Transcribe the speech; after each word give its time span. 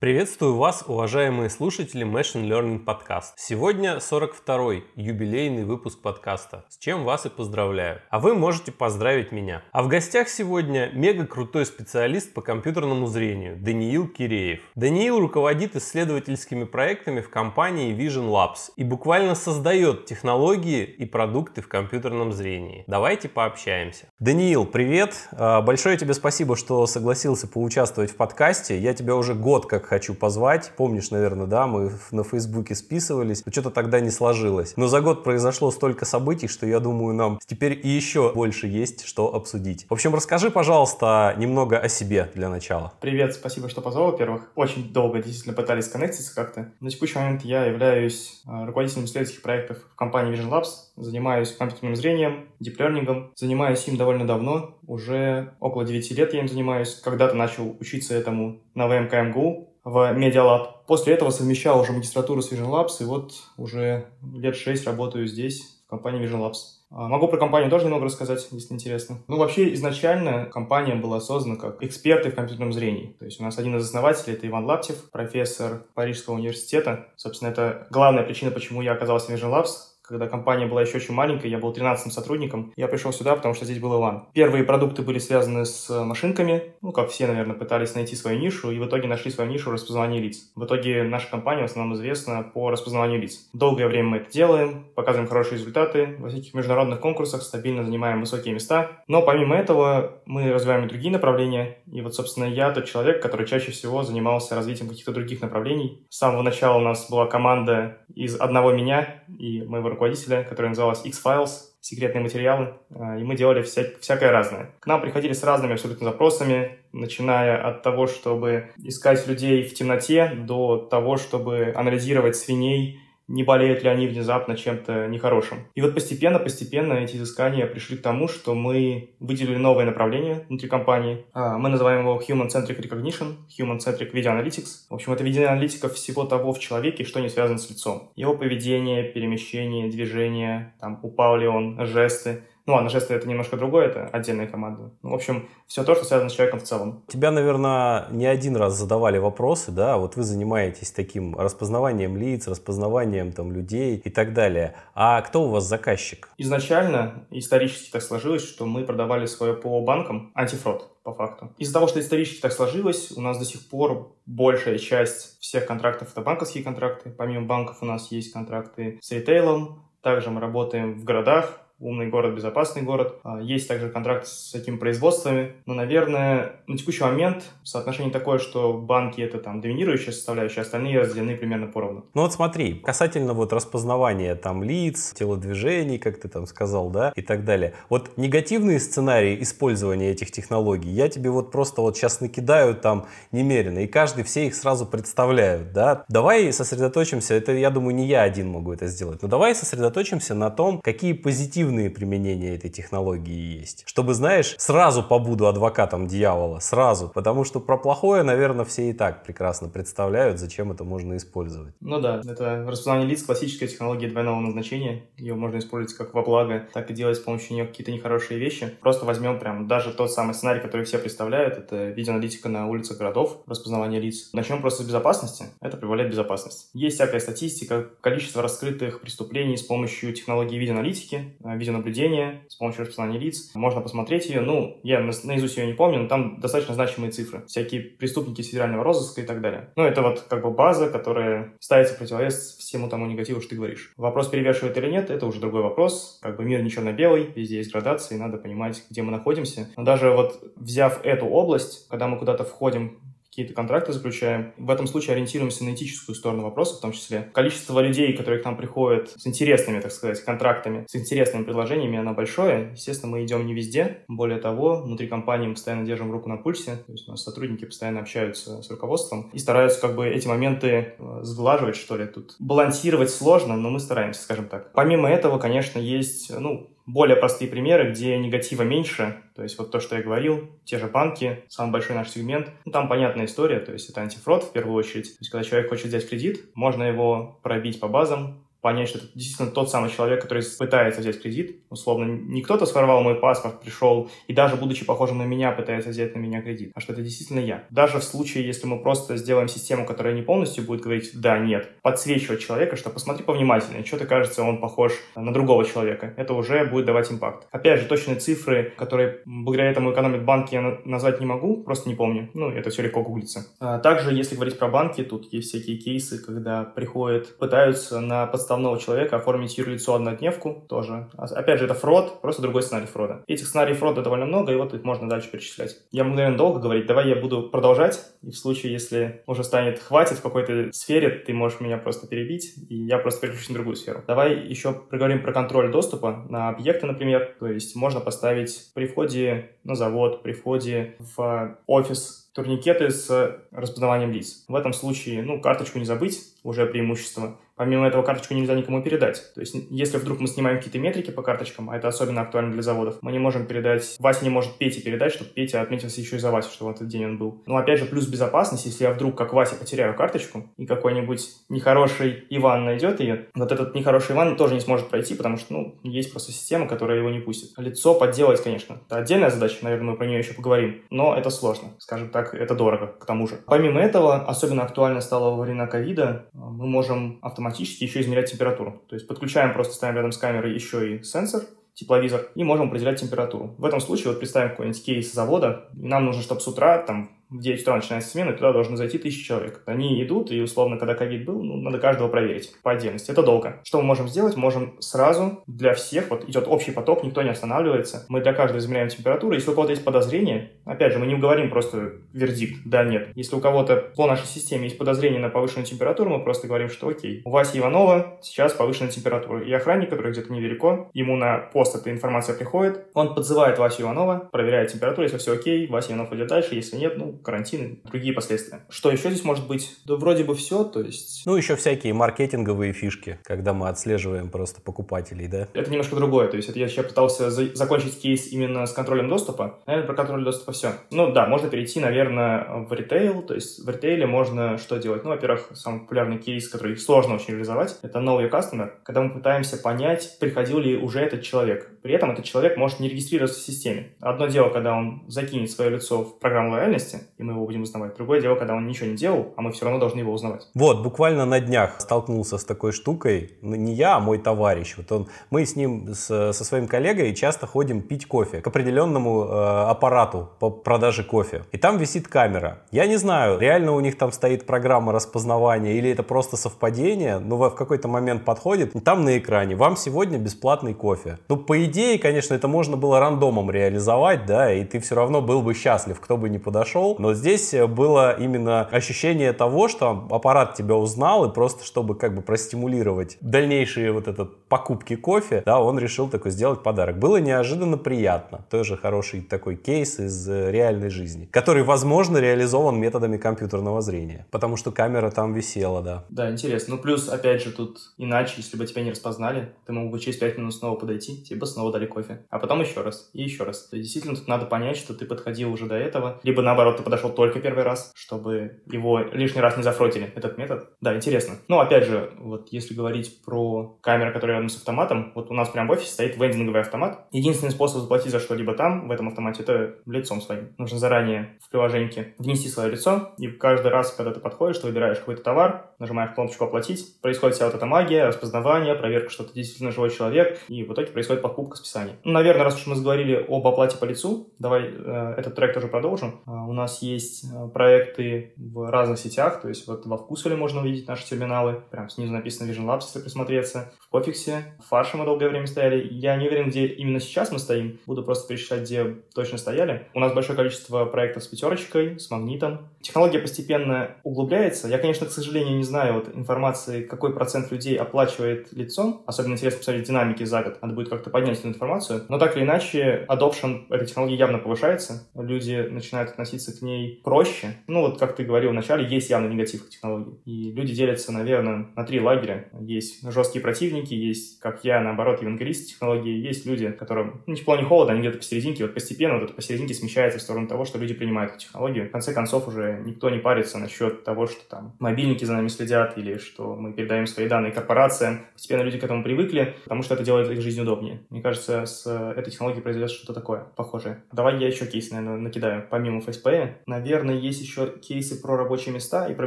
Приветствую 0.00 0.56
вас, 0.56 0.82
уважаемые 0.86 1.50
слушатели 1.50 2.06
Machine 2.06 2.48
Learning 2.48 2.78
подкаст. 2.78 3.34
Сегодня 3.36 3.98
42-й 3.98 4.84
юбилейный 4.94 5.64
выпуск 5.64 6.00
подкаста, 6.00 6.64
с 6.70 6.78
чем 6.78 7.04
вас 7.04 7.26
и 7.26 7.28
поздравляю. 7.28 8.00
А 8.08 8.18
вы 8.18 8.34
можете 8.34 8.72
поздравить 8.72 9.30
меня. 9.30 9.62
А 9.72 9.82
в 9.82 9.88
гостях 9.88 10.30
сегодня 10.30 10.88
мега 10.94 11.26
крутой 11.26 11.66
специалист 11.66 12.32
по 12.32 12.40
компьютерному 12.40 13.08
зрению 13.08 13.58
Даниил 13.58 14.08
Киреев. 14.08 14.60
Даниил 14.74 15.20
руководит 15.20 15.76
исследовательскими 15.76 16.64
проектами 16.64 17.20
в 17.20 17.28
компании 17.28 17.94
Vision 17.94 18.30
Labs 18.30 18.72
и 18.76 18.84
буквально 18.84 19.34
создает 19.34 20.06
технологии 20.06 20.82
и 20.82 21.04
продукты 21.04 21.60
в 21.60 21.68
компьютерном 21.68 22.32
зрении. 22.32 22.84
Давайте 22.86 23.28
пообщаемся. 23.28 24.06
Даниил, 24.18 24.64
привет! 24.64 25.28
А, 25.32 25.60
большое 25.60 25.98
тебе 25.98 26.14
спасибо, 26.14 26.56
что 26.56 26.86
согласился 26.86 27.46
поучаствовать 27.46 28.12
в 28.12 28.16
подкасте. 28.16 28.78
Я 28.78 28.94
тебя 28.94 29.14
уже 29.14 29.34
год 29.34 29.66
как 29.66 29.89
хочу 29.90 30.14
позвать. 30.14 30.70
Помнишь, 30.76 31.10
наверное, 31.10 31.46
да, 31.46 31.66
мы 31.66 31.90
на 32.12 32.22
Фейсбуке 32.22 32.76
списывались, 32.76 33.44
но 33.44 33.50
что-то 33.50 33.70
тогда 33.70 33.98
не 33.98 34.10
сложилось. 34.10 34.74
Но 34.76 34.86
за 34.86 35.00
год 35.00 35.24
произошло 35.24 35.72
столько 35.72 36.04
событий, 36.04 36.46
что 36.46 36.64
я 36.64 36.78
думаю, 36.78 37.12
нам 37.12 37.40
теперь 37.44 37.78
еще 37.84 38.32
больше 38.32 38.68
есть 38.68 39.04
что 39.04 39.34
обсудить. 39.34 39.86
В 39.90 39.92
общем, 39.92 40.14
расскажи, 40.14 40.52
пожалуйста, 40.52 41.34
немного 41.36 41.76
о 41.76 41.88
себе 41.88 42.30
для 42.36 42.48
начала. 42.48 42.92
Привет, 43.00 43.34
спасибо, 43.34 43.68
что 43.68 43.80
позвал, 43.80 44.12
во-первых. 44.12 44.52
Очень 44.54 44.92
долго 44.92 45.18
действительно 45.18 45.56
пытались 45.56 45.88
коннектиться 45.88 46.32
как-то. 46.36 46.70
На 46.78 46.88
текущий 46.88 47.18
момент 47.18 47.42
я 47.42 47.64
являюсь 47.64 48.42
а, 48.46 48.66
руководителем 48.66 49.06
исследовательских 49.06 49.42
проектов 49.42 49.78
в 49.92 49.96
компании 49.96 50.32
Vision 50.32 50.50
Labs, 50.50 50.68
занимаюсь 50.94 51.50
компьютерным 51.50 51.96
зрением, 51.96 52.46
диплернингом, 52.60 53.32
занимаюсь 53.34 53.88
им 53.88 53.96
довольно 53.96 54.24
давно, 54.24 54.78
уже 54.90 55.54
около 55.60 55.84
9 55.84 56.10
лет 56.10 56.34
я 56.34 56.40
им 56.40 56.48
занимаюсь. 56.48 56.96
Когда-то 56.96 57.34
начал 57.34 57.76
учиться 57.78 58.12
этому 58.14 58.58
на 58.74 58.88
ВМК 58.88 59.14
МГУ, 59.14 59.68
в 59.84 59.96
Lab. 59.96 60.66
После 60.88 61.14
этого 61.14 61.30
совмещал 61.30 61.80
уже 61.80 61.92
магистратуру 61.92 62.42
с 62.42 62.50
Vision 62.50 62.68
Labs, 62.68 62.96
и 63.00 63.04
вот 63.04 63.34
уже 63.56 64.06
лет 64.34 64.56
шесть 64.56 64.86
работаю 64.86 65.28
здесь, 65.28 65.62
в 65.86 65.90
компании 65.90 66.20
Vision 66.20 66.40
Labs. 66.40 66.80
А, 66.90 67.06
могу 67.06 67.28
про 67.28 67.38
компанию 67.38 67.70
тоже 67.70 67.84
немного 67.84 68.06
рассказать, 68.06 68.44
если 68.50 68.74
интересно. 68.74 69.18
Ну, 69.28 69.36
вообще, 69.36 69.72
изначально 69.74 70.46
компания 70.46 70.96
была 70.96 71.20
создана 71.20 71.54
как 71.54 71.80
эксперты 71.84 72.30
в 72.30 72.34
компьютерном 72.34 72.72
зрении. 72.72 73.14
То 73.20 73.26
есть 73.26 73.40
у 73.40 73.44
нас 73.44 73.58
один 73.58 73.76
из 73.76 73.84
основателей— 73.84 74.32
это 74.34 74.48
Иван 74.48 74.64
Лаптев, 74.64 75.08
профессор 75.12 75.84
Парижского 75.94 76.34
университета. 76.34 77.06
Собственно, 77.14 77.50
это 77.50 77.86
главная 77.90 78.24
причина, 78.24 78.50
почему 78.50 78.82
я 78.82 78.92
оказался 78.92 79.30
в 79.30 79.34
Vision 79.36 79.52
Labs 79.52 79.89
когда 80.10 80.26
компания 80.26 80.66
была 80.66 80.82
еще 80.82 80.96
очень 80.96 81.14
маленькая, 81.14 81.48
я 81.48 81.58
был 81.58 81.72
13 81.72 82.12
сотрудником. 82.12 82.72
Я 82.76 82.88
пришел 82.88 83.12
сюда, 83.12 83.36
потому 83.36 83.54
что 83.54 83.64
здесь 83.64 83.78
был 83.78 83.96
Иван. 83.96 84.24
Первые 84.32 84.64
продукты 84.64 85.02
были 85.02 85.20
связаны 85.20 85.64
с 85.64 85.88
э, 85.88 86.02
машинками, 86.02 86.74
ну, 86.82 86.90
как 86.90 87.10
все, 87.10 87.28
наверное, 87.28 87.54
пытались 87.54 87.94
найти 87.94 88.16
свою 88.16 88.40
нишу, 88.40 88.72
и 88.72 88.78
в 88.80 88.86
итоге 88.86 89.06
нашли 89.06 89.30
свою 89.30 89.48
нишу 89.48 89.70
распознавания 89.70 90.20
лиц. 90.20 90.50
В 90.56 90.64
итоге 90.64 91.04
наша 91.04 91.30
компания 91.30 91.62
в 91.62 91.66
основном 91.66 91.94
известна 91.94 92.42
по 92.42 92.70
распознаванию 92.70 93.20
лиц. 93.20 93.48
Долгое 93.52 93.86
время 93.86 94.08
мы 94.08 94.16
это 94.16 94.32
делаем, 94.32 94.86
показываем 94.96 95.28
хорошие 95.28 95.58
результаты, 95.58 96.16
во 96.18 96.28
всяких 96.28 96.54
международных 96.54 96.98
конкурсах 96.98 97.42
стабильно 97.42 97.84
занимаем 97.84 98.18
высокие 98.18 98.52
места. 98.52 99.04
Но 99.06 99.22
помимо 99.22 99.54
этого 99.54 100.20
мы 100.26 100.52
развиваем 100.52 100.86
и 100.86 100.88
другие 100.88 101.12
направления, 101.12 101.78
и 101.86 102.00
вот, 102.00 102.16
собственно, 102.16 102.46
я 102.46 102.72
тот 102.72 102.86
человек, 102.86 103.22
который 103.22 103.46
чаще 103.46 103.70
всего 103.70 104.02
занимался 104.02 104.56
развитием 104.56 104.88
каких-то 104.88 105.12
других 105.12 105.40
направлений. 105.40 106.04
С 106.08 106.18
самого 106.18 106.42
начала 106.42 106.78
у 106.78 106.82
нас 106.82 107.08
была 107.08 107.26
команда 107.26 107.98
из 108.12 108.40
одного 108.40 108.72
меня 108.72 109.22
и 109.38 109.62
моего 109.62 109.88
руководителя, 110.00 110.44
которая 110.44 110.70
называлась 110.70 111.04
X-Files, 111.04 111.50
секретные 111.80 112.22
материалы, 112.22 112.74
а, 112.90 113.18
и 113.18 113.22
мы 113.22 113.36
делали 113.36 113.62
вся, 113.62 113.84
всякое 114.00 114.30
разное. 114.30 114.70
К 114.80 114.86
нам 114.86 115.00
приходили 115.00 115.34
с 115.34 115.42
разными 115.44 115.74
абсолютно 115.74 116.06
запросами, 116.06 116.78
начиная 116.92 117.62
от 117.62 117.82
того, 117.82 118.06
чтобы 118.06 118.70
искать 118.78 119.26
людей 119.26 119.62
в 119.62 119.74
темноте, 119.74 120.32
до 120.34 120.78
того, 120.78 121.16
чтобы 121.16 121.72
анализировать 121.76 122.36
свиней 122.36 123.00
не 123.30 123.44
болеют 123.44 123.84
ли 123.84 123.88
они 123.88 124.06
внезапно 124.08 124.56
чем-то 124.56 125.06
нехорошим. 125.06 125.58
И 125.74 125.80
вот 125.80 125.94
постепенно-постепенно 125.94 126.94
эти 126.94 127.16
изыскания 127.16 127.66
пришли 127.66 127.96
к 127.96 128.02
тому, 128.02 128.26
что 128.28 128.54
мы 128.54 129.10
выделили 129.20 129.56
новое 129.56 129.84
направление 129.86 130.44
внутри 130.48 130.68
компании. 130.68 131.24
А, 131.32 131.56
мы 131.56 131.68
называем 131.68 132.00
его 132.00 132.20
Human-Centric 132.20 132.80
Recognition, 132.80 133.36
Human-Centric 133.58 134.12
Video 134.12 134.36
Analytics. 134.36 134.88
В 134.90 134.94
общем, 134.94 135.12
это 135.12 135.22
видение 135.22 135.48
аналитика 135.48 135.88
всего 135.88 136.24
того 136.24 136.52
в 136.52 136.58
человеке, 136.58 137.04
что 137.04 137.20
не 137.20 137.28
связано 137.28 137.58
с 137.58 137.70
лицом. 137.70 138.10
Его 138.16 138.36
поведение, 138.36 139.04
перемещение, 139.04 139.88
движение, 139.88 140.74
там, 140.80 140.98
упал 141.02 141.36
ли 141.36 141.46
он, 141.46 141.86
жесты. 141.86 142.42
Ну 142.66 142.74
ладно, 142.74 142.90
жесты 142.90 143.14
это 143.14 143.28
немножко 143.28 143.56
другое, 143.56 143.86
это 143.86 144.06
отдельная 144.12 144.46
команда. 144.46 144.92
Ну, 145.02 145.10
в 145.10 145.14
общем, 145.14 145.48
все 145.66 145.84
то, 145.84 145.94
что 145.94 146.04
связано 146.04 146.30
с 146.30 146.32
человеком 146.32 146.60
в 146.60 146.64
целом. 146.64 147.02
Тебя, 147.08 147.30
наверное, 147.30 148.06
не 148.10 148.26
один 148.26 148.56
раз 148.56 148.74
задавали 148.74 149.18
вопросы, 149.18 149.72
да, 149.72 149.96
вот 149.96 150.16
вы 150.16 150.22
занимаетесь 150.22 150.92
таким 150.92 151.36
распознаванием 151.36 152.16
лиц, 152.16 152.46
распознаванием 152.46 153.32
там 153.32 153.52
людей 153.52 153.96
и 153.96 154.10
так 154.10 154.34
далее. 154.34 154.74
А 154.94 155.20
кто 155.22 155.44
у 155.44 155.48
вас 155.48 155.64
заказчик? 155.64 156.28
Изначально, 156.38 157.26
исторически 157.30 157.90
так 157.90 158.02
сложилось, 158.02 158.46
что 158.46 158.66
мы 158.66 158.84
продавали 158.84 159.26
свое 159.26 159.54
ПО 159.54 159.80
банкам 159.80 160.30
антифрод 160.34 160.90
по 161.02 161.12
факту. 161.12 161.52
Из-за 161.58 161.72
того, 161.72 161.86
что 161.86 162.00
исторически 162.00 162.40
так 162.40 162.52
сложилось, 162.52 163.12
у 163.16 163.20
нас 163.20 163.38
до 163.38 163.44
сих 163.44 163.68
пор 163.68 164.14
большая 164.26 164.78
часть 164.78 165.40
всех 165.40 165.66
контрактов 165.66 166.08
это 166.12 166.20
банковские 166.20 166.62
контракты. 166.62 167.10
Помимо 167.10 167.46
банков 167.46 167.78
у 167.80 167.86
нас 167.86 168.12
есть 168.12 168.32
контракты 168.32 168.98
с 169.00 169.10
ритейлом. 169.10 169.84
Также 170.02 170.30
мы 170.30 170.40
работаем 170.40 170.98
в 170.98 171.04
городах, 171.04 171.60
умный 171.80 172.08
город, 172.08 172.34
безопасный 172.34 172.82
город. 172.82 173.18
А, 173.24 173.40
есть 173.40 173.66
также 173.66 173.88
контракт 173.88 174.26
с 174.26 174.52
такими 174.52 174.76
производствами. 174.76 175.52
Но, 175.66 175.74
наверное, 175.74 176.52
на 176.66 176.76
текущий 176.76 177.02
момент 177.02 177.44
соотношение 177.64 178.12
такое, 178.12 178.38
что 178.38 178.74
банки— 178.74 179.20
это 179.22 179.38
там 179.38 179.60
доминирующая 179.60 180.12
составляющая, 180.12 180.60
остальные 180.60 181.00
разделены 181.00 181.36
примерно 181.36 181.66
поровну. 181.66 182.04
Ну 182.14 182.22
вот 182.22 182.32
смотри, 182.32 182.74
касательно 182.74 183.32
вот 183.32 183.52
распознавания 183.52 184.34
там 184.34 184.62
лиц, 184.62 185.12
телодвижений, 185.14 185.98
как 185.98 186.20
ты 186.20 186.28
там 186.28 186.46
сказал, 186.46 186.90
да, 186.90 187.12
и 187.16 187.22
так 187.22 187.44
далее. 187.44 187.74
Вот 187.88 188.16
негативные 188.16 188.78
сценарии 188.78 189.42
использования 189.42 190.10
этих 190.10 190.30
технологий 190.30 190.90
я 190.90 191.08
тебе 191.08 191.30
вот 191.30 191.50
просто 191.50 191.80
вот 191.80 191.96
сейчас 191.96 192.20
накидаю 192.20 192.74
там 192.74 193.06
немерено, 193.32 193.80
и 193.80 193.86
каждый 193.86 194.24
все 194.24 194.46
их 194.46 194.54
сразу 194.54 194.86
представляют, 194.86 195.72
да. 195.72 196.04
Давай 196.08 196.52
сосредоточимся, 196.52 197.34
это, 197.34 197.52
я 197.52 197.70
думаю, 197.70 197.94
не 197.94 198.06
я 198.06 198.22
один 198.22 198.50
могу 198.50 198.72
это 198.72 198.86
сделать, 198.86 199.22
но 199.22 199.28
давай 199.28 199.54
сосредоточимся 199.54 200.34
на 200.34 200.50
том, 200.50 200.80
какие 200.80 201.14
позитивные 201.14 201.69
позитивные 201.70 201.90
применения 201.90 202.54
этой 202.54 202.70
технологии 202.70 203.60
есть. 203.60 203.84
Чтобы, 203.86 204.14
знаешь, 204.14 204.54
сразу 204.58 205.02
побуду 205.02 205.46
адвокатом 205.46 206.06
дьявола, 206.06 206.58
сразу. 206.58 207.08
Потому 207.14 207.44
что 207.44 207.60
про 207.60 207.76
плохое, 207.76 208.22
наверное, 208.22 208.64
все 208.64 208.90
и 208.90 208.92
так 208.92 209.24
прекрасно 209.24 209.68
представляют, 209.68 210.38
зачем 210.38 210.72
это 210.72 210.84
можно 210.84 211.16
использовать. 211.16 211.74
Ну 211.80 212.00
да, 212.00 212.20
это 212.26 212.64
распознавание 212.66 213.08
лиц, 213.08 213.22
классическая 213.22 213.68
технология 213.68 214.08
двойного 214.08 214.40
назначения. 214.40 215.04
Ее 215.16 215.34
можно 215.34 215.58
использовать 215.58 215.96
как 215.96 216.14
во 216.14 216.22
благо, 216.22 216.66
так 216.72 216.90
и 216.90 216.94
делать 216.94 217.16
с 217.16 217.20
помощью 217.20 217.54
нее 217.54 217.66
какие-то 217.66 217.92
нехорошие 217.92 218.40
вещи. 218.40 218.74
Просто 218.80 219.04
возьмем 219.04 219.38
прям 219.38 219.68
даже 219.68 219.92
тот 219.92 220.10
самый 220.10 220.34
сценарий, 220.34 220.60
который 220.60 220.84
все 220.84 220.98
представляют, 220.98 221.56
это 221.56 221.90
видеоаналитика 221.90 222.48
на 222.48 222.68
улицах 222.68 222.98
городов, 222.98 223.38
распознавание 223.46 224.00
лиц. 224.00 224.30
Начнем 224.32 224.60
просто 224.60 224.82
с 224.82 224.86
безопасности. 224.86 225.46
Это 225.60 225.76
прибавляет 225.76 226.10
безопасность. 226.10 226.70
Есть 226.72 226.96
всякая 226.96 227.20
статистика, 227.20 227.86
количество 228.00 228.42
раскрытых 228.42 229.00
преступлений 229.00 229.56
с 229.56 229.62
помощью 229.62 230.12
технологии 230.12 230.56
видеоаналитики, 230.56 231.36
видеонаблюдения 231.60 232.42
с 232.48 232.56
помощью 232.56 232.82
распознавания 232.82 233.18
лиц. 233.18 233.50
Можно 233.54 233.80
посмотреть 233.80 234.26
ее. 234.26 234.40
Ну, 234.40 234.80
я 234.82 235.00
наизусть 235.00 235.56
ее 235.56 235.66
не 235.66 235.74
помню, 235.74 236.00
но 236.00 236.08
там 236.08 236.40
достаточно 236.40 236.74
значимые 236.74 237.12
цифры. 237.12 237.44
Всякие 237.46 237.82
преступники 237.82 238.42
федерального 238.42 238.82
розыска 238.82 239.20
и 239.20 239.24
так 239.24 239.40
далее. 239.40 239.70
Ну, 239.76 239.84
это 239.84 240.02
вот 240.02 240.20
как 240.28 240.42
бы 240.42 240.50
база, 240.50 240.90
которая 240.90 241.52
ставится 241.60 241.94
в 241.94 241.98
противовес 241.98 242.56
всему 242.58 242.88
тому 242.88 243.06
негативу, 243.06 243.40
что 243.40 243.50
ты 243.50 243.56
говоришь. 243.56 243.92
Вопрос, 243.96 244.28
перевешивает 244.28 244.76
или 244.76 244.90
нет, 244.90 245.10
это 245.10 245.26
уже 245.26 245.40
другой 245.40 245.62
вопрос. 245.62 246.18
Как 246.22 246.36
бы 246.36 246.44
мир 246.44 246.62
не 246.62 246.70
черно-белый, 246.70 247.30
везде 247.34 247.58
есть 247.58 247.72
градации, 247.72 248.16
надо 248.16 248.38
понимать, 248.38 248.82
где 248.90 249.02
мы 249.02 249.12
находимся. 249.12 249.68
Но 249.76 249.84
даже 249.84 250.10
вот 250.10 250.42
взяв 250.56 251.04
эту 251.04 251.26
область, 251.26 251.88
когда 251.88 252.08
мы 252.08 252.18
куда-то 252.18 252.44
входим 252.44 252.98
какие-то 253.40 253.54
контракты 253.54 253.92
заключаем. 253.92 254.52
В 254.58 254.70
этом 254.70 254.86
случае 254.86 255.14
ориентируемся 255.14 255.64
на 255.64 255.72
этическую 255.74 256.14
сторону 256.14 256.42
вопроса, 256.42 256.76
в 256.76 256.80
том 256.80 256.92
числе. 256.92 257.30
Количество 257.32 257.80
людей, 257.80 258.14
которые 258.14 258.42
к 258.42 258.44
нам 258.44 258.56
приходят 258.56 259.12
с 259.16 259.26
интересными, 259.26 259.80
так 259.80 259.92
сказать, 259.92 260.22
контрактами, 260.22 260.84
с 260.86 260.94
интересными 260.94 261.44
предложениями, 261.44 261.98
оно 261.98 262.12
большое. 262.12 262.72
Естественно, 262.72 263.12
мы 263.12 263.24
идем 263.24 263.46
не 263.46 263.54
везде. 263.54 264.04
Более 264.08 264.38
того, 264.38 264.82
внутри 264.82 265.08
компании 265.08 265.48
мы 265.48 265.54
постоянно 265.54 265.86
держим 265.86 266.12
руку 266.12 266.28
на 266.28 266.36
пульсе. 266.36 266.76
То 266.86 266.92
есть 266.92 267.08
у 267.08 267.12
нас 267.12 267.22
сотрудники 267.22 267.64
постоянно 267.64 268.00
общаются 268.00 268.62
с 268.62 268.70
руководством 268.70 269.30
и 269.32 269.38
стараются 269.38 269.80
как 269.80 269.96
бы 269.96 270.06
эти 270.06 270.28
моменты 270.28 270.94
э, 270.98 271.20
сглаживать, 271.22 271.76
что 271.76 271.96
ли. 271.96 272.04
Тут 272.06 272.36
балансировать 272.38 273.10
сложно, 273.10 273.56
но 273.56 273.70
мы 273.70 273.80
стараемся, 273.80 274.22
скажем 274.22 274.48
так. 274.48 274.72
Помимо 274.74 275.08
этого, 275.08 275.38
конечно, 275.38 275.78
есть, 275.78 276.30
ну, 276.38 276.68
более 276.86 277.16
простые 277.16 277.50
примеры, 277.50 277.90
где 277.90 278.18
негатива 278.18 278.62
меньше, 278.62 279.22
то 279.34 279.42
есть 279.42 279.58
вот 279.58 279.70
то, 279.70 279.80
что 279.80 279.96
я 279.96 280.02
говорил, 280.02 280.50
те 280.64 280.78
же 280.78 280.86
банки, 280.86 281.44
самый 281.48 281.72
большой 281.72 281.96
наш 281.96 282.10
сегмент, 282.10 282.50
ну, 282.64 282.72
там 282.72 282.88
понятная 282.88 283.26
история, 283.26 283.60
то 283.60 283.72
есть 283.72 283.88
это 283.90 284.00
антифрод 284.00 284.44
в 284.44 284.52
первую 284.52 284.74
очередь. 284.74 285.10
То 285.12 285.18
есть 285.20 285.30
когда 285.30 285.44
человек 285.44 285.68
хочет 285.68 285.86
взять 285.86 286.08
кредит, 286.08 286.50
можно 286.54 286.82
его 286.82 287.38
пробить 287.42 287.80
по 287.80 287.88
базам, 287.88 288.44
понять, 288.60 288.88
что 288.88 288.98
это 288.98 289.08
действительно 289.14 289.50
тот 289.50 289.70
самый 289.70 289.90
человек, 289.90 290.22
который 290.22 290.42
пытается 290.58 291.00
взять 291.00 291.20
кредит. 291.20 291.62
Условно, 291.70 292.04
не 292.04 292.42
кто-то 292.42 292.66
своровал 292.66 293.02
мой 293.02 293.14
паспорт, 293.14 293.60
пришел 293.60 294.10
и 294.26 294.32
даже 294.32 294.56
будучи 294.56 294.84
похожим 294.84 295.18
на 295.18 295.24
меня, 295.24 295.52
пытается 295.52 295.90
взять 295.90 296.14
на 296.14 296.20
меня 296.20 296.42
кредит, 296.42 296.72
а 296.74 296.80
что 296.80 296.92
это 296.92 297.02
действительно 297.02 297.40
я. 297.40 297.64
Даже 297.70 297.98
в 297.98 298.04
случае, 298.04 298.46
если 298.46 298.66
мы 298.66 298.78
просто 298.78 299.16
сделаем 299.16 299.48
систему, 299.48 299.86
которая 299.86 300.14
не 300.14 300.22
полностью 300.22 300.64
будет 300.64 300.80
говорить 300.80 301.10
«да», 301.14 301.38
«нет», 301.38 301.68
подсвечивать 301.82 302.40
человека, 302.40 302.76
что 302.76 302.90
посмотри 302.90 303.24
повнимательнее, 303.24 303.84
что-то 303.84 304.06
кажется, 304.06 304.42
он 304.42 304.60
похож 304.60 304.92
на 305.16 305.32
другого 305.32 305.64
человека. 305.64 306.14
Это 306.16 306.34
уже 306.34 306.64
будет 306.64 306.86
давать 306.86 307.10
импакт. 307.10 307.46
Опять 307.50 307.80
же, 307.80 307.86
точные 307.86 308.18
цифры, 308.18 308.72
которые 308.76 309.20
благодаря 309.24 309.70
этому 309.70 309.92
экономят 309.92 310.24
банки, 310.24 310.54
я 310.54 310.78
назвать 310.84 311.20
не 311.20 311.26
могу, 311.26 311.62
просто 311.62 311.88
не 311.88 311.94
помню. 311.94 312.30
Ну, 312.34 312.50
это 312.50 312.70
все 312.70 312.82
легко 312.82 313.02
гуглится. 313.02 313.46
А 313.58 313.78
также, 313.78 314.12
если 314.12 314.34
говорить 314.34 314.58
про 314.58 314.68
банки, 314.68 315.02
тут 315.02 315.32
есть 315.32 315.48
всякие 315.48 315.76
кейсы, 315.76 316.18
когда 316.22 316.64
приходят, 316.64 317.38
пытаются 317.38 318.00
на 318.00 318.26
подставного 318.50 318.80
человека 318.80 319.16
оформить 319.16 319.56
юрлицо 319.58 319.94
однодневку 319.94 320.64
тоже. 320.68 321.08
А, 321.16 321.26
опять 321.26 321.60
же, 321.60 321.66
это 321.66 321.74
фрод, 321.74 322.20
просто 322.20 322.42
другой 322.42 322.64
сценарий 322.64 322.86
фрода. 322.86 323.22
Этих 323.28 323.46
сценариев 323.46 323.78
фрода 323.78 324.02
довольно 324.02 324.26
много, 324.26 324.52
и 324.52 324.56
вот 324.56 324.74
их 324.74 324.82
можно 324.82 325.08
дальше 325.08 325.30
перечислять. 325.30 325.76
Я 325.92 326.02
могу, 326.02 326.16
наверное, 326.16 326.36
долго 326.36 326.58
говорить, 326.58 326.86
давай 326.86 327.08
я 327.08 327.14
буду 327.14 327.44
продолжать, 327.48 328.00
и 328.22 328.32
в 328.32 328.36
случае, 328.36 328.72
если 328.72 329.22
уже 329.28 329.44
станет 329.44 329.78
хватит 329.78 330.18
в 330.18 330.22
какой-то 330.22 330.72
сфере, 330.72 331.10
ты 331.10 331.32
можешь 331.32 331.60
меня 331.60 331.78
просто 331.78 332.08
перебить, 332.08 332.54
и 332.68 332.74
я 332.74 332.98
просто 332.98 333.20
переключусь 333.20 333.50
на 333.50 333.54
другую 333.54 333.76
сферу. 333.76 334.02
Давай 334.08 334.34
еще 334.34 334.72
проговорим 334.72 335.22
про 335.22 335.32
контроль 335.32 335.70
доступа 335.70 336.26
на 336.28 336.48
объекты, 336.48 336.86
например. 336.86 337.36
То 337.38 337.46
есть 337.46 337.76
можно 337.76 338.00
поставить 338.00 338.72
при 338.74 338.88
входе 338.88 339.50
на 339.62 339.76
завод, 339.76 340.24
при 340.24 340.32
входе 340.32 340.96
в 340.98 341.56
офис 341.68 342.30
турникеты 342.34 342.90
с 342.90 343.38
распознаванием 343.50 344.12
лиц. 344.12 344.44
В 344.48 344.54
этом 344.54 344.72
случае, 344.72 345.22
ну, 345.22 345.40
карточку 345.40 345.78
не 345.78 345.84
забыть, 345.84 346.20
уже 346.42 346.66
преимущество. 346.66 347.38
Помимо 347.60 347.86
этого, 347.86 348.00
карточку 348.00 348.32
нельзя 348.32 348.54
никому 348.54 348.82
передать. 348.82 349.34
То 349.34 349.42
есть, 349.42 349.54
если 349.68 349.98
вдруг 349.98 350.18
мы 350.18 350.28
снимаем 350.28 350.56
какие-то 350.56 350.78
метрики 350.78 351.10
по 351.10 351.20
карточкам, 351.20 351.68
а 351.68 351.76
это 351.76 351.88
особенно 351.88 352.22
актуально 352.22 352.52
для 352.52 352.62
заводов, 352.62 352.96
мы 353.02 353.12
не 353.12 353.18
можем 353.18 353.44
передать, 353.44 353.96
Вася 353.98 354.24
не 354.24 354.30
может 354.30 354.56
Пете 354.56 354.80
передать, 354.80 355.12
чтобы 355.12 355.28
Петя 355.28 355.60
отметился 355.60 356.00
еще 356.00 356.16
и 356.16 356.18
за 356.18 356.30
Васю, 356.30 356.50
что 356.50 356.64
в 356.64 356.70
этот 356.70 356.88
день 356.88 357.04
он 357.04 357.18
был. 357.18 357.42
Но 357.44 357.58
опять 357.58 357.78
же, 357.78 357.84
плюс 357.84 358.06
безопасность, 358.06 358.64
если 358.64 358.84
я 358.84 358.92
вдруг, 358.94 359.14
как 359.14 359.34
Вася, 359.34 359.56
потеряю 359.56 359.94
карточку, 359.94 360.50
и 360.56 360.64
какой-нибудь 360.64 361.20
нехороший 361.50 362.24
Иван 362.30 362.64
найдет 362.64 363.00
ее, 363.00 363.26
вот 363.34 363.52
этот 363.52 363.74
нехороший 363.74 364.16
Иван 364.16 364.36
тоже 364.36 364.54
не 364.54 364.60
сможет 364.60 364.88
пройти, 364.88 365.14
потому 365.14 365.36
что, 365.36 365.52
ну, 365.52 365.78
есть 365.82 366.12
просто 366.12 366.32
система, 366.32 366.66
которая 366.66 366.96
его 366.96 367.10
не 367.10 367.20
пустит. 367.20 367.50
Лицо 367.58 367.92
подделать, 367.92 368.42
конечно, 368.42 368.80
это 368.86 368.96
отдельная 368.96 369.28
задача, 369.28 369.56
наверное, 369.60 369.90
мы 369.90 369.96
про 369.98 370.06
нее 370.06 370.20
еще 370.20 370.32
поговорим, 370.32 370.80
но 370.88 371.14
это 371.14 371.28
сложно, 371.28 371.74
скажем 371.76 372.08
так, 372.08 372.32
это 372.32 372.54
дорого, 372.54 372.86
к 372.86 373.04
тому 373.04 373.28
же. 373.28 373.34
Помимо 373.44 373.82
этого, 373.82 374.24
особенно 374.24 374.62
актуально 374.62 375.02
стало 375.02 375.36
во 375.36 375.42
времена 375.42 375.66
ковида, 375.66 376.24
мы 376.32 376.66
можем 376.66 377.18
автоматически 377.20 377.49
еще 377.58 378.00
измерять 378.00 378.30
температуру. 378.30 378.82
То 378.88 378.94
есть 378.94 379.06
подключаем, 379.08 379.52
просто 379.52 379.74
ставим 379.74 379.96
рядом 379.96 380.12
с 380.12 380.18
камерой 380.18 380.54
еще 380.54 380.96
и 380.96 381.02
сенсор, 381.02 381.42
тепловизор, 381.74 382.28
и 382.34 382.44
можем 382.44 382.68
определять 382.68 383.00
температуру. 383.00 383.54
В 383.58 383.64
этом 383.64 383.80
случае 383.80 384.08
вот 384.08 384.18
представим 384.18 384.50
какой-нибудь 384.50 384.84
кейс 384.84 385.12
завода, 385.12 385.68
и 385.74 385.86
нам 385.86 386.04
нужно, 386.04 386.22
чтобы 386.22 386.40
с 386.40 386.48
утра 386.48 386.78
там 386.78 387.10
9 387.30 387.62
утра 387.62 387.76
начинается 387.76 388.10
смена, 388.10 388.30
и 388.30 388.34
туда 388.34 388.52
должны 388.52 388.76
зайти 388.76 388.98
тысячи 388.98 389.24
человек. 389.24 389.62
Они 389.66 390.02
идут, 390.02 390.30
и 390.30 390.40
условно, 390.40 390.76
когда 390.78 390.94
ковид 390.94 391.24
был, 391.24 391.42
ну, 391.42 391.56
надо 391.56 391.78
каждого 391.78 392.08
проверить 392.08 392.52
по 392.62 392.72
отдельности. 392.72 393.10
Это 393.10 393.22
долго. 393.22 393.60
Что 393.64 393.80
мы 393.80 393.84
можем 393.84 394.08
сделать? 394.08 394.36
Можем 394.36 394.76
сразу 394.80 395.42
для 395.46 395.74
всех, 395.74 396.10
вот 396.10 396.28
идет 396.28 396.46
общий 396.48 396.72
поток, 396.72 397.04
никто 397.04 397.22
не 397.22 397.30
останавливается. 397.30 398.06
Мы 398.08 398.20
для 398.20 398.32
каждого 398.32 398.58
измеряем 398.58 398.88
температуру. 398.88 399.34
Если 399.34 399.50
у 399.50 399.54
кого-то 399.54 399.72
есть 399.72 399.84
подозрение, 399.84 400.52
опять 400.64 400.92
же, 400.92 400.98
мы 400.98 401.06
не 401.06 401.16
говорим 401.16 401.50
просто 401.50 401.92
вердикт, 402.12 402.62
да, 402.64 402.84
нет. 402.84 403.08
Если 403.14 403.36
у 403.36 403.40
кого-то 403.40 403.76
по 403.96 404.06
нашей 404.06 404.26
системе 404.26 404.64
есть 404.64 404.78
подозрение 404.78 405.20
на 405.20 405.28
повышенную 405.28 405.66
температуру, 405.66 406.10
мы 406.10 406.24
просто 406.24 406.46
говорим, 406.46 406.68
что 406.68 406.88
окей, 406.88 407.22
у 407.24 407.30
Васи 407.30 407.58
Иванова 407.58 408.18
сейчас 408.22 408.52
повышенная 408.52 408.90
температура. 408.90 409.42
И 409.42 409.52
охранник, 409.52 409.90
который 409.90 410.12
где-то 410.12 410.32
недалеко, 410.32 410.90
ему 410.94 411.16
на 411.16 411.38
пост 411.38 411.76
эта 411.76 411.90
информация 411.90 412.36
приходит, 412.36 412.86
он 412.94 413.14
подзывает 413.14 413.58
Васю 413.58 413.82
Иванова, 413.82 414.28
проверяет 414.32 414.72
температуру, 414.72 415.04
если 415.04 415.18
все 415.18 415.34
окей, 415.34 415.66
Вася 415.68 415.92
Иванов 415.92 416.12
идет 416.12 416.28
дальше, 416.28 416.54
если 416.54 416.76
нет, 416.76 416.96
ну, 416.96 417.19
карантин 417.22 417.80
другие 417.84 418.12
последствия. 418.12 418.60
Что 418.68 418.90
еще 418.90 419.10
здесь 419.10 419.24
может 419.24 419.46
быть? 419.46 419.76
Да 419.84 419.96
вроде 419.96 420.24
бы 420.24 420.34
все, 420.34 420.64
то 420.64 420.80
есть... 420.80 421.22
Ну, 421.26 421.36
еще 421.36 421.56
всякие 421.56 421.92
маркетинговые 421.94 422.72
фишки, 422.72 423.18
когда 423.24 423.52
мы 423.52 423.68
отслеживаем 423.68 424.30
просто 424.30 424.60
покупателей, 424.60 425.28
да? 425.28 425.48
Это 425.52 425.70
немножко 425.70 425.96
другое, 425.96 426.28
то 426.28 426.36
есть 426.36 426.48
это 426.48 426.58
я 426.58 426.66
еще 426.66 426.82
пытался 426.82 427.30
за- 427.30 427.54
закончить 427.54 428.00
кейс 428.00 428.32
именно 428.32 428.66
с 428.66 428.72
контролем 428.72 429.08
доступа. 429.08 429.60
Наверное, 429.66 429.86
про 429.86 429.94
контроль 429.94 430.24
доступа 430.24 430.52
все. 430.52 430.72
Ну 430.90 431.12
да, 431.12 431.26
можно 431.26 431.48
перейти, 431.48 431.80
наверное, 431.80 432.66
в 432.68 432.72
ритейл, 432.72 433.22
то 433.22 433.34
есть 433.34 433.64
в 433.64 433.68
ритейле 433.68 434.06
можно 434.06 434.58
что 434.58 434.76
делать? 434.78 435.04
Ну, 435.04 435.10
во-первых, 435.10 435.50
самый 435.54 435.80
популярный 435.80 436.18
кейс, 436.18 436.48
который 436.48 436.76
сложно 436.76 437.14
очень 437.14 437.34
реализовать, 437.34 437.78
это 437.82 438.00
новый 438.00 438.28
customer, 438.28 438.70
когда 438.82 439.02
мы 439.02 439.10
пытаемся 439.10 439.56
понять, 439.56 440.16
приходил 440.20 440.58
ли 440.58 440.76
уже 440.76 441.00
этот 441.00 441.22
человек. 441.22 441.70
При 441.82 441.94
этом 441.94 442.10
этот 442.10 442.24
человек 442.24 442.56
может 442.56 442.80
не 442.80 442.88
регистрироваться 442.88 443.40
в 443.40 443.42
системе. 443.42 443.88
Одно 444.00 444.26
дело, 444.26 444.50
когда 444.50 444.76
он 444.76 445.02
закинет 445.08 445.50
свое 445.50 445.70
лицо 445.70 446.04
в 446.04 446.18
программу 446.18 446.52
лояльности, 446.52 447.00
и 447.18 447.22
мы 447.22 447.32
его 447.32 447.46
будем 447.46 447.62
узнавать. 447.62 447.96
Другое 447.96 448.20
дело, 448.20 448.34
когда 448.34 448.54
он 448.54 448.66
ничего 448.66 448.88
не 448.88 448.96
делал, 448.96 449.32
а 449.36 449.42
мы 449.42 449.52
все 449.52 449.64
равно 449.64 449.80
должны 449.80 450.00
его 450.00 450.12
узнавать. 450.12 450.48
Вот, 450.54 450.82
буквально 450.82 451.24
на 451.24 451.40
днях 451.40 451.80
столкнулся 451.80 452.38
с 452.38 452.44
такой 452.44 452.72
штукой. 452.72 453.32
Не 453.42 453.74
я, 453.74 453.96
а 453.96 454.00
мой 454.00 454.18
товарищ. 454.18 454.74
Вот 454.76 454.92
он, 454.92 455.08
мы 455.30 455.44
с 455.46 455.56
ним, 455.56 455.94
с, 455.94 456.32
со 456.32 456.44
своим 456.44 456.68
коллегой 456.68 457.14
часто 457.14 457.46
ходим 457.46 457.82
пить 457.82 458.06
кофе 458.06 458.40
к 458.40 458.46
определенному 458.46 459.24
э, 459.24 459.64
аппарату 459.68 460.30
по 460.38 460.50
продаже 460.50 461.02
кофе. 461.04 461.44
И 461.52 461.58
там 461.58 461.78
висит 461.78 462.08
камера. 462.08 462.58
Я 462.70 462.86
не 462.86 462.96
знаю, 462.96 463.38
реально 463.38 463.72
у 463.72 463.80
них 463.80 463.96
там 463.96 464.12
стоит 464.12 464.46
программа 464.46 464.92
распознавания 464.92 465.74
или 465.74 465.90
это 465.90 466.02
просто 466.02 466.36
совпадение, 466.36 467.18
но 467.18 467.36
в 467.36 467.50
какой-то 467.54 467.88
момент 467.88 468.24
подходит, 468.24 468.72
там 468.84 469.04
на 469.04 469.18
экране 469.18 469.56
вам 469.56 469.76
сегодня 469.76 470.18
бесплатный 470.18 470.74
кофе. 470.74 471.18
Ну, 471.28 471.36
по 471.36 471.64
идее, 471.64 471.69
конечно, 471.98 472.34
это 472.34 472.48
можно 472.48 472.76
было 472.76 473.00
рандомом 473.00 473.50
реализовать, 473.50 474.26
да, 474.26 474.52
и 474.52 474.64
ты 474.64 474.80
все 474.80 474.94
равно 474.94 475.20
был 475.20 475.42
бы 475.42 475.54
счастлив, 475.54 476.00
кто 476.00 476.16
бы 476.16 476.28
не 476.28 476.38
подошел. 476.38 476.96
Но 476.98 477.14
здесь 477.14 477.54
э, 477.54 477.66
было 477.66 478.16
именно 478.18 478.62
ощущение 478.62 479.32
того, 479.32 479.68
что 479.68 480.06
аппарат 480.10 480.54
тебя 480.54 480.74
узнал, 480.74 481.28
и 481.28 481.34
просто 481.34 481.64
чтобы 481.64 481.94
как 481.94 482.14
бы 482.14 482.22
простимулировать 482.22 483.16
дальнейшие 483.20 483.92
вот 483.92 484.08
этот 484.08 484.44
покупки 484.46 484.96
кофе, 484.96 485.42
да, 485.44 485.60
он 485.60 485.78
решил 485.78 486.08
такой 486.08 486.30
сделать 486.30 486.62
подарок. 486.62 486.98
Было 486.98 487.18
неожиданно 487.18 487.76
приятно. 487.76 488.44
Тоже 488.50 488.76
хороший 488.76 489.20
такой 489.20 489.56
кейс 489.56 489.98
из 489.98 490.28
э, 490.28 490.50
реальной 490.50 490.90
жизни, 490.90 491.28
который, 491.30 491.62
возможно, 491.62 492.18
реализован 492.18 492.78
методами 492.78 493.16
компьютерного 493.16 493.80
зрения, 493.80 494.26
потому 494.30 494.56
что 494.56 494.72
камера 494.72 495.10
там 495.10 495.32
висела, 495.34 495.82
да. 495.82 496.04
Да, 496.08 496.30
интересно. 496.30 496.76
Ну, 496.76 496.82
плюс, 496.82 497.08
опять 497.08 497.42
же, 497.42 497.50
тут 497.52 497.78
иначе, 497.98 498.34
если 498.38 498.56
бы 498.56 498.66
тебя 498.66 498.82
не 498.82 498.90
распознали, 498.90 499.52
ты 499.66 499.72
мог 499.72 499.90
бы 499.90 499.98
через 499.98 500.16
5 500.18 500.38
минут 500.38 500.54
снова 500.54 500.76
подойти, 500.76 501.22
тебе 501.22 501.40
бы 501.40 501.46
снова 501.46 501.59
дали 501.70 501.86
кофе, 501.86 502.26
а 502.30 502.38
потом 502.38 502.60
еще 502.60 502.80
раз, 502.80 503.10
и 503.12 503.22
еще 503.22 503.44
раз. 503.44 503.68
Есть, 503.72 503.84
действительно, 503.84 504.16
тут 504.16 504.28
надо 504.28 504.46
понять, 504.46 504.78
что 504.78 504.94
ты 504.94 505.04
подходил 505.04 505.52
уже 505.52 505.66
до 505.66 505.74
этого, 505.74 506.18
либо, 506.22 506.40
наоборот, 506.42 506.78
ты 506.78 506.82
подошел 506.82 507.10
только 507.10 507.40
первый 507.40 507.64
раз, 507.64 507.92
чтобы 507.94 508.62
его 508.66 508.98
лишний 509.00 509.42
раз 509.42 509.56
не 509.56 509.62
зафротили, 509.62 510.12
этот 510.16 510.38
метод. 510.38 510.70
Да, 510.80 510.96
интересно. 510.96 511.34
Ну, 511.48 511.60
опять 511.60 511.84
же, 511.84 512.12
вот 512.18 512.48
если 512.50 512.74
говорить 512.74 513.22
про 513.24 513.78
камеру, 513.82 514.12
которая 514.12 514.36
рядом 514.36 514.48
с 514.48 514.56
автоматом, 514.56 515.12
вот 515.14 515.30
у 515.30 515.34
нас 515.34 515.50
прямо 515.50 515.68
в 515.68 515.72
офисе 515.72 515.92
стоит 515.92 516.16
вендинговый 516.16 516.62
автомат. 516.62 517.06
Единственный 517.12 517.50
способ 517.50 517.82
заплатить 517.82 518.12
за 518.12 518.20
что-либо 518.20 518.54
там, 518.54 518.88
в 518.88 518.90
этом 518.90 519.08
автомате, 519.08 519.42
это 519.42 519.74
лицом 519.86 520.20
своим. 520.20 520.54
Нужно 520.56 520.78
заранее 520.78 521.38
в 521.44 521.50
приложении 521.50 522.14
внести 522.18 522.48
свое 522.48 522.70
лицо, 522.70 523.12
и 523.18 523.28
каждый 523.28 523.68
раз, 523.68 523.92
когда 523.92 524.12
ты 524.12 524.20
подходишь, 524.20 524.58
ты 524.58 524.66
выбираешь 524.66 524.98
какой-то 524.98 525.22
товар, 525.22 525.72
нажимаешь 525.78 526.12
кнопочку 526.14 526.44
«Оплатить», 526.44 527.00
происходит 527.00 527.36
вся 527.36 527.46
вот 527.46 527.54
эта 527.54 527.66
магия, 527.66 528.04
распознавание, 528.04 528.74
проверка, 528.74 529.10
что 529.10 529.24
ты 529.24 529.32
действительно 529.34 529.72
живой 529.72 529.90
человек, 529.90 530.38
и 530.48 530.62
в 530.62 530.72
итоге 530.72 530.88
происходит 530.88 531.22
покупка 531.22 531.49
списания. 531.56 531.96
Ну, 532.04 532.12
наверное, 532.12 532.44
раз 532.44 532.56
уж 532.56 532.66
мы 532.66 532.74
заговорили 532.74 533.24
об 533.28 533.46
оплате 533.46 533.76
по 533.76 533.84
лицу, 533.84 534.28
давай 534.38 534.64
э, 534.64 535.14
этот 535.18 535.34
трек 535.34 535.54
тоже 535.54 535.68
продолжим. 535.68 536.20
Э, 536.26 536.30
у 536.30 536.52
нас 536.52 536.82
есть 536.82 537.24
э, 537.24 537.48
проекты 537.48 538.32
в 538.36 538.70
разных 538.70 538.98
сетях, 538.98 539.40
то 539.40 539.48
есть 539.48 539.66
вот 539.66 539.86
во 539.86 539.96
Вкусвеле 539.96 540.36
можно 540.36 540.60
увидеть 540.60 540.88
наши 540.88 541.08
терминалы, 541.08 541.62
прям 541.70 541.88
снизу 541.88 542.12
написано 542.12 542.50
Vision 542.50 542.66
Labs, 542.66 542.82
если 542.82 543.00
присмотреться. 543.00 543.72
В 543.80 543.88
Кофиксе, 543.88 544.54
в 544.64 544.68
Фарше 544.68 544.96
мы 544.96 545.04
долгое 545.04 545.28
время 545.28 545.46
стояли. 545.46 545.86
Я 545.90 546.16
не 546.16 546.28
уверен, 546.28 546.48
где 546.50 546.66
именно 546.66 547.00
сейчас 547.00 547.32
мы 547.32 547.38
стоим, 547.38 547.78
буду 547.86 548.02
просто 548.02 548.28
перечислять, 548.28 548.62
где 548.62 548.84
точно 549.14 549.38
стояли. 549.38 549.88
У 549.94 550.00
нас 550.00 550.12
большое 550.12 550.36
количество 550.36 550.84
проектов 550.84 551.24
с 551.24 551.26
пятерочкой, 551.26 551.98
с 551.98 552.10
магнитом. 552.10 552.68
Технология 552.80 553.18
постепенно 553.18 553.96
углубляется. 554.04 554.68
Я, 554.68 554.78
конечно, 554.78 555.06
к 555.06 555.10
сожалению, 555.10 555.56
не 555.56 555.64
знаю 555.64 555.94
вот 555.94 556.14
информации, 556.14 556.82
какой 556.82 557.12
процент 557.12 557.50
людей 557.50 557.76
оплачивает 557.76 558.52
лицом. 558.52 559.02
Особенно 559.06 559.32
интересно 559.34 559.58
посмотреть 559.58 559.86
динамики 559.86 560.24
за 560.24 560.42
год. 560.42 560.62
Надо 560.62 560.74
будет 560.74 560.88
как-то 560.88 561.10
поднять 561.10 561.39
нести 561.40 561.48
информацию. 561.48 562.04
Но 562.08 562.18
так 562.18 562.36
или 562.36 562.44
иначе, 562.44 563.06
adoption 563.08 563.66
этой 563.70 563.86
технологии 563.86 564.16
явно 564.16 564.38
повышается. 564.38 565.08
Люди 565.14 565.66
начинают 565.70 566.10
относиться 566.10 566.56
к 566.56 566.62
ней 566.62 567.00
проще. 567.02 567.56
Ну, 567.66 567.82
вот 567.82 567.98
как 567.98 568.16
ты 568.16 568.24
говорил 568.24 568.50
вначале, 568.50 568.86
есть 568.86 569.10
явный 569.10 569.32
негатив 569.32 569.66
к 569.66 569.70
технологии. 569.70 570.18
И 570.24 570.52
люди 570.52 570.74
делятся, 570.74 571.12
наверное, 571.12 571.68
на 571.74 571.84
три 571.84 572.00
лагеря. 572.00 572.48
Есть 572.60 573.08
жесткие 573.10 573.42
противники, 573.42 573.94
есть, 573.94 574.40
как 574.40 574.64
я, 574.64 574.80
наоборот, 574.80 575.20
евангелисты 575.20 575.66
технологии, 575.66 576.26
есть 576.26 576.46
люди, 576.46 576.70
которым 576.70 577.22
ну, 577.26 577.34
тепло, 577.34 577.56
ни 577.56 577.62
холодно, 577.62 577.92
они 577.94 578.02
где-то 578.02 578.18
посерединке. 578.18 578.64
Вот 578.64 578.74
постепенно 578.74 579.14
вот 579.14 579.24
это 579.24 579.32
посерединке 579.32 579.74
смещается 579.74 580.18
в 580.18 580.22
сторону 580.22 580.46
того, 580.46 580.64
что 580.64 580.78
люди 580.78 580.94
принимают 580.94 581.32
эту 581.32 581.40
технологию. 581.40 581.88
В 581.88 581.90
конце 581.90 582.12
концов, 582.12 582.48
уже 582.48 582.82
никто 582.84 583.10
не 583.10 583.18
парится 583.18 583.58
насчет 583.58 584.04
того, 584.04 584.26
что 584.26 584.48
там 584.48 584.74
мобильники 584.78 585.24
за 585.24 585.34
нами 585.34 585.48
следят 585.48 585.96
или 585.98 586.18
что 586.18 586.56
мы 586.56 586.72
передаем 586.72 587.06
свои 587.06 587.28
данные 587.28 587.52
корпорациям. 587.52 588.20
Постепенно 588.32 588.62
люди 588.62 588.78
к 588.78 588.84
этому 588.84 589.02
привыкли, 589.02 589.54
потому 589.64 589.82
что 589.82 589.94
это 589.94 590.04
делает 590.04 590.30
их 590.30 590.40
жизнь 590.40 590.60
удобнее. 590.60 591.00
Мне 591.10 591.22
кажется, 591.22 591.29
с 591.36 591.86
этой 591.86 592.30
технологией 592.30 592.62
произойдет 592.62 592.90
что-то 592.90 593.12
такое 593.12 593.46
похожее. 593.56 594.02
Давай 594.12 594.38
я 594.38 594.46
еще 594.46 594.66
кейс, 594.66 594.90
наверное, 594.90 595.18
накидаю. 595.18 595.66
Помимо 595.68 596.00
FSP, 596.00 596.54
наверное, 596.66 597.16
есть 597.16 597.40
еще 597.40 597.66
кейсы 597.80 598.20
про 598.20 598.36
рабочие 598.36 598.74
места 598.74 599.08
и 599.08 599.14
про 599.14 599.26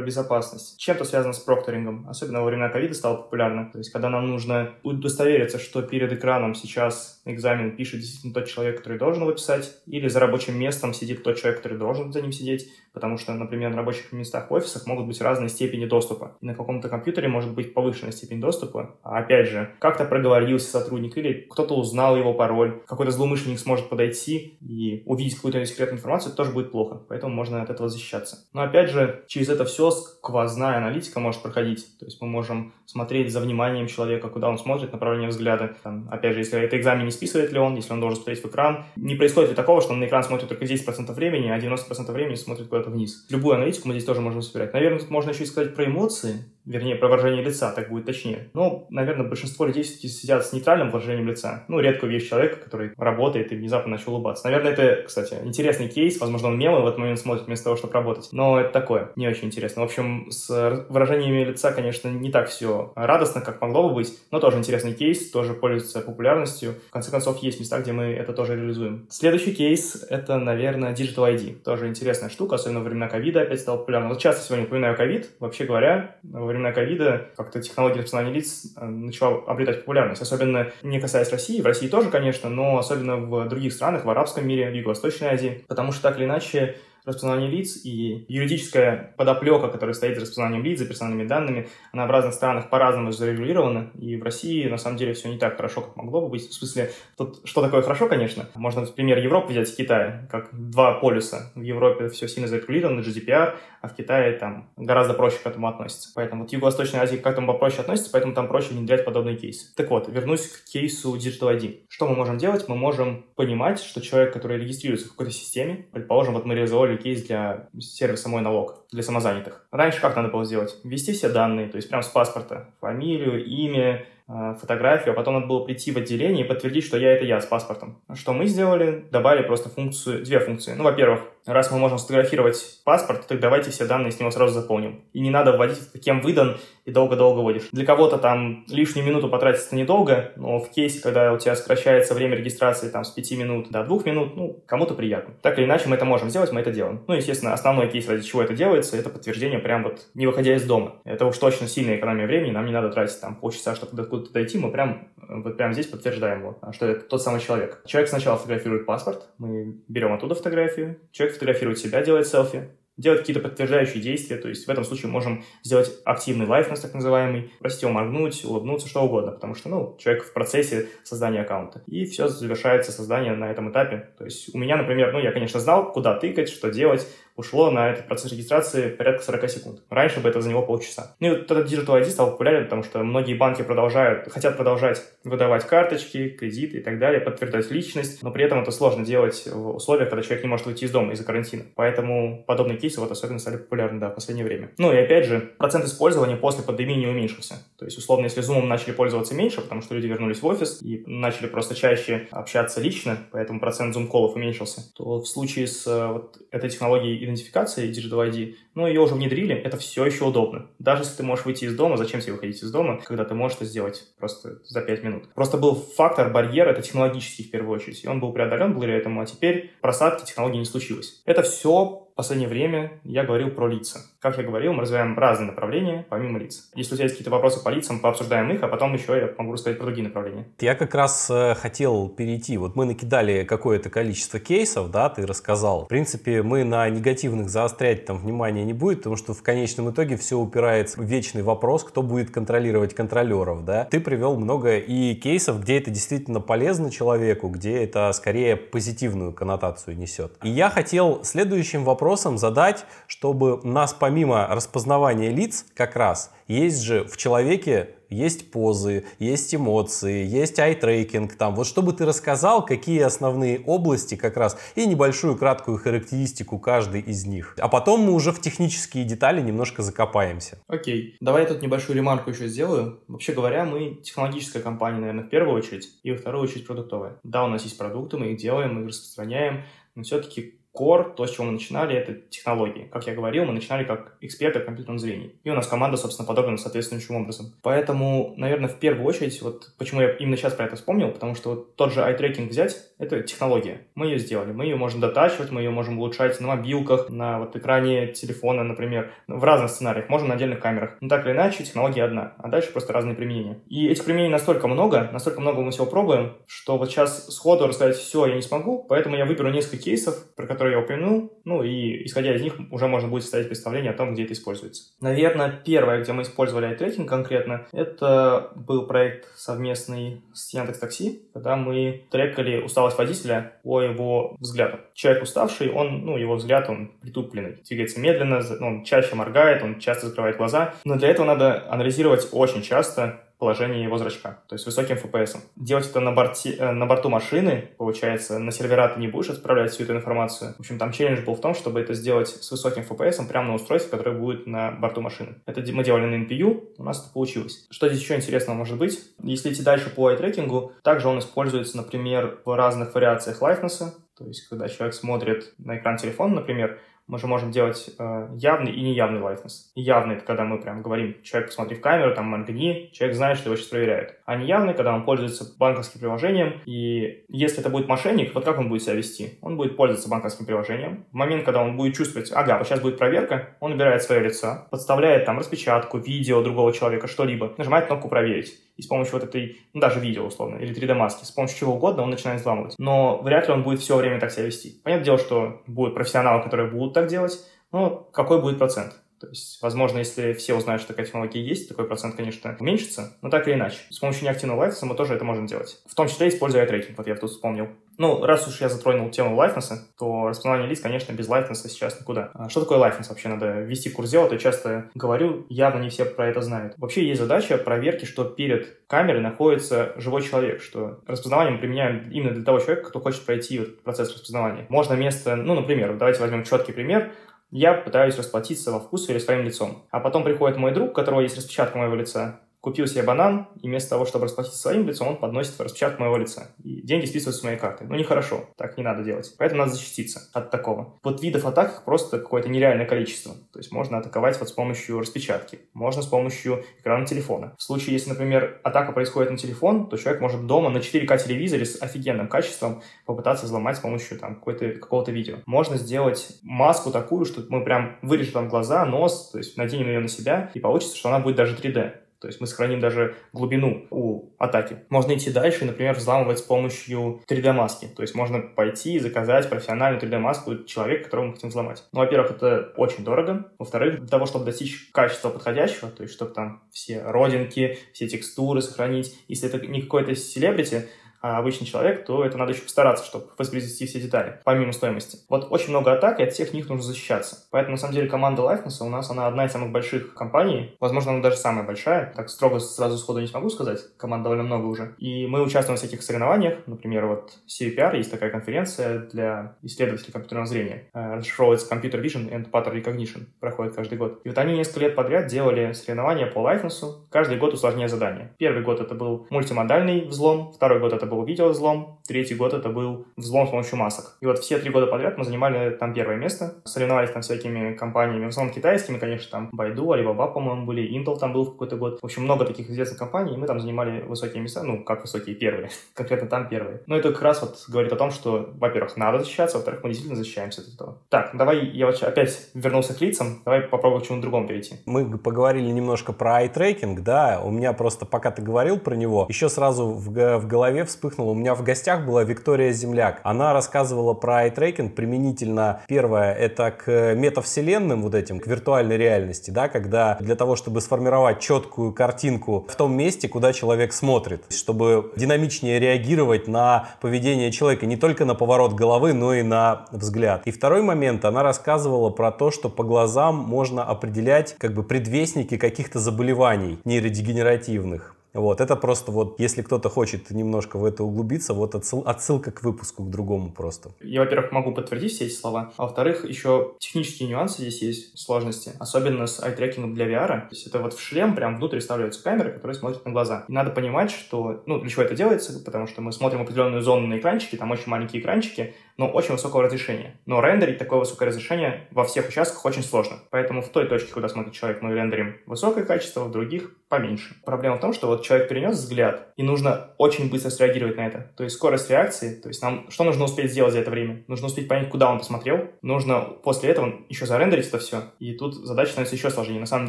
безопасность. 0.00 0.78
Чем-то 0.78 1.04
связано 1.04 1.32
с 1.32 1.38
прокторингом. 1.38 2.08
Особенно 2.08 2.40
во 2.40 2.46
время 2.46 2.68
ковида 2.70 2.94
стало 2.94 3.16
популярно. 3.16 3.70
То 3.72 3.78
есть, 3.78 3.90
когда 3.90 4.08
нам 4.08 4.26
нужно 4.26 4.70
удостовериться, 4.82 5.58
что 5.58 5.82
перед 5.82 6.12
экраном 6.12 6.54
сейчас 6.54 7.13
экзамен 7.24 7.76
пишет 7.76 8.00
действительно 8.00 8.34
тот 8.34 8.46
человек, 8.46 8.78
который 8.78 8.98
должен 8.98 9.22
его 9.22 9.32
писать, 9.32 9.78
или 9.86 10.08
за 10.08 10.20
рабочим 10.20 10.58
местом 10.58 10.94
сидит 10.94 11.22
тот 11.22 11.36
человек, 11.38 11.58
который 11.58 11.78
должен 11.78 12.12
за 12.12 12.20
ним 12.22 12.32
сидеть, 12.32 12.68
потому 12.92 13.18
что, 13.18 13.32
например, 13.34 13.70
на 13.70 13.76
рабочих 13.78 14.12
местах 14.12 14.50
в 14.50 14.54
офисах 14.54 14.86
могут 14.86 15.06
быть 15.06 15.20
разные 15.20 15.48
степени 15.48 15.86
доступа. 15.86 16.36
И 16.40 16.46
на 16.46 16.54
каком-то 16.54 16.88
компьютере 16.88 17.28
может 17.28 17.52
быть 17.52 17.74
повышенная 17.74 18.12
степень 18.12 18.40
доступа. 18.40 18.96
А 19.02 19.18
опять 19.18 19.48
же, 19.48 19.70
как-то 19.80 20.04
проговорился 20.04 20.70
сотрудник 20.70 21.16
или 21.16 21.46
кто-то 21.50 21.74
узнал 21.74 22.16
его 22.16 22.34
пароль, 22.34 22.82
какой-то 22.86 23.12
злоумышленник 23.12 23.58
сможет 23.58 23.88
подойти 23.88 24.58
и 24.60 25.02
увидеть 25.06 25.36
какую-то 25.36 25.64
секретную 25.66 25.98
информацию, 25.98 26.28
это 26.28 26.36
тоже 26.36 26.52
будет 26.52 26.70
плохо. 26.70 27.02
Поэтому 27.08 27.34
можно 27.34 27.62
от 27.62 27.70
этого 27.70 27.88
защищаться. 27.88 28.46
Но 28.52 28.62
опять 28.62 28.90
же, 28.90 29.24
через 29.26 29.48
это 29.48 29.64
все 29.64 29.90
сквозная 29.90 30.78
аналитика 30.78 31.20
может 31.20 31.42
проходить. 31.42 31.98
То 31.98 32.04
есть 32.04 32.20
мы 32.20 32.28
можем 32.28 32.74
смотреть 32.86 33.32
за 33.32 33.40
вниманием 33.40 33.86
человека, 33.86 34.28
куда 34.28 34.48
он 34.48 34.58
смотрит, 34.58 34.92
направление 34.92 35.28
взгляда. 35.28 35.74
Там, 35.82 36.08
опять 36.10 36.34
же, 36.34 36.40
если 36.40 36.60
это 36.60 36.78
экзамен, 36.78 37.06
не 37.06 37.10
списывает 37.14 37.52
ли 37.52 37.58
он, 37.58 37.76
если 37.76 37.92
он 37.92 38.00
должен 38.00 38.16
смотреть 38.16 38.42
в 38.42 38.48
экран. 38.48 38.84
Не 38.96 39.14
происходит 39.14 39.50
ли 39.50 39.56
такого, 39.56 39.80
что 39.80 39.92
он 39.92 40.00
на 40.00 40.06
экран 40.06 40.22
смотрит 40.22 40.48
только 40.48 40.64
10% 40.64 41.12
времени, 41.12 41.48
а 41.48 41.58
90% 41.58 42.12
времени 42.12 42.34
смотрит 42.34 42.68
куда-то 42.68 42.90
вниз. 42.90 43.26
Любую 43.30 43.56
аналитику 43.56 43.88
мы 43.88 43.94
здесь 43.94 44.04
тоже 44.04 44.20
можем 44.20 44.42
собирать. 44.42 44.72
Наверное, 44.72 44.98
тут 44.98 45.10
можно 45.10 45.30
еще 45.30 45.44
и 45.44 45.46
сказать 45.46 45.74
про 45.74 45.86
эмоции 45.86 46.44
вернее, 46.66 46.96
про 46.96 47.08
выражение 47.08 47.42
лица, 47.42 47.70
так 47.72 47.90
будет 47.90 48.06
точнее. 48.06 48.50
Но, 48.54 48.86
наверное, 48.90 49.26
большинство 49.26 49.66
людей 49.66 49.84
сидят 49.84 50.46
с 50.46 50.52
нейтральным 50.52 50.90
выражением 50.90 51.28
лица. 51.28 51.64
Ну, 51.68 51.80
редко 51.80 52.06
видишь 52.06 52.28
человека, 52.28 52.56
который 52.56 52.92
работает 52.96 53.52
и 53.52 53.56
внезапно 53.56 53.92
начал 53.92 54.14
улыбаться. 54.14 54.44
Наверное, 54.46 54.72
это, 54.72 55.02
кстати, 55.06 55.36
интересный 55.44 55.88
кейс. 55.88 56.18
Возможно, 56.20 56.48
он 56.48 56.58
мелый 56.58 56.82
в 56.82 56.86
этот 56.86 56.98
момент 56.98 57.18
смотрит 57.18 57.46
вместо 57.46 57.64
того, 57.64 57.76
чтобы 57.76 57.94
работать. 57.94 58.28
Но 58.32 58.60
это 58.60 58.70
такое, 58.70 59.10
не 59.16 59.28
очень 59.28 59.46
интересно. 59.48 59.82
В 59.82 59.84
общем, 59.84 60.30
с 60.30 60.86
выражениями 60.88 61.44
лица, 61.44 61.72
конечно, 61.72 62.08
не 62.08 62.30
так 62.30 62.48
все 62.48 62.92
радостно, 62.94 63.40
как 63.40 63.60
могло 63.60 63.88
бы 63.88 63.94
быть, 63.94 64.18
но 64.30 64.40
тоже 64.40 64.58
интересный 64.58 64.94
кейс, 64.94 65.30
тоже 65.30 65.54
пользуется 65.54 66.00
популярностью. 66.00 66.74
В 66.88 66.92
конце 66.92 67.10
концов, 67.10 67.42
есть 67.42 67.60
места, 67.60 67.80
где 67.80 67.92
мы 67.92 68.04
это 68.04 68.32
тоже 68.32 68.56
реализуем. 68.56 69.06
Следующий 69.10 69.54
кейс— 69.54 70.06
это, 70.10 70.38
наверное, 70.38 70.94
Digital 70.94 71.34
ID. 71.34 71.62
Тоже 71.62 71.88
интересная 71.88 72.28
штука, 72.30 72.56
особенно 72.56 72.80
во 72.80 72.86
времена 72.86 73.08
ковида 73.08 73.42
опять 73.42 73.60
стал 73.60 73.78
популярным. 73.78 74.10
Вот 74.10 74.20
часто 74.20 74.46
сегодня 74.46 74.66
упоминаю 74.66 74.96
ковид. 74.96 75.30
Вообще 75.40 75.64
говоря, 75.64 76.16
во 76.22 76.44
времена 76.54 76.72
ковида 76.72 77.28
как-то 77.36 77.60
технология 77.60 78.00
распознавания 78.00 78.34
лиц 78.34 78.74
э, 78.76 78.84
начала 78.84 79.42
обретать 79.46 79.80
популярность. 79.80 80.22
Особенно 80.22 80.72
не 80.82 81.00
касаясь 81.00 81.30
России, 81.30 81.60
в 81.60 81.66
России 81.66 81.88
тоже, 81.88 82.10
конечно, 82.10 82.48
но 82.48 82.78
особенно 82.78 83.16
в 83.16 83.48
других 83.48 83.72
странах, 83.72 84.04
в 84.04 84.10
арабском 84.10 84.46
мире, 84.46 84.70
в 84.70 84.74
Юго-Восточной 84.74 85.28
Азии. 85.28 85.64
Потому 85.68 85.92
что 85.92 86.02
так 86.02 86.18
или 86.18 86.24
иначе 86.24 86.76
распознавание 87.04 87.50
лиц 87.50 87.84
и 87.84 88.24
юридическая 88.28 89.14
подоплека, 89.16 89.68
которая 89.68 89.94
стоит 89.94 90.14
за 90.14 90.22
распознаванием 90.22 90.64
лиц, 90.64 90.78
за 90.78 90.86
персональными 90.86 91.26
данными, 91.26 91.68
она 91.92 92.06
в 92.06 92.10
разных 92.10 92.34
странах 92.34 92.70
по-разному 92.70 93.12
зарегулирована, 93.12 93.90
и 93.98 94.16
в 94.16 94.22
России 94.22 94.66
на 94.68 94.78
самом 94.78 94.96
деле 94.96 95.12
все 95.12 95.28
не 95.28 95.38
так 95.38 95.56
хорошо, 95.56 95.82
как 95.82 95.96
могло 95.96 96.22
бы 96.22 96.28
быть. 96.28 96.48
В 96.48 96.54
смысле, 96.54 96.90
тут 97.16 97.40
что 97.44 97.62
такое 97.62 97.82
хорошо, 97.82 98.08
конечно. 98.08 98.46
Можно, 98.54 98.82
например, 98.82 99.18
Европу 99.18 99.48
взять 99.48 99.70
и 99.70 99.76
Китая, 99.76 100.26
как 100.30 100.48
два 100.52 100.94
полюса. 100.94 101.52
В 101.54 101.62
Европе 101.62 102.08
все 102.08 102.26
сильно 102.26 102.48
зарегулировано, 102.48 103.00
GDPR, 103.00 103.54
а 103.84 103.88
в 103.88 103.94
Китае 103.94 104.32
там 104.32 104.70
гораздо 104.78 105.12
проще 105.12 105.36
к 105.42 105.46
этому 105.46 105.68
относится. 105.68 106.08
Поэтому 106.14 106.44
вот 106.44 106.52
Юго-Восточная 106.52 107.02
Азия 107.02 107.18
к 107.18 107.26
этому 107.26 107.48
попроще 107.48 107.82
относится, 107.82 108.10
поэтому 108.10 108.32
там 108.32 108.48
проще 108.48 108.72
внедрять 108.72 109.04
подобные 109.04 109.36
кейсы. 109.36 109.74
Так 109.76 109.90
вот, 109.90 110.08
вернусь 110.08 110.48
к 110.48 110.64
кейсу 110.64 111.14
Digital 111.14 111.54
ID. 111.54 111.80
Что 111.90 112.06
мы 112.06 112.16
можем 112.16 112.38
делать? 112.38 112.66
Мы 112.66 112.76
можем 112.76 113.26
понимать, 113.36 113.78
что 113.78 114.00
человек, 114.00 114.32
который 114.32 114.56
регистрируется 114.56 115.08
в 115.08 115.10
какой-то 115.10 115.32
системе, 115.32 115.86
предположим, 115.92 116.32
вот 116.32 116.46
мы 116.46 116.54
реализовали 116.54 116.96
кейс 116.96 117.24
для 117.24 117.68
сервиса 117.78 118.30
«Мой 118.30 118.40
налог», 118.40 118.86
для 118.90 119.02
самозанятых. 119.02 119.66
Раньше 119.70 120.00
как 120.00 120.16
надо 120.16 120.28
было 120.28 120.46
сделать? 120.46 120.74
Ввести 120.82 121.12
все 121.12 121.28
данные, 121.28 121.68
то 121.68 121.76
есть 121.76 121.90
прям 121.90 122.02
с 122.02 122.08
паспорта, 122.08 122.70
фамилию, 122.80 123.44
имя, 123.44 124.06
а, 124.26 124.54
фотографию, 124.54 125.12
а 125.12 125.16
потом 125.16 125.34
надо 125.34 125.46
было 125.46 125.62
прийти 125.62 125.92
в 125.92 125.98
отделение 125.98 126.46
и 126.46 126.48
подтвердить, 126.48 126.84
что 126.84 126.96
я 126.96 127.12
это 127.12 127.26
я 127.26 127.38
с 127.38 127.44
паспортом. 127.44 128.00
Что 128.14 128.32
мы 128.32 128.46
сделали? 128.46 129.04
Добавили 129.10 129.42
просто 129.42 129.68
функцию, 129.68 130.24
две 130.24 130.38
функции. 130.38 130.72
Ну, 130.72 130.84
во-первых, 130.84 131.20
раз 131.46 131.70
мы 131.70 131.78
можем 131.78 131.98
сфотографировать 131.98 132.80
паспорт, 132.84 133.26
так 133.26 133.40
давайте 133.40 133.70
все 133.70 133.86
данные 133.86 134.12
с 134.12 134.20
него 134.20 134.30
сразу 134.30 134.54
заполним. 134.54 135.02
И 135.12 135.20
не 135.20 135.30
надо 135.30 135.56
вводить, 135.56 135.78
кем 136.02 136.20
выдан, 136.20 136.56
и 136.84 136.90
долго-долго 136.90 137.40
вводишь. 137.40 137.68
Для 137.72 137.86
кого-то 137.86 138.18
там 138.18 138.64
лишнюю 138.68 139.06
минуту 139.06 139.28
потратить 139.28 139.72
недолго, 139.72 140.32
но 140.36 140.58
в 140.58 140.70
кейсе, 140.70 141.00
когда 141.02 141.32
у 141.32 141.38
тебя 141.38 141.56
сокращается 141.56 142.14
время 142.14 142.36
регистрации 142.36 142.90
там 142.90 143.04
с 143.04 143.10
5 143.10 143.32
минут 143.32 143.70
до 143.70 143.84
2 143.84 144.02
минут, 144.04 144.36
ну, 144.36 144.62
кому-то 144.66 144.94
приятно. 144.94 145.34
Так 145.40 145.58
или 145.58 145.64
иначе, 145.64 145.88
мы 145.88 145.96
это 145.96 146.04
можем 146.04 146.28
сделать, 146.28 146.52
мы 146.52 146.60
это 146.60 146.72
делаем. 146.72 147.02
Ну, 147.06 147.14
естественно, 147.14 147.54
основной 147.54 147.88
кейс, 147.88 148.06
ради 148.08 148.22
чего 148.22 148.42
это 148.42 148.54
делается, 148.54 148.96
это 148.96 149.08
подтверждение 149.08 149.58
прям 149.58 149.82
вот 149.82 150.08
не 150.14 150.26
выходя 150.26 150.54
из 150.54 150.64
дома. 150.64 150.96
Это 151.04 151.24
уж 151.24 151.38
точно 151.38 151.68
сильная 151.68 151.96
экономия 151.96 152.26
времени, 152.26 152.50
нам 152.50 152.66
не 152.66 152.72
надо 152.72 152.90
тратить 152.90 153.20
там 153.20 153.36
полчаса, 153.36 153.74
чтобы 153.74 154.02
откуда-то 154.02 154.32
дойти, 154.32 154.58
мы 154.58 154.70
прям 154.70 155.08
вот 155.26 155.56
прямо 155.56 155.72
здесь 155.72 155.86
подтверждаем 155.86 156.40
его, 156.40 156.58
что 156.72 156.86
это 156.86 157.00
тот 157.00 157.22
самый 157.22 157.40
человек. 157.40 157.80
Человек 157.86 158.10
сначала 158.10 158.36
фотографирует 158.36 158.84
паспорт, 158.84 159.28
мы 159.38 159.76
берем 159.88 160.12
оттуда 160.12 160.34
фотографию, 160.34 160.98
человек 161.12 161.33
фотографирует 161.34 161.78
себя, 161.78 162.02
делает 162.02 162.26
селфи, 162.26 162.70
делать 162.96 163.20
какие-то 163.20 163.42
подтверждающие 163.42 164.00
действия, 164.00 164.36
то 164.36 164.48
есть 164.48 164.66
в 164.66 164.70
этом 164.70 164.84
случае 164.84 165.10
можем 165.10 165.44
сделать 165.62 165.90
активный 166.04 166.46
лайфнес, 166.46 166.80
так 166.80 166.94
называемый, 166.94 167.52
просить 167.58 167.82
его 167.82 167.92
моргнуть, 167.92 168.44
улыбнуться, 168.44 168.88
что 168.88 169.02
угодно, 169.02 169.32
потому 169.32 169.54
что, 169.54 169.68
ну, 169.68 169.96
человек 169.98 170.24
в 170.24 170.32
процессе 170.32 170.88
создания 171.02 171.40
аккаунта. 171.40 171.82
И 171.86 172.04
все 172.04 172.28
завершается 172.28 172.92
создание 172.92 173.34
на 173.34 173.50
этом 173.50 173.70
этапе. 173.70 174.10
То 174.16 174.24
есть 174.24 174.54
у 174.54 174.58
меня, 174.58 174.76
например, 174.76 175.12
ну, 175.12 175.18
я, 175.18 175.32
конечно, 175.32 175.58
знал, 175.58 175.92
куда 175.92 176.14
тыкать, 176.16 176.48
что 176.48 176.70
делать, 176.70 177.06
ушло 177.36 177.70
на 177.70 177.90
этот 177.90 178.06
процесс 178.06 178.32
регистрации 178.32 178.88
порядка 178.90 179.24
40 179.24 179.50
секунд. 179.50 179.82
Раньше 179.90 180.20
бы 180.20 180.28
это 180.28 180.40
заняло 180.40 180.62
полчаса. 180.62 181.16
Ну 181.20 181.28
и 181.28 181.30
вот 181.30 181.50
этот 181.50 181.70
Digital 181.70 182.00
ID 182.00 182.06
стал 182.06 182.32
популярен, 182.32 182.64
потому 182.64 182.82
что 182.84 183.02
многие 183.02 183.34
банки 183.34 183.62
продолжают, 183.62 184.30
хотят 184.32 184.56
продолжать 184.56 185.02
выдавать 185.24 185.66
карточки, 185.66 186.28
кредиты 186.28 186.78
и 186.78 186.80
так 186.80 186.98
далее, 186.98 187.20
подтверждать 187.20 187.70
личность, 187.70 188.22
но 188.22 188.30
при 188.30 188.44
этом 188.44 188.60
это 188.60 188.70
сложно 188.70 189.04
делать 189.04 189.46
в 189.46 189.76
условиях, 189.76 190.10
когда 190.10 190.22
человек 190.22 190.44
не 190.44 190.50
может 190.50 190.66
выйти 190.66 190.84
из 190.84 190.90
дома 190.90 191.12
из-за 191.12 191.24
карантина. 191.24 191.64
Поэтому 191.74 192.44
подобные 192.46 192.78
кейсы 192.78 193.00
вот 193.00 193.10
особенно 193.10 193.38
стали 193.38 193.56
популярны, 193.56 194.00
да, 194.00 194.10
в 194.10 194.14
последнее 194.14 194.44
время. 194.44 194.70
Ну 194.78 194.92
и 194.92 194.96
опять 194.96 195.26
же, 195.26 195.40
процент 195.58 195.84
использования 195.84 196.36
после 196.36 196.62
пандемии 196.62 196.94
не 196.94 197.06
уменьшился. 197.06 197.56
То 197.78 197.84
есть, 197.84 197.98
условно, 197.98 198.24
если 198.24 198.42
Zoom 198.42 198.66
начали 198.66 198.92
пользоваться 198.92 199.34
меньше, 199.34 199.60
потому 199.60 199.82
что 199.82 199.94
люди 199.94 200.06
вернулись 200.06 200.40
в 200.40 200.46
офис 200.46 200.80
и 200.82 201.02
начали 201.06 201.46
просто 201.46 201.74
чаще 201.74 202.28
общаться 202.30 202.80
лично, 202.80 203.18
поэтому 203.32 203.60
процент 203.60 203.96
Zoom-колов 203.96 204.34
уменьшился, 204.34 204.82
то 204.94 205.20
в 205.20 205.26
случае 205.26 205.66
с 205.66 205.86
э, 205.86 206.06
вот 206.06 206.38
этой 206.50 206.70
технологией 206.70 207.23
идентификации 207.24 207.90
Digital 207.90 208.30
ID, 208.30 208.56
ну, 208.74 208.86
ее 208.86 209.00
уже 209.00 209.14
внедрили, 209.14 209.54
это 209.54 209.76
все 209.76 210.04
еще 210.04 210.24
удобно. 210.24 210.66
Даже 210.78 211.02
если 211.02 211.18
ты 211.18 211.22
можешь 211.22 211.44
выйти 211.44 211.64
из 211.64 211.76
дома, 211.76 211.96
зачем 211.96 212.20
тебе 212.20 212.32
выходить 212.32 212.62
из 212.62 212.70
дома, 212.70 213.00
когда 213.04 213.24
ты 213.24 213.34
можешь 213.34 213.56
это 213.56 213.66
сделать 213.66 214.04
просто 214.18 214.60
за 214.64 214.80
5 214.80 215.02
минут. 215.02 215.28
Просто 215.34 215.58
был 215.58 215.74
фактор, 215.74 216.30
барьер, 216.30 216.68
это 216.68 216.82
технологический 216.82 217.44
в 217.44 217.50
первую 217.50 217.76
очередь, 217.76 218.04
и 218.04 218.08
он 218.08 218.20
был 218.20 218.32
преодолен 218.32 218.72
благодаря 218.72 218.98
этому, 218.98 219.20
а 219.20 219.26
теперь 219.26 219.72
просадки 219.80 220.26
технологий 220.26 220.58
не 220.58 220.64
случилось. 220.64 221.22
Это 221.24 221.42
все 221.42 222.03
последнее 222.14 222.48
время 222.48 223.00
я 223.02 223.24
говорил 223.24 223.50
про 223.50 223.66
лица. 223.66 224.00
Как 224.20 224.38
я 224.38 224.44
говорил, 224.44 224.72
мы 224.72 224.82
развиваем 224.82 225.18
разные 225.18 225.48
направления 225.48 226.06
помимо 226.08 226.38
лиц. 226.38 226.70
Если 226.74 226.94
у 226.94 226.96
тебя 226.96 227.04
есть 227.04 227.16
какие-то 227.16 227.30
вопросы 227.30 227.62
по 227.62 227.68
лицам, 227.70 227.98
пообсуждаем 227.98 228.50
их, 228.52 228.62
а 228.62 228.68
потом 228.68 228.94
еще 228.94 229.16
я 229.16 229.34
могу 229.36 229.52
рассказать 229.52 229.78
про 229.78 229.86
другие 229.86 230.06
направления. 230.06 230.46
Я 230.60 230.74
как 230.74 230.94
раз 230.94 231.28
э, 231.30 231.54
хотел 231.56 232.08
перейти. 232.08 232.56
Вот 232.56 232.76
мы 232.76 232.84
накидали 232.84 233.44
какое-то 233.44 233.90
количество 233.90 234.38
кейсов, 234.38 234.90
да, 234.90 235.10
ты 235.10 235.26
рассказал. 235.26 235.86
В 235.86 235.88
принципе, 235.88 236.42
мы 236.42 236.62
на 236.64 236.88
негативных 236.88 237.48
заострять 237.48 238.06
там 238.06 238.18
внимание 238.18 238.64
не 238.64 238.72
будет, 238.72 238.98
потому 238.98 239.16
что 239.16 239.34
в 239.34 239.42
конечном 239.42 239.90
итоге 239.90 240.16
все 240.16 240.38
упирается 240.38 241.00
в 241.00 241.04
вечный 241.04 241.42
вопрос, 241.42 241.82
кто 241.82 242.02
будет 242.02 242.30
контролировать 242.30 242.94
контролеров, 242.94 243.64
да. 243.64 243.86
Ты 243.86 243.98
привел 243.98 244.36
много 244.36 244.78
и 244.78 245.14
кейсов, 245.14 245.60
где 245.60 245.78
это 245.78 245.90
действительно 245.90 246.40
полезно 246.40 246.90
человеку, 246.90 247.48
где 247.48 247.82
это 247.82 248.12
скорее 248.12 248.56
позитивную 248.56 249.32
коннотацию 249.32 249.98
несет. 249.98 250.36
И 250.44 250.48
я 250.48 250.70
хотел 250.70 251.24
следующим 251.24 251.82
вопросом 251.82 252.03
вопросом 252.04 252.36
задать, 252.36 252.84
чтобы 253.06 253.62
нас 253.64 253.94
помимо 253.94 254.46
распознавания 254.48 255.30
лиц 255.30 255.64
как 255.74 255.96
раз 255.96 256.34
есть 256.48 256.82
же 256.82 257.04
в 257.04 257.16
человеке 257.16 257.96
есть 258.10 258.50
позы, 258.52 259.06
есть 259.18 259.54
эмоции, 259.54 260.24
есть 260.24 260.58
ай-трекинг, 260.60 261.34
там, 261.34 261.54
вот 261.54 261.66
чтобы 261.66 261.94
ты 261.94 262.04
рассказал, 262.04 262.64
какие 262.64 263.00
основные 263.00 263.60
области 263.60 264.14
как 264.14 264.36
раз, 264.36 264.58
и 264.76 264.86
небольшую 264.86 265.36
краткую 265.36 265.78
характеристику 265.78 266.58
каждой 266.58 267.00
из 267.00 267.24
них. 267.24 267.56
А 267.58 267.68
потом 267.68 268.02
мы 268.02 268.12
уже 268.12 268.30
в 268.30 268.40
технические 268.40 269.04
детали 269.04 269.40
немножко 269.40 269.82
закопаемся. 269.82 270.58
Окей, 270.68 271.16
давай 271.20 271.42
я 271.42 271.48
тут 271.48 271.62
небольшую 271.62 271.96
ремарку 271.96 272.30
еще 272.30 272.46
сделаю. 272.46 273.00
Вообще 273.08 273.32
говоря, 273.32 273.64
мы 273.64 273.94
технологическая 273.96 274.60
компания, 274.60 274.98
наверное, 274.98 275.24
в 275.24 275.30
первую 275.30 275.56
очередь, 275.56 275.88
и 276.02 276.12
во 276.12 276.18
вторую 276.18 276.44
очередь 276.44 276.66
продуктовая. 276.66 277.18
Да, 277.24 277.44
у 277.44 277.48
нас 277.48 277.64
есть 277.64 277.78
продукты, 277.78 278.18
мы 278.18 278.32
их 278.32 278.38
делаем, 278.38 278.74
мы 278.74 278.82
их 278.82 278.88
распространяем, 278.88 279.64
но 279.94 280.02
все-таки 280.02 280.60
core, 280.74 281.14
то, 281.14 281.26
с 281.26 281.30
чего 281.30 281.44
мы 281.44 281.52
начинали, 281.52 281.96
это 281.96 282.14
технологии. 282.14 282.88
Как 282.92 283.06
я 283.06 283.14
говорил, 283.14 283.44
мы 283.44 283.52
начинали 283.52 283.84
как 283.84 284.16
эксперты 284.20 284.60
в 284.60 284.64
компьютерном 284.64 284.98
зрении. 284.98 285.36
И 285.44 285.50
у 285.50 285.54
нас 285.54 285.66
команда, 285.66 285.96
собственно, 285.96 286.26
подобрана 286.26 286.56
соответствующим 286.56 287.16
образом. 287.16 287.54
Поэтому, 287.62 288.34
наверное, 288.36 288.68
в 288.68 288.78
первую 288.78 289.06
очередь, 289.06 289.40
вот 289.42 289.72
почему 289.78 290.00
я 290.00 290.10
именно 290.10 290.36
сейчас 290.36 290.54
про 290.54 290.66
это 290.66 290.76
вспомнил, 290.76 291.10
потому 291.10 291.34
что 291.34 291.50
вот 291.50 291.76
тот 291.76 291.92
же 291.92 292.00
eye-tracking 292.00 292.48
взять, 292.48 292.76
это 292.98 293.22
технология. 293.22 293.86
Мы 293.94 294.06
ее 294.06 294.18
сделали. 294.18 294.52
Мы 294.52 294.64
ее 294.64 294.76
можем 294.76 295.00
дотачивать, 295.00 295.50
мы 295.50 295.60
ее 295.60 295.70
можем 295.70 295.98
улучшать 295.98 296.40
на 296.40 296.48
мобилках, 296.48 297.10
на 297.10 297.40
вот 297.40 297.56
экране 297.56 298.08
телефона, 298.08 298.64
например, 298.64 299.12
в 299.28 299.42
разных 299.44 299.70
сценариях, 299.70 300.08
можем 300.08 300.28
на 300.28 300.34
отдельных 300.34 300.60
камерах. 300.60 300.96
Но 301.00 301.08
так 301.08 301.24
или 301.26 301.32
иначе, 301.32 301.64
технология 301.64 302.04
одна, 302.04 302.34
а 302.38 302.48
дальше 302.48 302.72
просто 302.72 302.92
разные 302.92 303.14
применения. 303.14 303.60
И 303.68 303.88
этих 303.88 304.04
применений 304.04 304.32
настолько 304.32 304.68
много, 304.68 305.08
настолько 305.12 305.40
много 305.40 305.60
мы 305.60 305.70
всего 305.70 305.86
пробуем, 305.86 306.34
что 306.46 306.78
вот 306.78 306.90
сейчас 306.90 307.28
сходу 307.34 307.66
рассказать 307.66 307.96
все 307.96 308.26
я 308.26 308.34
не 308.34 308.42
смогу, 308.42 308.84
поэтому 308.88 309.16
я 309.16 309.24
выберу 309.24 309.50
несколько 309.50 309.78
кейсов, 309.78 310.34
про 310.34 310.46
которые 310.46 310.63
которые 310.64 310.78
я 310.78 310.82
упомянул, 310.82 311.30
ну 311.44 311.62
и 311.62 312.06
исходя 312.06 312.34
из 312.34 312.40
них 312.40 312.54
уже 312.70 312.86
можно 312.86 313.06
будет 313.08 313.22
составить 313.22 313.48
представление 313.48 313.90
о 313.90 313.94
том, 313.94 314.14
где 314.14 314.24
это 314.24 314.32
используется. 314.32 314.84
Наверное, 315.02 315.60
первое, 315.62 316.00
где 316.00 316.12
мы 316.12 316.22
использовали 316.22 316.74
iTracking 316.74 317.04
конкретно, 317.04 317.66
это 317.72 318.50
был 318.54 318.86
проект 318.86 319.26
совместный 319.36 320.22
с 320.32 320.54
Яндекс 320.54 320.78
Такси, 320.78 321.20
когда 321.34 321.56
мы 321.56 322.06
трекали 322.10 322.62
усталость 322.62 322.96
водителя 322.96 323.52
по 323.62 323.82
его 323.82 324.36
взгляду. 324.38 324.78
Человек 324.94 325.24
уставший, 325.24 325.70
он, 325.70 326.06
ну, 326.06 326.16
его 326.16 326.36
взгляд, 326.36 326.70
он 326.70 326.92
притупленный, 327.02 327.58
двигается 327.68 328.00
медленно, 328.00 328.40
он 328.62 328.84
чаще 328.84 329.14
моргает, 329.14 329.62
он 329.62 329.80
часто 329.80 330.06
закрывает 330.06 330.38
глаза. 330.38 330.72
Но 330.86 330.96
для 330.96 331.08
этого 331.08 331.26
надо 331.26 331.70
анализировать 331.70 332.26
очень 332.32 332.62
часто 332.62 333.20
положение 333.44 333.82
его 333.82 333.98
зрачка, 333.98 334.38
то 334.48 334.54
есть 334.54 334.64
высоким 334.64 334.96
FPS. 334.96 335.36
Делать 335.54 335.86
это 335.86 336.00
на, 336.00 336.12
борте, 336.12 336.56
э, 336.58 336.70
на 336.70 336.86
борту 336.86 337.10
машины, 337.10 337.68
получается, 337.76 338.38
на 338.38 338.50
сервера 338.50 338.88
ты 338.88 338.98
не 338.98 339.06
будешь 339.06 339.28
отправлять 339.28 339.70
всю 339.70 339.82
эту 339.82 339.92
информацию. 339.92 340.54
В 340.54 340.60
общем, 340.60 340.78
там 340.78 340.92
челлендж 340.92 341.20
был 341.26 341.34
в 341.34 341.42
том, 341.42 341.54
чтобы 341.54 341.78
это 341.80 341.92
сделать 341.92 342.28
с 342.28 342.50
высоким 342.50 342.84
FPS 342.88 343.28
прямо 343.28 343.48
на 343.48 343.54
устройстве, 343.56 343.90
которое 343.90 344.16
будет 344.16 344.46
на 344.46 344.70
борту 344.70 345.02
машины. 345.02 345.34
Это 345.44 345.60
мы 345.74 345.84
делали 345.84 346.06
на 346.06 346.24
NPU, 346.24 346.68
у 346.78 346.82
нас 346.84 347.02
это 347.02 347.12
получилось. 347.12 347.66
Что 347.70 347.86
здесь 347.86 348.00
еще 348.00 348.16
интересного 348.16 348.56
может 348.56 348.78
быть? 348.78 348.98
Если 349.22 349.52
идти 349.52 349.62
дальше 349.62 349.90
по 349.90 350.06
ай-трекингу, 350.06 350.72
также 350.82 351.08
он 351.08 351.18
используется, 351.18 351.76
например, 351.76 352.38
в 352.46 352.56
разных 352.56 352.94
вариациях 352.94 353.42
лайфнесса, 353.42 353.92
то 354.16 354.24
есть, 354.24 354.48
когда 354.48 354.68
человек 354.68 354.94
смотрит 354.94 355.52
на 355.58 355.76
экран 355.76 355.98
телефона, 355.98 356.36
например, 356.36 356.78
мы 357.06 357.18
же 357.18 357.26
можем 357.26 357.50
делать 357.50 357.90
э, 357.98 358.28
явный 358.36 358.72
и 358.72 358.80
неявный 358.80 359.20
лайфнес. 359.20 359.70
Явный— 359.74 360.14
это 360.16 360.24
когда 360.24 360.44
мы 360.44 360.58
прям 360.58 360.80
говорим, 360.80 361.22
человек, 361.22 361.50
посмотри 361.50 361.76
в 361.76 361.80
камеру, 361.80 362.14
там 362.14 362.26
моргни, 362.26 362.90
человек 362.92 363.16
знает, 363.16 363.38
что 363.38 363.50
его 363.50 363.56
сейчас 363.56 363.68
проверяют. 363.68 364.18
А 364.24 364.36
неявный, 364.36 364.72
когда 364.72 364.94
он 364.94 365.04
пользуется 365.04 365.44
банковским 365.58 366.00
приложением, 366.00 366.62
и 366.64 367.24
если 367.28 367.60
это 367.60 367.68
будет 367.68 367.88
мошенник, 367.88 368.34
вот 368.34 368.44
как 368.44 368.58
он 368.58 368.70
будет 368.70 368.82
себя 368.82 368.94
вести? 368.94 369.38
Он 369.42 369.56
будет 369.56 369.76
пользоваться 369.76 370.08
банковским 370.08 370.46
приложением. 370.46 371.04
В 371.12 371.14
момент, 371.14 371.44
когда 371.44 371.62
он 371.62 371.76
будет 371.76 371.94
чувствовать, 371.94 372.32
ага, 372.32 372.56
вот 372.56 372.66
сейчас 372.66 372.80
будет 372.80 372.96
проверка, 372.96 373.56
он 373.60 373.72
убирает 373.72 374.02
свое 374.02 374.22
лицо, 374.22 374.66
подставляет 374.70 375.26
там 375.26 375.38
распечатку, 375.38 375.98
видео 375.98 376.42
другого 376.42 376.72
человека, 376.72 377.06
что-либо, 377.06 377.52
нажимает 377.58 377.86
кнопку 377.86 378.08
«Проверить». 378.08 378.58
И 378.76 378.82
с 378.82 378.86
помощью 378.86 379.14
вот 379.14 379.24
этой, 379.24 379.58
ну, 379.74 379.80
даже 379.80 380.00
видео, 380.00 380.24
условно, 380.24 380.56
или 380.56 380.74
3D-маски, 380.74 381.24
с 381.24 381.30
помощью 381.30 381.58
чего 381.58 381.74
угодно 381.74 382.02
он 382.02 382.10
начинает 382.10 382.40
взламывать. 382.40 382.74
Но 382.78 383.20
вряд 383.22 383.46
ли 383.46 383.52
он 383.52 383.62
будет 383.62 383.80
все 383.80 383.96
время 383.96 384.18
так 384.18 384.32
себя 384.32 384.46
вести. 384.46 384.80
Понятное 384.82 385.04
дело, 385.04 385.18
что 385.18 385.62
будут 385.66 385.94
профессионалы, 385.94 386.42
которые 386.42 386.70
будут 386.70 386.94
так 386.94 387.08
делать, 387.08 387.38
но 387.72 388.08
какой 388.12 388.40
будет 388.40 388.58
процент? 388.58 388.94
То 389.24 389.30
есть, 389.30 389.60
возможно, 389.62 389.98
если 389.98 390.32
все 390.32 390.54
узнают, 390.54 390.82
что 390.82 390.88
такая 390.88 391.06
технология 391.06 391.42
есть, 391.42 391.68
такой 391.68 391.86
процент, 391.86 392.14
конечно, 392.14 392.56
уменьшится, 392.58 393.16
но 393.22 393.30
так 393.30 393.46
или 393.48 393.54
иначе. 393.54 393.78
С 393.90 393.98
помощью 393.98 394.24
неактивного 394.24 394.60
лайфнесса 394.60 394.86
мы 394.86 394.94
тоже 394.94 395.14
это 395.14 395.24
можем 395.24 395.46
делать. 395.46 395.80
В 395.86 395.94
том 395.94 396.08
числе 396.08 396.28
используя 396.28 396.66
трекинг, 396.66 396.98
вот 396.98 397.06
я 397.06 397.14
тут 397.14 397.30
вспомнил. 397.30 397.68
Ну, 397.96 398.24
раз 398.24 398.48
уж 398.48 398.60
я 398.60 398.68
затронул 398.68 399.10
тему 399.10 399.36
лайфнесса, 399.36 399.86
то 399.96 400.28
распознавание 400.28 400.68
лиц, 400.68 400.80
конечно, 400.80 401.12
без 401.12 401.28
лайфнесса 401.28 401.68
сейчас 401.68 402.00
никуда. 402.00 402.30
А 402.34 402.48
что 402.48 402.60
такое 402.60 402.78
лайфнесс 402.78 403.08
вообще? 403.08 403.28
Надо 403.28 403.60
ввести 403.60 403.88
в 403.88 403.94
курс 403.94 404.10
дела, 404.10 404.28
то 404.28 404.36
часто 404.36 404.90
говорю, 404.94 405.46
явно 405.48 405.80
не 405.80 405.90
все 405.90 406.04
про 406.04 406.28
это 406.28 406.40
знают. 406.42 406.74
Вообще 406.76 407.06
есть 407.06 407.20
задача 407.20 407.56
проверки, 407.56 408.04
что 408.04 408.24
перед 408.24 408.80
камерой 408.88 409.20
находится 409.20 409.92
живой 409.96 410.22
человек, 410.22 410.60
что 410.60 411.00
распознавание 411.06 411.52
мы 411.54 411.60
применяем 411.60 412.10
именно 412.10 412.32
для 412.34 412.44
того 412.44 412.58
человека, 412.58 412.88
кто 412.88 413.00
хочет 413.00 413.24
пройти 413.24 413.60
вот 413.60 413.82
процесс 413.82 414.12
распознавания. 414.12 414.66
Можно 414.68 414.94
место, 414.94 415.36
ну, 415.36 415.54
например, 415.54 415.96
давайте 415.96 416.20
возьмем 416.20 416.44
четкий 416.44 416.72
пример, 416.72 417.12
я 417.50 417.74
пытаюсь 417.74 418.16
расплатиться 418.16 418.72
во 418.72 418.80
вкус 418.80 419.08
или 419.08 419.18
своим 419.18 419.44
лицом. 419.44 419.86
А 419.90 420.00
потом 420.00 420.24
приходит 420.24 420.56
мой 420.56 420.72
друг, 420.72 420.90
у 420.90 420.92
которого 420.92 421.20
есть 421.20 421.36
распечатка 421.36 421.78
моего 421.78 421.94
лица, 421.94 422.40
купил 422.64 422.86
себе 422.86 423.02
банан, 423.02 423.48
и 423.62 423.68
вместо 423.68 423.90
того, 423.90 424.06
чтобы 424.06 424.24
расплатиться 424.24 424.58
своим 424.58 424.88
лицом, 424.88 425.08
он 425.08 425.16
подносит 425.18 425.60
распечатку 425.60 426.00
моего 426.00 426.16
лица. 426.16 426.48
И 426.62 426.80
деньги 426.80 427.04
списываются 427.04 427.42
с 427.42 427.44
моей 427.44 427.58
карты. 427.58 427.84
Ну, 427.84 427.94
нехорошо. 427.94 428.48
Так 428.56 428.78
не 428.78 428.82
надо 428.82 429.04
делать. 429.04 429.34
Поэтому 429.38 429.60
надо 429.60 429.74
защититься 429.74 430.30
от 430.32 430.50
такого. 430.50 430.98
Вот 431.04 431.22
видов 431.22 431.44
атак 431.44 431.84
просто 431.84 432.18
какое-то 432.18 432.48
нереальное 432.48 432.86
количество. 432.86 433.34
То 433.52 433.58
есть 433.58 433.70
можно 433.70 433.98
атаковать 433.98 434.40
вот 434.40 434.48
с 434.48 434.52
помощью 434.52 434.98
распечатки. 434.98 435.60
Можно 435.74 436.00
с 436.00 436.06
помощью 436.06 436.64
экрана 436.80 437.04
телефона. 437.04 437.54
В 437.58 437.62
случае, 437.62 437.92
если, 437.92 438.08
например, 438.08 438.58
атака 438.64 438.92
происходит 438.92 439.30
на 439.30 439.36
телефон, 439.36 439.90
то 439.90 439.98
человек 439.98 440.22
может 440.22 440.46
дома 440.46 440.70
на 440.70 440.78
4К 440.78 441.22
телевизоре 441.22 441.66
с 441.66 441.82
офигенным 441.82 442.28
качеством 442.28 442.82
попытаться 443.04 443.44
взломать 443.44 443.76
с 443.76 443.80
помощью 443.80 444.18
там 444.18 444.36
какого-то 444.36 445.12
видео. 445.12 445.36
Можно 445.44 445.76
сделать 445.76 446.38
маску 446.42 446.90
такую, 446.90 447.26
что 447.26 447.44
мы 447.50 447.62
прям 447.62 447.98
вырежем 448.00 448.32
там 448.32 448.48
глаза, 448.48 448.86
нос, 448.86 449.32
то 449.32 449.38
есть 449.38 449.58
наденем 449.58 449.88
ее 449.88 450.00
на 450.00 450.08
себя, 450.08 450.50
и 450.54 450.60
получится, 450.60 450.96
что 450.96 451.10
она 451.10 451.18
будет 451.18 451.36
даже 451.36 451.54
3D. 451.54 452.03
То 452.24 452.28
есть 452.28 452.40
мы 452.40 452.46
сохраним 452.46 452.80
даже 452.80 453.16
глубину 453.34 453.86
у 453.90 454.30
атаки. 454.38 454.78
Можно 454.88 455.12
идти 455.12 455.30
дальше 455.30 455.66
например, 455.66 455.94
взламывать 455.94 456.38
с 456.38 456.42
помощью 456.42 457.20
3D-маски. 457.28 457.84
То 457.94 458.00
есть 458.00 458.14
можно 458.14 458.40
пойти 458.40 458.94
и 458.94 458.98
заказать 458.98 459.50
профессиональную 459.50 460.00
3D-маску 460.00 460.64
человека, 460.64 461.04
которого 461.04 461.26
мы 461.26 461.32
хотим 461.34 461.50
взломать. 461.50 461.84
Ну, 461.92 462.00
во-первых, 462.00 462.30
это 462.30 462.72
очень 462.78 463.04
дорого. 463.04 463.52
Во-вторых, 463.58 463.98
для 463.98 464.08
того, 464.08 464.24
чтобы 464.24 464.46
достичь 464.46 464.90
качества 464.90 465.28
подходящего, 465.28 465.90
то 465.90 466.02
есть 466.02 466.14
чтобы 466.14 466.32
там 466.32 466.62
все 466.70 467.02
родинки, 467.02 467.76
все 467.92 468.08
текстуры 468.08 468.62
сохранить, 468.62 469.14
если 469.28 469.46
это 469.46 469.66
не 469.66 469.82
какой-то 469.82 470.14
селебрити, 470.14 470.88
обычный 471.30 471.66
человек, 471.66 472.04
то 472.04 472.24
это 472.24 472.36
надо 472.36 472.52
еще 472.52 472.62
постараться, 472.62 473.04
чтобы 473.04 473.26
воспроизвести 473.38 473.86
все 473.86 474.00
детали, 474.00 474.40
помимо 474.44 474.72
стоимости. 474.72 475.18
Вот 475.28 475.46
очень 475.50 475.70
много 475.70 475.92
атак, 475.92 476.20
и 476.20 476.22
от 476.22 476.32
всех 476.32 476.52
них 476.52 476.68
нужно 476.68 476.84
защищаться. 476.84 477.46
Поэтому, 477.50 477.72
на 477.72 477.80
самом 477.80 477.94
деле, 477.94 478.08
команда 478.08 478.42
Lifeless 478.42 478.82
у 478.84 478.90
нас, 478.90 479.10
она 479.10 479.26
одна 479.26 479.46
из 479.46 479.52
самых 479.52 479.72
больших 479.72 480.14
компаний, 480.14 480.76
возможно, 480.80 481.12
она 481.12 481.22
даже 481.22 481.36
самая 481.36 481.64
большая, 481.64 482.12
так 482.14 482.28
строго 482.28 482.58
сразу 482.58 482.98
сходу 482.98 483.20
не 483.20 483.26
смогу 483.26 483.48
сказать, 483.48 483.80
команд 483.96 484.22
довольно 484.22 484.44
много 484.44 484.66
уже. 484.66 484.94
И 484.98 485.26
мы 485.26 485.42
участвуем 485.42 485.76
в 485.76 485.80
всяких 485.80 486.02
соревнованиях, 486.02 486.58
например, 486.66 487.06
вот 487.06 487.32
CVPR, 487.48 487.96
есть 487.96 488.10
такая 488.10 488.30
конференция 488.30 488.98
для 488.98 489.56
исследователей 489.62 490.12
компьютерного 490.12 490.46
зрения, 490.46 490.88
э, 490.92 491.14
расшифровывается 491.16 491.74
Computer 491.74 492.02
Vision 492.02 492.30
and 492.30 492.50
Pattern 492.50 492.82
Recognition, 492.82 493.26
проходит 493.40 493.74
каждый 493.74 493.96
год. 493.96 494.20
И 494.24 494.28
вот 494.28 494.38
они 494.38 494.56
несколько 494.56 494.80
лет 494.80 494.94
подряд 494.94 495.26
делали 495.26 495.72
соревнования 495.72 496.26
по 496.26 496.40
Lifeless, 496.40 497.06
каждый 497.10 497.38
год 497.38 497.54
усложняя 497.54 497.88
задания. 497.88 498.34
Первый 498.38 498.62
год 498.62 498.80
это 498.80 498.94
был 498.94 499.26
мультимодальный 499.30 500.04
взлом, 500.06 500.52
второй 500.52 500.80
год 500.80 500.92
это 500.92 501.06
был 501.06 501.13
был 501.14 501.24
видеовзлом, 501.24 501.98
третий 502.06 502.34
год 502.34 502.52
это 502.52 502.68
был 502.68 503.06
взлом 503.16 503.46
с 503.46 503.50
помощью 503.50 503.78
масок. 503.78 504.16
И 504.20 504.26
вот 504.26 504.38
все 504.38 504.58
три 504.58 504.70
года 504.70 504.86
подряд 504.86 505.16
мы 505.16 505.24
занимали 505.24 505.70
там 505.70 505.94
первое 505.94 506.16
место, 506.16 506.54
соревновались 506.64 507.10
там 507.10 507.22
всякими 507.22 507.74
компаниями, 507.74 508.26
в 508.26 508.28
основном 508.28 508.54
китайскими, 508.54 508.98
конечно, 508.98 509.30
там 509.30 509.50
Baidu, 509.56 509.86
Alibaba, 509.86 510.32
по-моему, 510.32 510.66
были, 510.66 510.82
Intel 510.82 511.18
там 511.18 511.32
был 511.32 511.44
в 511.44 511.52
какой-то 511.52 511.76
год. 511.76 512.00
В 512.00 512.04
общем, 512.04 512.22
много 512.22 512.44
таких 512.44 512.68
известных 512.70 512.98
компаний, 512.98 513.34
и 513.34 513.36
мы 513.36 513.46
там 513.46 513.60
занимали 513.60 514.02
высокие 514.02 514.42
места, 514.42 514.62
ну, 514.62 514.82
как 514.82 515.02
высокие, 515.02 515.34
первые, 515.34 515.70
конкретно 515.94 516.28
там 516.28 516.48
первые. 516.48 516.82
Но 516.86 516.96
это 516.96 517.12
как 517.12 517.22
раз 517.22 517.42
вот 517.42 517.64
говорит 517.68 517.92
о 517.92 517.96
том, 517.96 518.10
что, 518.10 518.50
во-первых, 518.58 518.96
надо 518.96 519.20
защищаться, 519.20 519.56
во-вторых, 519.56 519.82
мы 519.82 519.90
действительно 519.90 520.16
защищаемся 520.16 520.62
от 520.62 520.68
этого. 520.68 520.98
Так, 521.08 521.30
давай 521.34 521.64
я 521.66 521.86
вот 521.86 522.02
опять 522.02 522.50
вернулся 522.54 522.94
к 522.94 523.00
лицам, 523.00 523.42
давай 523.44 523.62
попробуем 523.62 524.02
к 524.02 524.06
чему-то 524.06 524.22
другому 524.22 524.48
перейти. 524.48 524.76
Мы 524.86 525.18
поговорили 525.18 525.70
немножко 525.70 526.12
про 526.12 526.44
eye-трекинг, 526.44 527.00
да, 527.00 527.40
у 527.42 527.50
меня 527.50 527.72
просто, 527.72 528.06
пока 528.06 528.30
ты 528.30 528.42
говорил 528.42 528.78
про 528.78 528.94
него, 528.94 529.26
еще 529.28 529.48
сразу 529.48 529.86
в, 529.86 530.38
в 530.38 530.46
голове 530.46 530.84
всплыл 530.84 531.03
вспыхнуло. 531.04 531.32
У 531.32 531.34
меня 531.34 531.54
в 531.54 531.62
гостях 531.62 532.06
была 532.06 532.24
Виктория 532.24 532.72
Земляк. 532.72 533.20
Она 533.24 533.52
рассказывала 533.52 534.14
про 534.14 534.36
ай-трекинг 534.36 534.94
применительно, 534.94 535.82
первое, 535.86 536.32
это 536.32 536.70
к 536.70 537.14
метавселенным 537.14 538.00
вот 538.00 538.14
этим, 538.14 538.40
к 538.40 538.46
виртуальной 538.46 538.96
реальности, 538.96 539.50
да, 539.50 539.68
когда 539.68 540.16
для 540.20 540.34
того, 540.34 540.56
чтобы 540.56 540.80
сформировать 540.80 541.40
четкую 541.40 541.92
картинку 541.92 542.64
в 542.66 542.74
том 542.74 542.96
месте, 542.96 543.28
куда 543.28 543.52
человек 543.52 543.92
смотрит, 543.92 544.44
чтобы 544.50 545.12
динамичнее 545.16 545.78
реагировать 545.78 546.48
на 546.48 546.88
поведение 547.02 547.52
человека, 547.52 547.84
не 547.84 547.96
только 547.96 548.24
на 548.24 548.34
поворот 548.34 548.72
головы, 548.72 549.12
но 549.12 549.34
и 549.34 549.42
на 549.42 549.84
взгляд. 549.90 550.40
И 550.46 550.50
второй 550.50 550.80
момент, 550.80 551.26
она 551.26 551.42
рассказывала 551.42 552.08
про 552.08 552.32
то, 552.32 552.50
что 552.50 552.70
по 552.70 552.82
глазам 552.82 553.36
можно 553.36 553.84
определять 553.84 554.56
как 554.56 554.72
бы 554.72 554.82
предвестники 554.82 555.58
каких-то 555.58 555.98
заболеваний 555.98 556.78
нейродегенеративных. 556.86 558.14
Вот, 558.34 558.60
это 558.60 558.74
просто 558.74 559.12
вот, 559.12 559.38
если 559.38 559.62
кто-то 559.62 559.88
хочет 559.88 560.30
немножко 560.30 560.76
в 560.76 560.84
это 560.84 561.04
углубиться, 561.04 561.54
вот 561.54 561.76
отсыл, 561.76 562.02
отсылка 562.04 562.50
к 562.50 562.64
выпуску, 562.64 563.04
к 563.04 563.10
другому 563.10 563.52
просто. 563.52 563.92
Я, 564.00 564.20
во-первых, 564.20 564.50
могу 564.50 564.72
подтвердить 564.72 565.12
все 565.12 565.26
эти 565.26 565.34
слова, 565.34 565.72
а 565.76 565.84
во-вторых, 565.84 566.28
еще 566.28 566.74
технические 566.80 567.28
нюансы 567.28 567.62
здесь 567.62 567.80
есть, 567.80 568.18
сложности, 568.18 568.72
особенно 568.80 569.28
с 569.28 569.40
ай-трекингом 569.40 569.94
для 569.94 570.06
VR. 570.06 570.40
То 570.40 570.48
есть 570.50 570.66
это 570.66 570.80
вот 570.80 570.94
в 570.94 571.00
шлем 571.00 571.36
прям 571.36 571.56
внутрь 571.56 571.78
вставляются 571.78 572.22
камеры, 572.22 572.52
которые 572.52 572.74
смотрят 572.74 573.04
на 573.04 573.12
глаза. 573.12 573.44
И 573.48 573.52
надо 573.52 573.70
понимать, 573.70 574.10
что, 574.10 574.62
ну, 574.66 574.80
для 574.80 574.90
чего 574.90 575.02
это 575.02 575.14
делается, 575.14 575.62
потому 575.64 575.86
что 575.86 576.02
мы 576.02 576.10
смотрим 576.10 576.42
определенную 576.42 576.82
зону 576.82 577.06
на 577.06 577.18
экранчике, 577.18 577.56
там 577.56 577.70
очень 577.70 577.88
маленькие 577.88 578.20
экранчики, 578.20 578.74
но 578.96 579.08
очень 579.08 579.32
высокого 579.32 579.62
разрешения. 579.62 580.16
Но 580.26 580.40
рендерить 580.40 580.78
такое 580.78 581.00
высокое 581.00 581.28
разрешение 581.28 581.88
во 581.90 582.04
всех 582.04 582.28
участках 582.28 582.64
очень 582.64 582.82
сложно. 582.82 583.18
Поэтому 583.30 583.62
в 583.62 583.68
той 583.68 583.86
точке, 583.86 584.12
куда 584.12 584.28
смотрит 584.28 584.54
человек, 584.54 584.82
мы 584.82 584.94
рендерим 584.94 585.36
высокое 585.46 585.84
качество, 585.84 586.24
в 586.24 586.30
других 586.30 586.76
поменьше. 586.88 587.36
Проблема 587.44 587.76
в 587.76 587.80
том, 587.80 587.92
что 587.92 588.06
вот 588.06 588.22
человек 588.24 588.48
перенес 588.48 588.76
взгляд, 588.76 589.32
и 589.36 589.42
нужно 589.42 589.90
очень 589.98 590.30
быстро 590.30 590.50
среагировать 590.50 590.96
на 590.96 591.06
это. 591.06 591.32
То 591.36 591.44
есть 591.44 591.56
скорость 591.56 591.90
реакции, 591.90 592.34
то 592.34 592.48
есть 592.48 592.62
нам 592.62 592.90
что 592.90 593.04
нужно 593.04 593.24
успеть 593.24 593.50
сделать 593.50 593.72
за 593.72 593.80
это 593.80 593.90
время? 593.90 594.24
Нужно 594.28 594.46
успеть 594.46 594.68
понять, 594.68 594.90
куда 594.90 595.10
он 595.10 595.18
посмотрел, 595.18 595.70
нужно 595.82 596.20
после 596.20 596.70
этого 596.70 596.92
еще 597.08 597.26
зарендерить 597.26 597.68
это 597.68 597.78
все, 597.78 598.02
и 598.20 598.34
тут 598.34 598.54
задача 598.54 598.92
становится 598.92 599.16
еще 599.16 599.30
сложнее. 599.30 599.58
На 599.58 599.66
самом 599.66 599.88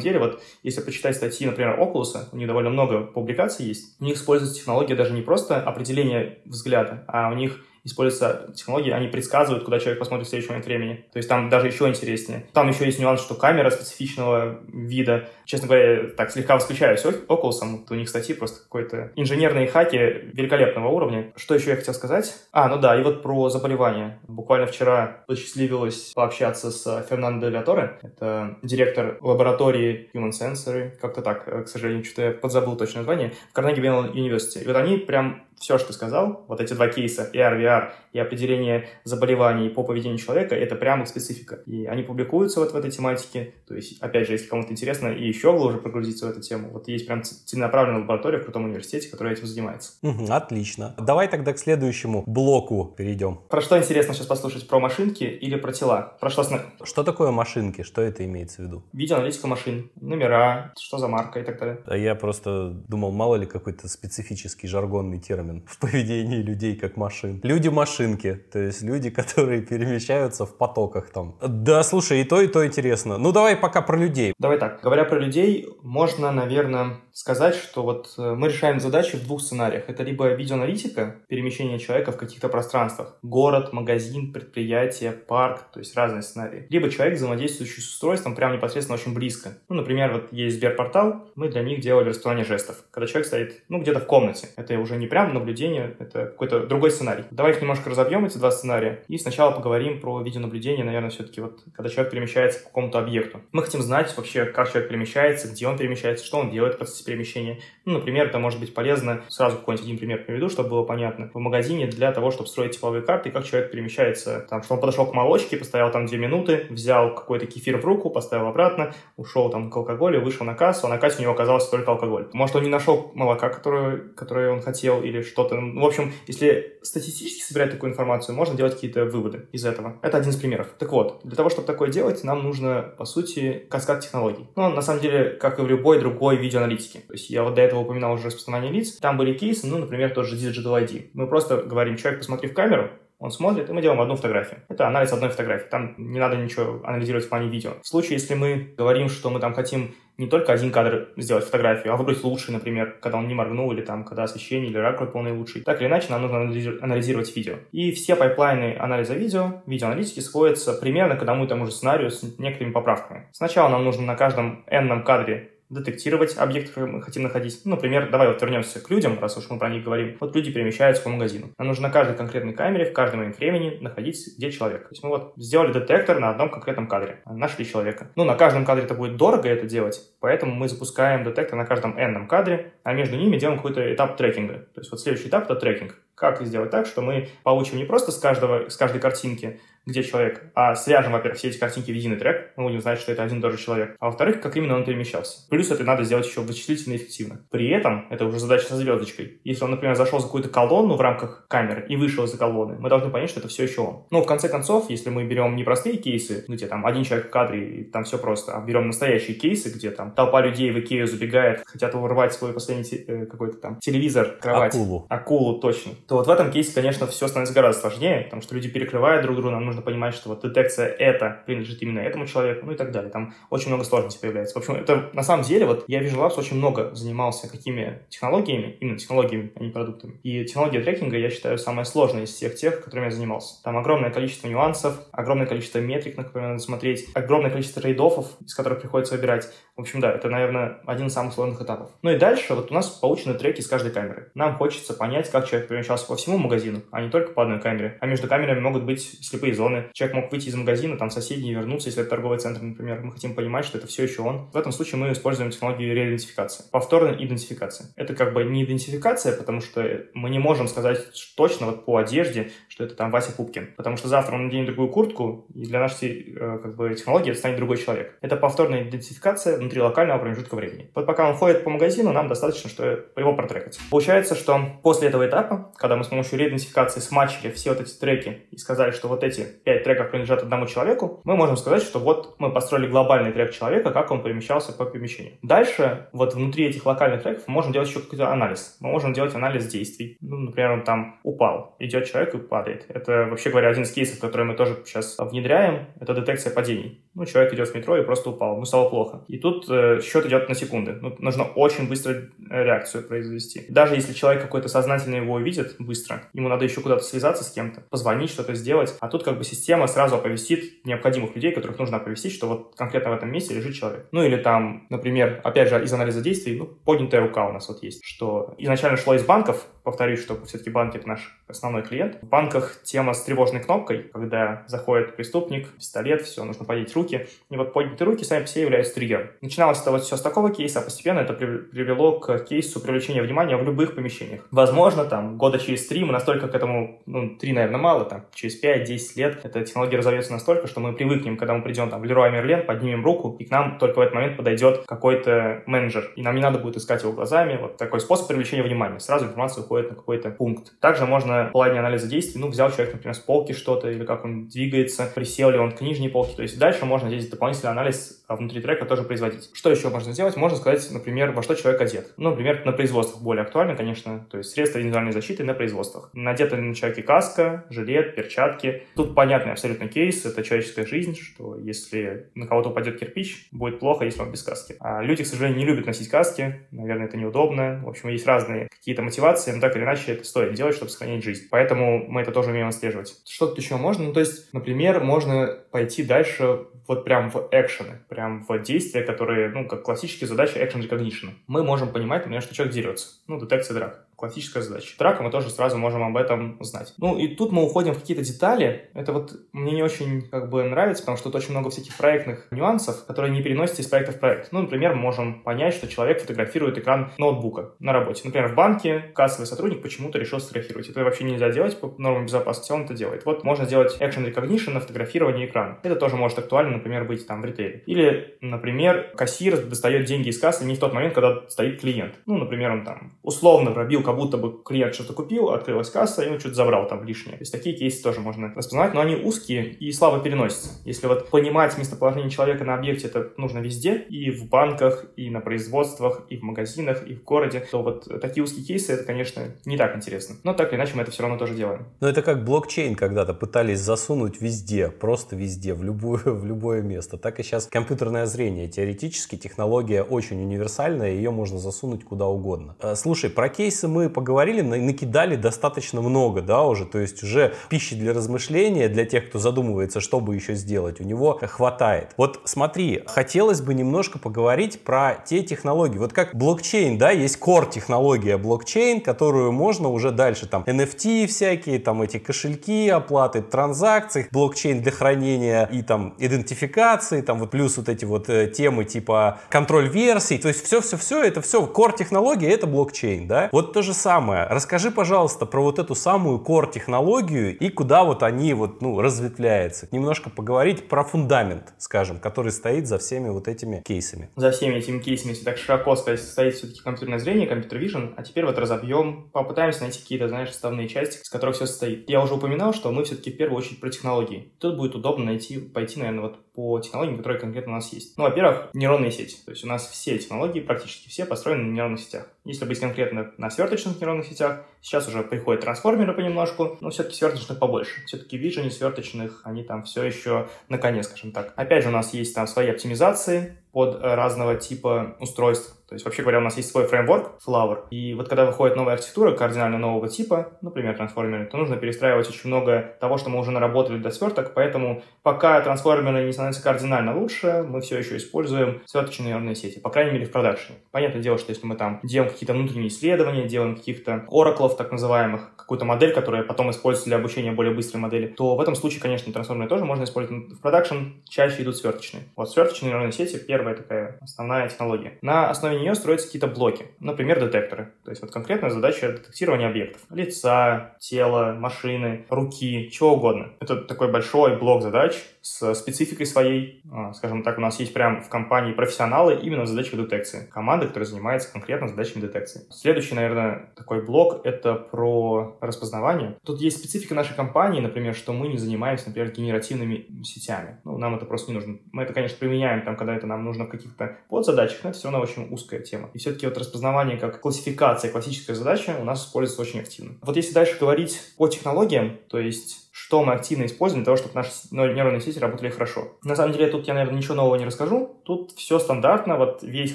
деле, 0.00 0.18
вот 0.18 0.42
если 0.62 0.80
почитать 0.80 1.14
статьи, 1.16 1.46
например, 1.46 1.78
Oculus, 1.78 2.28
у 2.32 2.36
них 2.36 2.48
довольно 2.48 2.70
много 2.70 3.00
публикаций 3.02 3.66
есть, 3.66 4.00
у 4.00 4.04
них 4.04 4.16
используется 4.16 4.58
технология 4.58 4.96
даже 4.96 5.12
не 5.12 5.22
просто 5.22 5.60
определения 5.60 6.38
взгляда, 6.44 7.04
а 7.06 7.30
у 7.30 7.34
них 7.34 7.64
используются 7.86 8.52
технологии, 8.54 8.90
они 8.90 9.06
предсказывают, 9.06 9.64
куда 9.64 9.78
человек 9.78 10.00
посмотрит 10.00 10.26
в 10.26 10.30
следующий 10.30 10.50
момент 10.50 10.66
времени. 10.66 11.04
То 11.12 11.18
есть 11.18 11.28
там 11.28 11.48
даже 11.48 11.68
еще 11.68 11.88
интереснее. 11.88 12.44
Там 12.52 12.68
еще 12.68 12.84
есть 12.84 12.98
нюанс, 12.98 13.22
что 13.22 13.34
камера 13.34 13.70
специфичного 13.70 14.60
вида. 14.66 15.28
Честно 15.44 15.68
говоря, 15.68 16.08
так 16.16 16.32
слегка 16.32 16.56
восхищаюсь 16.56 17.04
Oculus. 17.04 17.60
Вот 17.62 17.90
у 17.90 17.94
них 17.94 18.08
статьи 18.08 18.34
просто 18.34 18.62
какой-то 18.62 19.12
инженерные 19.14 19.68
хаки 19.68 19.96
великолепного 19.96 20.88
уровня. 20.88 21.32
Что 21.36 21.54
еще 21.54 21.70
я 21.70 21.76
хотел 21.76 21.94
сказать? 21.94 22.34
А, 22.50 22.68
ну 22.68 22.78
да, 22.78 22.98
и 22.98 23.02
вот 23.04 23.22
про 23.22 23.48
заболевания. 23.48 24.18
Буквально 24.26 24.66
вчера 24.66 25.24
посчастливилось 25.28 26.12
пообщаться 26.14 26.72
с 26.72 27.06
Фернандо 27.08 27.48
Ляторе. 27.48 27.98
Это 28.02 28.56
директор 28.62 29.18
лаборатории 29.20 30.10
Human 30.12 30.30
Sensory. 30.30 30.90
Как-то 31.00 31.22
так, 31.22 31.44
к 31.44 31.68
сожалению, 31.68 32.04
что-то 32.04 32.22
я 32.22 32.30
подзабыл 32.32 32.76
точное 32.76 33.02
название. 33.02 33.32
В 33.52 33.56
Carnegie 33.56 33.80
Mellon 33.80 34.12
University. 34.12 34.64
И 34.64 34.66
вот 34.66 34.74
они 34.74 34.96
прям 34.96 35.45
все, 35.58 35.78
что 35.78 35.88
ты 35.88 35.92
сказал, 35.94 36.44
вот 36.48 36.60
эти 36.60 36.74
два 36.74 36.88
кейса, 36.88 37.30
AR, 37.32 37.58
VR 37.58 37.90
и 38.12 38.18
определение 38.18 38.88
заболеваний 39.04 39.68
по 39.68 39.82
поведению 39.82 40.18
человека, 40.18 40.54
это 40.54 40.74
прямо 40.76 41.02
их 41.02 41.08
специфика. 41.08 41.56
И 41.66 41.86
они 41.86 42.02
публикуются 42.02 42.60
вот 42.60 42.72
в 42.72 42.76
этой 42.76 42.90
тематике. 42.90 43.54
То 43.66 43.74
есть, 43.74 44.00
опять 44.00 44.26
же, 44.26 44.32
если 44.32 44.48
кому-то 44.48 44.72
интересно 44.72 45.08
и 45.08 45.26
еще 45.26 45.56
глубже 45.56 45.78
погрузиться 45.78 46.26
в 46.26 46.30
эту 46.30 46.40
тему, 46.40 46.70
вот 46.70 46.88
есть 46.88 47.06
прям 47.06 47.22
целенаправленная 47.22 48.00
лаборатория 48.00 48.38
в 48.38 48.44
крутом 48.44 48.64
университете, 48.64 49.10
которая 49.10 49.34
этим 49.34 49.46
занимается. 49.46 49.92
Угу, 50.02 50.26
отлично. 50.30 50.94
Давай 50.98 51.28
тогда 51.28 51.52
к 51.52 51.58
следующему 51.58 52.24
блоку 52.26 52.94
перейдем. 52.96 53.40
Про 53.48 53.60
что 53.60 53.78
интересно 53.78 54.14
сейчас 54.14 54.26
послушать? 54.26 54.68
Про 54.68 54.80
машинки 54.80 55.24
или 55.24 55.56
про 55.56 55.72
тела? 55.72 56.16
Про 56.20 56.30
что... 56.30 56.44
Что 56.84 57.02
такое 57.02 57.30
машинки? 57.30 57.82
Что 57.82 58.02
это 58.02 58.24
имеется 58.24 58.62
в 58.62 58.66
виду? 58.66 58.84
Видеоаналитика 58.92 59.46
машин, 59.46 59.90
номера, 60.00 60.72
что 60.78 60.98
за 60.98 61.08
марка 61.08 61.40
и 61.40 61.44
так 61.44 61.58
далее. 61.58 61.80
А 61.86 61.96
я 61.96 62.14
просто 62.14 62.70
думал, 62.70 63.12
мало 63.12 63.36
ли 63.36 63.46
какой-то 63.46 63.88
специфический 63.88 64.68
жаргонный 64.68 65.18
термин 65.18 65.45
термин 65.46 65.62
в 65.66 65.78
поведении 65.78 66.42
людей 66.42 66.76
как 66.76 66.96
машин. 66.96 67.40
Люди-машинки, 67.42 68.34
то 68.52 68.58
есть 68.58 68.82
люди, 68.82 69.10
которые 69.20 69.62
перемещаются 69.62 70.44
в 70.44 70.56
потоках 70.56 71.10
там. 71.10 71.36
Да, 71.40 71.82
слушай, 71.82 72.20
и 72.20 72.24
то, 72.24 72.40
и 72.40 72.48
то 72.48 72.66
интересно. 72.66 73.18
Ну, 73.18 73.32
давай 73.32 73.56
пока 73.56 73.82
про 73.82 73.96
людей. 73.96 74.34
Давай 74.38 74.58
так, 74.58 74.80
говоря 74.82 75.04
про 75.04 75.18
людей, 75.18 75.68
можно, 75.82 76.32
наверное, 76.32 76.98
сказать, 77.12 77.54
что 77.54 77.82
вот 77.82 78.14
э, 78.18 78.34
мы 78.34 78.48
решаем 78.48 78.80
задачи 78.80 79.16
в 79.16 79.24
двух 79.24 79.40
сценариях. 79.40 79.84
Это 79.88 80.02
либо 80.02 80.28
видеоаналитика, 80.34 81.16
перемещение 81.28 81.78
человека 81.78 82.12
в 82.12 82.16
каких-то 82.16 82.48
пространствах, 82.48 83.18
город, 83.22 83.72
магазин, 83.72 84.32
предприятие, 84.32 85.12
парк, 85.12 85.70
то 85.72 85.78
есть 85.80 85.96
разные 85.96 86.22
сценарии. 86.22 86.66
Либо 86.68 86.90
человек, 86.90 87.16
взаимодействующий 87.16 87.82
с 87.82 87.88
устройством, 87.88 88.34
прямо 88.34 88.56
непосредственно 88.56 88.98
очень 88.98 89.14
близко. 89.14 89.50
Ну, 89.68 89.76
например, 89.76 90.12
вот 90.12 90.32
есть 90.32 90.56
Сберпортал, 90.56 91.30
мы 91.34 91.48
для 91.48 91.62
них 91.62 91.80
делали 91.80 92.08
распознавание 92.08 92.44
жестов. 92.44 92.76
Когда 92.90 93.06
человек 93.06 93.26
стоит, 93.26 93.64
ну, 93.68 93.80
где-то 93.80 94.00
в 94.00 94.06
комнате. 94.06 94.48
Это 94.56 94.78
уже 94.78 94.96
не 94.96 95.06
прям 95.06 95.32
наблюдение, 95.38 95.96
это 95.98 96.26
какой-то 96.26 96.66
другой 96.66 96.90
сценарий. 96.90 97.24
Давай 97.30 97.52
их 97.52 97.60
немножко 97.60 97.90
разобьем, 97.90 98.24
эти 98.24 98.38
два 98.38 98.50
сценария, 98.50 99.04
и 99.08 99.18
сначала 99.18 99.52
поговорим 99.52 100.00
про 100.00 100.20
видеонаблюдение, 100.20 100.84
наверное, 100.84 101.10
все-таки 101.10 101.40
вот, 101.40 101.60
когда 101.74 101.88
человек 101.88 102.12
перемещается 102.12 102.60
к 102.60 102.64
какому-то 102.64 102.98
объекту. 102.98 103.40
Мы 103.52 103.62
хотим 103.62 103.82
знать 103.82 104.14
вообще, 104.16 104.46
как 104.46 104.70
человек 104.70 104.88
перемещается, 104.88 105.48
где 105.48 105.66
он 105.66 105.78
перемещается, 105.78 106.24
что 106.24 106.38
он 106.38 106.50
делает 106.50 106.74
в 106.74 106.78
процессе 106.78 107.04
перемещения. 107.04 107.60
Ну, 107.86 107.94
например, 107.94 108.26
это 108.26 108.40
может 108.40 108.58
быть 108.58 108.74
полезно, 108.74 109.22
сразу 109.28 109.56
какой-нибудь 109.56 109.86
один 109.86 109.98
пример 109.98 110.24
приведу, 110.24 110.48
чтобы 110.48 110.70
было 110.70 110.82
понятно, 110.82 111.30
в 111.32 111.38
магазине 111.38 111.86
для 111.86 112.10
того, 112.10 112.32
чтобы 112.32 112.48
строить 112.48 112.72
тепловые 112.72 113.02
карты, 113.02 113.30
как 113.30 113.44
человек 113.44 113.70
перемещается, 113.70 114.44
там, 114.50 114.64
что 114.64 114.74
он 114.74 114.80
подошел 114.80 115.06
к 115.06 115.14
молочке, 115.14 115.56
постоял 115.56 115.92
там 115.92 116.06
две 116.06 116.18
минуты, 116.18 116.66
взял 116.68 117.14
какой-то 117.14 117.46
кефир 117.46 117.78
в 117.78 117.84
руку, 117.84 118.10
поставил 118.10 118.48
обратно, 118.48 118.92
ушел 119.16 119.50
там 119.50 119.70
к 119.70 119.76
алкоголю, 119.76 120.20
вышел 120.20 120.44
на 120.44 120.54
кассу, 120.54 120.88
а 120.88 120.90
на 120.90 120.98
кассе 120.98 121.18
у 121.18 121.22
него 121.22 121.32
оказался 121.32 121.70
только 121.70 121.92
алкоголь. 121.92 122.28
Может, 122.32 122.56
он 122.56 122.64
не 122.64 122.68
нашел 122.68 123.12
молока, 123.14 123.50
которое, 123.50 123.98
которое 123.98 124.50
он 124.50 124.62
хотел, 124.62 125.02
или 125.02 125.22
что-то. 125.22 125.54
Ну, 125.54 125.80
в 125.80 125.86
общем, 125.86 126.12
если 126.26 126.78
статистически 126.82 127.42
собирать 127.42 127.70
такую 127.70 127.92
информацию, 127.92 128.34
можно 128.34 128.56
делать 128.56 128.74
какие-то 128.74 129.04
выводы 129.04 129.46
из 129.52 129.64
этого. 129.64 129.96
Это 130.02 130.18
один 130.18 130.30
из 130.30 130.36
примеров. 130.36 130.68
Так 130.78 130.90
вот, 130.90 131.20
для 131.22 131.36
того, 131.36 131.50
чтобы 131.50 131.66
такое 131.68 131.90
делать, 131.90 132.24
нам 132.24 132.42
нужно, 132.42 132.82
по 132.98 133.04
сути, 133.04 133.64
каскад 133.70 134.00
технологий. 134.00 134.48
Ну, 134.56 134.70
на 134.70 134.82
самом 134.82 135.00
деле, 135.00 135.30
как 135.30 135.60
и 135.60 135.62
в 135.62 135.68
любой 135.68 136.00
другой 136.00 136.36
видеоаналитике. 136.36 137.00
То 137.06 137.12
есть 137.12 137.30
я 137.30 137.44
вот 137.44 137.54
до 137.54 137.62
этого 137.62 137.75
упоминал 137.80 138.14
уже 138.14 138.26
распознавание 138.26 138.72
лиц. 138.72 138.96
Там 138.98 139.16
были 139.16 139.34
кейсы, 139.34 139.66
ну, 139.66 139.78
например, 139.78 140.10
тот 140.10 140.26
же 140.26 140.36
Digital 140.36 140.82
ID. 140.82 141.10
Мы 141.14 141.26
просто 141.26 141.58
говорим, 141.58 141.96
человек, 141.96 142.20
посмотри 142.20 142.48
в 142.48 142.54
камеру, 142.54 142.90
он 143.18 143.30
смотрит, 143.30 143.70
и 143.70 143.72
мы 143.72 143.80
делаем 143.80 144.00
одну 144.00 144.14
фотографию. 144.16 144.60
Это 144.68 144.86
анализ 144.86 145.12
одной 145.12 145.30
фотографии. 145.30 145.68
Там 145.70 145.94
не 145.96 146.18
надо 146.18 146.36
ничего 146.36 146.82
анализировать 146.84 147.24
в 147.24 147.28
плане 147.28 147.48
видео. 147.48 147.72
В 147.82 147.88
случае, 147.88 148.14
если 148.14 148.34
мы 148.34 148.74
говорим, 148.76 149.08
что 149.08 149.30
мы 149.30 149.40
там 149.40 149.54
хотим 149.54 149.94
не 150.18 150.26
только 150.26 150.52
один 150.52 150.70
кадр 150.70 151.08
сделать 151.16 151.44
фотографию, 151.44 151.92
а 151.92 151.96
выбрать 151.96 152.22
лучший, 152.24 152.52
например, 152.52 152.98
когда 153.00 153.18
он 153.18 153.28
не 153.28 153.34
моргнул, 153.34 153.72
или 153.72 153.82
там, 153.82 154.04
когда 154.04 154.24
освещение 154.24 154.70
или 154.70 154.78
ракурс 154.78 155.12
полный 155.12 155.32
лучший. 155.32 155.62
Так 155.62 155.80
или 155.80 155.88
иначе, 155.88 156.08
нам 156.10 156.22
нужно 156.22 156.38
анализировать 156.82 157.34
видео. 157.34 157.56
И 157.72 157.92
все 157.92 158.16
пайплайны 158.16 158.76
анализа 158.78 159.14
видео, 159.14 159.62
видеоаналитики 159.66 160.20
сводятся 160.20 160.74
примерно 160.74 161.16
к 161.16 161.20
одному 161.20 161.44
и 161.44 161.48
тому 161.48 161.66
же 161.66 161.72
сценарию 161.72 162.10
с 162.10 162.22
некоторыми 162.38 162.72
поправками. 162.72 163.28
Сначала 163.32 163.68
нам 163.68 163.84
нужно 163.84 164.04
на 164.04 164.14
каждом 164.14 164.64
n 164.66 165.02
кадре 165.04 165.55
детектировать 165.68 166.36
объект, 166.36 166.68
который 166.68 166.90
мы 166.90 167.02
хотим 167.02 167.22
находить. 167.22 167.60
Ну, 167.64 167.72
например, 167.72 168.10
давай 168.10 168.28
вот 168.28 168.40
вернемся 168.40 168.80
к 168.80 168.90
людям, 168.90 169.18
раз 169.20 169.36
уж 169.36 169.48
мы 169.50 169.58
про 169.58 169.68
них 169.68 169.84
говорим. 169.84 170.16
Вот 170.20 170.34
люди 170.34 170.52
перемещаются 170.52 171.02
по 171.02 171.08
магазину. 171.08 171.50
Нам 171.58 171.68
нужно 171.68 171.88
на 171.88 171.92
каждой 171.92 172.16
конкретной 172.16 172.52
камере 172.52 172.86
в 172.86 172.92
каждый 172.92 173.16
момент 173.16 173.38
времени 173.38 173.78
находить, 173.80 174.36
где 174.36 174.50
человек. 174.50 174.82
То 174.82 174.92
есть 174.92 175.02
мы 175.02 175.10
вот 175.10 175.32
сделали 175.36 175.72
детектор 175.72 176.18
на 176.18 176.30
одном 176.30 176.50
конкретном 176.50 176.88
кадре. 176.88 177.22
Нашли 177.26 177.66
человека. 177.66 178.10
Ну, 178.16 178.24
на 178.24 178.34
каждом 178.34 178.64
кадре 178.64 178.84
это 178.84 178.94
будет 178.94 179.16
дорого 179.16 179.48
это 179.48 179.66
делать, 179.66 180.00
поэтому 180.20 180.54
мы 180.54 180.68
запускаем 180.68 181.24
детектор 181.24 181.58
на 181.58 181.64
каждом 181.64 181.96
n 181.96 182.26
кадре, 182.26 182.72
а 182.82 182.92
между 182.92 183.16
ними 183.16 183.38
делаем 183.38 183.58
какой-то 183.58 183.92
этап 183.92 184.16
трекинга. 184.16 184.66
То 184.74 184.80
есть 184.80 184.90
вот 184.90 185.00
следующий 185.00 185.28
этап— 185.28 185.44
это 185.50 185.56
трекинг. 185.56 185.96
Как 186.14 186.40
сделать 186.42 186.70
так, 186.70 186.86
что 186.86 187.02
мы 187.02 187.28
получим 187.42 187.76
не 187.76 187.84
просто 187.84 188.10
с, 188.10 188.18
каждого, 188.18 188.68
с 188.70 188.76
каждой 188.76 189.00
картинки 189.00 189.60
где 189.86 190.02
человек, 190.02 190.50
а 190.54 190.74
свяжем, 190.74 191.12
во-первых, 191.12 191.38
все 191.38 191.48
эти 191.48 191.58
картинки 191.58 191.90
в 191.90 191.94
единый 191.94 192.16
трек, 192.16 192.52
мы 192.56 192.64
будем 192.64 192.80
знать, 192.80 192.98
что 192.98 193.12
это 193.12 193.22
один 193.22 193.38
и 193.38 193.42
тот 193.42 193.52
же 193.52 193.58
человек, 193.58 193.96
а 194.00 194.06
во-вторых, 194.06 194.40
как 194.40 194.56
именно 194.56 194.74
он 194.74 194.84
перемещался. 194.84 195.46
Плюс 195.48 195.70
это 195.70 195.84
надо 195.84 196.04
сделать 196.04 196.26
еще 196.26 196.40
вычислительно 196.40 196.96
эффективно. 196.96 197.40
При 197.50 197.68
этом, 197.68 198.06
это 198.10 198.26
уже 198.26 198.38
задача 198.38 198.66
со 198.66 198.76
звездочкой, 198.76 199.40
если 199.44 199.64
он, 199.64 199.70
например, 199.70 199.94
зашел 199.96 200.18
за 200.18 200.26
какую-то 200.26 200.48
колонну 200.48 200.96
в 200.96 201.00
рамках 201.00 201.46
камеры 201.48 201.86
и 201.88 201.96
вышел 201.96 202.24
из-за 202.24 202.38
колонны, 202.38 202.76
мы 202.78 202.88
должны 202.88 203.10
понять, 203.10 203.30
что 203.30 203.40
это 203.40 203.48
все 203.48 203.64
еще 203.64 203.80
он. 203.82 204.06
Но 204.10 204.22
в 204.22 204.26
конце 204.26 204.48
концов, 204.48 204.90
если 204.90 205.10
мы 205.10 205.24
берем 205.24 205.56
не 205.56 205.64
простые 205.64 205.96
кейсы, 205.96 206.44
где 206.48 206.66
там 206.66 206.84
один 206.84 207.04
человек 207.04 207.28
в 207.28 207.30
кадре 207.30 207.80
и 207.80 207.84
там 207.84 208.04
все 208.04 208.18
просто, 208.18 208.56
а 208.56 208.60
берем 208.60 208.86
настоящие 208.88 209.36
кейсы, 209.36 209.70
где 209.70 209.90
там 209.90 210.12
толпа 210.12 210.40
людей 210.40 210.70
в 210.70 210.78
Икею 210.80 211.06
забегает, 211.06 211.62
хотят 211.66 211.94
урвать 211.94 212.32
свой 212.32 212.52
последний 212.52 213.04
э, 213.06 213.26
какой-то 213.26 213.58
там 213.58 213.78
телевизор, 213.80 214.36
кровать. 214.40 214.74
Акулу. 214.74 215.06
Акулу, 215.08 215.60
точно. 215.60 215.92
То 216.08 216.16
вот 216.16 216.26
в 216.26 216.30
этом 216.30 216.50
кейсе, 216.50 216.74
конечно, 216.74 217.06
все 217.06 217.28
становится 217.28 217.54
гораздо 217.54 217.82
сложнее, 217.82 218.22
потому 218.22 218.42
что 218.42 218.54
люди 218.54 218.68
перекрывают 218.68 219.22
друг 219.22 219.36
друга, 219.36 219.50
нам 219.50 219.64
нужно 219.64 219.75
нужно 219.76 219.82
понимать, 219.82 220.14
что 220.14 220.30
вот 220.30 220.42
детекция 220.42 220.88
это 220.88 221.42
принадлежит 221.46 221.82
именно 221.82 222.00
этому 222.00 222.26
человеку, 222.26 222.66
ну 222.66 222.72
и 222.72 222.76
так 222.76 222.92
далее. 222.92 223.10
Там 223.10 223.34
очень 223.50 223.68
много 223.68 223.84
сложностей 223.84 224.20
появляется. 224.20 224.54
В 224.54 224.58
общем, 224.58 224.74
это 224.74 225.10
на 225.12 225.22
самом 225.22 225.44
деле, 225.44 225.66
вот 225.66 225.84
я 225.86 226.02
Visual 226.02 226.26
Labs 226.26 226.38
очень 226.38 226.56
много 226.56 226.94
занимался 226.94 227.50
какими 227.50 228.00
технологиями, 228.08 228.76
именно 228.80 228.98
технологиями, 228.98 229.52
а 229.54 229.62
не 229.62 229.70
продуктами. 229.70 230.18
И 230.22 230.44
технология 230.44 230.80
трекинга, 230.80 231.18
я 231.18 231.30
считаю, 231.30 231.58
самая 231.58 231.84
сложная 231.84 232.24
из 232.24 232.30
всех 232.30 232.54
тех, 232.54 232.82
которыми 232.82 233.06
я 233.06 233.10
занимался. 233.10 233.62
Там 233.62 233.76
огромное 233.76 234.10
количество 234.10 234.48
нюансов, 234.48 234.98
огромное 235.12 235.46
количество 235.46 235.78
метрик, 235.78 236.16
на 236.16 236.24
которые 236.24 236.48
надо 236.48 236.62
смотреть, 236.62 237.06
огромное 237.14 237.50
количество 237.50 237.82
трейдофов, 237.82 238.26
из 238.44 238.54
которых 238.54 238.80
приходится 238.80 239.14
выбирать. 239.14 239.48
В 239.76 239.82
общем, 239.82 240.00
да, 240.00 240.10
это, 240.10 240.30
наверное, 240.30 240.78
один 240.86 241.08
из 241.08 241.12
самых 241.12 241.34
сложных 241.34 241.60
этапов. 241.60 241.90
Ну 242.02 242.10
и 242.10 242.16
дальше 242.16 242.54
вот 242.54 242.70
у 242.70 242.74
нас 242.74 242.88
получены 242.88 243.34
треки 243.34 243.60
с 243.60 243.66
каждой 243.66 243.92
камеры. 243.92 244.30
Нам 244.34 244.56
хочется 244.56 244.94
понять, 244.94 245.30
как 245.30 245.46
человек 245.46 245.68
перемещался 245.68 246.06
по 246.06 246.16
всему 246.16 246.38
магазину, 246.38 246.80
а 246.90 247.02
не 247.02 247.10
только 247.10 247.32
по 247.32 247.42
одной 247.42 247.60
камере. 247.60 247.98
А 248.00 248.06
между 248.06 248.26
камерами 248.26 248.60
могут 248.60 248.84
быть 248.84 249.02
слепые 249.22 249.54
зоны. 249.54 249.90
Человек 249.92 250.16
мог 250.16 250.32
выйти 250.32 250.48
из 250.48 250.54
магазина, 250.54 250.96
там 250.96 251.10
соседние 251.10 251.54
вернуться, 251.54 251.88
если 251.88 252.00
это 252.00 252.10
торговый 252.10 252.38
центр, 252.38 252.62
например. 252.62 253.02
Мы 253.02 253.12
хотим 253.12 253.34
понимать, 253.34 253.66
что 253.66 253.76
это 253.76 253.86
все 253.86 254.04
еще 254.04 254.22
он. 254.22 254.50
В 254.50 254.56
этом 254.56 254.72
случае 254.72 254.98
мы 254.98 255.12
используем 255.12 255.50
технологию 255.50 255.94
реидентификации. 255.94 256.64
Повторная 256.72 257.14
идентификация. 257.22 257.88
Это 257.96 258.14
как 258.14 258.32
бы 258.32 258.44
не 258.44 258.64
идентификация, 258.64 259.36
потому 259.36 259.60
что 259.60 260.06
мы 260.14 260.30
не 260.30 260.38
можем 260.38 260.68
сказать 260.68 261.00
точно 261.36 261.66
вот 261.66 261.84
по 261.84 261.98
одежде, 261.98 262.50
что 262.68 262.84
это 262.84 262.94
там 262.94 263.10
Вася 263.10 263.32
Пупкин. 263.32 263.74
Потому 263.76 263.98
что 263.98 264.08
завтра 264.08 264.36
он 264.36 264.46
наденет 264.46 264.66
другую 264.66 264.88
куртку, 264.88 265.46
и 265.54 265.66
для 265.66 265.80
нашей 265.80 266.34
э, 266.34 266.58
как 266.62 266.76
бы, 266.76 266.94
технологии 266.94 267.30
это 267.30 267.38
станет 267.38 267.56
другой 267.58 267.76
человек. 267.76 268.16
Это 268.22 268.36
повторная 268.36 268.82
идентификация 268.82 269.65
внутри 269.66 269.82
локального 269.82 270.18
промежутка 270.18 270.54
времени. 270.54 270.90
Вот 270.94 271.06
пока 271.06 271.28
он 271.28 271.34
ходит 271.34 271.64
по 271.64 271.70
магазину, 271.70 272.12
нам 272.12 272.28
достаточно, 272.28 272.70
что 272.70 272.84
его 273.16 273.34
протрекать. 273.34 273.78
Получается, 273.90 274.34
что 274.34 274.60
после 274.82 275.08
этого 275.08 275.26
этапа, 275.26 275.72
когда 275.76 275.96
мы 275.96 276.04
с 276.04 276.08
помощью 276.08 276.38
реидентификации 276.38 277.00
смачили 277.00 277.50
все 277.50 277.70
вот 277.70 277.80
эти 277.80 277.92
треки 277.98 278.46
и 278.50 278.56
сказали, 278.56 278.92
что 278.92 279.08
вот 279.08 279.24
эти 279.24 279.44
пять 279.64 279.82
треков 279.82 280.10
принадлежат 280.10 280.42
одному 280.42 280.66
человеку, 280.66 281.20
мы 281.24 281.36
можем 281.36 281.56
сказать, 281.56 281.82
что 281.82 281.98
вот 281.98 282.36
мы 282.38 282.52
построили 282.52 282.86
глобальный 282.86 283.32
трек 283.32 283.50
человека, 283.52 283.90
как 283.90 284.10
он 284.10 284.22
перемещался 284.22 284.72
по 284.72 284.84
помещению. 284.84 285.34
Дальше, 285.42 286.08
вот 286.12 286.34
внутри 286.34 286.66
этих 286.66 286.86
локальных 286.86 287.22
треков 287.22 287.44
мы 287.48 287.54
можем 287.54 287.72
делать 287.72 287.88
еще 287.88 288.00
какой-то 288.00 288.30
анализ. 288.30 288.76
Мы 288.80 288.90
можем 288.90 289.12
делать 289.12 289.34
анализ 289.34 289.66
действий. 289.66 290.16
Ну, 290.20 290.36
например, 290.36 290.72
он 290.72 290.84
там 290.84 291.18
упал, 291.24 291.74
идет 291.78 292.06
человек 292.06 292.34
и 292.34 292.38
падает. 292.38 292.86
Это, 292.88 293.26
вообще 293.30 293.50
говоря, 293.50 293.70
один 293.70 293.82
из 293.82 293.90
кейсов, 293.90 294.20
который 294.20 294.46
мы 294.46 294.54
тоже 294.54 294.76
сейчас 294.84 295.16
внедряем, 295.18 295.88
это 296.00 296.14
детекция 296.14 296.52
падений. 296.52 297.02
Ну, 297.14 297.24
человек 297.24 297.52
идет 297.54 297.68
в 297.68 297.74
метро 297.74 297.96
и 297.96 298.02
просто 298.02 298.30
упал, 298.30 298.58
ну, 298.58 298.64
стало 298.64 298.88
плохо. 298.90 299.24
И 299.26 299.38
тут 299.38 299.55
э, 299.68 300.00
счет 300.02 300.26
идет 300.26 300.48
на 300.48 300.54
секунды. 300.54 300.98
Ну, 301.00 301.14
нужно 301.18 301.44
очень 301.44 301.88
быстро 301.88 302.12
э, 302.12 302.28
реакцию 302.50 303.06
произвести. 303.06 303.64
Даже 303.68 303.94
если 303.94 304.12
человек 304.12 304.42
какой-то 304.42 304.68
сознательно 304.68 305.16
его 305.16 305.34
увидит 305.34 305.76
быстро, 305.78 306.22
ему 306.32 306.48
надо 306.48 306.64
еще 306.64 306.80
куда-то 306.80 307.02
связаться 307.02 307.44
с 307.44 307.50
кем-то, 307.50 307.82
позвонить, 307.90 308.30
что-то 308.30 308.54
сделать. 308.54 308.94
А 309.00 309.08
тут 309.08 309.24
как 309.24 309.38
бы 309.38 309.44
система 309.44 309.86
сразу 309.86 310.16
оповестит 310.16 310.84
необходимых 310.84 311.34
людей, 311.34 311.52
которых 311.52 311.78
нужно 311.78 311.96
оповестить, 311.96 312.32
что 312.32 312.48
вот 312.48 312.74
конкретно 312.76 313.10
в 313.10 313.14
этом 313.14 313.30
месте 313.30 313.54
лежит 313.54 313.74
человек. 313.74 314.06
Ну, 314.12 314.22
или 314.22 314.36
там, 314.36 314.86
например, 314.90 315.40
опять 315.44 315.68
же, 315.68 315.82
из 315.82 315.92
анализа 315.92 316.20
действий, 316.20 316.56
ну, 316.56 316.66
поднятая 316.66 317.20
рука 317.20 317.48
у 317.48 317.52
нас 317.52 317.68
вот 317.68 317.82
есть, 317.82 318.04
что 318.04 318.54
изначально 318.58 318.96
шло 318.96 319.14
из 319.14 319.24
банков, 319.24 319.66
повторюсь, 319.86 320.20
что 320.20 320.36
все-таки 320.46 320.68
банки— 320.68 320.96
это 320.98 321.06
наш 321.06 321.38
основной 321.46 321.82
клиент. 321.82 322.18
В 322.20 322.26
банках 322.26 322.82
тема 322.82 323.14
с 323.14 323.22
тревожной 323.22 323.62
кнопкой, 323.62 324.10
когда 324.12 324.64
заходит 324.66 325.14
преступник, 325.14 325.68
пистолет, 325.68 326.22
все, 326.22 326.42
нужно 326.42 326.64
поднять 326.64 326.92
руки. 326.96 327.28
И 327.50 327.56
вот 327.56 327.72
поднятые 327.72 328.06
руки 328.06 328.24
сами 328.24 328.46
себе 328.46 328.62
являются 328.62 328.94
триггером. 328.96 329.28
Начиналось 329.40 329.80
это 329.80 329.92
вот 329.92 330.02
все 330.02 330.16
с 330.16 330.20
такого 330.20 330.50
кейса, 330.50 330.80
а 330.80 330.82
постепенно 330.82 331.20
это 331.20 331.34
привело 331.34 332.18
к 332.18 332.36
кейсу 332.40 332.80
привлечения 332.80 333.22
внимания 333.22 333.56
в 333.56 333.62
любых 333.62 333.94
помещениях. 333.94 334.42
Возможно, 334.50 335.04
там, 335.04 335.36
года 335.38 335.60
через 335.60 335.86
три 335.86 336.04
мы 336.04 336.12
настолько 336.12 336.48
к 336.48 336.54
этому, 336.56 337.00
ну, 337.06 337.36
три, 337.36 337.52
наверное, 337.52 337.78
мало, 337.78 338.04
там, 338.06 338.24
через 338.34 338.60
5-10 338.60 338.98
лет 339.14 339.40
эта 339.44 339.62
технология 339.64 339.98
разовьется 339.98 340.32
настолько, 340.32 340.66
что 340.66 340.80
мы 340.80 340.94
привыкнем, 340.94 341.36
когда 341.36 341.54
мы 341.54 341.62
придем 341.62 341.90
там 341.90 342.00
в 342.00 342.04
Леруа 342.04 342.28
Мерлен, 342.28 342.66
поднимем 342.66 343.04
руку, 343.04 343.36
и 343.38 343.44
к 343.44 343.52
нам 343.52 343.78
только 343.78 343.98
в 343.98 344.00
этот 344.00 344.14
момент 344.14 344.36
подойдет 344.36 344.84
какой-то 344.84 345.62
менеджер, 345.66 346.10
и 346.16 346.22
нам 346.22 346.34
не 346.34 346.42
надо 346.42 346.58
будет 346.58 346.76
искать 346.76 347.04
его 347.04 347.12
глазами. 347.12 347.56
Вот 347.56 347.76
такой 347.76 348.00
способ 348.00 348.26
привлечения 348.26 348.64
внимания. 348.64 348.98
Сразу 348.98 349.26
информация 349.26 349.62
уходит 349.62 349.75
уходит 349.76 349.90
на 349.90 349.96
какой-то 349.96 350.30
пункт. 350.30 350.78
Также 350.80 351.06
можно 351.06 351.48
в 351.48 351.52
плане 351.52 351.78
анализа 351.78 352.08
действий, 352.08 352.40
ну, 352.40 352.48
взял 352.48 352.70
человек, 352.70 352.94
например, 352.94 353.14
с 353.14 353.18
полки 353.18 353.52
что-то, 353.52 353.90
или 353.90 354.04
как 354.04 354.24
он 354.24 354.48
двигается, 354.48 355.10
присел 355.14 355.50
ли 355.50 355.58
он 355.58 355.72
к 355.72 355.80
нижней 355.80 356.08
полке. 356.08 356.34
То 356.34 356.42
есть 356.42 356.58
дальше 356.58 356.84
можно 356.84 357.08
здесь 357.08 357.28
дополнительный 357.28 357.72
анализ 357.72 358.24
а 358.26 358.36
внутри 358.36 358.60
трека 358.60 358.84
тоже 358.84 359.02
производить. 359.02 359.50
Что 359.52 359.70
еще 359.70 359.88
можно 359.88 360.12
сделать? 360.12 360.36
Можно 360.36 360.58
сказать, 360.58 360.86
например, 360.90 361.32
во 361.32 361.42
что 361.42 361.54
человек 361.54 361.80
одет. 361.80 362.12
Ну, 362.16 362.30
например, 362.30 362.64
на 362.64 362.72
производствах 362.72 363.22
более 363.22 363.42
актуально, 363.42 363.76
конечно, 363.76 364.26
то 364.30 364.38
есть 364.38 364.50
средства 364.50 364.78
индивидуальной 364.78 365.12
защиты 365.12 365.44
на 365.44 365.54
производствах. 365.54 366.10
Надета 366.12 366.56
на 366.56 366.74
человеке 366.74 367.02
каска, 367.02 367.64
жилет, 367.70 368.14
перчатки. 368.14 368.82
Тут 368.94 369.14
понятный 369.14 369.52
абсолютно 369.52 369.88
кейс, 369.88 370.24
это 370.24 370.42
человеческая 370.42 370.86
жизнь, 370.86 371.16
что 371.16 371.56
если 371.58 372.30
на 372.34 372.46
кого-то 372.46 372.70
упадет 372.70 372.98
кирпич, 372.98 373.48
будет 373.52 373.78
плохо, 373.78 374.04
если 374.04 374.20
он 374.22 374.32
без 374.32 374.42
каски. 374.42 374.76
А 374.80 375.02
люди, 375.02 375.24
к 375.24 375.26
сожалению, 375.26 375.58
не 375.58 375.64
любят 375.64 375.86
носить 375.86 376.08
каски, 376.08 376.66
наверное, 376.70 377.06
это 377.06 377.16
неудобно. 377.16 377.80
В 377.84 377.88
общем, 377.88 378.08
есть 378.08 378.26
разные 378.26 378.68
какие-то 378.68 379.02
мотивации, 379.02 379.52
но 379.52 379.60
так 379.60 379.76
или 379.76 379.84
иначе 379.84 380.12
это 380.12 380.24
стоит 380.24 380.54
делать, 380.54 380.74
чтобы 380.74 380.90
сохранить 380.90 381.24
жизнь. 381.24 381.48
Поэтому 381.50 382.06
мы 382.08 382.22
это 382.22 382.32
тоже 382.32 382.50
умеем 382.50 382.68
отслеживать. 382.68 383.14
Что 383.26 383.46
тут 383.46 383.58
еще 383.58 383.76
можно? 383.76 384.04
Ну, 384.04 384.12
то 384.12 384.20
есть, 384.20 384.52
например, 384.52 385.00
можно 385.00 385.58
пойти 385.70 386.02
дальше 386.02 386.66
вот 386.86 387.04
прям 387.04 387.30
в 387.30 387.48
экшены, 387.50 388.00
прям 388.16 388.42
в 388.42 388.58
действия, 388.60 389.02
которые, 389.02 389.50
ну, 389.50 389.68
как 389.68 389.82
классические 389.82 390.26
задачи 390.26 390.56
action 390.56 390.80
recognition. 390.80 391.34
Мы 391.46 391.62
можем 391.62 391.92
понимать, 391.92 392.22
например, 392.22 392.42
что 392.42 392.54
человек 392.54 392.74
дерется. 392.74 393.08
Ну, 393.26 393.38
детекция 393.38 393.74
драк 393.74 394.05
классическая 394.16 394.62
задача. 394.62 394.96
Драка 394.98 395.22
мы 395.22 395.30
тоже 395.30 395.50
сразу 395.50 395.76
можем 395.78 396.02
об 396.02 396.16
этом 396.16 396.56
знать. 396.60 396.94
Ну 396.98 397.18
и 397.18 397.28
тут 397.28 397.52
мы 397.52 397.64
уходим 397.64 397.92
в 397.92 398.00
какие-то 398.00 398.24
детали. 398.24 398.90
Это 398.94 399.12
вот 399.12 399.32
мне 399.52 399.72
не 399.72 399.82
очень 399.82 400.22
как 400.28 400.50
бы 400.50 400.62
нравится, 400.64 401.02
потому 401.02 401.18
что 401.18 401.30
тут 401.30 401.36
очень 401.36 401.50
много 401.50 401.70
всяких 401.70 401.96
проектных 401.96 402.48
нюансов, 402.50 403.06
которые 403.06 403.32
не 403.32 403.42
переносятся 403.42 403.82
из 403.82 403.86
проекта 403.86 404.12
в 404.12 404.18
проект. 404.18 404.52
Ну, 404.52 404.62
например, 404.62 404.94
мы 404.94 405.02
можем 405.02 405.42
понять, 405.42 405.74
что 405.74 405.86
человек 405.86 406.20
фотографирует 406.20 406.78
экран 406.78 407.12
ноутбука 407.18 407.72
на 407.78 407.92
работе. 407.92 408.22
Например, 408.24 408.48
в 408.48 408.54
банке 408.54 409.10
кассовый 409.14 409.46
сотрудник 409.46 409.82
почему-то 409.82 410.18
решил 410.18 410.40
сфотографировать. 410.40 410.88
Это 410.88 411.04
вообще 411.04 411.24
нельзя 411.24 411.50
делать 411.50 411.78
по 411.78 411.94
нормам 411.98 412.26
безопасности, 412.26 412.72
он 412.72 412.84
это 412.84 412.94
делает. 412.94 413.24
Вот 413.26 413.44
можно 413.44 413.66
сделать 413.66 413.96
action 414.00 414.24
recognition 414.32 414.72
на 414.72 414.80
фотографирование 414.80 415.46
экрана. 415.46 415.78
Это 415.82 415.96
тоже 415.96 416.16
может 416.16 416.38
актуально, 416.38 416.78
например, 416.78 417.04
быть 417.04 417.26
там 417.26 417.42
в 417.42 417.44
ритейле. 417.44 417.82
Или, 417.86 418.38
например, 418.40 419.12
кассир 419.14 419.66
достает 419.66 420.06
деньги 420.06 420.28
из 420.28 420.38
кассы 420.38 420.64
не 420.64 420.74
в 420.74 420.78
тот 420.78 420.92
момент, 420.92 421.14
когда 421.14 421.42
стоит 421.48 421.80
клиент. 421.80 422.14
Ну, 422.26 422.38
например, 422.38 422.72
он 422.72 422.84
там 422.84 423.18
условно 423.22 423.72
пробил 423.72 424.02
как 424.06 424.16
будто 424.16 424.38
бы 424.38 424.62
клиент 424.64 424.94
что-то 424.94 425.12
купил, 425.12 425.50
открылась 425.50 425.90
касса, 425.90 426.22
и 426.22 426.30
он 426.30 426.40
что-то 426.40 426.54
забрал 426.54 426.88
там 426.88 427.04
лишнее. 427.04 427.36
То 427.36 427.42
есть 427.42 427.52
такие 427.52 427.76
кейсы 427.76 428.02
тоже 428.02 428.20
можно 428.20 428.52
распознавать, 428.54 428.94
но 428.94 429.00
они 429.00 429.16
узкие 429.16 429.66
и 429.66 429.92
слабо 429.92 430.20
переносятся. 430.20 430.70
Если 430.84 431.06
вот 431.06 431.28
понимать 431.28 431.76
местоположение 431.76 432.30
человека 432.30 432.64
на 432.64 432.74
объекте, 432.74 433.08
это 433.08 433.32
нужно 433.36 433.58
везде, 433.58 433.96
и 433.96 434.30
в 434.30 434.48
банках, 434.48 435.06
и 435.16 435.28
на 435.28 435.40
производствах, 435.40 436.22
и 436.30 436.36
в 436.36 436.42
магазинах, 436.42 437.06
и 437.06 437.14
в 437.14 437.24
городе, 437.24 437.60
то 437.70 437.82
вот 437.82 438.08
такие 438.20 438.44
узкие 438.44 438.64
кейсы, 438.64 438.92
это, 438.92 439.04
конечно, 439.04 439.42
не 439.64 439.76
так 439.76 439.96
интересно. 439.96 440.36
Но 440.44 440.54
так 440.54 440.72
или 440.72 440.78
иначе 440.78 440.92
мы 440.94 441.02
это 441.02 441.10
все 441.10 441.22
равно 441.22 441.38
тоже 441.38 441.54
делаем. 441.54 441.86
Но 442.00 442.08
это 442.08 442.22
как 442.22 442.44
блокчейн 442.44 442.94
когда-то 442.94 443.34
пытались 443.34 443.80
засунуть 443.80 444.40
везде, 444.40 444.88
просто 444.88 445.34
везде, 445.34 445.74
в, 445.74 445.82
любую, 445.82 446.20
в 446.24 446.46
любое 446.46 446.82
место. 446.82 447.16
Так 447.18 447.40
и 447.40 447.42
сейчас 447.42 447.66
компьютерное 447.66 448.26
зрение. 448.26 448.68
Теоретически 448.68 449.36
технология 449.36 450.02
очень 450.02 450.40
универсальная, 450.40 451.10
ее 451.10 451.30
можно 451.30 451.58
засунуть 451.58 452.04
куда 452.04 452.26
угодно. 452.26 452.76
Э, 452.80 452.94
слушай, 452.94 453.30
про 453.30 453.48
кейсы 453.48 453.88
мы 453.88 453.95
поговорим 454.04 454.26
поговорили, 454.36 454.60
накидали 454.60 455.36
достаточно 455.36 456.00
много, 456.00 456.42
да, 456.42 456.62
уже, 456.62 456.84
то 456.84 456.98
есть 456.98 457.22
уже 457.22 457.54
пищи 457.68 457.96
для 457.96 458.12
размышления, 458.12 458.88
для 458.88 459.04
тех, 459.04 459.28
кто 459.28 459.38
задумывается, 459.38 460.00
что 460.00 460.20
бы 460.20 460.34
еще 460.34 460.54
сделать, 460.54 461.00
у 461.00 461.04
него 461.04 461.38
хватает. 461.42 462.12
Вот 462.16 462.40
смотри, 462.44 463.02
хотелось 463.06 463.60
бы 463.60 463.74
немножко 463.74 464.18
поговорить 464.18 464.82
про 464.82 465.14
те 465.24 465.42
технологии. 465.42 465.98
Вот 465.98 466.12
как 466.12 466.34
блокчейн, 466.34 466.98
да, 466.98 467.10
есть 467.10 467.38
core 467.40 467.70
технология 467.70 468.36
блокчейн, 468.36 469.00
которую 469.00 469.52
можно 469.52 469.88
уже 469.88 470.10
дальше, 470.10 470.46
там, 470.46 470.62
NFT 470.64 471.26
всякие, 471.26 471.78
там, 471.78 472.02
эти 472.02 472.18
кошельки, 472.18 472.88
оплаты 472.88 473.42
транзакций, 473.42 474.28
блокчейн 474.30 474.82
для 474.82 474.92
хранения 474.92 475.64
и 475.72 475.82
там 475.82 476.14
идентификации, 476.18 477.22
там, 477.22 477.38
вот 477.38 477.50
плюс 477.50 477.76
вот 477.78 477.88
эти 477.88 478.04
вот 478.04 478.28
э, 478.28 478.48
темы 478.48 478.84
типа 478.84 479.38
контроль 479.48 479.88
версий, 479.88 480.38
то 480.38 480.48
есть 480.48 480.64
все-все-все, 480.64 481.22
это 481.22 481.40
все, 481.40 481.64
core 481.64 481.96
технология, 481.96 482.50
это 482.50 482.66
блокчейн, 482.66 483.26
да. 483.26 483.48
Вот 483.52 483.72
то 483.72 483.82
же 483.82 483.85
самое 483.92 484.26
самое. 484.26 484.46
Расскажи, 484.48 484.90
пожалуйста, 484.90 485.46
про 485.46 485.62
вот 485.62 485.78
эту 485.78 485.94
самую 485.94 486.38
core-технологию 486.38 487.56
и 487.56 487.68
куда 487.68 488.02
вот 488.02 488.22
они 488.22 488.54
вот, 488.54 488.82
ну, 488.82 489.00
разветвляются. 489.00 489.88
Немножко 489.90 490.30
поговорить 490.30 490.88
про 490.88 491.04
фундамент, 491.04 491.74
скажем, 491.78 492.18
который 492.18 492.50
стоит 492.50 492.86
за 492.86 492.98
всеми 492.98 493.28
вот 493.28 493.46
этими 493.48 493.82
кейсами. 493.84 494.30
За 494.36 494.50
всеми 494.50 494.76
этими 494.76 495.00
кейсами, 495.00 495.30
если 495.30 495.44
так 495.44 495.58
широко 495.58 495.96
сказать, 495.96 496.22
стоит 496.22 496.54
все-таки 496.54 496.80
компьютерное 496.80 497.18
зрение, 497.18 497.46
компьютер 497.46 497.78
vision, 497.82 498.14
а 498.16 498.22
теперь 498.22 498.46
вот 498.46 498.58
разобьем, 498.58 499.30
попытаемся 499.32 499.82
найти 499.82 500.00
какие-то, 500.00 500.28
знаешь, 500.28 500.50
составные 500.50 500.88
части, 500.88 501.18
с 501.22 501.28
которых 501.28 501.56
все 501.56 501.66
состоит. 501.66 502.08
Я 502.08 502.22
уже 502.22 502.34
упоминал, 502.34 502.72
что 502.72 502.90
мы 502.90 503.04
все-таки 503.04 503.30
в 503.30 503.36
первую 503.36 503.58
очередь 503.58 503.80
про 503.80 503.90
технологии. 503.90 504.52
Тут 504.58 504.76
будет 504.76 504.94
удобно 504.94 505.26
найти, 505.26 505.58
пойти, 505.58 505.98
наверное, 505.98 506.22
вот 506.22 506.45
по 506.56 506.80
технологиям, 506.80 507.18
которые 507.18 507.38
конкретно 507.38 507.72
у 507.72 507.76
нас 507.76 507.92
есть. 507.92 508.16
Ну, 508.16 508.24
во-первых, 508.24 508.70
нейронные 508.72 509.12
сети. 509.12 509.36
То 509.44 509.52
есть 509.52 509.62
у 509.62 509.68
нас 509.68 509.86
все 509.86 510.18
технологии, 510.18 510.60
практически 510.60 511.08
все, 511.08 511.26
построены 511.26 511.64
на 511.64 511.72
нейронных 511.72 512.00
сетях. 512.00 512.28
Если 512.44 512.64
быть 512.64 512.80
конкретно 512.80 513.32
на 513.36 513.50
сверточных 513.50 514.00
нейронных 514.00 514.26
сетях, 514.26 514.64
Сейчас 514.86 515.08
уже 515.08 515.24
приходят 515.24 515.62
трансформеры 515.62 516.12
понемножку, 516.12 516.78
но 516.80 516.90
все-таки 516.90 517.16
сверточных 517.16 517.58
побольше. 517.58 518.04
Все-таки 518.06 518.38
Vision 518.38 518.70
сверточных, 518.70 519.40
они 519.42 519.64
там 519.64 519.82
все 519.82 520.04
еще 520.04 520.46
на 520.68 520.78
коне, 520.78 521.02
скажем 521.02 521.32
так. 521.32 521.54
Опять 521.56 521.82
же, 521.82 521.88
у 521.88 521.92
нас 521.92 522.14
есть 522.14 522.36
там 522.36 522.46
свои 522.46 522.68
оптимизации, 522.68 523.58
под 523.72 524.00
разного 524.00 524.54
типа 524.54 525.16
устройств. 525.20 525.75
То 525.88 525.94
есть, 525.94 526.04
вообще 526.04 526.22
говоря, 526.22 526.38
у 526.38 526.42
нас 526.42 526.56
есть 526.56 526.70
свой 526.70 526.86
фреймворк 526.86 527.38
Flower, 527.46 527.88
и 527.90 528.14
вот 528.14 528.28
когда 528.28 528.44
выходит 528.44 528.76
новая 528.76 528.94
архитектура 528.94 529.32
кардинально 529.32 529.78
нового 529.78 530.08
типа, 530.08 530.58
например, 530.60 530.96
трансформеры, 530.96 531.46
то 531.46 531.56
нужно 531.56 531.76
перестраивать 531.76 532.28
очень 532.28 532.48
много 532.48 532.96
того, 533.00 533.18
что 533.18 533.30
мы 533.30 533.38
уже 533.38 533.50
наработали 533.50 533.98
для 533.98 534.10
сверток, 534.10 534.52
поэтому 534.54 535.02
пока 535.22 535.60
трансформеры 535.60 536.24
не 536.24 536.32
становятся 536.32 536.62
кардинально 536.62 537.16
лучше, 537.16 537.64
мы 537.68 537.80
все 537.80 537.98
еще 537.98 538.16
используем 538.16 538.82
сверточные 538.86 539.28
нейронные 539.28 539.54
сети, 539.54 539.78
по 539.78 539.90
крайней 539.90 540.12
мере, 540.12 540.26
в 540.26 540.32
продакшене. 540.32 540.78
Понятное 540.90 541.22
дело, 541.22 541.38
что 541.38 541.50
если 541.50 541.66
мы 541.66 541.76
там 541.76 542.00
делаем 542.02 542.32
какие-то 542.32 542.52
внутренние 542.52 542.88
исследования, 542.88 543.46
делаем 543.46 543.76
каких-то 543.76 544.24
ораклов, 544.28 544.76
так 544.76 544.90
называемых, 544.90 545.54
какую-то 545.56 545.84
модель, 545.84 546.12
которая 546.12 546.42
потом 546.42 546.70
используется 546.70 547.10
для 547.10 547.18
обучения 547.18 547.52
более 547.52 547.74
быстрой 547.74 548.00
модели, 548.00 548.28
то 548.28 548.56
в 548.56 548.60
этом 548.60 548.74
случае, 548.74 549.00
конечно, 549.00 549.32
трансформеры 549.32 549.68
тоже 549.68 549.84
можно 549.84 550.04
использовать. 550.04 550.52
В 550.52 550.60
продакшн 550.60 551.22
чаще 551.28 551.62
идут 551.62 551.76
сверточные. 551.76 552.24
Вот 552.36 552.50
сверточные 552.50 552.90
нейронные 552.90 553.12
сети, 553.12 553.38
первая 553.38 553.74
такая 553.74 554.18
основная 554.20 554.68
технология. 554.68 555.18
На 555.22 555.50
основе 555.50 555.75
нее 555.78 555.94
строятся 555.94 556.26
какие-то 556.26 556.48
блоки, 556.48 556.86
например, 557.00 557.40
детекторы. 557.40 557.92
То 558.04 558.10
есть 558.10 558.22
вот 558.22 558.30
конкретная 558.30 558.70
задача 558.70 559.12
детектирования 559.12 559.68
объектов. 559.68 560.02
Лица, 560.10 560.96
тела, 560.98 561.54
машины, 561.58 562.26
руки, 562.28 562.90
чего 562.90 563.14
угодно. 563.14 563.52
Это 563.60 563.76
такой 563.76 564.10
большой 564.10 564.58
блок 564.58 564.82
задач, 564.82 565.14
с 565.46 565.74
спецификой 565.74 566.26
своей. 566.26 566.82
А, 566.92 567.12
скажем 567.12 567.44
так, 567.44 567.56
у 567.58 567.60
нас 567.60 567.78
есть 567.78 567.94
прям 567.94 568.20
в 568.20 568.28
компании 568.28 568.72
профессионалы 568.72 569.38
именно 569.40 569.62
в 569.62 569.68
задачах 569.68 569.94
детекции. 569.94 570.48
Команда, 570.52 570.88
которая 570.88 571.06
занимается 571.06 571.52
конкретно 571.52 571.86
задачами 571.86 572.22
детекции. 572.22 572.62
Следующий, 572.70 573.14
наверное, 573.14 573.70
такой 573.76 574.04
блок— 574.04 574.40
это 574.44 574.74
про 574.74 575.56
распознавание. 575.60 576.36
Тут 576.44 576.60
есть 576.60 576.78
специфика 576.78 577.14
нашей 577.14 577.36
компании, 577.36 577.80
например, 577.80 578.14
что 578.14 578.32
мы 578.32 578.48
не 578.48 578.56
занимаемся, 578.56 579.06
например, 579.06 579.30
генеративными 579.30 580.22
сетями. 580.24 580.78
Ну, 580.84 580.98
нам 580.98 581.14
это 581.14 581.26
просто 581.26 581.52
не 581.52 581.54
нужно. 581.54 581.78
Мы 581.92 582.02
это, 582.02 582.12
конечно, 582.12 582.36
применяем 582.38 582.82
там, 582.82 582.96
когда 582.96 583.14
это 583.14 583.26
нам 583.28 583.44
нужно 583.44 583.66
в 583.66 583.68
каких-то 583.68 584.16
подзадачах, 584.28 584.82
но 584.82 584.90
это 584.90 584.98
все 584.98 585.10
равно 585.10 585.22
очень 585.22 585.46
узкая 585.66 585.80
тема. 585.80 586.10
И 586.14 586.18
все-таки 586.18 586.46
вот 586.46 586.56
распознавание 586.56 587.16
как 587.18 587.40
классификация, 587.40 588.10
классическая 588.10 588.54
задача 588.54 588.96
у 589.00 589.04
нас 589.04 589.26
используется 589.26 589.62
очень 589.62 589.80
активно. 589.80 590.16
Вот 590.22 590.36
если 590.36 590.52
дальше 590.52 590.78
говорить 590.78 591.20
по 591.36 591.48
технологиям, 591.48 592.18
то 592.28 592.38
есть 592.38 592.85
что 593.06 593.22
мы 593.22 593.34
активно 593.34 593.66
используем 593.66 594.02
для 594.02 594.06
того, 594.06 594.16
чтобы 594.16 594.34
наши 594.34 594.50
нейронные 594.72 595.20
сети 595.20 595.38
работали 595.38 595.70
хорошо. 595.70 596.18
На 596.24 596.34
самом 596.34 596.52
деле, 596.52 596.66
тут 596.66 596.88
я, 596.88 596.94
наверное, 596.94 597.16
ничего 597.16 597.36
нового 597.36 597.54
не 597.54 597.64
расскажу. 597.64 598.16
Тут 598.24 598.50
все 598.52 598.80
стандартно, 598.80 599.36
вот 599.36 599.62
весь 599.62 599.94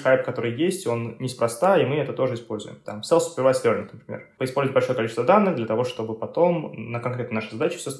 хайп, 0.00 0.24
который 0.24 0.54
есть, 0.54 0.86
он 0.86 1.16
неспроста, 1.18 1.76
и 1.76 1.84
мы 1.84 1.96
это 1.96 2.14
тоже 2.14 2.34
используем. 2.34 2.76
Там 2.76 3.02
self-supervised 3.02 3.64
learning, 3.64 3.88
например. 3.92 4.28
Поиспользовать 4.38 4.72
большое 4.72 4.96
количество 4.96 5.24
данных 5.24 5.56
для 5.56 5.66
того, 5.66 5.84
чтобы 5.84 6.14
потом 6.14 6.72
на 6.74 7.00
конкретно 7.00 7.34
нашей 7.34 7.52
задаче 7.52 7.76
все, 7.76 7.90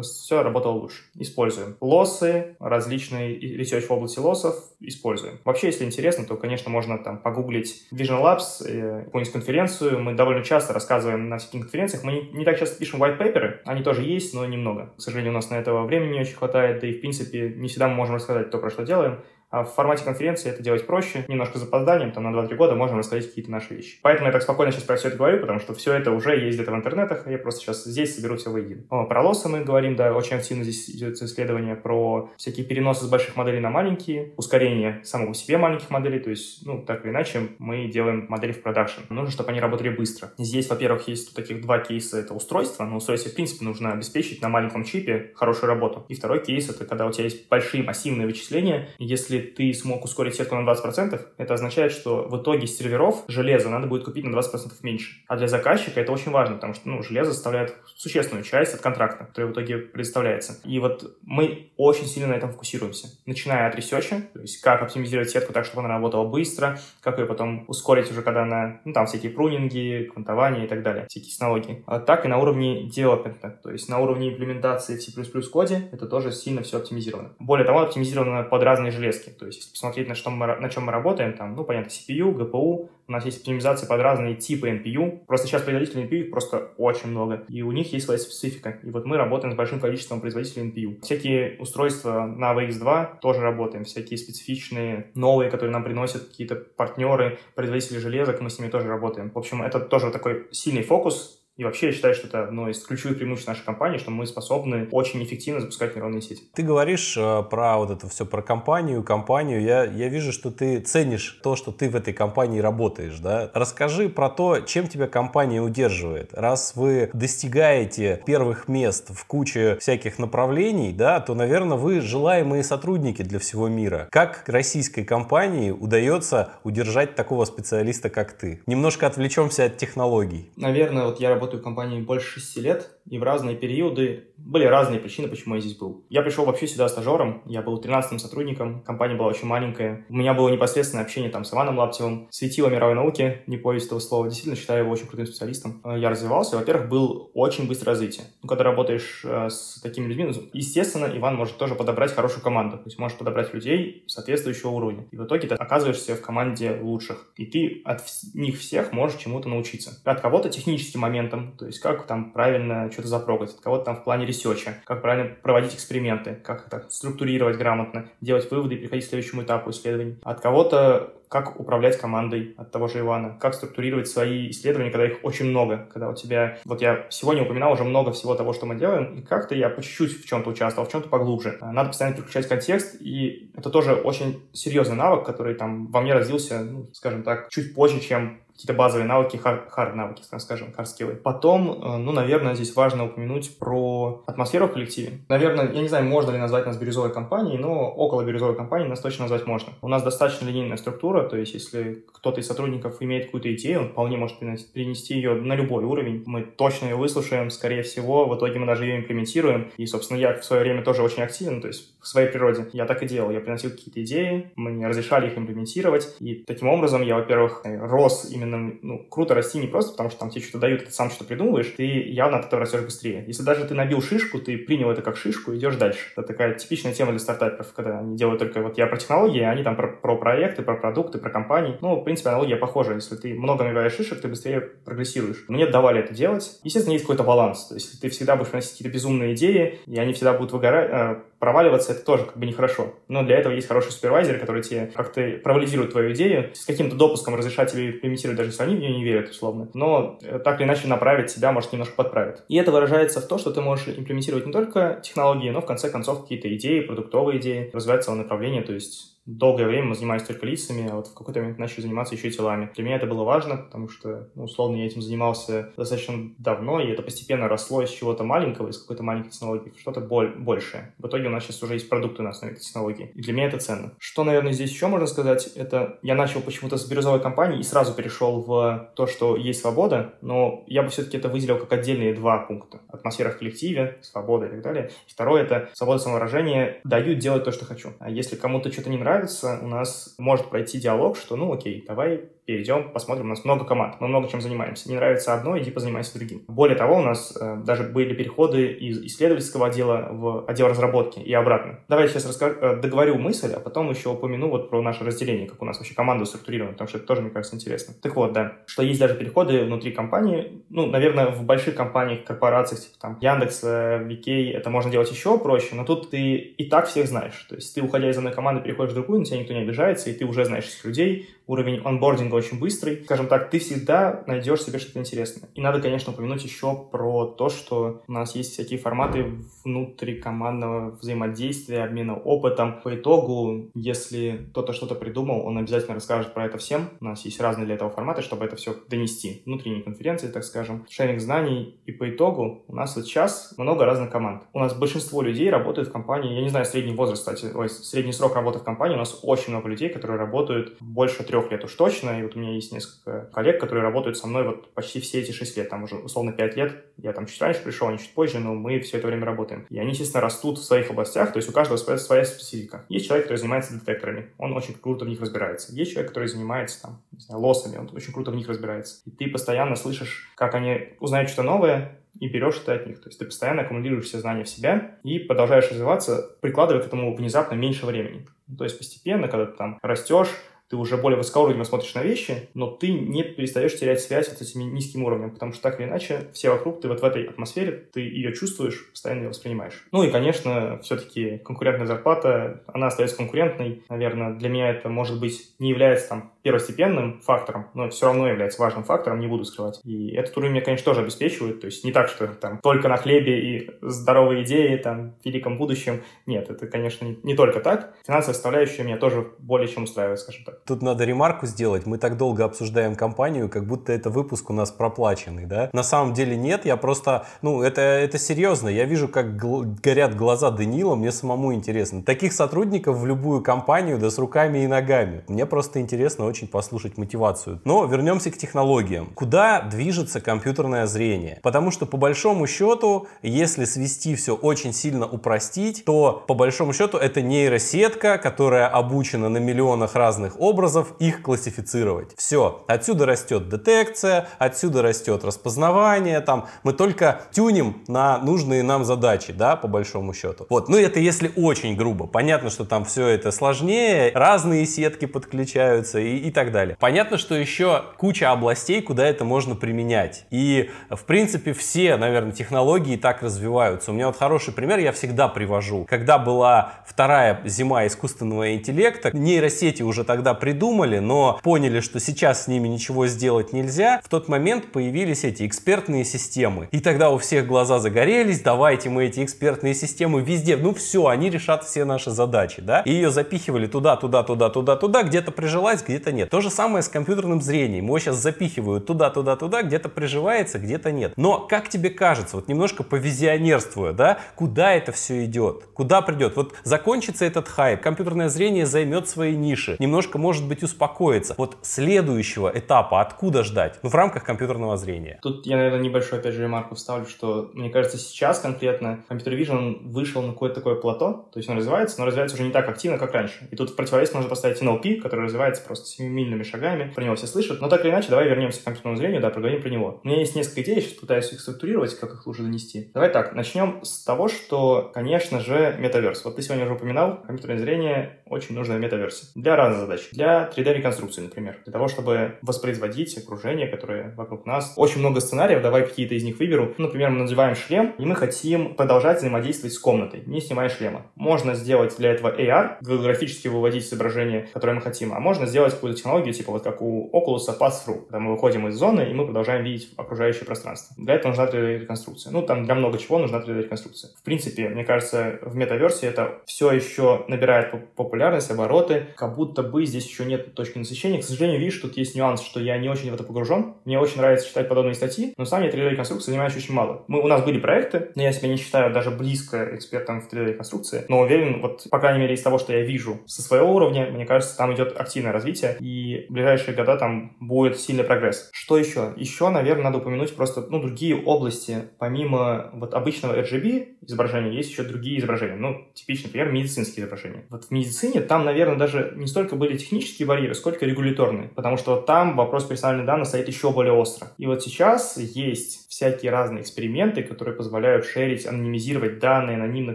все 0.00 0.42
работало 0.42 0.72
лучше. 0.72 1.02
Используем. 1.18 1.76
Лоссы, 1.82 2.56
различные 2.58 3.38
research 3.60 3.82
в 3.82 3.90
области 3.90 4.18
лоссов 4.18 4.56
используем. 4.80 5.40
Вообще, 5.44 5.66
если 5.66 5.84
интересно, 5.84 6.24
то, 6.24 6.36
конечно, 6.36 6.70
можно 6.70 6.96
там 6.96 7.18
погуглить 7.18 7.86
Vision 7.92 8.22
Labs, 8.22 8.66
э, 8.66 9.04
какую-нибудь 9.04 9.32
конференцию. 9.32 10.00
Мы 10.00 10.14
довольно 10.14 10.42
часто 10.42 10.72
рассказываем 10.72 11.28
на 11.28 11.36
всяких 11.36 11.60
конференциях. 11.60 12.02
Мы 12.02 12.12
не, 12.12 12.20
не 12.32 12.44
так 12.46 12.58
часто 12.58 12.78
пишем 12.78 13.02
white 13.02 13.18
paper, 13.18 13.58
они 13.66 13.82
тоже 13.82 14.02
есть, 14.02 14.32
но 14.32 14.53
немного. 14.56 14.94
К 14.96 15.00
сожалению, 15.00 15.32
у 15.32 15.36
нас 15.36 15.50
на 15.50 15.56
этого 15.56 15.84
времени 15.84 16.14
не 16.14 16.20
очень 16.20 16.34
хватает, 16.34 16.80
да 16.80 16.86
и, 16.86 16.92
в 16.92 17.00
принципе, 17.00 17.50
не 17.50 17.68
всегда 17.68 17.88
мы 17.88 17.94
можем 17.94 18.16
рассказать 18.16 18.50
то, 18.50 18.58
про 18.58 18.70
что 18.70 18.84
делаем. 18.84 19.20
А 19.54 19.62
в 19.62 19.72
формате 19.72 20.04
конференции 20.04 20.50
это 20.50 20.64
делать 20.64 20.84
проще, 20.84 21.24
немножко 21.28 21.58
с 21.58 21.60
запозданием, 21.60 22.10
там 22.10 22.24
на 22.24 22.36
2-3 22.36 22.56
года 22.56 22.74
можем 22.74 22.98
рассказать 22.98 23.28
какие-то 23.28 23.52
наши 23.52 23.72
вещи. 23.72 23.98
Поэтому 24.02 24.26
я 24.26 24.32
так 24.32 24.42
спокойно 24.42 24.72
сейчас 24.72 24.82
про 24.82 24.96
все 24.96 25.08
это 25.08 25.16
говорю, 25.16 25.38
потому 25.38 25.60
что 25.60 25.74
все 25.74 25.92
это 25.92 26.10
уже 26.10 26.36
есть 26.36 26.56
где-то 26.56 26.72
в 26.72 26.74
интернетах, 26.74 27.28
я 27.28 27.38
просто 27.38 27.60
сейчас 27.60 27.84
здесь 27.84 28.16
соберу 28.16 28.36
все 28.36 28.50
воедино. 28.50 28.82
Про 28.88 29.22
лосы 29.22 29.48
мы 29.48 29.62
говорим, 29.62 29.94
да, 29.94 30.12
очень 30.12 30.38
активно 30.38 30.64
здесь 30.64 30.90
идет 30.90 31.22
исследование 31.22 31.76
про 31.76 32.32
всякие 32.36 32.66
переносы 32.66 33.04
с 33.04 33.08
больших 33.08 33.36
моделей 33.36 33.60
на 33.60 33.70
маленькие, 33.70 34.32
ускорение 34.36 35.00
самого 35.04 35.34
себе 35.34 35.56
маленьких 35.56 35.88
моделей, 35.88 36.18
то 36.18 36.30
есть, 36.30 36.66
ну, 36.66 36.82
так 36.82 37.04
или 37.04 37.12
иначе, 37.12 37.50
мы 37.58 37.86
делаем 37.86 38.26
модели 38.28 38.50
в 38.50 38.60
production. 38.60 39.02
Нужно, 39.08 39.30
чтобы 39.30 39.50
они 39.50 39.60
работали 39.60 39.90
быстро. 39.90 40.32
Здесь, 40.36 40.68
во-первых, 40.68 41.06
есть 41.06 41.32
таких 41.32 41.60
два 41.60 41.78
кейса, 41.78 42.18
это 42.18 42.34
устройство, 42.34 42.82
но 42.82 42.96
устройство, 42.96 43.30
в 43.30 43.34
принципе, 43.36 43.64
нужно 43.64 43.92
обеспечить 43.92 44.42
на 44.42 44.48
маленьком 44.48 44.82
чипе 44.82 45.30
хорошую 45.36 45.68
работу. 45.68 46.06
И 46.08 46.14
второй 46.14 46.44
кейс, 46.44 46.68
это 46.68 46.84
когда 46.84 47.06
у 47.06 47.12
тебя 47.12 47.22
есть 47.22 47.48
большие 47.48 47.84
массивные 47.84 48.26
вычисления, 48.26 48.88
если 48.98 49.43
ты 49.44 49.72
смог 49.74 50.04
ускорить 50.04 50.34
сетку 50.34 50.56
на 50.56 50.68
20%, 50.68 51.20
это 51.36 51.54
означает, 51.54 51.92
что 51.92 52.28
в 52.28 52.40
итоге 52.40 52.66
серверов 52.66 53.24
железа 53.28 53.68
надо 53.68 53.86
будет 53.86 54.04
купить 54.04 54.24
на 54.24 54.34
20% 54.36 54.72
меньше. 54.82 55.22
А 55.28 55.36
для 55.36 55.48
заказчика 55.48 56.00
это 56.00 56.12
очень 56.12 56.32
важно, 56.32 56.56
потому 56.56 56.74
что 56.74 56.88
ну, 56.88 57.02
железо 57.02 57.32
составляет 57.32 57.74
существенную 57.96 58.44
часть 58.44 58.74
от 58.74 58.80
контракта, 58.80 59.24
который 59.24 59.46
в 59.46 59.52
итоге 59.52 59.78
предоставляется. 59.78 60.60
И 60.64 60.78
вот 60.78 61.16
мы 61.22 61.70
очень 61.76 62.06
сильно 62.06 62.28
на 62.28 62.34
этом 62.34 62.50
фокусируемся. 62.50 63.08
Начиная 63.26 63.68
от 63.68 63.76
ресерча, 63.76 64.22
то 64.32 64.40
есть 64.40 64.60
как 64.60 64.82
оптимизировать 64.82 65.30
сетку 65.30 65.52
так, 65.52 65.64
чтобы 65.64 65.84
она 65.84 65.94
работала 65.94 66.26
быстро, 66.26 66.78
как 67.00 67.18
ее 67.18 67.26
потом 67.26 67.64
ускорить 67.68 68.10
уже, 68.10 68.22
когда 68.22 68.42
она, 68.42 68.80
ну 68.84 68.92
там 68.92 69.06
всякие 69.06 69.32
прунинги, 69.32 70.08
квантование 70.12 70.64
и 70.64 70.68
так 70.68 70.82
далее, 70.82 71.06
всякие 71.08 71.30
технологии. 71.30 71.82
А 71.86 72.00
так 72.00 72.24
и 72.24 72.28
на 72.28 72.38
уровне 72.38 72.84
девелопмента, 72.84 73.58
то 73.62 73.70
есть 73.70 73.88
на 73.88 73.98
уровне 73.98 74.30
имплементации 74.30 74.96
в 74.96 75.02
C++ 75.02 75.50
коде, 75.50 75.88
это 75.92 76.06
тоже 76.06 76.32
сильно 76.32 76.62
все 76.62 76.78
оптимизировано. 76.78 77.32
Более 77.38 77.66
того, 77.66 77.80
оптимизировано 77.80 78.42
под 78.42 78.62
разные 78.62 78.92
железки. 78.92 79.23
То 79.30 79.46
есть, 79.46 79.58
если 79.58 79.70
посмотреть 79.70 80.08
на, 80.08 80.14
что 80.14 80.30
мы, 80.30 80.46
на 80.46 80.68
чем 80.68 80.84
мы 80.84 80.92
работаем, 80.92 81.34
там, 81.34 81.54
ну, 81.54 81.64
понятно, 81.64 81.88
CPU, 81.88 82.34
GPU, 82.34 82.88
у 83.06 83.12
нас 83.12 83.24
есть 83.24 83.38
оптимизация 83.38 83.86
под 83.86 84.00
разные 84.00 84.34
типы 84.34 84.70
NPU. 84.70 85.24
Просто 85.26 85.46
сейчас 85.46 85.62
производителей 85.62 86.04
NPU 86.04 86.24
их 86.24 86.30
просто 86.30 86.72
очень 86.78 87.10
много. 87.10 87.44
И 87.48 87.62
у 87.62 87.72
них 87.72 87.92
есть 87.92 88.06
своя 88.06 88.18
специфика. 88.18 88.78
И 88.82 88.90
вот 88.90 89.04
мы 89.04 89.16
работаем 89.16 89.52
с 89.52 89.56
большим 89.56 89.80
количеством 89.80 90.20
производителей 90.20 90.70
NPU. 90.70 91.00
Всякие 91.02 91.56
устройства 91.58 92.26
на 92.26 92.54
VX2 92.54 93.18
тоже 93.20 93.40
работаем. 93.40 93.84
Всякие 93.84 94.16
специфичные, 94.16 95.10
новые, 95.14 95.50
которые 95.50 95.72
нам 95.72 95.84
приносят 95.84 96.28
какие-то 96.28 96.56
партнеры, 96.56 97.38
производители 97.54 97.98
железок, 97.98 98.40
мы 98.40 98.48
с 98.48 98.58
ними 98.58 98.70
тоже 98.70 98.88
работаем. 98.88 99.30
В 99.30 99.38
общем, 99.38 99.62
это 99.62 99.80
тоже 99.80 100.10
такой 100.10 100.46
сильный 100.50 100.82
фокус 100.82 101.43
и 101.56 101.64
вообще 101.64 101.86
я 101.86 101.92
считаю, 101.92 102.14
что 102.14 102.26
это 102.26 102.44
одно 102.44 102.68
из 102.68 102.82
ключевых 102.82 103.18
преимуществ 103.18 103.48
нашей 103.48 103.64
компании, 103.64 103.98
что 103.98 104.10
мы 104.10 104.26
способны 104.26 104.88
очень 104.90 105.22
эффективно 105.22 105.60
запускать 105.60 105.94
нейронные 105.94 106.20
сети. 106.20 106.42
Ты 106.52 106.62
говоришь 106.62 107.16
э, 107.16 107.42
про 107.48 107.78
вот 107.78 107.90
это 107.90 108.08
все, 108.08 108.26
про 108.26 108.42
компанию, 108.42 109.02
компанию. 109.04 109.62
Я, 109.62 109.84
я 109.84 110.08
вижу, 110.08 110.32
что 110.32 110.50
ты 110.50 110.80
ценишь 110.80 111.38
то, 111.42 111.54
что 111.54 111.70
ты 111.70 111.88
в 111.88 111.96
этой 111.96 112.12
компании 112.12 112.58
работаешь, 112.58 113.18
да? 113.20 113.50
Расскажи 113.54 114.08
про 114.08 114.30
то, 114.30 114.60
чем 114.60 114.88
тебя 114.88 115.06
компания 115.06 115.60
удерживает. 115.60 116.34
Раз 116.34 116.72
вы 116.74 117.10
достигаете 117.12 118.20
первых 118.26 118.66
мест 118.66 119.10
в 119.14 119.24
куче 119.26 119.76
всяких 119.80 120.18
направлений, 120.18 120.92
да, 120.92 121.20
то, 121.20 121.34
наверное, 121.34 121.76
вы 121.76 122.00
желаемые 122.00 122.64
сотрудники 122.64 123.22
для 123.22 123.38
всего 123.38 123.68
мира. 123.68 124.08
Как 124.10 124.42
российской 124.48 125.04
компании 125.04 125.70
удается 125.70 126.50
удержать 126.64 127.14
такого 127.14 127.44
специалиста, 127.44 128.10
как 128.10 128.32
ты? 128.32 128.60
Немножко 128.66 129.06
отвлечемся 129.06 129.64
от 129.64 129.76
технологий. 129.76 130.50
Наверное, 130.56 131.04
вот 131.04 131.20
я 131.20 131.28
работаю 131.28 131.43
работаю 131.44 131.60
в 131.60 131.64
компании 131.64 132.00
больше 132.00 132.40
6 132.40 132.56
лет, 132.58 132.90
и 133.08 133.18
в 133.18 133.22
разные 133.22 133.56
периоды 133.56 134.28
были 134.36 134.64
разные 134.64 135.00
причины, 135.00 135.28
почему 135.28 135.54
я 135.54 135.60
здесь 135.60 135.76
был. 135.76 136.04
Я 136.08 136.22
пришел 136.22 136.44
вообще 136.44 136.66
сюда 136.66 136.88
стажером, 136.88 137.42
я 137.46 137.62
был 137.62 137.80
13-м 137.80 138.18
сотрудником, 138.18 138.82
компания 138.82 139.14
была 139.14 139.28
очень 139.28 139.46
маленькая. 139.46 140.04
У 140.08 140.14
меня 140.14 140.34
было 140.34 140.48
непосредственное 140.48 141.04
общение 141.04 141.30
там 141.30 141.44
с 141.44 141.52
Иваном 141.52 141.78
Лаптевым, 141.78 142.28
светило 142.30 142.68
мировой 142.68 142.94
науки, 142.94 143.42
не 143.46 143.56
пояс 143.56 143.86
этого 143.86 143.98
слова, 143.98 144.26
действительно 144.26 144.56
считаю 144.56 144.84
его 144.84 144.92
очень 144.92 145.06
крутым 145.06 145.26
специалистом. 145.26 145.80
Э, 145.84 145.98
я 145.98 146.10
развивался, 146.10 146.56
во-первых, 146.56 146.88
был 146.88 147.30
очень 147.34 147.68
быстрое 147.68 147.94
развитие. 147.94 148.26
Ну, 148.42 148.48
когда 148.48 148.64
работаешь 148.64 149.22
э, 149.24 149.48
с 149.48 149.80
такими 149.82 150.06
людьми, 150.06 150.24
ну, 150.24 150.32
естественно, 150.52 151.10
Иван 151.14 151.36
может 151.36 151.56
тоже 151.58 151.74
подобрать 151.74 152.12
хорошую 152.12 152.42
команду, 152.42 152.78
то 152.78 152.84
есть 152.86 152.98
может 152.98 153.18
подобрать 153.18 153.52
людей 153.54 154.04
соответствующего 154.06 154.70
уровня. 154.70 155.06
И 155.10 155.16
в 155.16 155.24
итоге 155.24 155.48
ты 155.48 155.54
оказываешься 155.54 156.16
в 156.16 156.22
команде 156.22 156.78
лучших, 156.80 157.32
и 157.36 157.46
ты 157.46 157.82
от 157.84 158.02
них 158.34 158.58
всех 158.58 158.92
можешь 158.92 159.20
чему-то 159.20 159.48
научиться. 159.48 160.00
От 160.04 160.20
кого-то 160.20 160.48
техническим 160.48 161.00
моментом, 161.00 161.56
то 161.56 161.66
есть 161.66 161.80
как 161.80 162.06
там 162.06 162.32
правильно 162.32 162.90
что-то 162.94 163.08
запрогать, 163.08 163.50
от 163.50 163.60
кого-то 163.60 163.84
там 163.84 163.96
в 163.96 164.04
плане 164.04 164.24
ресерча, 164.26 164.76
как 164.84 165.02
правильно 165.02 165.34
проводить 165.42 165.74
эксперименты, 165.74 166.38
как 166.42 166.66
это 166.66 166.86
структурировать 166.88 167.58
грамотно, 167.58 168.06
делать 168.20 168.50
выводы 168.50 168.76
и 168.76 168.78
переходить 168.78 169.04
к 169.04 169.08
следующему 169.08 169.42
этапу 169.42 169.70
исследований. 169.70 170.16
От 170.24 170.40
кого-то 170.40 171.12
как 171.34 171.58
управлять 171.58 171.98
командой 171.98 172.54
от 172.56 172.70
того 172.70 172.86
же 172.86 173.00
Ивана, 173.00 173.36
как 173.40 173.54
структурировать 173.54 174.06
свои 174.06 174.50
исследования, 174.50 174.90
когда 174.92 175.06
их 175.06 175.18
очень 175.24 175.46
много, 175.46 175.88
когда 175.92 176.08
у 176.08 176.14
тебя, 176.14 176.58
вот 176.64 176.80
я 176.80 177.06
сегодня 177.10 177.42
упоминал 177.42 177.72
уже 177.72 177.82
много 177.82 178.12
всего 178.12 178.36
того, 178.36 178.52
что 178.52 178.66
мы 178.66 178.76
делаем, 178.76 179.16
и 179.16 179.22
как-то 179.22 179.56
я 179.56 179.68
по 179.68 179.82
чуть-чуть 179.82 180.22
в 180.22 180.28
чем-то 180.28 180.50
участвовал, 180.50 180.86
в 180.86 180.92
чем-то 180.92 181.08
поглубже. 181.08 181.58
Надо 181.60 181.88
постоянно 181.88 182.16
переключать 182.16 182.46
контекст, 182.46 182.96
и 183.00 183.50
это 183.56 183.70
тоже 183.70 183.94
очень 183.94 184.42
серьезный 184.52 184.94
навык, 184.94 185.26
который 185.26 185.56
там 185.56 185.88
во 185.88 186.02
мне 186.02 186.14
родился, 186.14 186.60
ну, 186.60 186.86
скажем 186.92 187.24
так, 187.24 187.48
чуть 187.50 187.74
позже, 187.74 187.98
чем 187.98 188.43
какие-то 188.54 188.72
базовые 188.74 189.06
навыки, 189.06 189.36
хард 189.36 189.94
навыки, 189.94 190.22
скажем, 190.38 190.68
hard 190.76 190.86
скиллы. 190.86 191.14
Потом, 191.14 191.82
э, 191.82 191.96
ну, 191.96 192.12
наверное, 192.12 192.54
здесь 192.54 192.74
важно 192.76 193.06
упомянуть 193.06 193.58
про 193.58 194.22
атмосферу 194.26 194.68
в 194.68 194.72
коллективе. 194.72 195.18
Наверное, 195.28 195.72
я 195.72 195.82
не 195.82 195.88
знаю, 195.88 196.04
можно 196.04 196.30
ли 196.30 196.38
назвать 196.38 196.64
нас 196.64 196.76
бирюзовой 196.76 197.12
компанией, 197.12 197.58
но 197.58 197.90
около 197.90 198.22
бирюзовой 198.22 198.54
компании 198.54 198.86
нас 198.86 199.00
точно 199.00 199.24
назвать 199.24 199.46
можно. 199.46 199.72
У 199.82 199.88
нас 199.88 200.02
достаточно 200.02 200.46
линейная 200.46 200.76
структура, 200.76 201.24
то 201.24 201.36
есть 201.36 201.54
если 201.54 202.04
кто-то 202.12 202.40
из 202.40 202.46
сотрудников 202.46 203.02
имеет 203.02 203.26
какую-то 203.26 203.52
идею, 203.54 203.80
он 203.80 203.88
вполне 203.88 204.16
может 204.16 204.38
перенести 204.38 205.14
ее 205.14 205.34
на 205.34 205.54
любой 205.54 205.84
уровень. 205.84 206.22
Мы 206.26 206.42
точно 206.42 206.86
ее 206.86 206.96
выслушаем, 206.96 207.50
скорее 207.50 207.82
всего, 207.82 208.26
в 208.26 208.36
итоге 208.36 208.60
мы 208.60 208.66
даже 208.66 208.84
ее 208.84 208.98
имплементируем. 208.98 209.72
И, 209.76 209.86
собственно, 209.86 210.18
я 210.18 210.38
в 210.38 210.44
свое 210.44 210.62
время 210.62 210.82
тоже 210.82 211.02
очень 211.02 211.22
активен, 211.22 211.60
то 211.60 211.66
есть 211.66 211.92
в 212.00 212.06
своей 212.06 212.28
природе 212.28 212.66
я 212.72 212.86
так 212.86 213.02
и 213.02 213.06
делал. 213.06 213.30
Я 213.30 213.40
приносил 213.40 213.70
какие-то 213.70 214.02
идеи, 214.02 214.52
мне 214.54 214.86
разрешали 214.86 215.26
их 215.26 215.36
имплементировать, 215.36 216.16
и 216.20 216.36
таким 216.46 216.68
образом 216.68 217.02
я, 217.02 217.16
во-первых, 217.16 217.62
рос 217.64 218.30
именно, 218.30 218.43
ну, 218.44 218.98
круто 219.08 219.34
расти 219.34 219.58
не 219.58 219.66
просто 219.66 219.92
потому, 219.92 220.10
что 220.10 220.20
там 220.20 220.30
тебе 220.30 220.42
что-то 220.42 220.58
дают, 220.58 220.84
ты 220.84 220.90
сам 220.90 221.10
что-то 221.10 221.24
придумываешь, 221.24 221.72
ты 221.76 221.84
явно 221.84 222.38
от 222.38 222.46
этого 222.46 222.60
растешь 222.60 222.82
быстрее. 222.82 223.24
Если 223.26 223.42
даже 223.42 223.64
ты 223.64 223.74
набил 223.74 224.02
шишку, 224.02 224.38
ты 224.38 224.56
принял 224.58 224.90
это 224.90 225.02
как 225.02 225.16
шишку, 225.16 225.54
идешь 225.54 225.76
дальше. 225.76 226.12
Это 226.16 226.26
такая 226.26 226.54
типичная 226.54 226.92
тема 226.92 227.10
для 227.10 227.20
стартаперов, 227.20 227.72
когда 227.72 228.00
они 228.00 228.16
делают 228.16 228.40
только 228.40 228.60
вот 228.60 228.78
я 228.78 228.86
про 228.86 228.96
технологии, 228.96 229.42
а 229.42 229.50
они 229.50 229.62
там 229.62 229.76
про, 229.76 229.88
про 229.88 230.16
проекты, 230.16 230.62
про 230.62 230.76
продукты, 230.76 231.18
про 231.18 231.30
компании. 231.30 231.76
Ну, 231.80 232.00
в 232.00 232.04
принципе, 232.04 232.30
аналогия 232.30 232.56
похожа. 232.56 232.94
Если 232.94 233.16
ты 233.16 233.34
много 233.34 233.64
набиваешь 233.64 233.94
шишек, 233.94 234.20
ты 234.20 234.28
быстрее 234.28 234.60
прогрессируешь. 234.60 235.44
Мне 235.48 235.66
давали 235.66 236.00
это 236.00 236.14
делать. 236.14 236.60
Естественно, 236.62 236.92
есть 236.92 237.04
какой-то 237.04 237.24
баланс. 237.24 237.66
То 237.66 237.74
есть 237.74 238.00
ты 238.00 238.08
всегда 238.08 238.36
будешь 238.36 238.50
приносить 238.50 238.72
какие-то 238.72 238.94
безумные 238.94 239.34
идеи, 239.34 239.80
и 239.86 239.98
они 239.98 240.12
всегда 240.12 240.32
будут 240.34 240.52
выгорать, 240.52 240.90
э, 240.90 241.20
проваливаться, 241.44 241.92
это 241.92 242.02
тоже 242.02 242.24
как 242.24 242.38
бы 242.38 242.46
нехорошо. 242.46 242.94
Но 243.08 243.22
для 243.22 243.36
этого 243.36 243.52
есть 243.52 243.68
хороший 243.68 243.92
супервайзер, 243.92 244.38
который 244.38 244.62
тебе 244.62 244.90
как-то 244.94 245.38
провализирует 245.42 245.92
твою 245.92 246.14
идею, 246.14 246.50
с 246.54 246.64
каким-то 246.64 246.96
допуском 246.96 247.34
разрешать 247.34 247.70
тебе 247.70 247.92
имплементировать, 248.34 248.36
даже 248.36 248.50
если 248.50 248.62
они 248.62 248.76
в 248.76 248.80
нее 248.80 248.96
не 248.96 249.04
верят, 249.04 249.30
условно. 249.30 249.68
Но 249.74 250.18
э, 250.22 250.38
так 250.38 250.60
или 250.60 250.66
иначе 250.66 250.88
направить 250.88 251.34
тебя, 251.34 251.52
может, 251.52 251.72
немножко 251.72 251.94
подправить. 251.94 252.38
И 252.48 252.56
это 252.56 252.72
выражается 252.72 253.20
в 253.20 253.26
том, 253.26 253.38
что 253.38 253.52
ты 253.52 253.60
можешь 253.60 253.88
имплементировать 253.88 254.46
не 254.46 254.52
только 254.52 255.00
технологии, 255.02 255.50
но 255.50 255.60
в 255.60 255.66
конце 255.66 255.90
концов 255.90 256.22
какие-то 256.22 256.54
идеи, 256.56 256.80
продуктовые 256.80 257.38
идеи, 257.40 257.70
развивать 257.72 258.04
целое 258.04 258.18
направление, 258.18 258.62
то 258.62 258.72
есть 258.72 259.13
долгое 259.26 259.66
время 259.66 259.88
мы 259.88 259.94
занимались 259.94 260.24
только 260.24 260.46
лицами, 260.46 260.88
а 260.90 260.96
вот 260.96 261.08
в 261.08 261.14
какой-то 261.14 261.40
момент 261.40 261.58
начали 261.58 261.82
заниматься 261.82 262.14
еще 262.14 262.28
и 262.28 262.30
телами. 262.30 262.70
Для 262.74 262.84
меня 262.84 262.96
это 262.96 263.06
было 263.06 263.24
важно, 263.24 263.56
потому 263.56 263.88
что, 263.88 264.28
ну, 264.34 264.44
условно, 264.44 264.76
я 264.76 264.86
этим 264.86 265.02
занимался 265.02 265.72
достаточно 265.76 266.32
давно, 266.38 266.80
и 266.80 266.88
это 266.88 267.02
постепенно 267.02 267.48
росло 267.48 267.82
из 267.82 267.90
чего-то 267.90 268.24
маленького, 268.24 268.68
из 268.68 268.78
какой-то 268.78 269.02
маленькой 269.02 269.30
технологии, 269.30 269.70
в 269.70 269.80
что-то 269.80 270.00
боль, 270.00 270.34
большее. 270.36 270.94
В 270.98 271.06
итоге 271.06 271.26
у 271.28 271.30
нас 271.30 271.44
сейчас 271.44 271.62
уже 271.62 271.74
есть 271.74 271.88
продукты 271.88 272.22
на 272.22 272.30
основе 272.30 272.54
этой 272.54 272.62
технологии. 272.62 273.10
И 273.14 273.22
для 273.22 273.32
меня 273.32 273.46
это 273.46 273.58
ценно. 273.58 273.92
Что, 273.98 274.24
наверное, 274.24 274.52
здесь 274.52 274.70
еще 274.70 274.88
можно 274.88 275.06
сказать, 275.06 275.46
это 275.56 275.98
я 276.02 276.14
начал 276.14 276.40
почему-то 276.40 276.76
с 276.76 276.86
бирюзовой 276.88 277.20
компании 277.20 277.60
и 277.60 277.62
сразу 277.62 277.94
перешел 277.94 278.42
в 278.42 278.90
то, 278.94 279.06
что 279.06 279.36
есть 279.36 279.60
свобода, 279.60 280.14
но 280.20 280.64
я 280.66 280.82
бы 280.82 280.90
все-таки 280.90 281.16
это 281.16 281.28
выделил 281.28 281.58
как 281.58 281.72
отдельные 281.72 282.14
два 282.14 282.38
пункта. 282.38 282.80
Атмосфера 282.88 283.30
в 283.30 283.38
коллективе, 283.38 283.98
свобода 284.02 284.46
и 284.46 284.50
так 284.50 284.62
далее. 284.62 284.90
Второе— 285.06 285.42
это 285.44 285.70
свобода 285.72 285.98
самовыражения, 285.98 286.80
дают 286.84 287.18
делать 287.18 287.44
то, 287.44 287.52
что 287.52 287.64
хочу. 287.64 287.90
А 287.98 288.10
если 288.10 288.36
кому-то 288.36 288.70
что-то 288.70 288.90
не 288.90 288.98
нравится, 288.98 289.13
нравится, 289.14 289.58
у 289.62 289.68
нас 289.68 290.14
может 290.18 290.50
пройти 290.50 290.80
диалог, 290.80 291.16
что 291.16 291.36
ну 291.36 291.52
окей, 291.52 291.84
давай 291.86 292.30
перейдем, 292.46 292.90
посмотрим, 292.90 293.26
у 293.26 293.28
нас 293.30 293.44
много 293.44 293.64
команд, 293.64 293.96
мы 294.00 294.08
много 294.08 294.28
чем 294.28 294.40
занимаемся. 294.40 294.88
Не 294.88 294.96
нравится 294.96 295.34
одно, 295.34 295.58
иди 295.58 295.70
позанимайся 295.70 296.16
другим. 296.18 296.44
Более 296.46 296.76
того, 296.76 296.96
у 296.96 297.02
нас 297.02 297.36
э, 297.40 297.56
даже 297.64 297.84
были 297.84 298.14
переходы 298.14 298.66
из 298.66 299.02
исследовательского 299.02 299.68
отдела 299.68 300.08
в 300.10 300.44
отдел 300.46 300.68
разработки 300.68 301.20
и 301.20 301.32
обратно. 301.32 301.80
Давай 301.88 302.04
я 302.04 302.10
сейчас 302.10 302.26
расскажу, 302.26 302.56
э, 302.60 302.76
договорю 302.76 303.16
мысль, 303.16 303.52
а 303.54 303.60
потом 303.60 303.90
еще 303.90 304.10
упомяну 304.10 304.48
вот 304.48 304.70
про 304.70 304.82
наше 304.82 305.04
разделение, 305.04 305.48
как 305.48 305.62
у 305.62 305.64
нас 305.64 305.78
вообще 305.78 305.94
команда 305.94 306.24
структурирована, 306.24 306.72
потому 306.72 306.88
что 306.88 306.98
это 306.98 307.06
тоже, 307.06 307.22
мне 307.22 307.30
кажется, 307.30 307.56
интересно. 307.56 307.94
Так 308.02 308.14
вот, 308.16 308.32
да, 308.32 308.52
что 308.66 308.82
есть 308.82 309.00
даже 309.00 309.14
переходы 309.14 309.64
внутри 309.64 309.92
компании, 309.92 310.62
ну, 310.68 310.86
наверное, 310.86 311.26
в 311.26 311.44
больших 311.44 311.74
компаниях, 311.74 312.24
корпорациях, 312.24 312.82
типа 312.82 312.96
там 313.00 313.18
Яндекс, 313.20 313.62
Викей, 313.62 314.50
это 314.50 314.70
можно 314.70 314.90
делать 314.90 315.10
еще 315.10 315.38
проще, 315.38 315.74
но 315.74 315.84
тут 315.84 316.10
ты 316.10 316.34
и 316.36 316.68
так 316.68 316.88
всех 316.88 317.06
знаешь. 317.06 317.46
То 317.48 317.54
есть 317.54 317.74
ты, 317.74 317.82
уходя 317.82 318.10
из 318.10 318.18
одной 318.18 318.32
команды, 318.32 318.62
переходишь 318.62 318.92
в 318.92 318.96
другую, 318.96 319.20
на 319.20 319.24
тебя 319.24 319.38
никто 319.38 319.54
не 319.54 319.60
обижается, 319.60 320.10
и 320.10 320.12
ты 320.12 320.24
уже 320.24 320.44
знаешь 320.44 320.66
этих 320.66 320.84
людей, 320.84 321.28
уровень 321.46 321.80
онбординга 321.84 322.34
очень 322.34 322.58
быстрый. 322.58 323.02
Скажем 323.04 323.26
так, 323.26 323.50
ты 323.50 323.58
всегда 323.58 324.22
найдешь 324.26 324.62
себе 324.62 324.78
что-то 324.78 325.00
интересное. 325.00 325.48
И 325.54 325.60
надо, 325.60 325.80
конечно, 325.80 326.12
упомянуть 326.12 326.44
еще 326.44 326.74
про 326.90 327.26
то, 327.26 327.48
что 327.48 328.02
у 328.06 328.12
нас 328.12 328.34
есть 328.34 328.52
всякие 328.52 328.78
форматы 328.78 329.26
внутрикомандного 329.64 330.96
взаимодействия, 331.00 331.84
обмена 331.84 332.16
опытом. 332.16 332.80
По 332.82 332.94
итогу, 332.94 333.70
если 333.74 334.46
кто-то 334.50 334.72
что-то 334.72 334.94
придумал, 334.94 335.46
он 335.46 335.58
обязательно 335.58 335.94
расскажет 335.94 336.34
про 336.34 336.46
это 336.46 336.58
всем. 336.58 336.90
У 337.00 337.04
нас 337.04 337.24
есть 337.24 337.40
разные 337.40 337.66
для 337.66 337.74
этого 337.74 337.90
форматы, 337.90 338.22
чтобы 338.22 338.44
это 338.44 338.56
все 338.56 338.74
донести. 338.88 339.42
Внутренние 339.46 339.82
конференции, 339.82 340.28
так 340.28 340.44
скажем, 340.44 340.86
шеринг 340.88 341.20
знаний. 341.20 341.78
И 341.86 341.92
по 341.92 342.08
итогу 342.08 342.64
у 342.66 342.74
нас 342.74 342.96
вот 342.96 343.04
сейчас 343.04 343.54
много 343.56 343.84
разных 343.84 344.10
команд. 344.10 344.42
У 344.52 344.58
нас 344.58 344.74
большинство 344.74 345.22
людей 345.22 345.50
работают 345.50 345.88
в 345.88 345.92
компании, 345.92 346.34
я 346.34 346.42
не 346.42 346.48
знаю, 346.48 346.64
средний 346.64 346.94
возраст, 346.94 347.22
кстати, 347.22 347.52
ой, 347.54 347.68
средний 347.68 348.12
срок 348.12 348.34
работы 348.34 348.58
в 348.58 348.64
компании, 348.64 348.94
у 348.94 348.98
нас 348.98 349.18
очень 349.22 349.52
много 349.52 349.68
людей, 349.68 349.88
которые 349.88 350.18
работают 350.18 350.76
больше 350.80 351.24
трех 351.24 351.33
лет 351.50 351.64
уж 351.64 351.74
точно, 351.74 352.18
и 352.18 352.22
вот 352.22 352.36
у 352.36 352.38
меня 352.38 352.52
есть 352.52 352.72
несколько 352.72 353.30
коллег, 353.32 353.60
которые 353.60 353.82
работают 353.82 354.16
со 354.16 354.26
мной 354.26 354.44
вот 354.44 354.72
почти 354.74 355.00
все 355.00 355.20
эти 355.20 355.32
шесть 355.32 355.56
лет, 355.56 355.68
там 355.68 355.84
уже 355.84 355.96
условно 355.96 356.32
пять 356.32 356.56
лет, 356.56 356.84
я 356.96 357.12
там 357.12 357.26
чуть 357.26 357.40
раньше 357.40 357.62
пришел, 357.62 357.88
они 357.88 357.98
чуть 357.98 358.14
позже, 358.14 358.38
но 358.38 358.54
мы 358.54 358.80
все 358.80 358.98
это 358.98 359.06
время 359.06 359.24
работаем. 359.24 359.66
И 359.70 359.78
они, 359.78 359.90
естественно, 359.90 360.20
растут 360.20 360.58
в 360.58 360.64
своих 360.64 360.90
областях, 360.90 361.32
то 361.32 361.38
есть 361.38 361.48
у 361.48 361.52
каждого 361.52 361.76
своя, 361.76 361.98
своя 361.98 362.24
специфика. 362.24 362.84
Есть 362.88 363.06
человек, 363.06 363.26
который 363.26 363.38
занимается 363.38 363.74
детекторами, 363.74 364.30
он 364.38 364.52
очень 364.52 364.74
круто 364.74 365.04
в 365.04 365.08
них 365.08 365.20
разбирается. 365.20 365.72
Есть 365.72 365.92
человек, 365.92 366.10
который 366.10 366.28
занимается 366.28 366.82
там, 366.82 367.02
не 367.12 367.20
знаю, 367.20 367.40
лосами, 367.40 367.78
он 367.78 367.90
очень 367.94 368.12
круто 368.12 368.30
в 368.30 368.34
них 368.36 368.48
разбирается. 368.48 369.02
И 369.06 369.10
ты 369.10 369.28
постоянно 369.28 369.76
слышишь, 369.76 370.30
как 370.36 370.54
они 370.54 370.88
узнают 371.00 371.28
что-то 371.28 371.46
новое, 371.48 371.98
и 372.20 372.28
берешь 372.28 372.60
это 372.62 372.74
от 372.74 372.86
них. 372.86 373.00
То 373.00 373.08
есть 373.08 373.18
ты 373.18 373.24
постоянно 373.24 373.62
аккумулируешь 373.62 374.04
все 374.04 374.18
знания 374.18 374.44
в 374.44 374.48
себя 374.48 374.98
и 375.02 375.18
продолжаешь 375.18 375.70
развиваться, 375.70 376.36
прикладывая 376.40 376.82
к 376.82 376.86
этому 376.86 377.14
внезапно 377.14 377.54
меньше 377.54 377.86
времени. 377.86 378.26
То 378.56 378.64
есть 378.64 378.78
постепенно, 378.78 379.28
когда 379.28 379.46
ты 379.46 379.56
там 379.56 379.78
растешь, 379.82 380.28
ты 380.68 380.76
уже 380.76 380.96
более 380.96 381.18
высокоуровнево 381.18 381.64
смотришь 381.64 381.94
на 381.94 382.02
вещи, 382.02 382.48
но 382.54 382.70
ты 382.70 382.92
не 382.92 383.22
перестаешь 383.22 383.78
терять 383.78 384.00
связь 384.00 384.28
вот 384.28 384.38
с 384.38 384.42
этим 384.42 384.72
низким 384.74 385.04
уровнем, 385.04 385.30
потому 385.30 385.52
что 385.52 385.62
так 385.62 385.80
или 385.80 385.86
иначе 385.86 386.28
все 386.32 386.50
вокруг, 386.50 386.80
ты 386.80 386.88
вот 386.88 387.00
в 387.00 387.04
этой 387.04 387.24
атмосфере, 387.24 387.72
ты 387.92 388.00
ее 388.00 388.34
чувствуешь, 388.34 388.90
постоянно 388.90 389.22
ее 389.22 389.28
воспринимаешь. 389.28 389.84
Ну 389.92 390.02
и, 390.02 390.10
конечно, 390.10 390.78
все-таки 390.82 391.38
конкурентная 391.38 391.86
зарплата, 391.86 392.62
она 392.66 392.88
остается 392.88 393.16
конкурентной. 393.16 393.82
Наверное, 393.88 394.34
для 394.34 394.48
меня 394.48 394.70
это, 394.70 394.88
может 394.88 395.20
быть, 395.20 395.54
не 395.58 395.70
является 395.70 396.08
там 396.08 396.32
первостепенным 396.42 397.20
фактором, 397.22 397.68
но 397.74 397.88
все 397.88 398.06
равно 398.06 398.28
является 398.28 398.60
важным 398.60 398.84
фактором, 398.84 399.18
не 399.20 399.26
буду 399.26 399.44
скрывать. 399.44 399.80
И 399.82 400.14
этот 400.14 400.36
уровень 400.36 400.52
меня, 400.52 400.62
конечно, 400.62 400.84
тоже 400.84 401.00
обеспечивает. 401.00 401.60
То 401.60 401.66
есть 401.66 401.84
не 401.84 401.92
так, 401.92 402.08
что 402.08 402.26
там 402.28 402.58
только 402.62 402.88
на 402.88 402.98
хлебе 402.98 403.40
и 403.40 403.70
здоровые 403.80 404.44
идеи 404.44 404.76
там 404.76 405.14
в 405.22 405.24
великом 405.24 405.56
будущем. 405.56 406.02
Нет, 406.26 406.50
это, 406.50 406.66
конечно, 406.66 407.06
не, 407.22 407.34
только 407.34 407.60
так. 407.60 407.94
Финансовая 408.06 408.34
составляющая 408.34 408.82
меня 408.82 408.98
тоже 408.98 409.26
более 409.38 409.68
чем 409.68 409.84
устраивает, 409.84 410.20
скажем 410.20 410.44
так. 410.44 410.53
Тут 410.64 410.82
надо 410.82 411.04
ремарку 411.04 411.46
сделать. 411.46 411.86
Мы 411.86 411.98
так 411.98 412.16
долго 412.16 412.44
обсуждаем 412.44 412.94
компанию, 412.96 413.48
как 413.48 413.66
будто 413.66 413.92
это 413.92 414.10
выпуск 414.10 414.50
у 414.50 414.52
нас 414.52 414.70
проплаченный, 414.70 415.46
да? 415.46 415.70
На 415.72 415.82
самом 415.82 416.14
деле 416.14 416.36
нет, 416.36 416.64
я 416.64 416.76
просто, 416.76 417.26
ну, 417.42 417.62
это, 417.62 417.80
это 417.80 418.18
серьезно. 418.18 418.68
Я 418.68 418.84
вижу, 418.84 419.08
как 419.08 419.36
гл- 419.36 419.64
горят 419.82 420.16
глаза 420.16 420.50
Данила, 420.50 420.94
мне 420.94 421.12
самому 421.12 421.54
интересно. 421.54 422.02
Таких 422.02 422.32
сотрудников 422.32 422.96
в 422.98 423.06
любую 423.06 423.42
компанию, 423.42 423.98
да 423.98 424.10
с 424.10 424.18
руками 424.18 424.58
и 424.58 424.66
ногами. 424.66 425.24
Мне 425.28 425.46
просто 425.46 425.80
интересно 425.80 426.26
очень 426.26 426.48
послушать 426.48 426.98
мотивацию. 426.98 427.60
Но 427.64 427.84
вернемся 427.84 428.30
к 428.30 428.36
технологиям. 428.36 429.06
Куда 429.14 429.60
движется 429.62 430.20
компьютерное 430.20 430.86
зрение? 430.86 431.40
Потому 431.42 431.70
что 431.70 431.86
по 431.86 431.96
большому 431.96 432.46
счету, 432.46 433.06
если 433.22 433.64
свести 433.64 434.14
все 434.14 434.34
очень 434.34 434.72
сильно 434.72 435.06
упростить, 435.06 435.84
то 435.84 436.24
по 436.26 436.34
большому 436.34 436.72
счету 436.72 436.98
это 436.98 437.22
нейросетка, 437.22 438.18
которая 438.18 438.66
обучена 438.68 439.28
на 439.28 439.38
миллионах 439.38 439.94
разных 439.94 440.40
образов, 440.44 440.92
их 440.98 441.22
классифицировать. 441.22 442.12
Все. 442.16 442.64
Отсюда 442.68 443.06
растет 443.06 443.48
детекция, 443.48 444.28
отсюда 444.38 444.82
растет 444.82 445.24
распознавание, 445.24 446.20
там 446.20 446.46
мы 446.62 446.72
только 446.72 447.22
тюним 447.32 447.82
на 447.88 448.18
нужные 448.18 448.62
нам 448.62 448.84
задачи, 448.84 449.32
да, 449.32 449.56
по 449.56 449.68
большому 449.68 450.12
счету. 450.12 450.46
Вот, 450.50 450.68
ну 450.68 450.76
это 450.76 451.00
если 451.00 451.32
очень 451.36 451.76
грубо. 451.76 452.06
Понятно, 452.06 452.50
что 452.50 452.64
там 452.64 452.84
все 452.84 453.08
это 453.08 453.30
сложнее, 453.30 454.12
разные 454.14 454.66
сетки 454.66 455.06
подключаются 455.06 455.98
и, 455.98 456.16
и 456.18 456.30
так 456.30 456.52
далее. 456.52 456.76
Понятно, 456.78 457.18
что 457.18 457.34
еще 457.34 457.84
куча 457.96 458.30
областей, 458.30 458.82
куда 458.82 459.06
это 459.06 459.24
можно 459.24 459.54
применять. 459.54 460.26
И, 460.30 460.70
в 460.90 461.04
принципе, 461.04 461.52
все, 461.52 461.96
наверное, 461.96 462.32
технологии 462.32 462.96
так 462.96 463.22
развиваются. 463.22 463.90
У 463.90 463.94
меня 463.94 464.08
вот 464.08 464.18
хороший 464.18 464.52
пример 464.52 464.78
я 464.78 464.92
всегда 464.92 465.28
привожу. 465.28 465.86
Когда 465.88 466.18
была 466.18 466.74
вторая 466.86 467.40
зима 467.44 467.86
искусственного 467.86 468.54
интеллекта, 468.54 469.16
нейросети 469.16 469.82
уже 469.82 470.04
тогда 470.04 470.33
придумали, 470.34 470.98
но 470.98 471.40
поняли, 471.42 471.80
что 471.80 472.00
сейчас 472.00 472.44
с 472.44 472.48
ними 472.48 472.68
ничего 472.68 473.06
сделать 473.06 473.52
нельзя. 473.52 474.00
В 474.04 474.08
тот 474.08 474.28
момент 474.28 474.72
появились 474.72 475.24
эти 475.24 475.46
экспертные 475.46 476.04
системы. 476.04 476.68
И 476.72 476.80
тогда 476.80 477.10
у 477.10 477.18
всех 477.18 477.46
глаза 477.46 477.78
загорелись, 477.78 478.40
давайте 478.40 478.90
мы 478.90 479.06
эти 479.06 479.24
экспертные 479.24 479.74
системы 479.74 480.20
везде, 480.20 480.56
ну 480.56 480.74
все, 480.74 481.06
они 481.06 481.30
решат 481.30 481.64
все 481.64 481.84
наши 481.84 482.10
задачи, 482.10 482.60
да? 482.60 482.80
И 482.80 482.92
ее 482.92 483.10
запихивали 483.10 483.66
туда, 483.66 483.96
туда, 483.96 484.22
туда, 484.22 484.50
туда, 484.50 484.76
туда, 484.76 485.02
где-то 485.02 485.30
прижилась, 485.30 485.82
где-то 485.82 486.12
нет. 486.12 486.30
То 486.30 486.40
же 486.40 486.50
самое 486.50 486.82
с 486.82 486.88
компьютерным 486.88 487.40
зрением. 487.40 487.86
Его 487.86 487.98
сейчас 487.98 488.16
запихивают 488.16 488.86
туда, 488.86 489.10
туда, 489.10 489.36
туда, 489.36 489.62
где-то 489.62 489.88
приживается, 489.88 490.58
где-то 490.58 490.92
нет. 490.92 491.12
Но 491.16 491.38
как 491.40 491.68
тебе 491.68 491.90
кажется, 491.90 492.36
вот 492.36 492.48
немножко 492.48 492.82
повизионерствуя, 492.82 493.92
да, 493.92 494.18
куда 494.34 494.72
это 494.72 494.92
все 494.92 495.24
идет? 495.24 495.64
Куда 495.74 496.02
придет? 496.02 496.36
Вот 496.36 496.54
закончится 496.64 497.24
этот 497.24 497.48
хайп, 497.48 497.80
компьютерное 497.80 498.28
зрение 498.28 498.66
займет 498.66 499.08
свои 499.08 499.36
ниши. 499.36 499.76
Немножко, 499.78 500.18
может 500.24 500.48
быть, 500.48 500.62
успокоиться. 500.62 501.34
Вот 501.36 501.58
следующего 501.60 502.50
этапа 502.54 503.02
откуда 503.02 503.44
ждать? 503.44 503.78
Ну, 503.82 503.90
в 503.90 503.94
рамках 503.94 504.24
компьютерного 504.24 504.78
зрения. 504.78 505.18
Тут 505.20 505.44
я, 505.44 505.58
наверное, 505.58 505.80
небольшой, 505.80 506.18
опять 506.18 506.32
же, 506.32 506.40
ремарку 506.40 506.76
вставлю, 506.76 507.06
что, 507.06 507.50
мне 507.52 507.68
кажется, 507.68 507.98
сейчас 507.98 508.38
конкретно 508.38 509.04
Computer 509.10 509.38
Vision 509.38 509.82
вышел 509.82 510.22
на 510.22 510.32
какое-то 510.32 510.54
такое 510.56 510.76
плато, 510.76 511.28
то 511.30 511.38
есть 511.38 511.50
он 511.50 511.58
развивается, 511.58 512.00
но 512.00 512.06
развивается 512.06 512.36
уже 512.36 512.44
не 512.44 512.52
так 512.52 512.66
активно, 512.70 512.96
как 512.96 513.12
раньше. 513.12 513.46
И 513.50 513.56
тут 513.56 513.68
в 513.68 513.76
противовес 513.76 514.14
можно 514.14 514.30
поставить 514.30 514.62
NLP, 514.62 515.02
который 515.02 515.26
развивается 515.26 515.62
просто 515.62 515.86
семимильными 515.88 516.42
шагами, 516.42 516.90
про 516.94 517.04
него 517.04 517.16
все 517.16 517.26
слышат. 517.26 517.60
Но 517.60 517.68
так 517.68 517.84
или 517.84 517.90
иначе, 517.90 518.08
давай 518.08 518.26
вернемся 518.26 518.62
к 518.62 518.64
компьютерному 518.64 518.96
зрению, 518.96 519.20
да, 519.20 519.28
поговорим 519.28 519.60
про 519.60 519.68
него. 519.68 520.00
У 520.02 520.08
меня 520.08 520.20
есть 520.20 520.34
несколько 520.34 520.62
идей, 520.62 520.76
я 520.76 520.80
сейчас 520.80 520.94
пытаюсь 520.94 521.30
их 521.34 521.40
структурировать, 521.40 521.98
как 521.98 522.14
их 522.14 522.26
лучше 522.26 522.42
донести. 522.44 522.90
Давай 522.94 523.10
так, 523.10 523.34
начнем 523.34 523.84
с 523.84 524.02
того, 524.02 524.28
что, 524.28 524.90
конечно 524.94 525.40
же, 525.40 525.76
метаверс. 525.78 526.24
Вот 526.24 526.36
ты 526.36 526.40
сегодня 526.40 526.64
уже 526.64 526.76
упоминал, 526.76 527.20
компьютерное 527.26 527.58
зрение 527.58 528.20
очень 528.24 528.54
нужно 528.54 528.76
в 528.76 528.80
метаверсе. 528.80 529.26
Для 529.34 529.54
разных 529.56 529.80
задач. 529.80 530.08
Для 530.14 530.48
3D-реконструкции, 530.54 531.22
например. 531.22 531.58
Для 531.64 531.72
того, 531.72 531.88
чтобы 531.88 532.38
воспроизводить 532.42 533.18
окружение, 533.18 533.66
которое 533.66 534.14
вокруг 534.16 534.46
нас. 534.46 534.74
Очень 534.76 535.00
много 535.00 535.20
сценариев, 535.20 535.60
давай 535.60 535.82
какие-то 535.82 536.14
из 536.14 536.22
них 536.22 536.38
выберу. 536.38 536.74
Ну, 536.78 536.86
например, 536.86 537.10
мы 537.10 537.22
надеваем 537.24 537.56
шлем, 537.56 537.94
и 537.98 538.04
мы 538.04 538.14
хотим 538.14 538.74
продолжать 538.74 539.18
взаимодействовать 539.18 539.74
с 539.74 539.78
комнатой, 539.78 540.22
не 540.26 540.40
снимая 540.40 540.68
шлема. 540.68 541.06
Можно 541.16 541.54
сделать 541.54 541.96
для 541.98 542.12
этого 542.12 542.34
AR, 542.34 542.76
голографически 542.80 543.48
выводить 543.48 543.84
изображение, 543.84 544.48
которое 544.52 544.74
мы 544.74 544.80
хотим, 544.80 545.12
а 545.12 545.20
можно 545.20 545.46
сделать 545.46 545.74
какую-то 545.74 545.98
технологию, 545.98 546.32
типа 546.32 546.52
вот 546.52 546.62
как 546.62 546.80
у 546.80 547.10
Oculus 547.12 547.48
Pass-Through, 547.58 548.06
когда 548.06 548.20
мы 548.20 548.32
выходим 548.32 548.68
из 548.68 548.76
зоны, 548.76 549.02
и 549.10 549.14
мы 549.14 549.24
продолжаем 549.24 549.64
видеть 549.64 549.92
окружающее 549.96 550.44
пространство. 550.44 550.94
Для 550.96 551.14
этого 551.14 551.30
нужна 551.30 551.46
3D-реконструкция. 551.46 552.32
Ну, 552.32 552.42
там 552.42 552.64
для 552.64 552.74
много 552.74 552.98
чего 552.98 553.18
нужна 553.18 553.38
3D-реконструкция. 553.38 554.10
В 554.16 554.22
принципе, 554.22 554.68
мне 554.68 554.84
кажется, 554.84 555.38
в 555.42 555.56
метаверсе 555.56 556.06
это 556.06 556.42
все 556.46 556.70
еще 556.70 557.24
набирает 557.28 557.94
популярность, 557.94 558.50
обороты, 558.50 559.08
как 559.16 559.34
будто 559.36 559.62
бы 559.62 559.84
здесь 559.84 560.03
еще 560.06 560.24
нет 560.24 560.54
точки 560.54 560.78
насыщения. 560.78 561.20
К 561.20 561.24
сожалению, 561.24 561.60
видишь, 561.60 561.78
тут 561.80 561.96
есть 561.96 562.14
нюанс, 562.14 562.42
что 562.42 562.60
я 562.60 562.78
не 562.78 562.88
очень 562.88 563.10
в 563.10 563.14
это 563.14 563.24
погружен. 563.24 563.74
Мне 563.84 563.98
очень 563.98 564.18
нравится 564.18 564.46
читать 564.46 564.68
подобные 564.68 564.94
статьи, 564.94 565.34
но 565.36 565.44
сам 565.44 565.62
я 565.62 565.70
3D-реконструкцией 565.70 566.32
занимаюсь 566.32 566.56
очень 566.56 566.74
мало. 566.74 567.04
Мы, 567.08 567.20
у 567.20 567.26
нас 567.26 567.44
были 567.44 567.58
проекты, 567.58 568.10
но 568.14 568.22
я 568.22 568.32
себя 568.32 568.48
не 568.48 568.56
считаю 568.56 568.92
даже 568.92 569.10
близко 569.10 569.74
экспертом 569.74 570.20
в 570.20 570.32
3D-реконструкции, 570.32 571.04
но 571.08 571.20
уверен, 571.20 571.60
вот, 571.60 571.86
по 571.90 571.98
крайней 571.98 572.20
мере, 572.20 572.34
из 572.34 572.42
того, 572.42 572.58
что 572.58 572.72
я 572.72 572.82
вижу 572.82 573.20
со 573.26 573.42
своего 573.42 573.74
уровня, 573.74 574.10
мне 574.10 574.26
кажется, 574.26 574.56
там 574.56 574.74
идет 574.74 574.98
активное 574.98 575.32
развитие, 575.32 575.76
и 575.80 576.26
в 576.28 576.32
ближайшие 576.32 576.76
года 576.76 576.96
там 576.96 577.36
будет 577.40 577.78
сильный 577.78 578.04
прогресс. 578.04 578.50
Что 578.52 578.78
еще? 578.78 579.12
Еще, 579.16 579.48
наверное, 579.48 579.84
надо 579.84 579.98
упомянуть 579.98 580.34
просто, 580.34 580.66
ну, 580.68 580.80
другие 580.80 581.16
области, 581.16 581.84
помимо 581.98 582.70
вот 582.74 582.94
обычного 582.94 583.40
RGB 583.40 583.96
изображения, 584.06 584.54
есть 584.54 584.70
еще 584.70 584.82
другие 584.82 585.18
изображения. 585.18 585.56
Ну, 585.56 585.86
типичный 585.94 586.30
пример, 586.30 586.50
медицинские 586.50 587.04
изображения. 587.04 587.44
Вот 587.50 587.64
в 587.64 587.70
медицине 587.70 588.20
там, 588.20 588.44
наверное, 588.44 588.76
даже 588.76 589.12
не 589.16 589.26
столько 589.26 589.56
были 589.56 589.76
технические 589.76 589.93
барьеры, 590.24 590.54
сколько 590.54 590.86
регуляторные, 590.86 591.48
потому 591.48 591.76
что 591.76 591.96
там 591.96 592.36
вопрос 592.36 592.64
персональных 592.64 593.06
данных 593.06 593.28
стоит 593.28 593.48
еще 593.48 593.70
более 593.70 593.92
остро. 593.92 594.28
И 594.38 594.46
вот 594.46 594.62
сейчас 594.62 595.16
есть 595.16 595.83
всякие 595.94 596.32
разные 596.32 596.62
эксперименты, 596.62 597.22
которые 597.22 597.54
позволяют 597.54 598.04
шерить, 598.04 598.46
анонимизировать 598.46 599.20
данные, 599.20 599.56
анонимно 599.56 599.94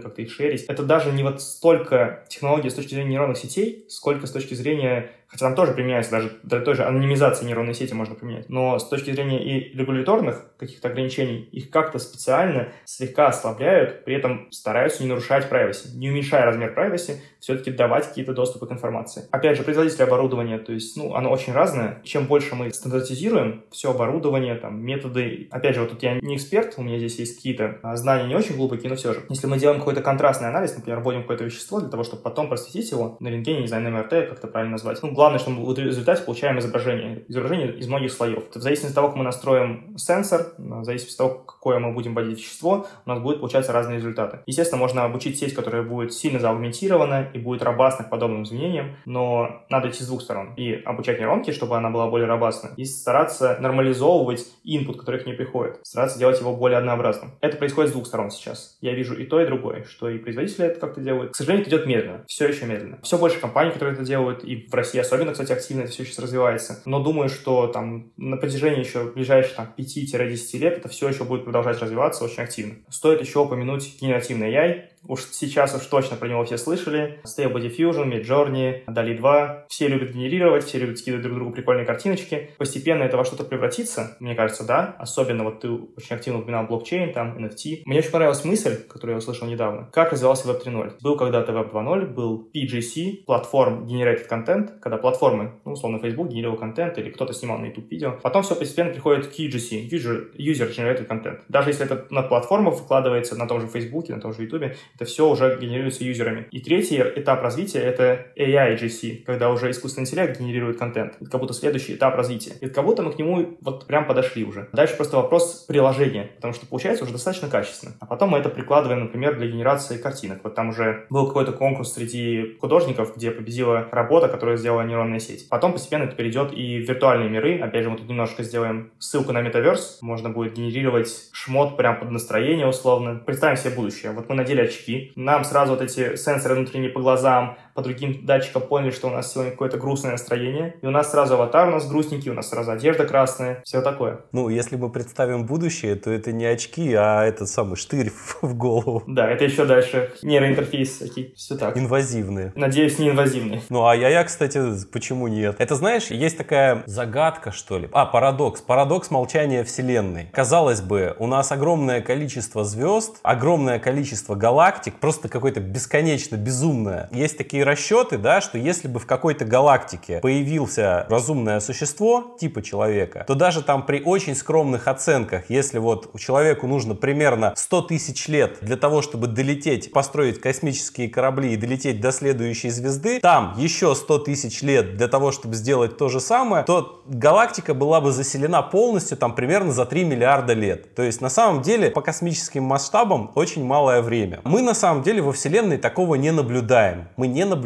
как-то 0.00 0.22
их 0.22 0.32
шерить. 0.32 0.64
Это 0.64 0.82
даже 0.82 1.12
не 1.12 1.22
вот 1.22 1.42
столько 1.42 2.24
технологии 2.28 2.70
с 2.70 2.74
точки 2.74 2.94
зрения 2.94 3.10
нейронных 3.10 3.36
сетей, 3.36 3.84
сколько 3.90 4.26
с 4.26 4.30
точки 4.30 4.54
зрения 4.54 5.10
хотя 5.30 5.46
там 5.46 5.54
тоже 5.54 5.72
применяется, 5.72 6.10
даже 6.10 6.38
для 6.42 6.60
той 6.60 6.74
же 6.74 6.84
анонимизации 6.84 7.46
нейронной 7.46 7.74
сети 7.74 7.94
можно 7.94 8.16
применять. 8.16 8.48
Но 8.48 8.78
с 8.78 8.88
точки 8.88 9.12
зрения 9.12 9.42
и 9.42 9.76
регуляторных 9.76 10.44
каких-то 10.58 10.88
ограничений, 10.88 11.48
их 11.52 11.70
как-то 11.70 12.00
специально 12.00 12.68
слегка 12.84 13.28
ослабляют, 13.28 14.04
при 14.04 14.16
этом 14.16 14.50
стараются 14.50 15.04
не 15.04 15.08
нарушать 15.08 15.48
privacy, 15.48 15.94
не 15.94 16.10
уменьшая 16.10 16.44
размер 16.44 16.74
privacy, 16.76 17.18
все-таки 17.38 17.70
давать 17.70 18.08
какие-то 18.08 18.34
доступы 18.34 18.66
к 18.66 18.72
информации. 18.72 19.28
Опять 19.30 19.56
же, 19.56 19.62
производитель 19.62 20.02
оборудования, 20.02 20.58
то 20.58 20.72
есть, 20.72 20.96
ну, 20.96 21.14
оно 21.14 21.30
очень 21.30 21.52
разное. 21.52 22.02
Чем 22.02 22.26
больше 22.26 22.56
мы 22.56 22.72
стандартизируем 22.72 23.64
все 23.70 23.92
оборудование, 23.92 24.56
там, 24.56 24.80
методы, 24.80 25.48
опять 25.52 25.76
же, 25.76 25.82
вот 25.82 25.89
тут 25.90 26.02
я 26.02 26.18
не 26.20 26.36
эксперт, 26.36 26.74
у 26.76 26.82
меня 26.82 26.98
здесь 26.98 27.18
есть 27.18 27.36
какие-то 27.36 27.78
а, 27.82 27.96
знания 27.96 28.26
не 28.26 28.34
очень 28.34 28.56
глубокие, 28.56 28.88
но 28.88 28.96
все 28.96 29.12
же. 29.12 29.24
Если 29.28 29.46
мы 29.46 29.58
делаем 29.58 29.80
какой-то 29.80 30.02
контрастный 30.02 30.48
анализ, 30.48 30.74
например, 30.76 31.00
вводим 31.00 31.22
какое-то 31.22 31.44
вещество 31.44 31.80
для 31.80 31.88
того, 31.88 32.04
чтобы 32.04 32.22
потом 32.22 32.48
просветить 32.48 32.90
его 32.90 33.16
на 33.20 33.28
рентгене, 33.28 33.60
не 33.60 33.66
знаю, 33.66 33.82
на 33.82 33.90
МРТ, 33.90 34.10
как 34.10 34.38
это 34.38 34.46
правильно 34.46 34.72
назвать, 34.72 35.02
ну, 35.02 35.12
главное, 35.12 35.38
что 35.38 35.50
мы 35.50 35.64
в 35.64 35.78
результате 35.78 36.22
получаем 36.22 36.58
изображение. 36.58 37.24
Изображение 37.28 37.76
из 37.76 37.88
многих 37.88 38.12
слоев. 38.12 38.44
В 38.54 38.60
зависимости 38.60 38.92
от 38.92 38.94
того, 38.94 39.08
как 39.08 39.16
мы 39.16 39.24
настроим 39.24 39.96
сенсор, 39.98 40.54
в 40.58 40.84
зависимости 40.84 41.14
от 41.14 41.18
того, 41.18 41.42
какое 41.44 41.78
мы 41.78 41.92
будем 41.92 42.14
вводить 42.14 42.38
вещество, 42.38 42.86
у 43.04 43.08
нас 43.08 43.18
будут 43.18 43.40
получаться 43.40 43.72
разные 43.72 43.96
результаты. 43.96 44.40
Естественно, 44.46 44.78
можно 44.78 45.04
обучить 45.04 45.38
сеть, 45.38 45.54
которая 45.54 45.82
будет 45.82 46.12
сильно 46.12 46.38
заагментирована 46.38 47.30
и 47.32 47.38
будет 47.38 47.62
робастна 47.62 48.04
к 48.04 48.10
подобным 48.10 48.44
изменениям, 48.44 48.96
но 49.04 49.62
надо 49.68 49.88
идти 49.88 50.02
с 50.02 50.06
двух 50.06 50.22
сторон. 50.22 50.54
И 50.56 50.72
обучать 50.72 51.18
нейронки, 51.18 51.50
чтобы 51.50 51.76
она 51.76 51.90
была 51.90 52.08
более 52.08 52.26
робастна, 52.26 52.70
и 52.76 52.84
стараться 52.84 53.58
нормализовывать 53.60 54.46
инпут, 54.64 54.98
который 54.98 55.20
к 55.20 55.26
ней 55.26 55.34
приходит, 55.34 55.79
стараться 55.82 56.18
делать 56.18 56.40
его 56.40 56.54
более 56.54 56.78
однообразным. 56.78 57.32
Это 57.40 57.56
происходит 57.56 57.90
с 57.90 57.92
двух 57.92 58.06
сторон 58.06 58.30
сейчас. 58.30 58.76
Я 58.80 58.94
вижу 58.94 59.14
и 59.14 59.24
то, 59.24 59.40
и 59.40 59.46
другое, 59.46 59.84
что 59.84 60.08
и 60.08 60.18
производители 60.18 60.66
это 60.66 60.80
как-то 60.80 61.00
делают. 61.00 61.32
К 61.32 61.36
сожалению, 61.36 61.66
это 61.66 61.76
идет 61.76 61.86
медленно, 61.86 62.24
все 62.26 62.48
еще 62.48 62.66
медленно. 62.66 62.98
Все 63.02 63.18
больше 63.18 63.40
компаний, 63.40 63.72
которые 63.72 63.94
это 63.94 64.04
делают, 64.04 64.44
и 64.44 64.66
в 64.68 64.74
России 64.74 64.98
особенно, 64.98 65.32
кстати, 65.32 65.52
активно 65.52 65.82
это 65.82 65.90
все 65.90 66.04
сейчас 66.04 66.18
развивается. 66.18 66.82
Но 66.84 67.02
думаю, 67.02 67.28
что 67.28 67.66
там 67.68 68.12
на 68.16 68.36
протяжении 68.36 68.80
еще 68.80 69.04
ближайших 69.04 69.54
там 69.54 69.74
5-10 69.76 70.58
лет 70.58 70.78
это 70.78 70.88
все 70.88 71.08
еще 71.08 71.24
будет 71.24 71.44
продолжать 71.44 71.80
развиваться 71.80 72.24
очень 72.24 72.42
активно. 72.42 72.76
Стоит 72.88 73.20
еще 73.20 73.40
упомянуть 73.40 74.00
генеративный 74.00 74.52
AI, 74.52 74.89
Уж 75.06 75.24
сейчас 75.32 75.74
уж 75.74 75.82
точно 75.86 76.16
про 76.16 76.28
него 76.28 76.44
все 76.44 76.58
слышали. 76.58 77.20
Stable 77.24 77.60
Diffusion, 77.60 78.10
Midjourney, 78.10 78.84
DALI 78.86 79.16
2. 79.16 79.66
Все 79.68 79.88
любят 79.88 80.12
генерировать, 80.12 80.64
все 80.64 80.78
любят 80.78 80.98
скидывать 80.98 81.22
друг 81.22 81.36
другу 81.36 81.52
прикольные 81.52 81.86
картиночки. 81.86 82.50
Постепенно 82.58 83.02
это 83.02 83.16
во 83.16 83.24
что-то 83.24 83.44
превратится, 83.44 84.16
мне 84.20 84.34
кажется, 84.34 84.64
да. 84.64 84.94
Особенно 84.98 85.44
вот 85.44 85.60
ты 85.60 85.70
очень 85.70 86.16
активно 86.16 86.40
упоминал 86.40 86.66
блокчейн, 86.66 87.12
там, 87.12 87.38
NFT. 87.38 87.82
Мне 87.86 87.98
очень 87.98 88.10
понравилась 88.10 88.44
мысль, 88.44 88.76
которую 88.88 89.14
я 89.14 89.18
услышал 89.18 89.48
недавно. 89.48 89.88
Как 89.92 90.12
развивался 90.12 90.48
Web 90.48 90.64
3.0. 90.64 90.92
Был 91.00 91.16
когда-то 91.16 91.52
Web 91.52 91.72
2.0, 91.72 92.06
был 92.06 92.50
PGC, 92.54 93.24
платформ 93.24 93.86
Generated 93.86 94.28
Content, 94.28 94.78
когда 94.80 94.98
платформы, 94.98 95.54
ну, 95.64 95.72
условно, 95.72 95.98
Facebook 95.98 96.28
генерировал 96.28 96.58
контент 96.58 96.98
или 96.98 97.10
кто-то 97.10 97.32
снимал 97.32 97.58
на 97.58 97.66
YouTube 97.66 97.90
видео. 97.90 98.18
Потом 98.22 98.42
все 98.42 98.54
постепенно 98.54 98.90
приходит 98.90 99.28
к 99.28 99.38
UGC, 99.38 99.88
User, 99.88 100.36
User 100.36 100.70
Generated 100.70 101.08
Content. 101.08 101.40
Даже 101.48 101.70
если 101.70 101.86
это 101.86 102.06
на 102.10 102.22
платформах 102.22 102.78
выкладывается, 102.78 103.36
на 103.36 103.46
том 103.46 103.60
же 103.60 103.66
Facebook, 103.66 104.08
на 104.08 104.20
том 104.20 104.32
же 104.34 104.42
YouTube, 104.42 104.76
это 104.94 105.04
все 105.04 105.28
уже 105.28 105.58
генерируется 105.60 106.04
юзерами. 106.04 106.46
И 106.50 106.60
третий 106.60 106.98
этап 106.98 107.42
развития— 107.42 107.78
это 107.80 108.26
AI 108.36 108.78
GC, 108.78 109.24
когда 109.24 109.50
уже 109.50 109.70
искусственный 109.70 110.04
интеллект 110.06 110.38
генерирует 110.38 110.78
контент. 110.78 111.14
Это 111.20 111.30
как 111.30 111.40
будто 111.40 111.54
следующий 111.54 111.94
этап 111.94 112.14
развития. 112.16 112.52
И 112.60 112.68
как 112.68 112.84
будто 112.84 113.02
мы 113.02 113.12
к 113.12 113.18
нему 113.18 113.58
вот 113.60 113.86
прям 113.86 114.06
подошли 114.06 114.44
уже. 114.44 114.68
Дальше 114.72 114.96
просто 114.96 115.16
вопрос 115.16 115.64
приложения, 115.66 116.30
потому 116.36 116.54
что 116.54 116.66
получается 116.66 117.04
уже 117.04 117.12
достаточно 117.12 117.48
качественно. 117.48 117.94
А 118.00 118.06
потом 118.06 118.30
мы 118.30 118.38
это 118.38 118.48
прикладываем, 118.48 119.00
например, 119.00 119.36
для 119.36 119.48
генерации 119.48 119.98
картинок. 119.98 120.40
Вот 120.44 120.54
там 120.54 120.70
уже 120.70 121.06
был 121.10 121.26
какой-то 121.26 121.52
конкурс 121.52 121.92
среди 121.92 122.56
художников, 122.60 123.16
где 123.16 123.30
победила 123.30 123.88
работа, 123.90 124.28
которую 124.28 124.56
сделала 124.56 124.82
нейронная 124.82 125.18
сеть. 125.18 125.48
Потом 125.48 125.72
постепенно 125.72 126.04
это 126.04 126.16
перейдет 126.16 126.52
и 126.52 126.80
в 126.80 126.88
виртуальные 126.88 127.28
миры. 127.28 127.58
Опять 127.58 127.84
же, 127.84 127.90
мы 127.90 127.96
тут 127.96 128.08
немножко 128.08 128.42
сделаем 128.42 128.90
ссылку 128.98 129.32
на 129.32 129.42
метаверс. 129.42 129.98
Можно 130.02 130.30
будет 130.30 130.54
генерировать 130.54 131.30
шмот 131.32 131.76
прям 131.76 131.98
под 131.98 132.10
настроение 132.10 132.66
условно. 132.66 133.22
Представим 133.26 133.56
себе 133.56 133.74
будущее. 133.74 134.12
Вот 134.12 134.28
мы 134.28 134.34
надели 134.34 134.60
очки, 134.60 134.79
очки. 134.80 135.12
Нам 135.16 135.44
сразу 135.44 135.72
вот 135.72 135.82
эти 135.82 136.16
сенсоры 136.16 136.54
внутренние 136.54 136.90
по 136.90 137.00
глазам, 137.00 137.58
по 137.80 137.84
другим 137.84 138.26
датчикам 138.26 138.60
поняли, 138.62 138.90
что 138.90 139.08
у 139.08 139.10
нас 139.10 139.32
сегодня 139.32 139.52
какое-то 139.52 139.78
грустное 139.78 140.12
настроение. 140.12 140.74
И 140.82 140.86
у 140.86 140.90
нас 140.90 141.10
сразу 141.10 141.34
аватар 141.34 141.68
у 141.68 141.70
нас 141.70 141.88
грустненький, 141.88 142.30
у 142.30 142.34
нас 142.34 142.50
сразу 142.50 142.72
одежда 142.72 143.06
красная, 143.06 143.62
все 143.64 143.80
такое. 143.80 144.20
Ну, 144.32 144.50
если 144.50 144.76
мы 144.76 144.90
представим 144.90 145.46
будущее, 145.46 145.94
то 145.94 146.10
это 146.10 146.30
не 146.32 146.44
очки, 146.44 146.92
а 146.92 147.24
этот 147.24 147.48
самый 147.48 147.76
штырь 147.76 148.12
в 148.42 148.54
голову. 148.54 149.02
Да, 149.06 149.30
это 149.30 149.44
еще 149.44 149.64
дальше. 149.64 150.12
Нейроинтерфейс 150.22 150.96
всякий, 150.96 151.32
все 151.36 151.56
так. 151.56 151.78
Инвазивные. 151.78 152.52
Надеюсь, 152.54 152.98
не 152.98 153.08
инвазивные. 153.08 153.62
Ну, 153.70 153.86
а 153.86 153.96
я, 153.96 154.10
я, 154.10 154.24
кстати, 154.24 154.60
почему 154.92 155.28
нет? 155.28 155.56
Это, 155.58 155.74
знаешь, 155.74 156.10
есть 156.10 156.36
такая 156.36 156.82
загадка, 156.84 157.50
что 157.50 157.78
ли? 157.78 157.88
А, 157.92 158.04
парадокс. 158.04 158.60
Парадокс 158.60 159.10
молчания 159.10 159.64
Вселенной. 159.64 160.28
Казалось 160.32 160.82
бы, 160.82 161.16
у 161.18 161.26
нас 161.26 161.50
огромное 161.50 162.02
количество 162.02 162.62
звезд, 162.62 163.20
огромное 163.22 163.78
количество 163.78 164.34
галактик, 164.34 165.00
просто 165.00 165.30
какое-то 165.30 165.60
бесконечно 165.60 166.36
безумное. 166.36 167.08
Есть 167.10 167.38
такие 167.38 167.64
расчеты, 167.70 168.18
да, 168.18 168.40
что 168.40 168.58
если 168.58 168.88
бы 168.88 168.98
в 168.98 169.06
какой-то 169.06 169.44
галактике 169.44 170.18
появился 170.20 171.06
разумное 171.08 171.60
существо 171.60 172.36
типа 172.38 172.62
человека, 172.62 173.24
то 173.26 173.34
даже 173.34 173.62
там 173.62 173.86
при 173.86 174.02
очень 174.02 174.34
скромных 174.34 174.88
оценках, 174.88 175.44
если 175.48 175.78
вот 175.78 176.10
человеку 176.18 176.66
нужно 176.66 176.94
примерно 176.94 177.52
100 177.56 177.82
тысяч 177.82 178.28
лет 178.28 178.58
для 178.60 178.76
того, 178.76 179.02
чтобы 179.02 179.26
долететь, 179.28 179.92
построить 179.92 180.40
космические 180.40 181.08
корабли 181.08 181.52
и 181.52 181.56
долететь 181.56 182.00
до 182.00 182.12
следующей 182.12 182.70
звезды, 182.70 183.20
там 183.20 183.54
еще 183.56 183.94
100 183.94 184.18
тысяч 184.18 184.62
лет 184.62 184.96
для 184.96 185.08
того, 185.08 185.30
чтобы 185.30 185.54
сделать 185.54 185.96
то 185.96 186.08
же 186.08 186.20
самое, 186.20 186.64
то 186.64 187.02
галактика 187.06 187.74
была 187.74 188.00
бы 188.00 188.10
заселена 188.12 188.62
полностью 188.62 189.16
там 189.16 189.34
примерно 189.34 189.72
за 189.72 189.86
3 189.86 190.04
миллиарда 190.04 190.54
лет. 190.54 190.94
То 190.94 191.02
есть 191.02 191.20
на 191.20 191.30
самом 191.30 191.62
деле 191.62 191.90
по 191.90 192.00
космическим 192.00 192.64
масштабам 192.64 193.30
очень 193.34 193.64
малое 193.64 194.02
время. 194.02 194.40
Мы 194.44 194.62
на 194.62 194.74
самом 194.74 195.02
деле 195.02 195.22
во 195.22 195.32
Вселенной 195.32 195.78
такого 195.78 196.16
не 196.16 196.32
наблюдаем. 196.32 197.08
Мы 197.16 197.28
не 197.28 197.44
наблюдаем 197.44 197.59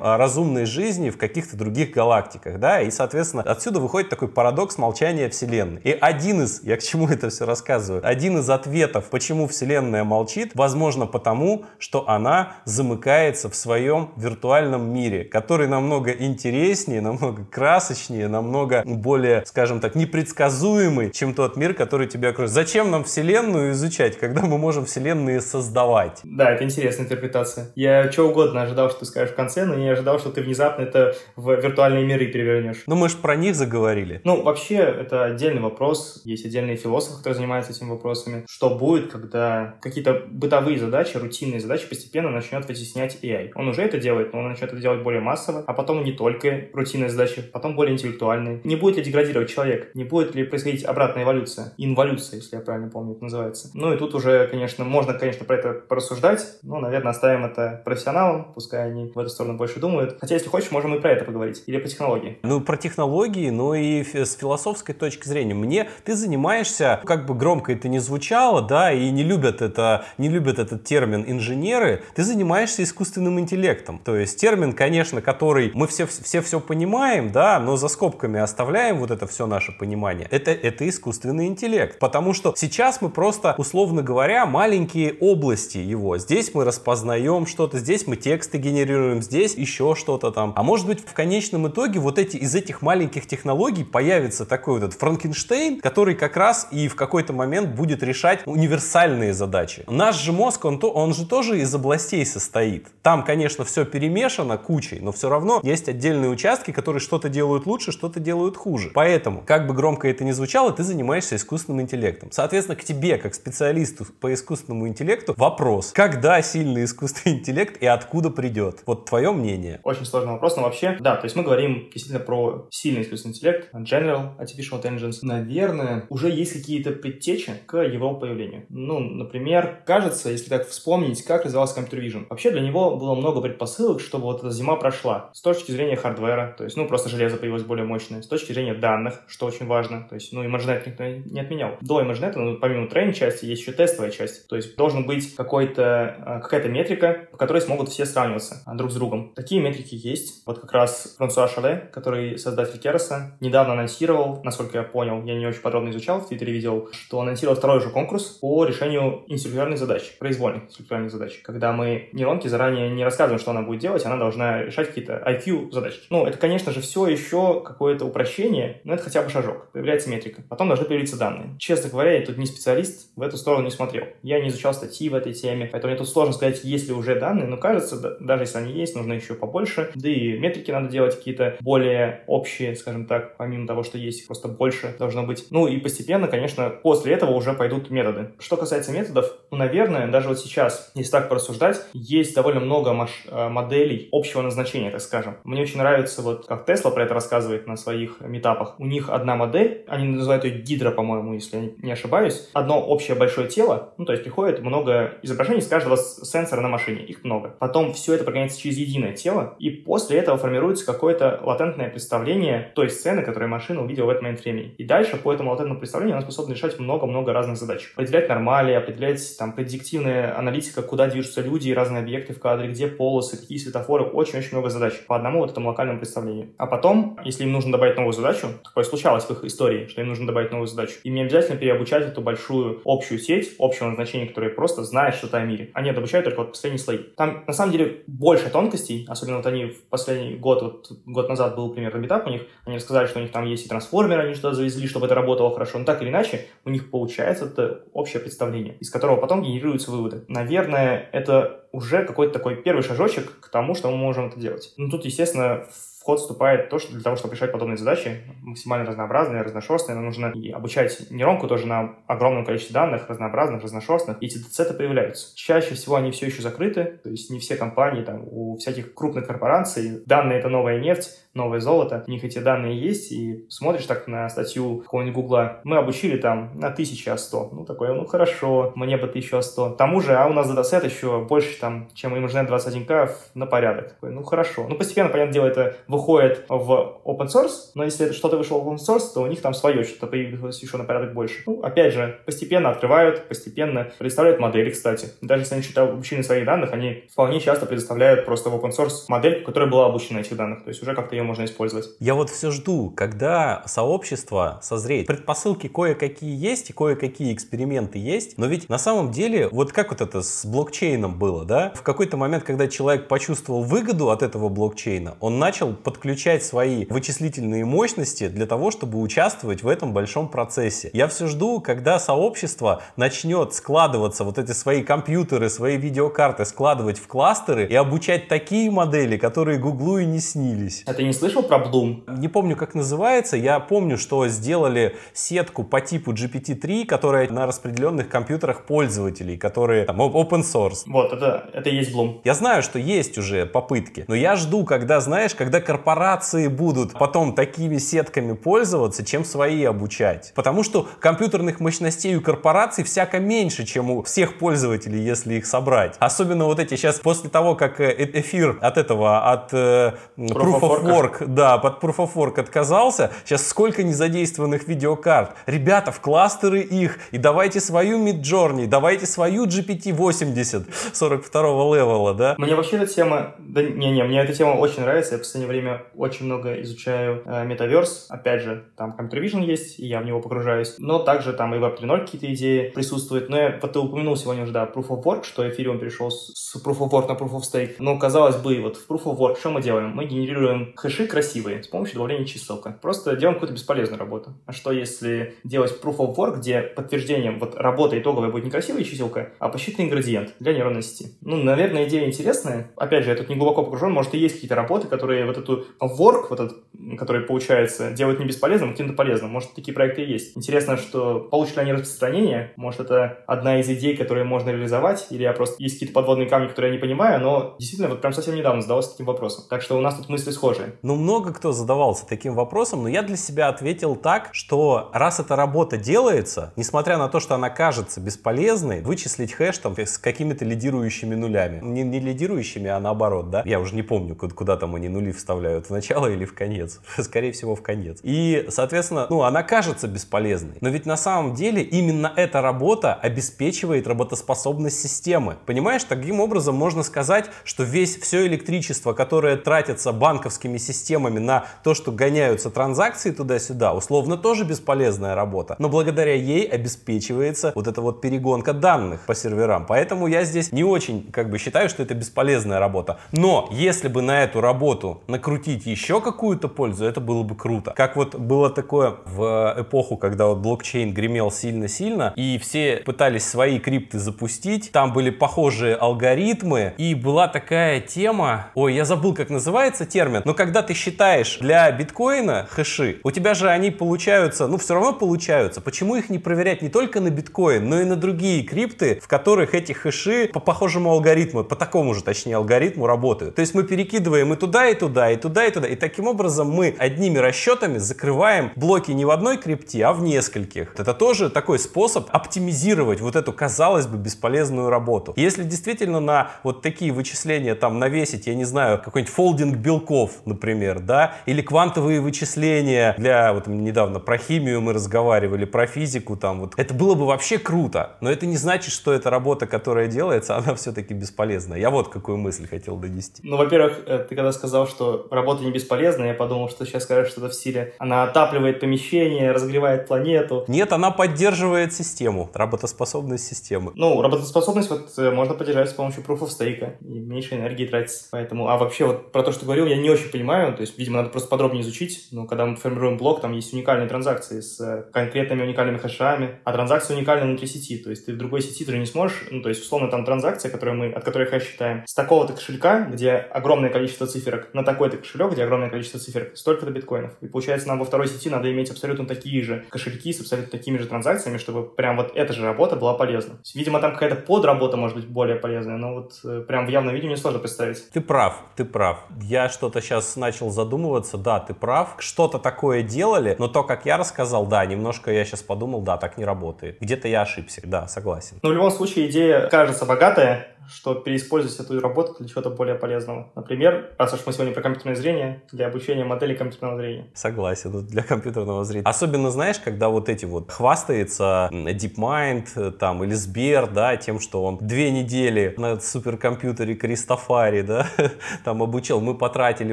а, 0.00 0.16
разумной 0.16 0.64
жизни 0.64 1.10
в 1.10 1.18
каких-то 1.18 1.56
других 1.56 1.90
галактиках, 1.90 2.58
да, 2.58 2.80
и, 2.80 2.90
соответственно, 2.90 3.42
отсюда 3.42 3.80
выходит 3.80 4.10
такой 4.10 4.28
парадокс 4.28 4.78
молчания 4.78 5.28
Вселенной. 5.28 5.80
И 5.82 5.92
один 5.92 6.42
из, 6.42 6.62
я 6.62 6.76
к 6.76 6.82
чему 6.82 7.08
это 7.10 7.30
все 7.30 7.46
рассказываю, 7.46 8.06
один 8.06 8.38
из 8.38 8.48
ответов, 8.50 9.06
почему 9.10 9.46
Вселенная 9.48 10.04
молчит, 10.04 10.52
возможно, 10.54 11.06
потому, 11.06 11.64
что 11.78 12.08
она 12.08 12.54
замыкается 12.64 13.48
в 13.48 13.54
своем 13.54 14.10
виртуальном 14.16 14.92
мире, 14.92 15.24
который 15.24 15.68
намного 15.68 16.10
интереснее, 16.10 17.00
намного 17.00 17.44
красочнее, 17.44 18.28
намного 18.28 18.82
более, 18.84 19.44
скажем 19.46 19.80
так, 19.80 19.94
непредсказуемый, 19.94 21.10
чем 21.10 21.34
тот 21.34 21.56
мир, 21.56 21.74
который 21.74 22.06
тебя 22.06 22.30
окружает. 22.30 22.52
Зачем 22.52 22.90
нам 22.90 23.04
Вселенную 23.04 23.72
изучать, 23.72 24.18
когда 24.18 24.42
мы 24.42 24.58
можем 24.58 24.86
Вселенные 24.86 25.40
создавать? 25.40 26.20
Да, 26.24 26.50
это 26.50 26.64
интересная 26.64 27.06
интерпретация. 27.06 27.68
Я 27.74 28.08
чего 28.08 28.28
угодно 28.28 28.62
ожидал, 28.62 28.90
что 28.90 29.00
ты 29.00 29.06
скажешь 29.16 29.32
в 29.32 29.36
конце, 29.36 29.64
но 29.64 29.74
не 29.74 29.88
ожидал, 29.88 30.18
что 30.18 30.30
ты 30.30 30.42
внезапно 30.42 30.82
это 30.82 31.16
в 31.36 31.50
виртуальные 31.50 32.04
миры 32.04 32.26
перевернешь. 32.26 32.82
Ну, 32.86 32.96
мы 32.96 33.08
же 33.08 33.16
про 33.16 33.34
них 33.34 33.54
заговорили. 33.54 34.20
Ну, 34.24 34.42
вообще, 34.42 34.76
это 34.76 35.24
отдельный 35.24 35.62
вопрос. 35.62 36.20
Есть 36.24 36.44
отдельные 36.44 36.76
философы, 36.76 37.16
которые 37.18 37.36
занимаются 37.36 37.72
этими 37.72 37.88
вопросами. 37.88 38.44
Что 38.46 38.70
будет, 38.70 39.10
когда 39.10 39.76
какие-то 39.80 40.22
бытовые 40.28 40.78
задачи, 40.78 41.16
рутинные 41.16 41.60
задачи 41.60 41.88
постепенно 41.88 42.28
начнет 42.28 42.68
вытеснять 42.68 43.18
AI? 43.22 43.52
Он 43.54 43.68
уже 43.68 43.82
это 43.82 43.98
делает, 43.98 44.34
но 44.34 44.40
он 44.40 44.50
начнет 44.50 44.70
это 44.70 44.80
делать 44.82 45.02
более 45.02 45.22
массово, 45.22 45.64
а 45.66 45.72
потом 45.72 46.04
не 46.04 46.12
только 46.12 46.68
рутинные 46.74 47.08
задачи, 47.08 47.40
потом 47.40 47.74
более 47.74 47.94
интеллектуальные. 47.94 48.60
Не 48.64 48.76
будет 48.76 48.98
ли 48.98 49.02
деградировать 49.02 49.48
человек? 49.48 49.94
Не 49.94 50.04
будет 50.04 50.34
ли 50.34 50.44
происходить 50.44 50.84
обратная 50.84 51.24
эволюция? 51.24 51.72
Инволюция, 51.78 52.36
если 52.36 52.56
я 52.56 52.62
правильно 52.62 52.90
помню, 52.90 53.14
это 53.14 53.24
называется. 53.24 53.70
Ну 53.72 53.94
и 53.94 53.96
тут 53.96 54.14
уже, 54.14 54.46
конечно, 54.48 54.84
можно, 54.84 55.14
конечно, 55.14 55.46
про 55.46 55.56
это 55.56 55.72
порассуждать, 55.72 56.58
но, 56.62 56.80
наверное, 56.80 57.12
оставим 57.12 57.46
это 57.46 57.80
профессионалам, 57.82 58.52
пускай 58.52 58.84
они 58.86 59.05
в 59.14 59.18
эту 59.18 59.30
сторону 59.30 59.56
больше 59.56 59.80
думают. 59.80 60.16
Хотя, 60.20 60.34
если 60.34 60.48
хочешь, 60.48 60.70
можем 60.70 60.94
и 60.94 61.00
про 61.00 61.12
это 61.12 61.24
поговорить. 61.24 61.62
Или 61.66 61.78
про 61.78 61.88
технологии. 61.88 62.38
Ну, 62.42 62.60
про 62.60 62.76
технологии, 62.76 63.50
ну 63.50 63.74
и 63.74 64.02
с 64.02 64.34
философской 64.34 64.94
точки 64.94 65.28
зрения. 65.28 65.54
Мне 65.54 65.88
ты 66.04 66.14
занимаешься, 66.14 67.00
как 67.04 67.26
бы 67.26 67.34
громко 67.34 67.72
это 67.72 67.88
не 67.88 67.98
звучало, 67.98 68.62
да, 68.62 68.92
и 68.92 69.10
не 69.10 69.22
любят 69.22 69.62
это, 69.62 70.04
не 70.18 70.28
любят 70.28 70.58
этот 70.58 70.84
термин 70.84 71.24
инженеры, 71.26 72.02
ты 72.14 72.22
занимаешься 72.22 72.82
искусственным 72.82 73.38
интеллектом. 73.40 73.98
То 73.98 74.16
есть 74.16 74.40
термин, 74.40 74.72
конечно, 74.72 75.20
который 75.20 75.72
мы 75.74 75.86
все 75.86 76.06
все, 76.06 76.40
все 76.40 76.60
понимаем, 76.60 77.32
да, 77.32 77.60
но 77.60 77.76
за 77.76 77.88
скобками 77.88 78.40
оставляем 78.40 78.98
вот 78.98 79.10
это 79.10 79.26
все 79.26 79.46
наше 79.46 79.72
понимание. 79.72 80.28
Это, 80.30 80.50
это 80.50 80.88
искусственный 80.88 81.46
интеллект. 81.46 81.98
Потому 81.98 82.32
что 82.32 82.54
сейчас 82.56 83.00
мы 83.02 83.10
просто, 83.10 83.54
условно 83.58 84.02
говоря, 84.02 84.46
маленькие 84.46 85.14
области 85.20 85.78
его. 85.78 86.18
Здесь 86.18 86.54
мы 86.54 86.64
распознаем 86.64 87.46
что-то, 87.46 87.78
здесь 87.78 88.06
мы 88.06 88.16
тексты 88.16 88.58
генерируем, 88.58 88.95
здесь 89.20 89.54
еще 89.54 89.94
что-то 89.94 90.30
там. 90.30 90.52
А 90.56 90.62
может 90.62 90.86
быть 90.86 91.00
в 91.00 91.12
конечном 91.12 91.68
итоге 91.68 92.00
вот 92.00 92.18
эти 92.18 92.36
из 92.36 92.54
этих 92.54 92.82
маленьких 92.82 93.26
технологий 93.26 93.84
появится 93.84 94.44
такой 94.44 94.74
вот 94.74 94.88
этот 94.88 95.00
Франкенштейн, 95.00 95.80
который 95.80 96.14
как 96.14 96.36
раз 96.36 96.68
и 96.70 96.88
в 96.88 96.96
какой-то 96.96 97.32
момент 97.32 97.74
будет 97.74 98.02
решать 98.02 98.42
универсальные 98.46 99.34
задачи. 99.34 99.84
Наш 99.88 100.20
же 100.20 100.32
мозг, 100.32 100.64
он, 100.64 100.78
то, 100.78 100.90
он 100.90 101.14
же 101.14 101.26
тоже 101.26 101.60
из 101.60 101.74
областей 101.74 102.24
состоит. 102.26 102.88
Там, 103.02 103.24
конечно, 103.24 103.64
все 103.64 103.84
перемешано 103.84 104.58
кучей, 104.58 104.98
но 105.00 105.12
все 105.12 105.28
равно 105.28 105.60
есть 105.62 105.88
отдельные 105.88 106.30
участки, 106.30 106.70
которые 106.70 107.00
что-то 107.00 107.28
делают 107.28 107.66
лучше, 107.66 107.92
что-то 107.92 108.20
делают 108.20 108.56
хуже. 108.56 108.90
Поэтому, 108.94 109.42
как 109.46 109.66
бы 109.66 109.74
громко 109.74 110.08
это 110.08 110.24
ни 110.24 110.32
звучало, 110.32 110.72
ты 110.72 110.82
занимаешься 110.82 111.36
искусственным 111.36 111.82
интеллектом. 111.82 112.30
Соответственно, 112.32 112.76
к 112.76 112.84
тебе, 112.84 113.18
как 113.18 113.34
специалисту 113.34 114.06
по 114.20 114.32
искусственному 114.32 114.88
интеллекту, 114.88 115.34
вопрос, 115.36 115.92
когда 115.92 116.40
сильный 116.42 116.84
искусственный 116.84 117.38
интеллект 117.38 117.82
и 117.82 117.86
откуда 117.86 118.30
придет? 118.30 118.82
Вот 118.86 119.04
твое 119.06 119.32
мнение. 119.32 119.80
Очень 119.82 120.04
сложный 120.04 120.32
вопрос, 120.32 120.56
но 120.56 120.62
вообще, 120.62 120.96
да, 121.00 121.16
то 121.16 121.24
есть 121.24 121.34
мы 121.34 121.42
говорим 121.42 121.90
действительно 121.92 122.20
про 122.20 122.68
сильный 122.70 123.02
искусственный 123.02 123.34
интеллект, 123.34 123.74
General 123.74 124.38
Artificial 124.38 124.80
Intelligence. 124.80 125.18
Наверное, 125.22 126.06
уже 126.08 126.30
есть 126.30 126.52
какие-то 126.52 126.92
предтечи 126.92 127.52
к 127.66 127.78
его 127.78 128.14
появлению. 128.14 128.64
Ну, 128.68 129.00
например, 129.00 129.82
кажется, 129.84 130.30
если 130.30 130.48
так 130.48 130.68
вспомнить, 130.68 131.24
как 131.24 131.44
развивался 131.44 131.74
компьютер 131.74 132.06
Vision. 132.06 132.26
Вообще 132.30 132.52
для 132.52 132.60
него 132.60 132.96
было 132.96 133.16
много 133.16 133.40
предпосылок, 133.40 134.00
чтобы 134.00 134.26
вот 134.26 134.38
эта 134.38 134.50
зима 134.50 134.76
прошла. 134.76 135.30
С 135.32 135.42
точки 135.42 135.72
зрения 135.72 135.96
хардвера, 135.96 136.54
то 136.56 136.62
есть, 136.62 136.76
ну, 136.76 136.86
просто 136.86 137.08
железо 137.08 137.38
появилось 137.38 137.64
более 137.64 137.84
мощное. 137.84 138.22
С 138.22 138.28
точки 138.28 138.52
зрения 138.52 138.74
данных, 138.74 139.22
что 139.26 139.46
очень 139.46 139.66
важно, 139.66 140.06
то 140.08 140.14
есть, 140.14 140.32
ну, 140.32 140.44
ImageNet 140.44 140.82
никто 140.86 141.04
не 141.04 141.40
отменял. 141.40 141.76
До 141.80 142.00
ImageNet, 142.00 142.34
ну, 142.36 142.56
помимо 142.58 142.88
тренинг 142.88 143.16
части, 143.16 143.46
есть 143.46 143.62
еще 143.62 143.72
тестовая 143.72 144.12
часть. 144.12 144.46
То 144.46 144.54
есть, 144.54 144.76
должен 144.76 145.06
быть 145.06 145.34
какой-то, 145.34 146.16
а, 146.24 146.40
какая-то 146.40 146.68
метрика, 146.68 147.26
по 147.32 147.36
которой 147.36 147.60
смогут 147.60 147.88
все 147.88 148.06
сравниваться 148.06 148.62
друг 148.76 148.90
с 148.90 148.94
другом. 148.94 149.32
Такие 149.34 149.60
метрики 149.60 149.94
есть. 149.94 150.42
Вот 150.46 150.60
как 150.60 150.72
раз 150.72 151.14
Франсуа 151.18 151.48
Шале, 151.48 151.88
который 151.92 152.38
создатель 152.38 152.78
Кероса, 152.78 153.36
недавно 153.40 153.74
анонсировал, 153.74 154.40
насколько 154.44 154.78
я 154.78 154.84
понял, 154.84 155.22
я 155.24 155.36
не 155.36 155.46
очень 155.46 155.60
подробно 155.60 155.90
изучал, 155.90 156.20
в 156.20 156.28
Твиттере 156.28 156.52
видел, 156.52 156.88
что 156.92 157.20
анонсировал 157.20 157.56
второй 157.56 157.80
же 157.80 157.90
конкурс 157.90 158.24
по 158.24 158.64
решению 158.64 159.24
интеллектуальных 159.26 159.78
задач, 159.78 160.16
произвольных 160.18 160.64
интеллектуальных 160.64 161.10
задач. 161.10 161.40
Когда 161.42 161.72
мы 161.72 162.08
нейронке 162.12 162.48
заранее 162.48 162.90
не 162.90 163.04
рассказываем, 163.04 163.40
что 163.40 163.50
она 163.50 163.62
будет 163.62 163.80
делать, 163.80 164.04
она 164.04 164.16
должна 164.16 164.62
решать 164.62 164.88
какие-то 164.88 165.22
IQ 165.26 165.72
задачки. 165.72 166.06
Ну, 166.10 166.26
это, 166.26 166.38
конечно 166.38 166.72
же, 166.72 166.80
все 166.80 167.06
еще 167.06 167.62
какое-то 167.62 168.04
упрощение, 168.04 168.80
но 168.84 168.94
это 168.94 169.02
хотя 169.02 169.22
бы 169.22 169.30
шажок. 169.30 169.70
Появляется 169.72 170.10
метрика. 170.10 170.42
Потом 170.48 170.68
должны 170.68 170.86
появиться 170.86 171.18
данные. 171.18 171.56
Честно 171.58 171.90
говоря, 171.90 172.18
я 172.18 172.24
тут 172.24 172.38
не 172.38 172.46
специалист, 172.46 173.10
в 173.16 173.22
эту 173.22 173.36
сторону 173.36 173.64
не 173.64 173.70
смотрел. 173.70 174.04
Я 174.22 174.40
не 174.40 174.48
изучал 174.48 174.74
статьи 174.74 175.08
в 175.08 175.14
этой 175.14 175.32
теме, 175.32 175.68
поэтому 175.70 175.92
мне 175.92 175.98
тут 175.98 176.08
сложно 176.08 176.34
сказать, 176.34 176.64
есть 176.64 176.88
ли 176.88 176.94
уже 176.94 177.18
данные, 177.18 177.46
но 177.46 177.56
кажется, 177.56 178.16
даже 178.20 178.44
если 178.44 178.58
они 178.58 178.65
есть, 178.68 178.96
нужно 178.96 179.14
еще 179.14 179.34
побольше. 179.34 179.90
Да 179.94 180.08
и 180.08 180.38
метрики 180.38 180.70
надо 180.70 180.88
делать 180.88 181.16
какие-то 181.16 181.56
более 181.60 182.22
общие, 182.26 182.74
скажем 182.76 183.06
так, 183.06 183.36
помимо 183.36 183.66
того, 183.66 183.82
что 183.82 183.98
есть, 183.98 184.26
просто 184.26 184.48
больше 184.48 184.94
должно 184.98 185.24
быть. 185.24 185.46
Ну 185.50 185.66
и 185.66 185.78
постепенно, 185.78 186.28
конечно, 186.28 186.70
после 186.70 187.14
этого 187.14 187.32
уже 187.32 187.52
пойдут 187.52 187.90
методы. 187.90 188.32
Что 188.38 188.56
касается 188.56 188.92
методов, 188.92 189.32
ну, 189.50 189.56
наверное, 189.56 190.08
даже 190.08 190.28
вот 190.28 190.38
сейчас, 190.38 190.90
если 190.94 191.10
так 191.10 191.28
порассуждать, 191.28 191.80
есть 191.92 192.34
довольно 192.34 192.60
много 192.60 192.90
э, 192.90 193.48
моделей 193.48 194.08
общего 194.12 194.42
назначения, 194.42 194.90
так 194.90 195.00
скажем. 195.00 195.36
Мне 195.44 195.62
очень 195.62 195.78
нравится, 195.78 196.22
вот 196.22 196.46
как 196.46 196.66
Тесла 196.66 196.90
про 196.90 197.04
это 197.04 197.14
рассказывает 197.14 197.66
на 197.66 197.76
своих 197.76 198.20
метапах. 198.20 198.78
У 198.78 198.86
них 198.86 199.10
одна 199.10 199.36
модель, 199.36 199.84
они 199.88 200.08
называют 200.08 200.44
ее 200.44 200.58
гидро, 200.60 200.90
по-моему, 200.90 201.34
если 201.34 201.56
я 201.56 201.70
не 201.78 201.92
ошибаюсь. 201.92 202.48
Одно 202.52 202.80
общее 202.80 203.16
большое 203.16 203.48
тело, 203.48 203.94
ну, 203.98 204.04
то 204.04 204.12
есть 204.12 204.24
приходит 204.24 204.60
много 204.60 205.14
изображений 205.22 205.62
с 205.62 205.68
каждого 205.68 205.96
сенсора 205.96 206.60
на 206.60 206.68
машине, 206.68 207.04
их 207.04 207.24
много. 207.24 207.54
Потом 207.58 207.92
все 207.92 208.14
это 208.14 208.24
прогоняется 208.24 208.55
через 208.60 208.78
единое 208.78 209.12
тело, 209.12 209.56
и 209.58 209.70
после 209.70 210.18
этого 210.18 210.38
формируется 210.38 210.86
какое-то 210.86 211.40
латентное 211.42 211.88
представление 211.88 212.72
той 212.74 212.90
сцены, 212.90 213.22
которую 213.22 213.48
машина 213.48 213.82
увидела 213.82 214.06
в 214.06 214.10
этот 214.10 214.22
момент 214.22 214.42
времени. 214.42 214.74
И 214.78 214.84
дальше 214.84 215.16
по 215.16 215.32
этому 215.32 215.50
латентному 215.50 215.78
представлению 215.78 216.16
она 216.16 216.22
способна 216.22 216.54
решать 216.54 216.78
много-много 216.78 217.32
разных 217.32 217.56
задач. 217.56 217.92
Определять 217.94 218.28
нормали, 218.28 218.72
определять 218.72 219.36
там 219.38 219.52
предиктивная 219.52 220.38
аналитика, 220.38 220.82
куда 220.82 221.06
движутся 221.08 221.40
люди 221.42 221.68
и 221.68 221.74
разные 221.74 222.02
объекты 222.02 222.34
в 222.34 222.40
кадре, 222.40 222.68
где 222.68 222.86
полосы, 222.86 223.38
какие 223.38 223.58
светофоры, 223.58 224.04
очень-очень 224.04 224.52
много 224.52 224.70
задач 224.70 224.94
по 225.06 225.16
одному 225.16 225.40
вот 225.40 225.50
этому 225.50 225.68
локальному 225.68 225.98
представлению. 225.98 226.48
А 226.58 226.66
потом, 226.66 227.18
если 227.24 227.44
им 227.44 227.52
нужно 227.52 227.72
добавить 227.72 227.96
новую 227.96 228.12
задачу, 228.12 228.48
такое 228.64 228.84
случалось 228.84 229.24
в 229.24 229.30
их 229.30 229.44
истории, 229.44 229.86
что 229.86 230.00
им 230.00 230.08
нужно 230.08 230.26
добавить 230.26 230.50
новую 230.50 230.66
задачу, 230.66 230.94
им 231.04 231.14
не 231.14 231.22
обязательно 231.22 231.58
переобучать 231.58 232.06
эту 232.06 232.20
большую 232.20 232.80
общую 232.84 233.18
сеть, 233.18 233.54
общего 233.58 233.88
назначения, 233.88 234.26
которая 234.26 234.50
просто 234.50 234.82
знает 234.84 235.14
что-то 235.14 235.38
о 235.38 235.44
мире. 235.44 235.70
Они 235.74 235.90
обучают 235.90 236.24
только 236.24 236.38
вот 236.38 236.52
последние 236.52 236.78
слои. 236.78 236.98
Там, 237.16 237.44
на 237.46 237.52
самом 237.52 237.72
деле, 237.72 238.02
больше 238.06 238.45
тонкостей, 238.50 239.06
особенно 239.08 239.38
вот 239.38 239.46
они 239.46 239.66
в 239.66 239.82
последний 239.84 240.36
год, 240.36 240.62
вот 240.62 240.92
год 241.06 241.28
назад 241.28 241.56
был 241.56 241.72
пример 241.72 241.96
метап 241.98 242.26
у 242.26 242.30
них, 242.30 242.42
они 242.64 242.76
рассказали, 242.76 243.06
что 243.06 243.18
у 243.18 243.22
них 243.22 243.32
там 243.32 243.44
есть 243.46 243.66
и 243.66 243.68
трансформеры, 243.68 244.22
они 244.22 244.34
что-то 244.34 244.56
завезли, 244.56 244.88
чтобы 244.88 245.06
это 245.06 245.14
работало 245.14 245.52
хорошо. 245.52 245.78
Но 245.78 245.84
так 245.84 246.02
или 246.02 246.08
иначе, 246.08 246.46
у 246.64 246.70
них 246.70 246.90
получается 246.90 247.46
это 247.46 247.82
общее 247.92 248.20
представление, 248.20 248.76
из 248.80 248.90
которого 248.90 249.20
потом 249.20 249.42
генерируются 249.42 249.90
выводы. 249.90 250.24
Наверное, 250.28 251.08
это 251.12 251.64
уже 251.72 252.04
какой-то 252.04 252.32
такой 252.32 252.56
первый 252.56 252.82
шажочек 252.82 253.40
к 253.40 253.48
тому, 253.48 253.74
что 253.74 253.90
мы 253.90 253.96
можем 253.96 254.28
это 254.28 254.40
делать. 254.40 254.72
Ну, 254.76 254.90
тут, 254.90 255.04
естественно, 255.04 255.66
ход 256.06 256.20
вступает 256.20 256.68
то, 256.68 256.78
что 256.78 256.92
для 256.92 257.02
того, 257.02 257.16
чтобы 257.16 257.34
решать 257.34 257.50
подобные 257.50 257.76
задачи, 257.76 258.20
максимально 258.42 258.86
разнообразные, 258.86 259.42
разношерстные, 259.42 259.96
нам 259.96 260.04
нужно 260.04 260.26
и 260.36 260.52
обучать 260.52 261.10
нейронку 261.10 261.48
тоже 261.48 261.66
на 261.66 261.96
огромном 262.06 262.44
количестве 262.44 262.74
данных, 262.74 263.10
разнообразных, 263.10 263.64
разношерстных, 263.64 264.18
и 264.20 264.26
эти 264.26 264.38
датасеты 264.38 264.74
появляются. 264.74 265.36
Чаще 265.36 265.74
всего 265.74 265.96
они 265.96 266.12
все 266.12 266.26
еще 266.26 266.42
закрыты, 266.42 267.00
то 267.02 267.10
есть 267.10 267.28
не 267.30 267.40
все 267.40 267.56
компании, 267.56 268.04
там, 268.04 268.22
у 268.30 268.56
всяких 268.56 268.94
крупных 268.94 269.26
корпораций, 269.26 270.00
данные— 270.06 270.38
это 270.40 270.48
новая 270.48 270.78
нефть, 270.78 271.10
новое 271.36 271.60
золото, 271.60 272.04
у 272.06 272.10
них 272.10 272.24
эти 272.24 272.38
данные 272.38 272.78
есть, 272.78 273.12
и 273.12 273.46
смотришь 273.48 273.86
так 273.86 274.06
на 274.08 274.28
статью 274.28 274.78
какого-нибудь 274.78 275.16
Гугла, 275.16 275.60
мы 275.64 275.78
обучили 275.78 276.18
там 276.18 276.50
на 276.54 276.68
1000 276.68 277.10
А100, 277.10 277.48
ну 277.52 277.64
такое, 277.64 277.94
ну 277.94 278.04
хорошо, 278.04 278.72
мне 278.74 278.96
бы 278.96 279.06
1100. 279.06 279.70
К 279.70 279.76
тому 279.76 280.00
же, 280.00 280.14
а 280.14 280.26
у 280.26 280.32
нас 280.32 280.48
датасет 280.48 280.84
еще 280.84 281.24
больше 281.24 281.58
там 281.60 281.88
чем 281.94 282.14
ImageNet 282.14 282.48
21K 282.48 283.10
на 283.34 283.46
порядок. 283.46 283.90
Такой, 283.94 284.10
ну, 284.10 284.22
хорошо. 284.22 284.66
Ну, 284.68 284.76
постепенно, 284.76 285.08
понятное 285.08 285.32
дело, 285.32 285.46
это 285.46 285.76
выходит 285.88 286.44
в 286.48 287.00
open 287.04 287.26
source, 287.26 287.70
но 287.74 287.84
если 287.84 288.06
это 288.06 288.14
что-то 288.14 288.36
вышло 288.36 288.58
в 288.58 288.68
open 288.68 288.76
source, 288.76 289.12
то 289.14 289.22
у 289.22 289.26
них 289.26 289.40
там 289.40 289.54
свое 289.54 289.84
что-то 289.84 290.06
появилось 290.06 290.62
еще 290.62 290.76
на 290.76 290.84
порядок 290.84 291.14
больше. 291.14 291.42
Ну, 291.46 291.60
опять 291.62 291.94
же, 291.94 292.18
постепенно 292.24 292.70
открывают, 292.70 293.28
постепенно 293.28 293.88
представляют 293.98 294.40
модели, 294.40 294.70
кстати. 294.70 295.08
Даже 295.20 295.42
если 295.42 295.54
они 295.54 295.90
обучение 295.90 296.24
своих 296.24 296.44
данных, 296.44 296.72
они 296.72 297.04
вполне 297.10 297.40
часто 297.40 297.66
предоставляют 297.66 298.24
просто 298.24 298.50
в 298.50 298.54
open 298.54 298.70
source 298.70 299.04
модель, 299.08 299.42
которая 299.44 299.70
была 299.70 299.86
обучена 299.86 300.18
этих 300.18 300.36
данных. 300.36 300.64
То 300.64 300.68
есть 300.68 300.82
уже 300.82 300.94
как-то 300.94 301.16
ее 301.16 301.22
можно 301.26 301.44
использовать. 301.44 301.86
Я 302.00 302.14
вот 302.14 302.30
все 302.30 302.50
жду, 302.50 302.90
когда 302.90 303.62
сообщество 303.66 304.60
созреет. 304.62 305.06
Предпосылки 305.06 305.68
кое-какие 305.68 306.34
есть 306.36 306.70
и 306.70 306.72
кое-какие 306.72 307.34
эксперименты 307.34 307.98
есть, 307.98 308.38
но 308.38 308.46
ведь 308.46 308.68
на 308.68 308.78
самом 308.78 309.10
деле, 309.10 309.48
вот 309.48 309.72
как 309.72 309.90
вот 309.90 310.00
это 310.00 310.22
с 310.22 310.44
блокчейном 310.46 311.18
было, 311.18 311.44
да? 311.44 311.72
В 311.74 311.82
какой-то 311.82 312.16
момент, 312.16 312.44
когда 312.44 312.68
человек 312.68 313.08
почувствовал 313.08 313.62
выгоду 313.62 314.10
от 314.10 314.22
этого 314.22 314.48
блокчейна, 314.48 315.16
он 315.20 315.38
начал 315.38 315.74
подключать 315.74 316.44
свои 316.44 316.86
вычислительные 316.86 317.64
мощности 317.64 318.28
для 318.28 318.46
того, 318.46 318.70
чтобы 318.70 319.00
участвовать 319.00 319.62
в 319.62 319.68
этом 319.68 319.92
большом 319.92 320.28
процессе. 320.28 320.90
Я 320.92 321.08
все 321.08 321.26
жду, 321.26 321.60
когда 321.60 321.98
сообщество 321.98 322.82
начнет 322.96 323.54
складываться, 323.54 324.24
вот 324.24 324.38
эти 324.38 324.52
свои 324.52 324.82
компьютеры, 324.82 325.50
свои 325.50 325.76
видеокарты 325.76 326.44
складывать 326.44 326.98
в 326.98 327.06
кластеры 327.06 327.66
и 327.66 327.74
обучать 327.74 328.28
такие 328.28 328.70
модели, 328.70 329.16
которые 329.16 329.58
Гуглу 329.58 329.98
и 329.98 330.06
не 330.06 330.20
снились. 330.20 330.84
Ты 330.84 331.02
не 331.02 331.12
слышал 331.16 331.42
про 331.42 331.58
Bloom? 331.58 332.02
Не 332.18 332.28
помню, 332.28 332.56
как 332.56 332.74
называется. 332.74 333.36
Я 333.36 333.60
помню, 333.60 333.98
что 333.98 334.28
сделали 334.28 334.96
сетку 335.12 335.64
по 335.64 335.80
типу 335.80 336.12
GPT-3, 336.12 336.86
которая 336.86 337.28
на 337.30 337.46
распределенных 337.46 338.08
компьютерах 338.08 338.64
пользователей, 338.66 339.36
которые 339.36 339.84
там 339.84 340.00
open 340.00 340.42
source. 340.42 340.82
Вот, 340.86 341.12
это, 341.12 341.50
это 341.52 341.70
и 341.70 341.76
есть 341.76 341.94
Bloom. 341.94 342.20
Я 342.24 342.34
знаю, 342.34 342.62
что 342.62 342.78
есть 342.78 343.18
уже 343.18 343.46
попытки, 343.46 344.04
но 344.08 344.14
я 344.14 344.36
жду, 344.36 344.64
когда, 344.64 345.00
знаешь, 345.00 345.34
когда 345.34 345.60
корпорации 345.60 346.48
будут 346.48 346.92
потом 346.92 347.34
такими 347.34 347.78
сетками 347.78 348.34
пользоваться, 348.34 349.04
чем 349.04 349.24
свои 349.24 349.64
обучать. 349.64 350.32
Потому 350.34 350.62
что 350.62 350.88
компьютерных 351.00 351.60
мощностей 351.60 352.16
у 352.16 352.20
корпораций 352.20 352.84
всяко 352.84 353.18
меньше, 353.18 353.64
чем 353.64 353.90
у 353.90 354.02
всех 354.02 354.38
пользователей, 354.38 355.00
если 355.00 355.34
их 355.34 355.46
собрать. 355.46 355.96
Особенно 355.98 356.44
вот 356.44 356.60
эти 356.60 356.76
сейчас, 356.76 357.00
после 357.00 357.30
того, 357.30 357.54
как 357.54 357.80
э, 357.80 358.10
эфир 358.14 358.58
от 358.60 358.78
этого, 358.78 359.30
от 359.32 359.52
э, 359.52 359.94
Proof 360.16 360.60
of 360.60 360.84
Work, 360.84 360.95
да, 361.26 361.58
под 361.58 361.82
Proof 361.82 361.96
of 361.96 362.14
Work 362.14 362.40
отказался, 362.40 363.12
сейчас 363.24 363.46
сколько 363.46 363.82
незадействованных 363.82 364.68
видеокарт. 364.68 365.36
Ребята, 365.46 365.92
в 365.92 366.00
кластеры 366.00 366.60
их, 366.60 366.98
и 367.10 367.18
давайте 367.18 367.60
свою 367.60 368.04
Midjourney, 368.04 368.66
давайте 368.66 369.06
свою 369.06 369.46
GPT-80 369.46 370.64
42 370.92 371.40
левела, 371.40 372.14
да? 372.14 372.34
Мне 372.38 372.54
вообще 372.54 372.76
эта 372.76 372.86
тема, 372.86 373.34
да 373.38 373.62
не-не, 373.62 374.04
мне 374.04 374.20
эта 374.20 374.32
тема 374.32 374.52
очень 374.52 374.82
нравится, 374.82 375.14
я 375.14 375.18
в 375.18 375.22
последнее 375.22 375.48
время 375.48 375.82
очень 375.96 376.26
много 376.26 376.60
изучаю 376.62 377.22
э, 377.24 377.44
метаверс, 377.44 378.06
опять 378.08 378.42
же, 378.42 378.64
там 378.76 378.96
Computer 378.98 379.22
Vision 379.22 379.44
есть, 379.44 379.78
и 379.78 379.86
я 379.86 380.00
в 380.00 380.04
него 380.04 380.20
погружаюсь, 380.20 380.74
но 380.78 380.98
также 380.98 381.32
там 381.32 381.54
и 381.54 381.58
Web 381.58 381.80
3.0 381.80 382.00
какие-то 382.00 382.32
идеи 382.34 382.70
присутствуют, 382.70 383.28
но 383.28 383.38
я, 383.38 383.58
вот 383.60 383.72
ты 383.72 383.78
упомянул 383.78 384.16
сегодня 384.16 384.42
уже, 384.42 384.52
да, 384.52 384.64
Proof 384.64 384.88
of 384.88 385.02
Work, 385.04 385.24
что 385.24 385.46
Ethereum 385.46 385.78
перешел 385.78 386.10
с 386.10 386.56
Proof 386.56 386.78
of 386.78 386.90
Work 386.90 387.08
на 387.08 387.12
Proof 387.12 387.32
of 387.32 387.42
Stake, 387.42 387.76
но 387.78 387.98
казалось 387.98 388.36
бы, 388.36 388.60
вот 388.60 388.76
в 388.76 388.90
Proof 388.90 389.04
of 389.04 389.18
Work 389.18 389.38
что 389.38 389.50
мы 389.50 389.62
делаем? 389.62 389.90
Мы 389.90 390.06
генерируем 390.06 390.72
хэши 390.86 391.06
красивые 391.06 391.62
с 391.62 391.68
помощью 391.68 391.94
добавления 391.96 392.24
чиселка, 392.24 392.78
просто 392.80 393.16
делаем 393.16 393.34
какую-то 393.34 393.54
бесполезную 393.54 393.98
работу. 393.98 394.34
А 394.46 394.52
что 394.52 394.70
если 394.70 395.34
делать 395.44 395.74
Proof 395.82 395.96
of 395.96 396.16
Work, 396.16 396.38
где 396.38 396.60
подтверждением 396.60 397.38
вот 397.38 397.56
работа 397.56 397.98
итоговая 397.98 398.30
будет 398.30 398.44
не 398.44 398.50
красивая 398.50 398.84
чиселка, 398.84 399.30
а 399.38 399.48
посчитанный 399.48 399.88
градиент 399.88 400.34
для 400.38 400.52
нейронной 400.52 400.82
сети? 400.82 401.12
Ну, 401.20 401.36
наверное, 401.36 401.86
идея 401.86 402.06
интересная. 402.06 402.70
Опять 402.76 403.04
же, 403.04 403.10
я 403.10 403.16
тут 403.16 403.28
не 403.28 403.36
глубоко 403.36 403.64
погружен, 403.64 403.92
может 403.92 404.14
и 404.14 404.18
есть 404.18 404.36
какие-то 404.36 404.54
работы, 404.54 404.86
которые 404.86 405.26
вот 405.26 405.36
эту 405.38 405.66
work, 405.80 406.26
вот 406.30 406.40
этот, 406.40 406.56
который 406.98 407.22
получается, 407.22 407.90
делают 407.90 408.20
не 408.20 408.26
бесполезным, 408.26 408.70
а 408.70 408.72
каким-то 408.72 408.94
полезным. 408.94 409.30
Может, 409.30 409.54
такие 409.54 409.74
проекты 409.74 410.02
и 410.02 410.12
есть. 410.12 410.36
Интересно, 410.36 410.76
что 410.76 411.20
получат 411.20 411.56
ли 411.56 411.62
они 411.62 411.72
распространение? 411.72 412.52
Может, 412.56 412.82
это 412.82 413.24
одна 413.26 413.60
из 413.60 413.68
идей, 413.68 413.96
которые 413.96 414.24
можно 414.24 414.50
реализовать, 414.50 415.08
или 415.10 415.22
я 415.22 415.32
просто 415.32 415.62
есть 415.62 415.76
какие-то 415.76 415.94
подводные 415.94 416.28
камни, 416.28 416.46
которые 416.46 416.70
я 416.70 416.76
не 416.76 416.80
понимаю, 416.80 417.20
но 417.20 417.56
действительно 417.58 417.88
вот 417.88 418.00
прям 418.00 418.12
совсем 418.12 418.36
недавно 418.36 418.62
задавался 418.62 418.92
таким 418.92 419.06
вопросом. 419.06 419.44
Так 419.48 419.62
что 419.62 419.76
у 419.76 419.80
нас 419.80 419.96
тут 419.96 420.08
мысли 420.08 420.30
схожие. 420.30 420.74
Ну, 420.82 420.96
много 420.96 421.32
кто 421.32 421.52
задавался 421.52 422.06
таким 422.06 422.34
вопросом, 422.34 422.82
но 422.82 422.88
я 422.88 423.02
для 423.02 423.16
себя 423.16 423.48
ответил 423.48 423.96
так, 423.96 424.30
что 424.32 424.90
раз 424.92 425.20
эта 425.20 425.36
работа 425.36 425.76
делается, 425.76 426.52
несмотря 426.56 426.98
на 426.98 427.08
то, 427.08 427.20
что 427.20 427.34
она 427.34 427.50
кажется 427.50 428.00
бесполезной, 428.00 428.82
вычислить 428.82 429.32
хэш 429.32 429.58
там 429.58 429.76
с 429.78 429.98
какими-то 429.98 430.44
лидирующими 430.44 431.14
нулями. 431.14 431.60
Не, 431.62 431.82
не 431.82 432.00
лидирующими, 432.00 432.68
а 432.68 432.80
наоборот, 432.80 433.30
да? 433.30 433.42
Я 433.44 433.60
уже 433.60 433.74
не 433.74 433.82
помню, 433.82 434.14
куда, 434.14 434.34
куда 434.34 434.56
там 434.56 434.74
они 434.74 434.88
нули 434.88 435.12
вставляют, 435.12 435.66
в 435.66 435.70
начало 435.70 436.06
или 436.06 436.24
в 436.24 436.34
конец. 436.34 436.80
Скорее 436.98 437.32
всего, 437.32 437.54
в 437.54 437.62
конец. 437.62 437.98
И, 438.02 438.46
соответственно, 438.50 439.06
ну, 439.10 439.22
она 439.22 439.42
кажется 439.42 439.88
бесполезной. 439.88 440.56
Но 440.60 440.68
ведь 440.68 440.86
на 440.86 440.96
самом 440.96 441.34
деле 441.34 441.62
именно 441.62 442.12
эта 442.16 442.40
работа 442.40 442.94
обеспечивает 442.94 443.86
работоспособность 443.86 444.80
системы. 444.80 445.36
Понимаешь, 445.46 445.84
таким 445.84 446.20
образом 446.20 446.54
можно 446.54 446.82
сказать, 446.82 447.30
что 447.44 447.62
весь 447.62 447.96
все 447.96 448.26
электричество, 448.26 448.92
которое 448.92 449.36
тратится 449.36 449.92
банковскими 449.92 450.58
системами 450.66 451.18
на 451.18 451.44
то, 451.62 451.74
что 451.74 451.92
гоняются 451.92 452.50
транзакции 452.50 453.10
туда-сюда, 453.10 453.74
условно 453.74 454.16
тоже 454.16 454.44
бесполезная 454.44 455.14
работа. 455.14 455.56
Но 455.58 455.68
благодаря 455.68 456.14
ей 456.14 456.46
обеспечивается 456.46 457.52
вот 457.54 457.66
эта 457.66 457.80
вот 457.80 458.00
перегонка 458.00 458.52
данных 458.52 459.06
по 459.06 459.14
серверам. 459.14 459.66
Поэтому 459.66 460.06
я 460.06 460.24
здесь 460.24 460.52
не 460.52 460.64
очень 460.64 461.10
как 461.12 461.30
бы 461.30 461.38
считаю, 461.38 461.68
что 461.68 461.82
это 461.82 461.94
бесполезная 461.94 462.58
работа. 462.58 462.98
Но 463.12 463.48
если 463.52 463.88
бы 463.88 464.02
на 464.02 464.22
эту 464.22 464.40
работу 464.40 465.02
накрутить 465.06 465.66
еще 465.66 466.00
какую-то 466.00 466.48
пользу, 466.48 466.84
это 466.84 467.00
было 467.00 467.22
бы 467.22 467.34
круто. 467.34 467.72
Как 467.76 467.96
вот 467.96 468.14
было 468.14 468.50
такое 468.50 468.96
в 469.04 469.54
эпоху, 469.58 469.96
когда 469.96 470.26
вот 470.26 470.38
блокчейн 470.38 470.92
гремел 470.92 471.30
сильно-сильно, 471.30 472.12
и 472.16 472.38
все 472.38 472.82
пытались 472.84 473.26
свои 473.26 473.58
крипты 473.58 473.98
запустить, 473.98 474.70
там 474.72 474.92
были 474.92 475.10
похожие 475.10 475.74
алгоритмы, 475.74 476.74
и 476.78 476.94
была 476.94 477.28
такая 477.28 477.80
тема, 477.80 478.48
ой, 478.54 478.74
я 478.74 478.84
забыл, 478.84 479.14
как 479.14 479.30
называется 479.30 479.86
термин, 479.86 480.22
но 480.24 480.34
когда 480.34 480.55
ты 480.62 480.74
считаешь 480.74 481.38
для 481.40 481.70
биткоина 481.70 482.46
хэши, 482.50 483.00
у 483.02 483.10
тебя 483.10 483.34
же 483.34 483.48
они 483.48 483.70
получаются, 483.70 484.46
ну 484.46 484.58
все 484.58 484.74
равно 484.74 484.92
получаются. 484.92 485.60
Почему 485.60 485.96
их 485.96 486.10
не 486.10 486.18
проверять 486.18 486.62
не 486.62 486.68
только 486.68 487.00
на 487.00 487.10
биткоин, 487.10 487.68
но 487.68 487.80
и 487.80 487.84
на 487.84 487.96
другие 487.96 488.42
крипты, 488.42 489.00
в 489.02 489.08
которых 489.08 489.54
эти 489.54 489.72
хэши 489.72 490.30
по 490.32 490.40
похожему 490.40 490.90
алгоритму, 490.90 491.44
по 491.44 491.56
такому 491.56 491.94
же, 491.94 492.02
точнее, 492.02 492.36
алгоритму 492.36 492.86
работают. 492.86 493.34
То 493.34 493.40
есть 493.40 493.54
мы 493.54 493.64
перекидываем 493.64 494.32
и 494.32 494.36
туда, 494.36 494.68
и 494.68 494.74
туда, 494.74 495.10
и 495.10 495.16
туда, 495.16 495.46
и 495.46 495.50
туда. 495.50 495.68
И 495.68 495.76
таким 495.76 496.06
образом 496.06 496.50
мы 496.50 496.74
одними 496.78 497.18
расчетами 497.18 497.78
закрываем 497.78 498.52
блоки 498.56 498.90
не 498.92 499.04
в 499.04 499.10
одной 499.10 499.38
крипте, 499.38 499.84
а 499.84 499.92
в 499.92 500.02
нескольких. 500.02 500.74
Это 500.78 500.94
тоже 500.94 501.30
такой 501.30 501.58
способ 501.58 502.08
оптимизировать 502.12 503.00
вот 503.00 503.16
эту, 503.16 503.32
казалось 503.32 503.86
бы, 503.86 503.98
бесполезную 503.98 504.70
работу. 504.70 505.12
Если 505.16 505.42
действительно 505.42 506.00
на 506.00 506.30
вот 506.42 506.62
такие 506.62 506.92
вычисления 506.92 507.54
там 507.54 507.78
навесить, 507.78 508.26
я 508.26 508.34
не 508.34 508.44
знаю, 508.44 508.80
какой-нибудь 508.82 509.12
фолдинг 509.12 509.56
белков, 509.56 510.12
например, 510.24 510.45
да, 510.54 511.14
или 511.26 511.42
квантовые 511.42 512.00
вычисления 512.00 512.94
для, 512.98 513.32
вот 513.32 513.46
недавно 513.46 514.00
про 514.00 514.18
химию 514.18 514.60
мы 514.60 514.72
разговаривали, 514.72 515.44
про 515.44 515.66
физику 515.66 516.16
там, 516.16 516.40
вот, 516.40 516.54
это 516.56 516.74
было 516.74 516.94
бы 516.94 517.06
вообще 517.06 517.38
круто, 517.38 517.96
но 518.00 518.10
это 518.10 518.26
не 518.26 518.36
значит, 518.36 518.72
что 518.72 518.92
эта 518.92 519.10
работа, 519.10 519.46
которая 519.46 519.88
делается, 519.88 520.36
она 520.36 520.54
все-таки 520.54 520.94
бесполезна. 520.94 521.54
Я 521.54 521.70
вот 521.70 521.88
какую 521.88 522.18
мысль 522.18 522.46
хотел 522.46 522.76
донести. 522.76 523.22
Ну, 523.24 523.36
во-первых, 523.36 523.80
э, 523.86 524.06
ты 524.08 524.14
когда 524.14 524.32
сказал, 524.32 524.66
что 524.66 525.06
работа 525.10 525.44
не 525.44 525.50
бесполезна, 525.50 526.04
я 526.04 526.14
подумал, 526.14 526.48
что 526.48 526.64
сейчас 526.66 526.84
скажешь 526.84 527.10
что-то 527.10 527.28
в 527.28 527.34
стиле 527.34 527.74
она 527.78 528.04
отапливает 528.04 528.60
помещение, 528.60 529.32
разогревает 529.32 529.86
планету. 529.86 530.44
Нет, 530.48 530.72
она 530.72 530.90
поддерживает 530.90 531.72
систему, 531.72 532.30
работоспособность 532.34 533.26
системы. 533.26 533.72
Ну, 533.74 534.00
работоспособность 534.02 534.70
вот 534.70 534.92
э, 534.98 535.10
можно 535.10 535.34
поддержать 535.34 535.70
с 535.70 535.72
помощью 535.72 536.02
Proof 536.02 536.20
of 536.20 536.28
Stake, 536.28 536.76
и 536.80 536.98
меньше 536.98 537.34
энергии 537.34 537.66
тратится. 537.66 538.06
Поэтому, 538.10 538.48
а 538.48 538.56
вообще 538.56 538.86
вот 538.86 539.12
про 539.12 539.22
то, 539.22 539.32
что 539.32 539.44
говорил, 539.44 539.66
я 539.66 539.76
не 539.76 539.90
очень 539.90 540.10
понимаю, 540.10 540.35
то 540.52 540.60
есть, 540.60 540.78
видимо, 540.78 540.98
надо 540.98 541.10
просто 541.10 541.28
подробнее 541.28 541.62
изучить, 541.62 542.08
но 542.12 542.26
когда 542.26 542.46
мы 542.46 542.56
формируем 542.56 542.96
блок, 542.96 543.20
там 543.20 543.32
есть 543.32 543.52
уникальные 543.52 543.88
транзакции 543.88 544.40
с 544.40 544.60
э, 544.60 544.84
конкретными 544.92 545.42
уникальными 545.42 545.78
хэшами, 545.78 546.40
а 546.44 546.52
транзакции 546.52 546.94
уникальны 546.94 547.26
внутри 547.26 547.46
сети, 547.46 547.78
то 547.78 547.90
есть 547.90 548.06
ты 548.06 548.12
в 548.12 548.18
другой 548.18 548.42
сети 548.42 548.64
тоже 548.64 548.78
не 548.78 548.86
сможешь, 548.86 549.24
ну, 549.30 549.42
то 549.42 549.48
есть, 549.48 549.62
условно, 549.62 549.90
там 549.90 550.04
транзакция, 550.04 550.50
которую 550.50 550.76
мы, 550.76 550.92
от 550.92 551.04
которой 551.04 551.26
хэш 551.26 551.44
считаем, 551.44 551.82
с 551.86 551.94
такого-то 551.94 552.32
кошелька, 552.32 552.80
где 552.80 553.12
огромное 553.12 553.70
количество 553.70 554.06
циферок, 554.06 554.52
на 554.52 554.62
такой-то 554.62 554.98
кошелек, 554.98 555.32
где 555.32 555.44
огромное 555.44 555.70
количество 555.70 555.98
циферок, 555.98 556.36
столько-то 556.36 556.70
биткоинов. 556.70 557.12
И 557.20 557.28
получается, 557.28 557.68
нам 557.68 557.78
во 557.78 557.84
второй 557.84 558.08
сети 558.08 558.30
надо 558.30 558.52
иметь 558.52 558.70
абсолютно 558.70 559.06
такие 559.06 559.42
же 559.42 559.64
кошельки 559.70 560.12
с 560.12 560.20
абсолютно 560.20 560.50
такими 560.50 560.78
же 560.78 560.86
транзакциями, 560.86 561.38
чтобы 561.38 561.68
прям 561.68 561.96
вот 561.96 562.12
эта 562.14 562.32
же 562.32 562.44
работа 562.44 562.76
была 562.76 562.94
полезна. 562.94 563.38
Видимо, 563.54 563.80
там 563.80 563.92
какая-то 563.92 564.16
подработа 564.16 564.76
может 564.76 564.96
быть 564.96 565.06
более 565.06 565.36
полезная, 565.36 565.76
но 565.76 565.94
вот 565.94 566.20
э, 566.24 566.44
прям 566.46 566.66
в 566.66 566.68
явном 566.68 566.94
виде 566.94 567.06
мне 567.06 567.16
сложно 567.16 567.38
представить. 567.38 567.88
Ты 567.90 568.00
прав, 568.00 568.42
ты 568.56 568.64
прав. 568.64 569.04
Я 569.22 569.48
что-то 569.48 569.80
сейчас 569.80 570.12
начал 570.26 570.50
задумываться, 570.50 571.18
да, 571.18 571.38
ты 571.38 571.54
прав. 571.54 571.94
Что-то 571.98 572.38
такое 572.38 572.82
делали, 572.82 573.36
но 573.38 573.48
то, 573.48 573.62
как 573.62 573.86
я 573.86 573.96
рассказал, 573.96 574.46
да, 574.46 574.66
немножко 574.66 575.12
я 575.12 575.24
сейчас 575.24 575.42
подумал, 575.42 575.82
да, 575.82 575.96
так 575.96 576.18
не 576.18 576.24
работает. 576.24 576.78
Где-то 576.80 577.06
я 577.08 577.22
ошибся, 577.22 577.60
да, 577.64 577.86
согласен. 577.86 578.38
Но 578.42 578.50
в 578.50 578.52
любом 578.52 578.70
случае 578.70 579.08
идея 579.08 579.48
кажется 579.48 579.86
богатая, 579.86 580.48
что 580.68 580.94
переиспользовать 580.94 581.58
эту 581.58 581.80
работу 581.80 582.14
для 582.18 582.28
чего-то 582.28 582.50
более 582.50 582.74
полезного. 582.74 583.30
Например, 583.34 583.90
раз 583.98 584.12
уж 584.14 584.20
мы 584.26 584.32
сегодня 584.32 584.52
про 584.52 584.62
компьютерное 584.62 584.96
зрение, 584.96 585.42
для 585.52 585.66
обучения 585.66 586.04
модели 586.04 586.34
компьютерного 586.34 586.76
зрения. 586.76 587.06
Согласен, 587.14 587.86
для 587.86 588.02
компьютерного 588.02 588.64
зрения. 588.64 588.84
Особенно, 588.84 589.30
знаешь, 589.30 589.58
когда 589.58 589.88
вот 589.88 590.08
эти 590.08 590.24
вот 590.24 590.50
хвастается 590.50 591.48
DeepMind 591.52 592.46
э, 592.56 592.70
там 592.72 593.04
или 593.04 593.14
Сбер, 593.14 593.68
да, 593.68 593.96
тем, 593.96 594.20
что 594.20 594.44
он 594.44 594.58
две 594.60 594.90
недели 594.90 595.54
на 595.56 595.78
суперкомпьютере 595.80 596.74
Кристофари, 596.74 597.62
да, 597.62 597.86
там 598.44 598.62
обучил, 598.62 599.00
мы 599.00 599.14
потратили 599.14 599.72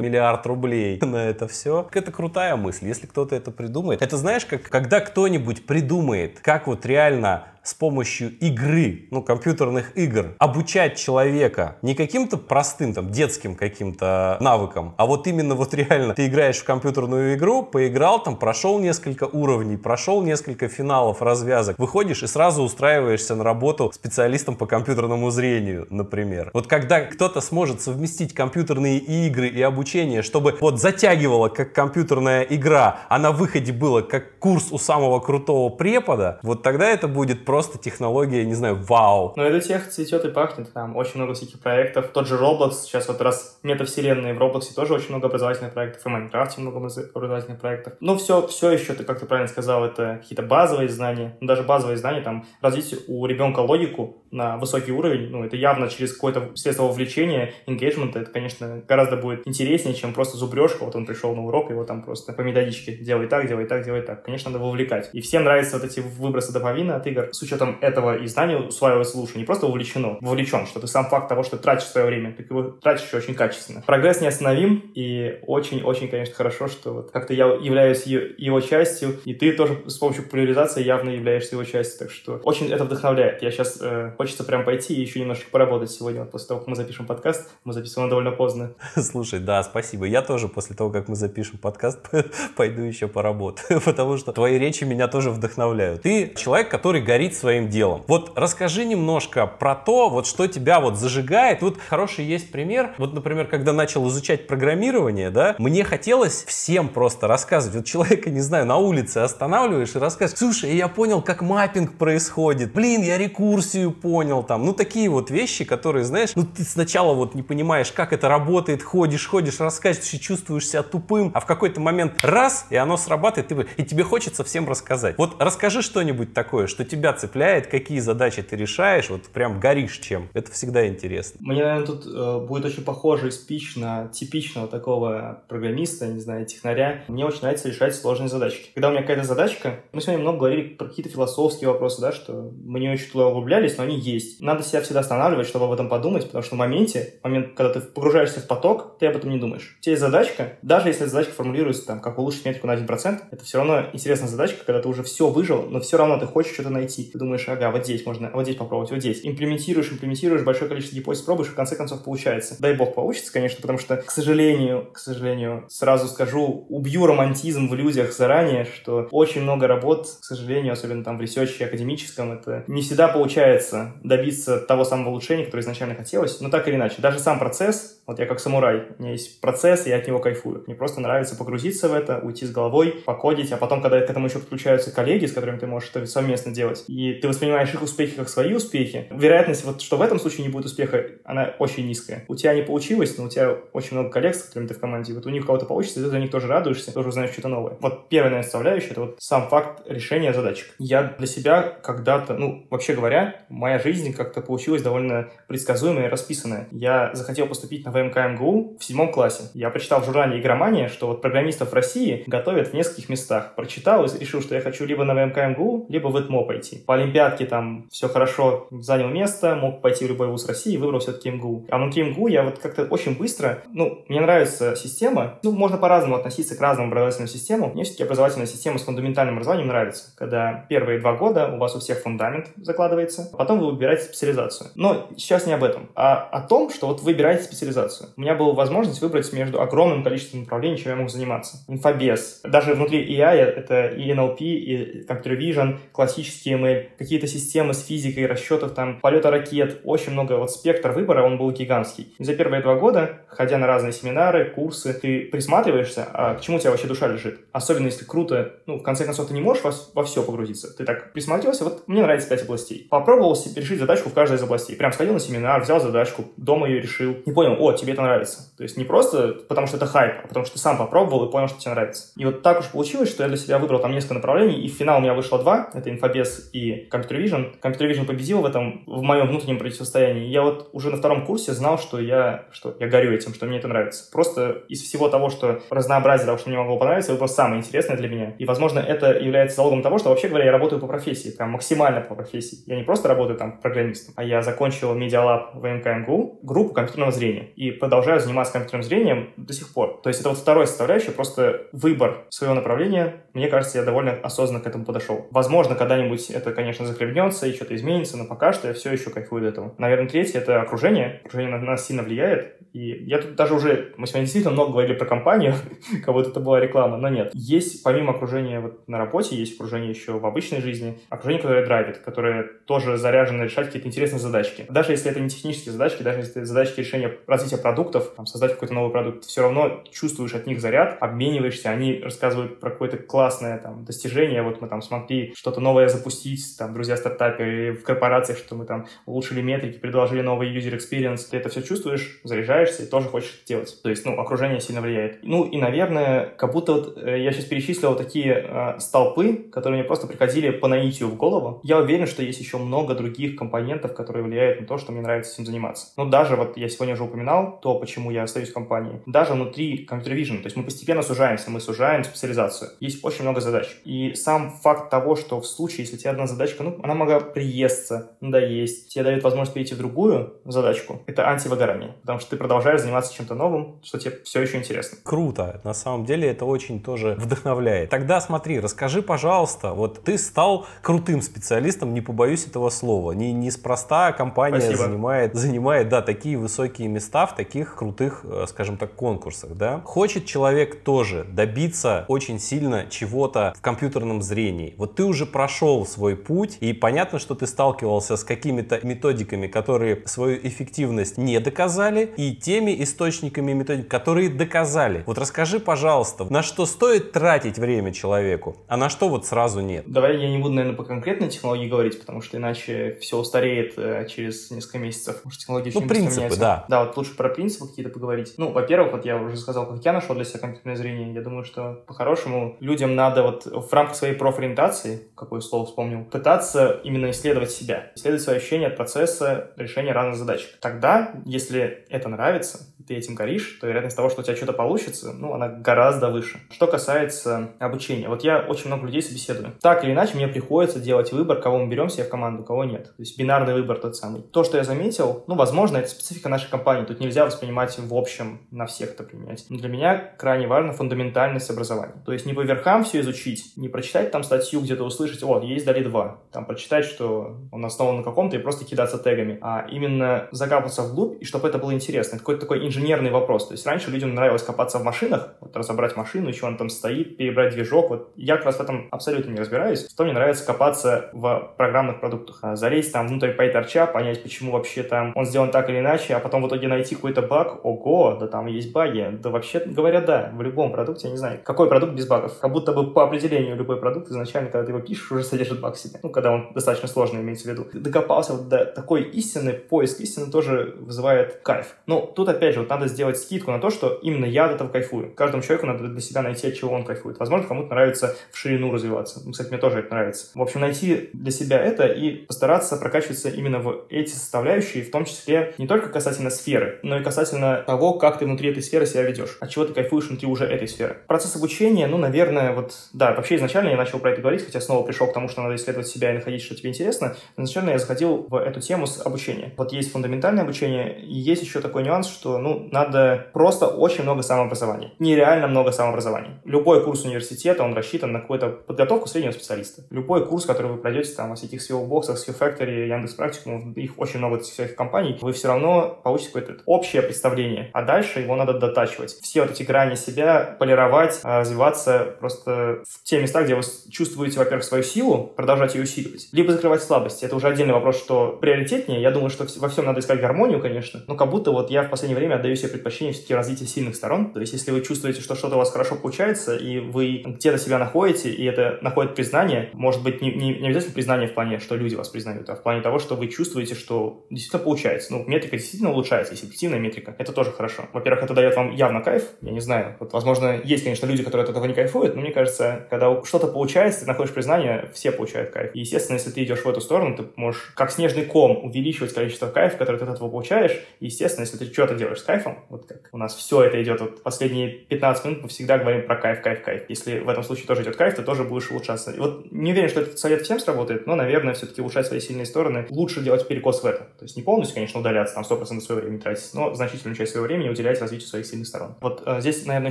миллиард 0.00 0.46
рублей 0.46 0.98
на 1.02 1.28
это 1.28 1.48
все. 1.48 1.88
Это 1.92 2.12
крутая 2.12 2.56
мысль, 2.56 2.86
если 2.86 3.06
кто-то 3.06 3.34
это 3.34 3.50
придумает. 3.50 4.02
Это 4.02 4.16
знаешь, 4.16 4.44
как 4.44 4.62
когда 4.62 5.00
кто-нибудь 5.00 5.66
придумает, 5.66 6.40
как 6.40 6.66
вот 6.66 6.86
реально 6.86 7.46
с 7.64 7.72
помощью 7.72 8.30
игры, 8.38 9.08
ну, 9.10 9.22
компьютерных 9.22 9.96
игр, 9.96 10.34
обучать 10.38 10.96
человека 10.96 11.78
не 11.80 11.94
каким-то 11.94 12.36
простым, 12.36 12.92
там, 12.92 13.10
детским 13.10 13.56
каким-то 13.56 14.36
навыкам, 14.40 14.94
а 14.98 15.06
вот 15.06 15.26
именно 15.26 15.54
вот 15.54 15.72
реально 15.72 16.14
ты 16.14 16.26
играешь 16.26 16.58
в 16.58 16.64
компьютерную 16.64 17.34
игру, 17.34 17.62
поиграл 17.62 18.22
там, 18.22 18.36
прошел 18.36 18.78
несколько 18.78 19.24
уровней, 19.24 19.78
прошел 19.78 20.22
несколько 20.22 20.68
финалов, 20.68 21.22
развязок, 21.22 21.78
выходишь 21.78 22.22
и 22.22 22.26
сразу 22.26 22.62
устраиваешься 22.62 23.34
на 23.34 23.42
работу 23.42 23.90
специалистом 23.94 24.56
по 24.56 24.66
компьютерному 24.66 25.30
зрению, 25.30 25.86
например. 25.88 26.50
Вот 26.52 26.66
когда 26.66 27.00
кто-то 27.00 27.40
сможет 27.40 27.80
совместить 27.80 28.34
компьютерные 28.34 28.98
игры 28.98 29.48
и 29.48 29.62
обучение, 29.62 30.20
чтобы 30.20 30.58
вот 30.60 30.80
затягивало 30.80 31.48
как 31.48 31.72
компьютерная 31.72 32.42
игра, 32.42 32.98
а 33.08 33.18
на 33.18 33.32
выходе 33.32 33.72
было 33.72 34.02
как 34.02 34.38
курс 34.38 34.68
у 34.70 34.76
самого 34.76 35.20
крутого 35.20 35.70
препода, 35.70 36.40
вот 36.42 36.62
тогда 36.62 36.90
это 36.90 37.08
будет 37.08 37.46
просто 37.46 37.53
просто 37.54 37.78
технология, 37.78 38.44
не 38.44 38.54
знаю, 38.54 38.74
вау. 38.74 39.32
Но 39.36 39.44
это 39.44 39.64
тех 39.64 39.88
цветет 39.88 40.24
и 40.24 40.28
пахнет, 40.28 40.72
там 40.72 40.96
очень 40.96 41.20
много 41.20 41.34
всяких 41.34 41.60
проектов. 41.60 42.08
Тот 42.08 42.26
же 42.26 42.34
Roblox, 42.34 42.72
сейчас 42.82 43.06
вот 43.06 43.20
раз 43.20 43.60
метавселенные 43.62 44.34
в 44.34 44.38
Roblox 44.38 44.74
тоже 44.74 44.92
очень 44.92 45.10
много 45.10 45.28
образовательных 45.28 45.72
проектов, 45.72 46.04
и 46.04 46.08
в 46.08 46.10
Майнкрафте 46.10 46.60
много 46.60 46.78
образовательных 47.14 47.60
проектов. 47.60 47.92
Но 48.00 48.16
все, 48.16 48.48
все 48.48 48.72
еще, 48.72 48.94
ты 48.94 49.04
как 49.04 49.20
ты 49.20 49.26
правильно 49.26 49.46
сказал, 49.46 49.84
это 49.84 50.18
какие-то 50.20 50.42
базовые 50.42 50.88
знания, 50.88 51.36
ну, 51.40 51.46
даже 51.46 51.62
базовые 51.62 51.96
знания, 51.96 52.22
там, 52.22 52.44
развить 52.60 53.04
у 53.06 53.24
ребенка 53.24 53.60
логику 53.60 54.24
на 54.32 54.56
высокий 54.56 54.90
уровень, 54.90 55.30
ну, 55.30 55.44
это 55.44 55.54
явно 55.54 55.88
через 55.88 56.12
какое-то 56.12 56.50
средство 56.56 56.82
вовлечения, 56.82 57.52
engagement, 57.68 58.18
это, 58.18 58.32
конечно, 58.32 58.82
гораздо 58.88 59.16
будет 59.16 59.46
интереснее, 59.46 59.94
чем 59.94 60.12
просто 60.12 60.36
зубрежка, 60.36 60.84
вот 60.84 60.96
он 60.96 61.06
пришел 61.06 61.36
на 61.36 61.44
урок, 61.44 61.70
его 61.70 61.84
там 61.84 62.02
просто 62.02 62.32
по 62.32 62.40
методичке 62.40 62.96
делай 62.96 63.28
так, 63.28 63.46
делай 63.46 63.66
так, 63.66 63.84
делай 63.84 64.02
так. 64.02 64.24
Конечно, 64.24 64.50
надо 64.50 64.64
вовлекать. 64.64 65.10
И 65.12 65.20
всем 65.20 65.44
нравятся 65.44 65.78
вот 65.78 65.86
эти 65.86 66.00
выбросы 66.00 66.52
дофамина 66.52 66.96
от 66.96 67.06
игр. 67.06 67.28
С 67.30 67.42
учетом 67.44 67.78
этого 67.80 68.16
и 68.16 68.26
знания 68.26 68.56
усваивается 68.56 69.18
лучше. 69.18 69.38
Не 69.38 69.44
просто 69.44 69.66
вовлечено, 69.66 70.18
вовлечен, 70.20 70.66
что 70.66 70.80
ты 70.80 70.86
сам 70.86 71.06
факт 71.06 71.28
того, 71.28 71.42
что 71.42 71.56
тратишь 71.56 71.88
свое 71.88 72.06
время, 72.06 72.32
ты 72.32 72.42
его 72.42 72.62
тратишь 72.62 73.12
очень 73.14 73.34
качественно. 73.34 73.82
Прогресс 73.86 74.20
неостановим, 74.20 74.90
и 74.94 75.38
очень-очень, 75.46 76.08
конечно, 76.08 76.34
хорошо, 76.34 76.68
что 76.68 76.92
вот 76.92 77.10
как-то 77.10 77.34
я 77.34 77.46
являюсь 77.46 78.06
его 78.06 78.60
частью, 78.60 79.20
и 79.24 79.34
ты 79.34 79.52
тоже 79.52 79.82
с 79.86 79.94
помощью 79.94 80.24
популяризации 80.24 80.82
явно 80.82 81.10
являешься 81.10 81.54
его 81.54 81.64
частью, 81.64 81.98
так 81.98 82.10
что 82.10 82.40
очень 82.44 82.70
это 82.70 82.84
вдохновляет. 82.84 83.42
Я 83.42 83.50
сейчас 83.50 83.78
э, 83.80 84.12
хочется 84.16 84.44
прям 84.44 84.64
пойти 84.64 84.94
и 84.94 85.00
еще 85.00 85.20
немножко 85.20 85.44
поработать 85.50 85.90
сегодня, 85.90 86.20
вот 86.20 86.30
после 86.30 86.48
того, 86.48 86.60
как 86.60 86.68
мы 86.68 86.76
запишем 86.76 87.06
подкаст, 87.06 87.50
мы 87.64 87.72
записываем 87.72 88.08
довольно 88.08 88.30
поздно. 88.30 88.72
Слушай, 88.96 89.40
да, 89.40 89.62
спасибо. 89.62 90.06
Я 90.06 90.22
тоже 90.22 90.48
после 90.48 90.76
того, 90.76 90.90
как 90.90 91.08
мы 91.08 91.16
запишем 91.16 91.58
подкаст, 91.58 92.00
пойду 92.56 92.82
еще 92.82 93.08
поработаю, 93.08 93.80
потому 93.84 94.16
что 94.16 94.32
твои 94.32 94.58
речи 94.58 94.84
меня 94.84 95.08
тоже 95.08 95.30
вдохновляют. 95.30 96.02
Ты 96.02 96.32
человек, 96.36 96.70
который 96.70 97.00
горит 97.02 97.33
своим 97.36 97.68
делом. 97.68 98.02
Вот 98.06 98.32
расскажи 98.36 98.84
немножко 98.84 99.46
про 99.46 99.74
то, 99.74 100.08
вот 100.08 100.26
что 100.26 100.46
тебя 100.46 100.80
вот 100.80 100.96
зажигает. 100.96 101.62
Вот 101.62 101.78
хороший 101.80 102.24
есть 102.24 102.50
пример. 102.50 102.94
Вот, 102.98 103.14
например, 103.14 103.46
когда 103.46 103.72
начал 103.72 104.08
изучать 104.08 104.46
программирование, 104.46 105.30
да, 105.30 105.54
мне 105.58 105.84
хотелось 105.84 106.44
всем 106.44 106.88
просто 106.88 107.26
рассказывать. 107.26 107.76
Вот 107.76 107.86
человека, 107.86 108.30
не 108.30 108.40
знаю, 108.40 108.66
на 108.66 108.76
улице 108.76 109.18
останавливаешь 109.18 109.94
и 109.94 109.98
рассказываешь, 109.98 110.38
слушай, 110.38 110.76
я 110.76 110.88
понял, 110.88 111.22
как 111.22 111.42
маппинг 111.42 111.96
происходит. 111.98 112.72
Блин, 112.72 113.02
я 113.02 113.18
рекурсию 113.18 113.92
понял 113.92 114.42
там. 114.42 114.64
Ну, 114.64 114.72
такие 114.72 115.08
вот 115.08 115.30
вещи, 115.30 115.64
которые, 115.64 116.04
знаешь, 116.04 116.30
ну, 116.34 116.44
ты 116.44 116.64
сначала 116.64 117.14
вот 117.14 117.34
не 117.34 117.42
понимаешь, 117.42 117.92
как 117.92 118.12
это 118.12 118.28
работает, 118.28 118.82
ходишь, 118.82 119.26
ходишь, 119.26 119.60
рассказываешь 119.60 120.12
и 120.12 120.20
чувствуешь 120.20 120.68
себя 120.68 120.82
тупым, 120.82 121.30
а 121.34 121.40
в 121.40 121.46
какой-то 121.46 121.80
момент 121.80 122.14
раз, 122.22 122.66
и 122.70 122.76
оно 122.76 122.96
срабатывает, 122.96 123.68
и 123.76 123.84
тебе 123.84 124.04
хочется 124.04 124.44
всем 124.44 124.68
рассказать. 124.68 125.16
Вот 125.18 125.36
расскажи 125.38 125.82
что-нибудь 125.82 126.34
такое, 126.34 126.66
что 126.66 126.84
тебя 126.84 127.12
цепляет, 127.24 127.68
какие 127.68 128.00
задачи 128.00 128.42
ты 128.42 128.54
решаешь, 128.54 129.08
вот 129.08 129.22
прям 129.28 129.58
горишь 129.58 129.98
чем. 129.98 130.28
Это 130.34 130.52
всегда 130.52 130.86
интересно. 130.86 131.38
Мне, 131.40 131.62
наверное, 131.64 131.86
тут 131.86 132.06
э, 132.06 132.46
будет 132.46 132.66
очень 132.66 132.84
похожий 132.84 133.32
спич 133.32 133.76
на 133.76 134.08
типичного 134.08 134.68
такого 134.68 135.42
программиста, 135.48 136.06
не 136.06 136.20
знаю, 136.20 136.44
технаря. 136.44 137.04
Мне 137.08 137.24
очень 137.24 137.40
нравится 137.40 137.68
решать 137.68 137.94
сложные 137.94 138.28
задачки. 138.28 138.70
Когда 138.74 138.88
у 138.88 138.90
меня 138.90 139.00
какая-то 139.00 139.24
задачка, 139.24 139.80
мы 139.92 140.02
сегодня 140.02 140.20
много 140.20 140.38
говорили 140.40 140.68
про 140.68 140.86
какие-то 140.86 141.10
философские 141.10 141.70
вопросы, 141.70 142.02
да, 142.02 142.12
что 142.12 142.52
мы 142.62 142.78
не 142.78 142.90
очень 142.90 143.10
туда 143.10 143.28
углублялись, 143.28 143.78
но 143.78 143.84
они 143.84 143.98
есть. 143.98 144.40
Надо 144.42 144.62
себя 144.62 144.82
всегда 144.82 145.00
останавливать, 145.00 145.46
чтобы 145.46 145.64
об 145.64 145.72
этом 145.72 145.88
подумать, 145.88 146.26
потому 146.26 146.44
что 146.44 146.56
в 146.56 146.58
моменте, 146.58 147.14
в 147.22 147.24
момент, 147.24 147.54
когда 147.54 147.72
ты 147.72 147.80
погружаешься 147.80 148.40
в 148.40 148.46
поток, 148.46 148.98
ты 148.98 149.06
об 149.06 149.16
этом 149.16 149.30
не 149.30 149.38
думаешь. 149.38 149.76
У 149.78 149.82
тебя 149.82 149.92
есть 149.92 150.02
задачка, 150.02 150.58
даже 150.60 150.88
если 150.88 151.06
задачка 151.06 151.32
формулируется 151.32 151.86
там, 151.86 152.00
как 152.00 152.18
улучшить 152.18 152.44
метрику 152.44 152.66
на 152.66 152.74
1%, 152.74 153.22
это 153.30 153.44
все 153.44 153.58
равно 153.58 153.86
интересная 153.94 154.28
задачка, 154.28 154.64
когда 154.66 154.82
ты 154.82 154.88
уже 154.88 155.02
все 155.02 155.28
выжил, 155.28 155.62
но 155.62 155.80
все 155.80 155.96
равно 155.96 156.18
ты 156.18 156.26
хочешь 156.26 156.52
что-то 156.52 156.70
найти. 156.70 157.10
Ты 157.14 157.20
думаешь, 157.20 157.44
ага, 157.46 157.70
вот 157.70 157.84
здесь 157.84 158.04
можно, 158.04 158.28
вот 158.34 158.42
здесь 158.42 158.56
попробовать, 158.56 158.90
вот 158.90 158.98
здесь. 158.98 159.20
Имплементируешь, 159.22 159.92
имплементируешь, 159.92 160.42
большое 160.42 160.68
количество 160.68 160.96
гипотез 160.96 161.22
пробуешь, 161.22 161.46
и 161.46 161.52
в 161.52 161.54
конце 161.54 161.76
концов 161.76 162.02
получается. 162.02 162.56
Дай 162.58 162.74
бог 162.74 162.92
получится, 162.92 163.32
конечно, 163.32 163.60
потому 163.60 163.78
что, 163.78 163.98
к 163.98 164.10
сожалению, 164.10 164.88
к 164.92 164.98
сожалению, 164.98 165.64
сразу 165.68 166.08
скажу, 166.08 166.66
убью 166.68 167.06
романтизм 167.06 167.68
в 167.68 167.74
иллюзиях 167.76 168.12
заранее, 168.12 168.64
что 168.64 169.06
очень 169.12 169.42
много 169.42 169.68
работ, 169.68 170.08
к 170.08 170.24
сожалению, 170.24 170.72
особенно 170.72 171.04
там 171.04 171.16
в 171.16 171.20
ресерче 171.20 171.66
академическом, 171.66 172.32
это 172.32 172.64
не 172.66 172.82
всегда 172.82 173.06
получается 173.06 173.92
добиться 174.02 174.58
того 174.58 174.82
самого 174.82 175.10
улучшения, 175.10 175.44
которое 175.44 175.62
изначально 175.62 175.94
хотелось, 175.94 176.40
но 176.40 176.50
так 176.50 176.66
или 176.66 176.74
иначе. 176.74 176.96
Даже 176.98 177.20
сам 177.20 177.38
процесс, 177.38 178.02
вот 178.08 178.18
я 178.18 178.26
как 178.26 178.40
самурай, 178.40 178.88
у 178.98 179.02
меня 179.02 179.12
есть 179.12 179.40
процесс, 179.40 179.86
и 179.86 179.90
я 179.90 179.98
от 179.98 180.08
него 180.08 180.18
кайфую. 180.18 180.64
Мне 180.66 180.74
просто 180.74 181.00
нравится 181.00 181.36
погрузиться 181.36 181.88
в 181.88 181.94
это, 181.94 182.18
уйти 182.18 182.44
с 182.44 182.50
головой, 182.50 182.90
покодить, 183.06 183.52
а 183.52 183.56
потом, 183.56 183.82
когда 183.82 184.00
к 184.00 184.10
этому 184.10 184.26
еще 184.26 184.40
подключаются 184.40 184.90
коллеги, 184.90 185.26
с 185.26 185.32
которыми 185.32 185.58
ты 185.58 185.68
можешь 185.68 185.90
это 185.94 186.06
совместно 186.06 186.50
делать, 186.52 186.84
и 186.94 187.14
ты 187.14 187.26
воспринимаешь 187.26 187.74
их 187.74 187.82
успехи 187.82 188.14
как 188.14 188.28
свои 188.28 188.54
успехи, 188.54 189.08
вероятность, 189.10 189.64
вот, 189.64 189.82
что 189.82 189.96
в 189.96 190.02
этом 190.02 190.20
случае 190.20 190.46
не 190.46 190.52
будет 190.52 190.66
успеха, 190.66 191.04
она 191.24 191.52
очень 191.58 191.88
низкая. 191.88 192.24
У 192.28 192.36
тебя 192.36 192.54
не 192.54 192.62
получилось, 192.62 193.18
но 193.18 193.24
у 193.24 193.28
тебя 193.28 193.56
очень 193.72 193.96
много 193.96 194.10
коллег, 194.10 194.36
с 194.36 194.44
которыми 194.44 194.68
ты 194.68 194.74
в 194.74 194.78
команде, 194.78 195.12
вот 195.12 195.26
у 195.26 195.30
них 195.30 195.42
у 195.42 195.46
кого-то 195.46 195.66
получится, 195.66 196.00
ты 196.00 196.08
за 196.08 196.20
них 196.20 196.30
тоже 196.30 196.46
радуешься, 196.46 196.94
тоже 196.94 197.08
узнаешь 197.08 197.32
что-то 197.32 197.48
новое. 197.48 197.76
Вот 197.80 198.08
первая, 198.08 198.30
наверное, 198.30 198.44
составляющая, 198.44 198.90
это 198.90 199.00
вот 199.00 199.16
сам 199.18 199.48
факт 199.48 199.82
решения 199.88 200.32
задачек. 200.32 200.68
Я 200.78 201.14
для 201.18 201.26
себя 201.26 201.62
когда-то, 201.62 202.34
ну, 202.34 202.64
вообще 202.70 202.94
говоря, 202.94 203.40
моя 203.48 203.80
жизнь 203.80 204.14
как-то 204.14 204.40
получилась 204.40 204.82
довольно 204.82 205.30
предсказуемая 205.48 206.06
и 206.06 206.10
расписанная. 206.10 206.68
Я 206.70 207.10
захотел 207.14 207.48
поступить 207.48 207.84
на 207.84 207.90
ВМК 207.90 208.18
МГУ 208.18 208.76
в 208.78 208.84
седьмом 208.84 209.10
классе. 209.10 209.50
Я 209.54 209.70
прочитал 209.70 210.00
в 210.00 210.04
журнале 210.04 210.40
«Игромания», 210.40 210.88
что 210.88 211.08
вот 211.08 211.22
программистов 211.22 211.72
в 211.72 211.74
России 211.74 212.22
готовят 212.28 212.68
в 212.68 212.72
нескольких 212.72 213.08
местах. 213.08 213.56
Прочитал 213.56 214.04
и 214.04 214.18
решил, 214.20 214.40
что 214.40 214.54
я 214.54 214.60
хочу 214.60 214.84
либо 214.84 215.02
на 215.02 215.14
ВМК 215.14 215.38
МГУ, 215.38 215.86
либо 215.88 216.06
в 216.06 216.20
ИТМО 216.20 216.44
пойти. 216.44 216.83
По 216.86 216.94
Олимпиадке 216.94 217.46
там 217.46 217.86
все 217.90 218.08
хорошо, 218.08 218.68
занял 218.70 219.08
место, 219.08 219.54
мог 219.54 219.80
пойти 219.80 220.04
в 220.04 220.08
любой 220.08 220.28
вуз 220.28 220.46
России, 220.46 220.76
выбрал 220.76 221.00
все-таки 221.00 221.30
МГУ. 221.30 221.66
А 221.70 221.78
внутри 221.78 222.02
МГУ 222.04 222.28
я 222.28 222.42
вот 222.42 222.58
как-то 222.58 222.84
очень 222.84 223.16
быстро, 223.16 223.62
ну, 223.72 224.04
мне 224.08 224.20
нравится 224.20 224.76
система, 224.76 225.38
ну, 225.42 225.52
можно 225.52 225.78
по-разному 225.78 226.16
относиться 226.16 226.56
к 226.56 226.60
разным 226.60 226.88
образовательным 226.88 227.28
системам. 227.28 227.72
Мне 227.72 227.84
все-таки 227.84 228.04
образовательная 228.04 228.46
система 228.46 228.78
с 228.78 228.82
фундаментальным 228.82 229.36
образованием 229.36 229.68
нравится, 229.68 230.14
когда 230.16 230.66
первые 230.68 231.00
два 231.00 231.14
года 231.14 231.48
у 231.48 231.58
вас 231.58 231.74
у 231.74 231.80
всех 231.80 232.00
фундамент 232.02 232.48
закладывается, 232.56 233.30
а 233.32 233.36
потом 233.36 233.60
вы 233.60 233.70
выбираете 233.70 234.04
специализацию. 234.04 234.70
Но 234.74 235.08
сейчас 235.16 235.46
не 235.46 235.52
об 235.52 235.64
этом, 235.64 235.88
а 235.94 236.16
о 236.16 236.40
том, 236.40 236.70
что 236.70 236.86
вот 236.86 237.02
выбираете 237.02 237.44
специализацию. 237.44 238.10
У 238.16 238.20
меня 238.20 238.34
была 238.34 238.52
возможность 238.54 239.00
выбрать 239.00 239.32
между 239.32 239.60
огромным 239.60 240.02
количеством 240.02 240.40
направлений, 240.40 240.78
чем 240.78 240.92
я 240.92 240.96
мог 240.96 241.10
заниматься. 241.10 241.58
Инфобес. 241.68 242.40
Даже 242.44 242.74
внутри 242.74 243.16
AI 243.16 243.36
это 243.36 243.88
и 243.88 244.10
NLP, 244.10 244.38
и 244.38 245.06
Computer 245.06 245.38
Vision, 245.38 245.78
классический 245.92 246.52
ML, 246.52 246.73
какие-то 246.98 247.26
системы 247.26 247.74
с 247.74 247.84
физикой, 247.84 248.26
расчетов 248.26 248.74
там, 248.74 249.00
полета 249.00 249.30
ракет, 249.30 249.80
очень 249.84 250.12
много, 250.12 250.36
вот 250.36 250.50
спектр 250.50 250.90
выбора, 250.90 251.24
он 251.24 251.38
был 251.38 251.50
гигантский. 251.50 252.14
За 252.18 252.34
первые 252.34 252.62
два 252.62 252.76
года, 252.76 253.20
ходя 253.28 253.58
на 253.58 253.66
разные 253.66 253.92
семинары, 253.92 254.50
курсы, 254.50 254.92
ты 254.94 255.26
присматриваешься, 255.26 256.06
а 256.12 256.34
к 256.34 256.40
чему 256.40 256.56
у 256.56 256.60
тебя 256.60 256.70
вообще 256.70 256.86
душа 256.86 257.08
лежит. 257.08 257.40
Особенно 257.52 257.86
если 257.86 258.04
круто, 258.04 258.54
ну, 258.66 258.78
в 258.78 258.82
конце 258.82 259.04
концов, 259.04 259.28
ты 259.28 259.34
не 259.34 259.40
можешь 259.40 259.62
во, 259.62 259.72
во 259.94 260.04
все 260.04 260.22
погрузиться. 260.22 260.74
Ты 260.76 260.84
так 260.84 261.12
присмотрелся, 261.12 261.64
вот 261.64 261.86
мне 261.86 262.02
нравится 262.02 262.28
пять 262.28 262.42
областей. 262.42 262.86
Попробовал 262.90 263.36
решить 263.56 263.78
задачку 263.78 264.10
в 264.10 264.14
каждой 264.14 264.36
из 264.36 264.42
областей. 264.42 264.76
Прям 264.76 264.92
сходил 264.92 265.14
на 265.14 265.20
семинар, 265.20 265.60
взял 265.62 265.80
задачку, 265.80 266.24
дома 266.36 266.68
ее 266.68 266.80
решил. 266.80 267.16
Не 267.26 267.32
понял, 267.32 267.56
о, 267.58 267.72
тебе 267.72 267.92
это 267.92 268.02
нравится. 268.02 268.54
То 268.56 268.62
есть 268.62 268.76
не 268.76 268.84
просто 268.84 269.28
потому, 269.48 269.66
что 269.66 269.76
это 269.76 269.86
хайп, 269.86 270.14
а 270.24 270.28
потому 270.28 270.46
что 270.46 270.54
ты 270.54 270.60
сам 270.60 270.78
попробовал 270.78 271.28
и 271.28 271.32
понял, 271.32 271.48
что 271.48 271.60
тебе 271.60 271.72
нравится. 271.72 272.12
И 272.16 272.24
вот 272.24 272.42
так 272.42 272.60
уж 272.60 272.66
получилось, 272.66 273.10
что 273.10 273.22
я 273.22 273.28
для 273.28 273.36
себя 273.36 273.58
выбрал 273.58 273.80
там 273.80 273.92
несколько 273.92 274.14
направлений, 274.14 274.64
и 274.64 274.68
в 274.68 274.74
финал 274.74 274.98
у 274.98 275.00
меня 275.00 275.14
вышло 275.14 275.38
два. 275.38 275.70
Это 275.74 275.90
инфобес 275.90 276.50
и 276.52 276.63
компьютер 276.72 277.20
vision. 277.20 277.60
Computer 277.60 277.90
Vision 277.90 278.06
победил 278.06 278.40
в 278.40 278.46
этом, 278.46 278.82
в 278.86 279.02
моем 279.02 279.28
внутреннем 279.28 279.58
состоянии. 279.72 280.26
Я 280.26 280.42
вот 280.42 280.70
уже 280.72 280.90
на 280.90 280.96
втором 280.96 281.24
курсе 281.24 281.52
знал, 281.52 281.78
что 281.78 281.98
я, 282.00 282.46
что 282.50 282.76
я 282.78 282.86
горю 282.88 283.12
этим, 283.12 283.34
что 283.34 283.46
мне 283.46 283.58
это 283.58 283.68
нравится. 283.68 284.10
Просто 284.12 284.62
из 284.68 284.82
всего 284.82 285.08
того, 285.08 285.30
что 285.30 285.60
разнообразие 285.70 286.26
того, 286.26 286.38
что 286.38 286.48
мне 286.48 286.58
могло 286.58 286.78
понравиться, 286.78 287.12
это 287.12 287.18
просто 287.18 287.36
самое 287.36 287.60
интересное 287.60 287.96
для 287.96 288.08
меня. 288.08 288.34
И, 288.38 288.44
возможно, 288.44 288.78
это 288.78 289.18
является 289.18 289.56
залогом 289.56 289.82
того, 289.82 289.98
что, 289.98 290.10
вообще 290.10 290.28
говоря, 290.28 290.46
я 290.46 290.52
работаю 290.52 290.80
по 290.80 290.86
профессии, 290.86 291.30
прям 291.30 291.50
максимально 291.50 292.00
по 292.00 292.14
профессии. 292.14 292.58
Я 292.66 292.76
не 292.76 292.84
просто 292.84 293.08
работаю 293.08 293.38
там 293.38 293.58
программистом, 293.60 294.14
а 294.16 294.24
я 294.24 294.42
закончил 294.42 294.94
медиалаб 294.94 295.54
в 295.54 295.66
МКМГУ, 295.66 296.40
группу 296.42 296.74
компьютерного 296.74 297.12
зрения, 297.12 297.50
и 297.56 297.70
продолжаю 297.70 298.20
заниматься 298.20 298.52
компьютерным 298.52 298.82
зрением 298.82 299.32
до 299.36 299.52
сих 299.52 299.72
пор. 299.72 300.00
То 300.02 300.08
есть 300.08 300.20
это 300.20 300.28
вот 300.30 300.38
второй 300.38 300.66
составляющий, 300.66 301.12
просто 301.12 301.66
выбор 301.72 302.26
своего 302.30 302.54
направления. 302.54 303.24
Мне 303.32 303.48
кажется, 303.48 303.78
я 303.78 303.84
довольно 303.84 304.12
осознанно 304.12 304.62
к 304.62 304.66
этому 304.66 304.84
подошел. 304.84 305.26
Возможно, 305.30 305.74
когда-нибудь 305.74 306.30
это, 306.30 306.52
конечно, 306.54 306.86
захлебнется 306.86 307.46
и 307.46 307.52
что-то 307.52 307.74
изменится, 307.74 308.16
но 308.16 308.24
пока 308.26 308.52
что 308.52 308.68
я 308.68 308.74
все 308.74 308.92
еще 308.92 309.10
кайфую 309.10 309.46
от 309.46 309.52
этого. 309.52 309.74
Наверное, 309.78 310.08
третье— 310.08 310.38
это 310.40 310.60
окружение. 310.60 311.20
Окружение 311.24 311.56
на 311.56 311.64
нас 311.64 311.86
сильно 311.86 312.02
влияет. 312.02 312.56
И 312.72 313.04
я 313.04 313.18
тут 313.18 313.36
даже 313.36 313.54
уже... 313.54 313.92
Мы 313.96 314.06
сегодня 314.06 314.24
действительно 314.24 314.52
много 314.52 314.72
говорили 314.72 314.94
про 314.94 315.06
компанию, 315.06 315.54
как 316.04 316.14
будто 316.14 316.30
это 316.30 316.40
была 316.40 316.60
реклама, 316.60 316.96
но 316.96 317.08
нет. 317.08 317.30
Есть, 317.32 317.82
помимо 317.82 318.12
окружения 318.12 318.60
вот 318.60 318.88
на 318.88 318.98
работе, 318.98 319.36
есть 319.36 319.54
окружение 319.54 319.90
еще 319.90 320.12
в 320.12 320.26
обычной 320.26 320.60
жизни, 320.60 320.98
окружение, 321.08 321.42
которое 321.42 321.64
драйвит, 321.64 321.98
которое 321.98 322.42
тоже 322.66 322.96
заряжено 322.96 323.44
решать 323.44 323.66
какие-то 323.66 323.88
интересные 323.88 324.18
задачки. 324.18 324.66
Даже 324.68 324.92
если 324.92 325.10
это 325.10 325.20
не 325.20 325.28
технические 325.28 325.72
задачки, 325.72 326.02
даже 326.02 326.18
если 326.20 326.42
это 326.42 326.46
задачки 326.46 326.80
решения 326.80 327.16
развития 327.26 327.58
продуктов, 327.58 328.12
там, 328.16 328.26
создать 328.26 328.52
какой-то 328.52 328.74
новый 328.74 328.90
продукт, 328.90 329.24
все 329.24 329.42
равно 329.42 329.84
чувствуешь 329.92 330.34
от 330.34 330.46
них 330.46 330.60
заряд, 330.60 330.96
обмениваешься, 331.00 331.70
они 331.70 332.00
рассказывают 332.00 332.60
про 332.60 332.70
какое-то 332.70 332.96
классное 332.96 333.58
там 333.58 333.84
достижение, 333.84 334.42
вот 334.42 334.60
мы 334.60 334.68
там 334.68 334.82
смогли 334.82 335.32
что-то 335.36 335.60
новое 335.60 335.88
запустить, 335.88 336.43
там, 336.52 336.74
друзья 336.74 336.96
стартаперы 336.96 337.72
в 337.72 337.82
корпорациях, 337.82 338.38
что 338.38 338.54
мы 338.54 338.64
там 338.64 338.86
улучшили 339.06 339.40
метрики, 339.40 339.78
предложили 339.78 340.20
новый 340.20 340.54
user 340.54 340.76
experience, 340.76 341.22
ты 341.30 341.36
это 341.36 341.48
все 341.48 341.62
чувствуешь, 341.62 342.20
заряжаешься 342.24 342.82
и 342.82 342.86
тоже 342.86 343.08
хочешь 343.08 343.34
это 343.34 343.48
делать. 343.48 343.82
То 343.82 343.90
есть, 343.90 344.04
ну, 344.04 344.18
окружение 344.18 344.60
сильно 344.60 344.80
влияет. 344.80 345.18
Ну, 345.22 345.44
и, 345.44 345.58
наверное, 345.58 346.26
как 346.36 346.52
будто 346.52 346.72
вот 346.74 346.98
э, 346.98 347.22
я 347.22 347.32
сейчас 347.32 347.44
перечислил 347.46 347.96
такие 347.96 348.46
э, 348.48 348.78
столпы, 348.78 349.34
которые 349.52 349.80
мне 349.80 349.86
просто 349.86 350.06
приходили 350.06 350.50
по 350.50 350.68
наитию 350.68 351.08
в 351.08 351.16
голову. 351.16 351.60
Я 351.62 351.78
уверен, 351.78 352.06
что 352.06 352.22
есть 352.22 352.40
еще 352.40 352.58
много 352.58 352.94
других 352.94 353.36
компонентов, 353.36 353.94
которые 353.94 354.24
влияют 354.24 354.60
на 354.60 354.66
то, 354.66 354.78
что 354.78 354.92
мне 354.92 355.00
нравится 355.00 355.34
этим 355.34 355.46
заниматься. 355.46 355.88
Но 355.96 356.06
даже 356.06 356.36
вот 356.36 356.56
я 356.56 356.68
сегодня 356.68 356.94
уже 356.94 357.04
упоминал 357.04 357.58
то, 357.62 357.78
почему 357.78 358.10
я 358.10 358.22
остаюсь 358.22 358.50
в 358.50 358.54
компании. 358.54 359.00
Даже 359.06 359.34
внутри 359.34 359.78
компьютер 359.78 360.18
vision, 360.18 360.38
то 360.38 360.46
есть 360.46 360.56
мы 360.56 360.62
постепенно 360.62 361.02
сужаемся, 361.02 361.50
мы 361.50 361.60
сужаем 361.60 362.04
специализацию. 362.04 362.70
Есть 362.80 363.04
очень 363.04 363.22
много 363.22 363.40
задач. 363.40 363.68
И 363.84 364.14
сам 364.14 364.50
факт 364.50 364.90
того, 364.90 365.16
что 365.16 365.40
в 365.40 365.46
случае, 365.46 365.84
если 365.84 365.96
тебе 365.96 366.10
одна 366.10 366.26
задачка, 366.34 366.62
ну, 366.62 366.78
она 366.82 366.94
могла 366.94 367.20
приесться, 367.20 368.12
надоесть, 368.20 368.92
тебе 368.92 369.04
дает 369.04 369.22
возможность 369.22 369.54
перейти 369.54 369.74
в 369.74 369.78
другую 369.78 370.34
задачку, 370.44 371.02
это 371.06 371.28
антивыгорание. 371.28 371.94
Потому 372.02 372.18
что 372.18 372.30
ты 372.30 372.36
продолжаешь 372.36 372.80
заниматься 372.80 373.14
чем-то 373.14 373.34
новым, 373.34 373.80
что 373.82 373.98
тебе 373.98 374.18
все 374.24 374.42
еще 374.42 374.58
интересно. 374.58 374.98
Круто. 375.02 375.60
На 375.64 375.74
самом 375.74 376.04
деле 376.04 376.28
это 376.28 376.44
очень 376.44 376.80
тоже 376.80 377.16
вдохновляет. 377.18 377.90
Тогда 377.90 378.20
смотри, 378.20 378.60
расскажи, 378.60 379.02
пожалуйста, 379.02 379.72
вот 379.72 380.02
ты 380.04 380.18
стал 380.18 380.66
крутым 380.82 381.22
специалистом, 381.22 381.94
не 381.94 382.00
побоюсь 382.00 382.46
этого 382.46 382.70
слова. 382.70 383.12
Не, 383.12 383.32
неспроста 383.32 384.12
компания 384.12 384.60
Спасибо. 384.60 384.84
занимает, 384.84 385.34
занимает, 385.34 385.88
да, 385.88 386.02
такие 386.02 386.36
высокие 386.36 386.88
места 386.88 387.26
в 387.26 387.34
таких 387.36 387.76
крутых, 387.76 388.24
э, 388.24 388.44
скажем 388.48 388.76
так, 388.76 388.94
конкурсах, 388.94 389.54
да. 389.54 389.80
Хочет 389.84 390.26
человек 390.26 390.82
тоже 390.82 391.24
добиться 391.24 392.04
очень 392.08 392.38
сильно 392.38 392.86
чего-то 392.88 393.52
в 393.56 393.60
компьютерном 393.60 394.22
зрении. 394.22 394.74
Вот 394.76 394.94
ты 394.94 395.04
уже 395.04 395.26
прошел 395.26 395.86
свой 395.86 396.16
путь, 396.24 396.58
и 396.60 396.72
понятно, 396.72 397.18
что 397.18 397.34
ты 397.34 397.46
сталкивался 397.46 398.16
с 398.16 398.24
какими-то 398.24 398.80
методиками, 398.82 399.46
которые 399.46 400.02
свою 400.06 400.38
эффективность 400.42 401.18
не 401.18 401.38
доказали, 401.40 402.12
и 402.16 402.34
теми 402.34 402.82
источниками 402.82 403.52
методик, 403.52 403.88
которые 403.88 404.28
доказали. 404.28 405.04
Вот 405.06 405.18
расскажи, 405.18 405.60
пожалуйста, 405.60 406.24
на 406.30 406.42
что 406.42 406.66
стоит 406.66 407.12
тратить 407.12 407.58
время 407.58 407.92
человеку, 407.92 408.56
а 408.68 408.76
на 408.76 408.88
что 408.88 409.08
вот 409.08 409.26
сразу 409.26 409.60
нет? 409.60 409.84
Давай 409.86 410.18
я 410.18 410.28
не 410.28 410.38
буду, 410.38 410.54
наверное, 410.54 410.76
по 410.76 410.84
конкретной 410.84 411.28
технологии 411.28 411.68
говорить, 411.68 412.00
потому 412.00 412.20
что 412.22 412.36
иначе 412.36 412.96
все 413.00 413.18
устареет 413.18 413.74
э, 413.76 414.06
через 414.08 414.50
несколько 414.50 414.78
месяцев. 414.78 415.20
Может, 415.24 415.40
технологии 415.40 415.72
Ну, 415.74 415.82
принципы, 415.82 416.36
да. 416.36 416.64
Да, 416.68 416.84
вот 416.84 416.96
лучше 416.96 417.16
про 417.16 417.28
принципы 417.28 417.68
какие-то 417.68 417.90
поговорить. 417.90 418.34
Ну, 418.36 418.50
во-первых, 418.52 418.92
вот 418.92 419.04
я 419.04 419.16
уже 419.16 419.36
сказал, 419.36 419.66
как 419.66 419.84
я 419.84 419.92
нашел 419.92 420.14
для 420.14 420.24
себя 420.24 420.40
компьютерное 420.40 420.76
зрение. 420.76 421.12
Я 421.12 421.22
думаю, 421.22 421.44
что 421.44 421.84
по-хорошему 421.86 422.56
людям 422.60 422.94
надо 422.94 423.22
вот 423.22 423.46
в 423.46 423.72
рамках 423.72 423.96
своей 423.96 424.14
профориентации, 424.14 425.08
какое 425.14 425.40
слово 425.40 425.66
вспомнил, 425.66 426.03
пытаться 426.10 426.80
именно 426.84 427.10
исследовать 427.10 427.50
себя, 427.50 427.92
исследовать 427.94 428.22
свои 428.22 428.36
ощущения 428.36 428.68
от 428.68 428.76
процесса 428.76 429.52
решения 429.56 429.92
разных 429.92 430.16
задач. 430.16 430.46
Тогда, 430.60 431.14
если 431.24 431.84
это 431.88 432.08
нравится, 432.08 432.73
ты 432.86 432.94
этим 432.94 433.14
горишь, 433.14 433.58
то 433.60 433.66
вероятность 433.66 433.96
того, 433.96 434.10
что 434.10 434.20
у 434.20 434.24
тебя 434.24 434.36
что-то 434.36 434.52
получится, 434.52 435.12
ну, 435.12 435.34
она 435.34 435.48
гораздо 435.48 436.10
выше. 436.10 436.40
Что 436.50 436.66
касается 436.66 437.50
обучения. 437.58 438.08
Вот 438.08 438.24
я 438.24 438.40
очень 438.40 438.66
много 438.66 438.86
людей 438.86 439.02
собеседую. 439.02 439.52
Так 439.60 439.84
или 439.84 439.92
иначе, 439.92 440.16
мне 440.16 440.28
приходится 440.28 440.80
делать 440.80 441.12
выбор, 441.12 441.40
кого 441.40 441.58
мы 441.58 441.68
берем 441.68 441.88
себе 441.88 442.04
в 442.04 442.08
команду, 442.08 442.42
кого 442.44 442.64
нет. 442.64 442.84
То 442.84 442.94
есть 443.02 443.18
бинарный 443.18 443.54
выбор 443.54 443.78
тот 443.78 443.96
самый. 443.96 444.22
То, 444.22 444.44
что 444.44 444.56
я 444.56 444.64
заметил, 444.64 445.24
ну, 445.26 445.34
возможно, 445.34 445.78
это 445.78 445.88
специфика 445.88 446.28
нашей 446.28 446.50
компании. 446.50 446.84
Тут 446.84 447.00
нельзя 447.00 447.24
воспринимать 447.24 447.78
в 447.78 447.94
общем 447.94 448.40
на 448.50 448.66
всех 448.66 448.90
это 448.90 449.02
применять. 449.02 449.46
Но 449.48 449.58
для 449.58 449.68
меня 449.68 449.96
крайне 450.18 450.46
важна 450.46 450.72
фундаментальность 450.72 451.50
образования. 451.50 451.94
То 452.04 452.12
есть 452.12 452.26
не 452.26 452.34
по 452.34 452.40
верхам 452.40 452.84
все 452.84 453.00
изучить, 453.00 453.52
не 453.56 453.68
прочитать 453.68 454.10
там 454.10 454.22
статью, 454.22 454.60
где-то 454.60 454.84
услышать, 454.84 455.22
вот, 455.22 455.44
есть 455.44 455.64
дали 455.64 455.82
два. 455.82 456.20
Там 456.32 456.44
прочитать, 456.44 456.84
что 456.84 457.36
он 457.50 457.64
основан 457.64 457.98
на 457.98 458.02
каком-то 458.02 458.36
и 458.36 458.38
просто 458.38 458.64
кидаться 458.64 458.98
тегами. 458.98 459.38
А 459.40 459.66
именно 459.70 460.28
закапываться 460.30 460.82
вглубь, 460.82 461.20
и 461.20 461.24
чтобы 461.24 461.48
это 461.48 461.58
было 461.58 461.72
интересно. 461.72 462.16
Это 462.16 462.18
какой-то 462.18 462.42
такой 462.42 462.66
инженерный 462.74 463.10
вопрос. 463.10 463.48
То 463.48 463.54
есть 463.54 463.66
раньше 463.66 463.90
людям 463.90 464.14
нравилось 464.14 464.42
копаться 464.42 464.78
в 464.78 464.84
машинах, 464.84 465.34
вот 465.40 465.56
разобрать 465.56 465.96
машину, 465.96 466.28
еще 466.28 466.46
он 466.46 466.56
там 466.56 466.68
стоит, 466.68 467.16
перебрать 467.16 467.54
движок. 467.54 467.90
Вот 467.90 468.12
я 468.16 468.36
как 468.36 468.46
раз 468.46 468.56
в 468.56 468.60
этом 468.60 468.88
абсолютно 468.90 469.30
не 469.30 469.38
разбираюсь. 469.38 469.88
Что 469.88 470.04
мне 470.04 470.12
нравится 470.12 470.44
копаться 470.44 471.10
в 471.12 471.54
программных 471.56 472.00
продуктах. 472.00 472.38
А, 472.42 472.56
Залезть 472.56 472.92
там 472.92 473.08
внутрь 473.08 473.30
PyTorch, 473.30 473.92
понять, 473.92 474.22
почему 474.22 474.52
вообще 474.52 474.82
там 474.82 475.12
он 475.14 475.24
сделан 475.24 475.50
так 475.50 475.68
или 475.70 475.78
иначе, 475.78 476.14
а 476.14 476.20
потом 476.20 476.42
в 476.42 476.48
итоге 476.48 476.68
найти 476.68 476.94
какой-то 476.94 477.22
баг. 477.22 477.64
Ого, 477.64 478.16
да 478.18 478.26
там 478.26 478.46
есть 478.46 478.72
баги. 478.72 479.08
Да 479.22 479.30
вообще 479.30 479.60
говоря, 479.60 480.00
да, 480.00 480.30
в 480.34 480.42
любом 480.42 480.72
продукте, 480.72 481.08
я 481.08 481.12
не 481.12 481.18
знаю, 481.18 481.40
какой 481.44 481.68
продукт 481.68 481.92
без 481.92 482.06
багов. 482.06 482.38
Как 482.38 482.52
будто 482.52 482.72
бы 482.72 482.92
по 482.92 483.04
определению 483.04 483.56
любой 483.56 483.78
продукт 483.78 484.10
изначально, 484.10 484.50
когда 484.50 484.66
ты 484.66 484.72
его 484.72 484.80
пишешь, 484.80 485.10
уже 485.12 485.22
содержит 485.22 485.60
баг 485.60 485.76
в 485.76 485.78
себе. 485.78 486.00
Ну, 486.02 486.10
когда 486.10 486.32
он 486.32 486.52
достаточно 486.54 486.88
сложный, 486.88 487.20
имеется 487.20 487.48
в 487.48 487.50
виду. 487.50 487.66
Докопался 487.72 488.32
вот 488.34 488.48
до 488.48 488.64
такой 488.64 489.02
истины, 489.02 489.52
поиск 489.52 490.00
истины 490.00 490.30
тоже 490.30 490.74
вызывает 490.80 491.40
кайф. 491.42 491.76
Ну, 491.86 492.10
тут 492.14 492.28
опять 492.28 492.54
же, 492.54 492.63
вот 492.64 492.70
надо 492.70 492.88
сделать 492.88 493.18
скидку 493.18 493.50
на 493.50 493.60
то, 493.60 493.70
что 493.70 493.98
именно 494.02 494.24
я 494.24 494.46
от 494.46 494.52
этого 494.52 494.68
кайфую. 494.68 495.12
Каждому 495.14 495.42
человеку 495.42 495.66
надо 495.66 495.88
для 495.88 496.00
себя 496.00 496.22
найти, 496.22 496.48
от 496.48 496.54
чего 496.54 496.74
он 496.74 496.84
кайфует. 496.84 497.18
Возможно, 497.18 497.46
кому-то 497.46 497.68
нравится 497.68 498.16
в 498.32 498.38
ширину 498.38 498.72
развиваться. 498.72 499.20
Ну, 499.24 499.32
Кстати, 499.32 499.50
мне 499.50 499.58
тоже 499.58 499.80
это 499.80 499.90
нравится. 499.90 500.26
В 500.34 500.42
общем, 500.42 500.60
найти 500.60 501.10
для 501.12 501.30
себя 501.30 501.58
это 501.58 501.86
и 501.86 502.10
постараться 502.10 502.76
прокачиваться 502.76 503.28
именно 503.28 503.58
в 503.58 503.84
эти 503.90 504.10
составляющие, 504.10 504.82
в 504.82 504.90
том 504.90 505.04
числе 505.04 505.54
не 505.58 505.66
только 505.66 505.88
касательно 505.88 506.30
сферы, 506.30 506.80
но 506.82 506.98
и 506.98 507.02
касательно 507.02 507.62
того, 507.66 507.94
как 507.94 508.18
ты 508.18 508.24
внутри 508.24 508.50
этой 508.50 508.62
сферы 508.62 508.86
себя 508.86 509.02
ведешь, 509.02 509.36
от 509.40 509.50
чего 509.50 509.64
ты 509.64 509.72
кайфуешь 509.72 510.08
внутри 510.08 510.26
уже 510.26 510.44
этой 510.44 510.68
сферы. 510.68 510.98
Процесс 511.06 511.36
обучения, 511.36 511.86
ну, 511.86 511.98
наверное, 511.98 512.52
вот, 512.52 512.74
да, 512.92 513.12
вообще 513.12 513.36
изначально 513.36 513.68
я 513.70 513.76
начал 513.76 513.98
про 513.98 514.10
это 514.12 514.20
говорить, 514.20 514.44
хотя 514.44 514.60
снова 514.60 514.84
пришел 514.84 515.06
к 515.06 515.12
тому, 515.12 515.28
что 515.28 515.42
надо 515.42 515.56
исследовать 515.56 515.88
себя 515.88 516.10
и 516.10 516.14
находить, 516.14 516.42
что 516.42 516.54
тебе 516.54 516.70
интересно. 516.70 517.16
Изначально 517.36 517.70
я 517.70 517.78
заходил 517.78 518.26
в 518.28 518.36
эту 518.36 518.60
тему 518.60 518.86
с 518.86 519.04
обучения. 519.04 519.52
Вот 519.56 519.72
есть 519.72 519.92
фундаментальное 519.92 520.42
обучение, 520.42 521.00
и 521.00 521.14
есть 521.14 521.42
еще 521.42 521.60
такой 521.60 521.82
нюанс, 521.82 522.08
что, 522.08 522.38
ну, 522.38 522.53
надо 522.70 523.26
просто 523.32 523.66
очень 523.66 524.02
много 524.02 524.22
самообразования. 524.22 524.92
Нереально 524.98 525.46
много 525.48 525.72
самообразования. 525.72 526.40
Любой 526.44 526.84
курс 526.84 527.04
университета, 527.04 527.62
он 527.62 527.74
рассчитан 527.74 528.12
на 528.12 528.20
какую-то 528.20 528.48
подготовку 528.48 529.08
среднего 529.08 529.32
специалиста. 529.32 529.82
Любой 529.90 530.26
курс, 530.26 530.44
который 530.44 530.70
вы 530.70 530.78
пройдете 530.78 531.14
там 531.14 531.30
во 531.30 531.36
всяких 531.36 531.60
SEO-боксах, 531.60 532.16
SEO 532.16 532.38
Factory, 532.38 532.88
Яндекс 532.88 533.14
Практикум, 533.14 533.72
их 533.72 533.98
очень 533.98 534.18
много 534.18 534.40
всяких 534.40 534.76
компаний, 534.76 535.18
вы 535.20 535.32
все 535.32 535.48
равно 535.48 536.00
получите 536.02 536.32
какое-то 536.32 536.62
общее 536.66 537.02
представление, 537.02 537.70
а 537.72 537.82
дальше 537.82 538.20
его 538.20 538.36
надо 538.36 538.54
дотачивать. 538.54 539.12
Все 539.22 539.42
вот 539.42 539.50
эти 539.50 539.62
грани 539.62 539.94
себя 539.94 540.56
полировать, 540.58 541.20
а, 541.22 541.40
развиваться 541.40 542.16
просто 542.20 542.82
в 542.88 543.02
те 543.04 543.20
места, 543.20 543.42
где 543.42 543.54
вы 543.54 543.62
чувствуете, 543.90 544.38
во-первых, 544.38 544.64
свою 544.64 544.82
силу, 544.82 545.32
продолжать 545.36 545.74
ее 545.74 545.82
усиливать, 545.82 546.28
либо 546.32 546.52
закрывать 546.52 546.82
слабости. 546.82 547.24
Это 547.24 547.36
уже 547.36 547.48
отдельный 547.48 547.74
вопрос, 547.74 547.98
что 547.98 548.38
приоритетнее. 548.40 549.00
Я 549.00 549.10
думаю, 549.10 549.30
что 549.30 549.46
во 549.58 549.68
всем 549.68 549.86
надо 549.86 550.00
искать 550.00 550.20
гармонию, 550.20 550.60
конечно, 550.60 551.02
но 551.06 551.16
как 551.16 551.30
будто 551.30 551.50
вот 551.50 551.70
я 551.70 551.82
в 551.82 551.90
последнее 551.90 552.18
время 552.18 552.36
отдаю 552.44 552.56
себе 552.56 552.68
предпочтение 552.68 553.14
все-таки 553.14 553.34
развития 553.34 553.64
сильных 553.64 553.96
сторон. 553.96 554.32
То 554.32 554.40
есть, 554.40 554.52
если 554.52 554.70
вы 554.70 554.82
чувствуете, 554.82 555.22
что 555.22 555.34
что-то 555.34 555.56
у 555.56 555.58
вас 555.58 555.72
хорошо 555.72 555.96
получается, 555.96 556.54
и 556.54 556.78
вы 556.78 557.22
где-то 557.24 557.56
себя 557.56 557.78
находите, 557.78 558.30
и 558.30 558.44
это 558.44 558.78
находит 558.82 559.14
признание, 559.14 559.70
может 559.72 560.02
быть, 560.02 560.20
не, 560.20 560.30
не, 560.30 560.58
не 560.58 560.66
обязательно 560.66 560.94
признание 560.94 561.28
в 561.28 561.32
плане, 561.32 561.58
что 561.58 561.74
люди 561.74 561.94
вас 561.94 562.08
признают, 562.10 562.48
а 562.50 562.56
в 562.56 562.62
плане 562.62 562.82
того, 562.82 562.98
что 562.98 563.14
вы 563.14 563.28
чувствуете, 563.28 563.74
что 563.74 564.26
действительно 564.28 564.62
получается. 564.62 565.14
Ну, 565.14 565.24
метрика 565.26 565.56
действительно 565.56 565.90
улучшается, 565.90 566.34
если 566.34 566.46
эффективная 566.46 566.78
метрика, 566.78 567.14
это 567.18 567.32
тоже 567.32 567.50
хорошо. 567.50 567.84
Во-первых, 567.94 568.24
это 568.24 568.34
дает 568.34 568.56
вам 568.56 568.72
явно 568.72 569.00
кайф, 569.00 569.24
я 569.40 569.50
не 569.50 569.60
знаю. 569.60 569.96
Вот, 569.98 570.12
возможно, 570.12 570.60
есть, 570.62 570.84
конечно, 570.84 571.06
люди, 571.06 571.22
которые 571.22 571.44
от 571.44 571.50
этого 571.50 571.64
не 571.64 571.74
кайфуют, 571.74 572.14
но 572.14 572.20
мне 572.20 572.30
кажется, 572.30 572.86
когда 572.90 573.24
что-то 573.24 573.46
получается, 573.46 574.00
ты 574.00 574.06
находишь 574.06 574.34
признание, 574.34 574.90
все 574.92 575.12
получают 575.12 575.50
кайф. 575.50 575.74
И, 575.74 575.80
естественно, 575.80 576.16
если 576.16 576.30
ты 576.30 576.44
идешь 576.44 576.60
в 576.60 576.68
эту 576.68 576.82
сторону, 576.82 577.16
ты 577.16 577.24
можешь 577.36 577.72
как 577.74 577.90
снежный 577.90 578.26
ком 578.26 578.64
увеличивать 578.64 579.14
количество 579.14 579.46
кайфа, 579.46 579.78
который 579.78 579.96
ты 579.96 580.04
от 580.04 580.14
этого 580.14 580.28
получаешь. 580.28 580.78
И, 581.00 581.06
естественно, 581.06 581.44
если 581.44 581.56
ты 581.56 581.72
что-то 581.72 581.94
делаешь 581.94 582.18
с 582.18 582.22
кайфом, 582.22 582.33
вот 582.68 582.86
как 582.86 583.08
у 583.12 583.18
нас 583.18 583.34
все 583.34 583.62
это 583.62 583.82
идет, 583.82 584.00
вот 584.00 584.22
последние 584.22 584.68
15 584.70 585.24
минут 585.24 585.42
мы 585.42 585.48
всегда 585.48 585.78
говорим 585.78 586.06
про 586.06 586.16
кайф, 586.16 586.42
кайф, 586.42 586.62
кайф. 586.62 586.82
Если 586.88 587.20
в 587.20 587.28
этом 587.28 587.42
случае 587.42 587.66
тоже 587.66 587.82
идет 587.82 587.96
кайф, 587.96 588.16
ты 588.16 588.22
тоже 588.22 588.44
будешь 588.44 588.70
улучшаться. 588.70 589.12
И 589.12 589.18
вот 589.18 589.50
не 589.50 589.72
уверен, 589.72 589.88
что 589.88 590.00
этот 590.00 590.18
совет 590.18 590.42
всем 590.42 590.58
сработает, 590.58 591.06
но, 591.06 591.14
наверное, 591.14 591.54
все-таки 591.54 591.80
улучшать 591.80 592.06
свои 592.06 592.20
сильные 592.20 592.46
стороны 592.46 592.86
лучше 592.90 593.22
делать 593.22 593.46
перекос 593.46 593.82
в 593.82 593.86
это. 593.86 594.00
То 594.18 594.24
есть 594.24 594.36
не 594.36 594.42
полностью, 594.42 594.74
конечно, 594.74 595.00
удаляться, 595.00 595.34
там 595.34 595.44
100% 595.44 595.80
своего 595.80 596.02
времени 596.02 596.20
тратить, 596.20 596.50
но 596.54 596.74
значительную 596.74 597.16
часть 597.16 597.32
своего 597.32 597.46
времени 597.46 597.68
уделять 597.68 598.00
развитию 598.00 598.28
своих 598.28 598.46
сильных 598.46 598.66
сторон. 598.66 598.94
Вот 599.00 599.22
э, 599.26 599.40
здесь, 599.40 599.66
наверное, 599.66 599.90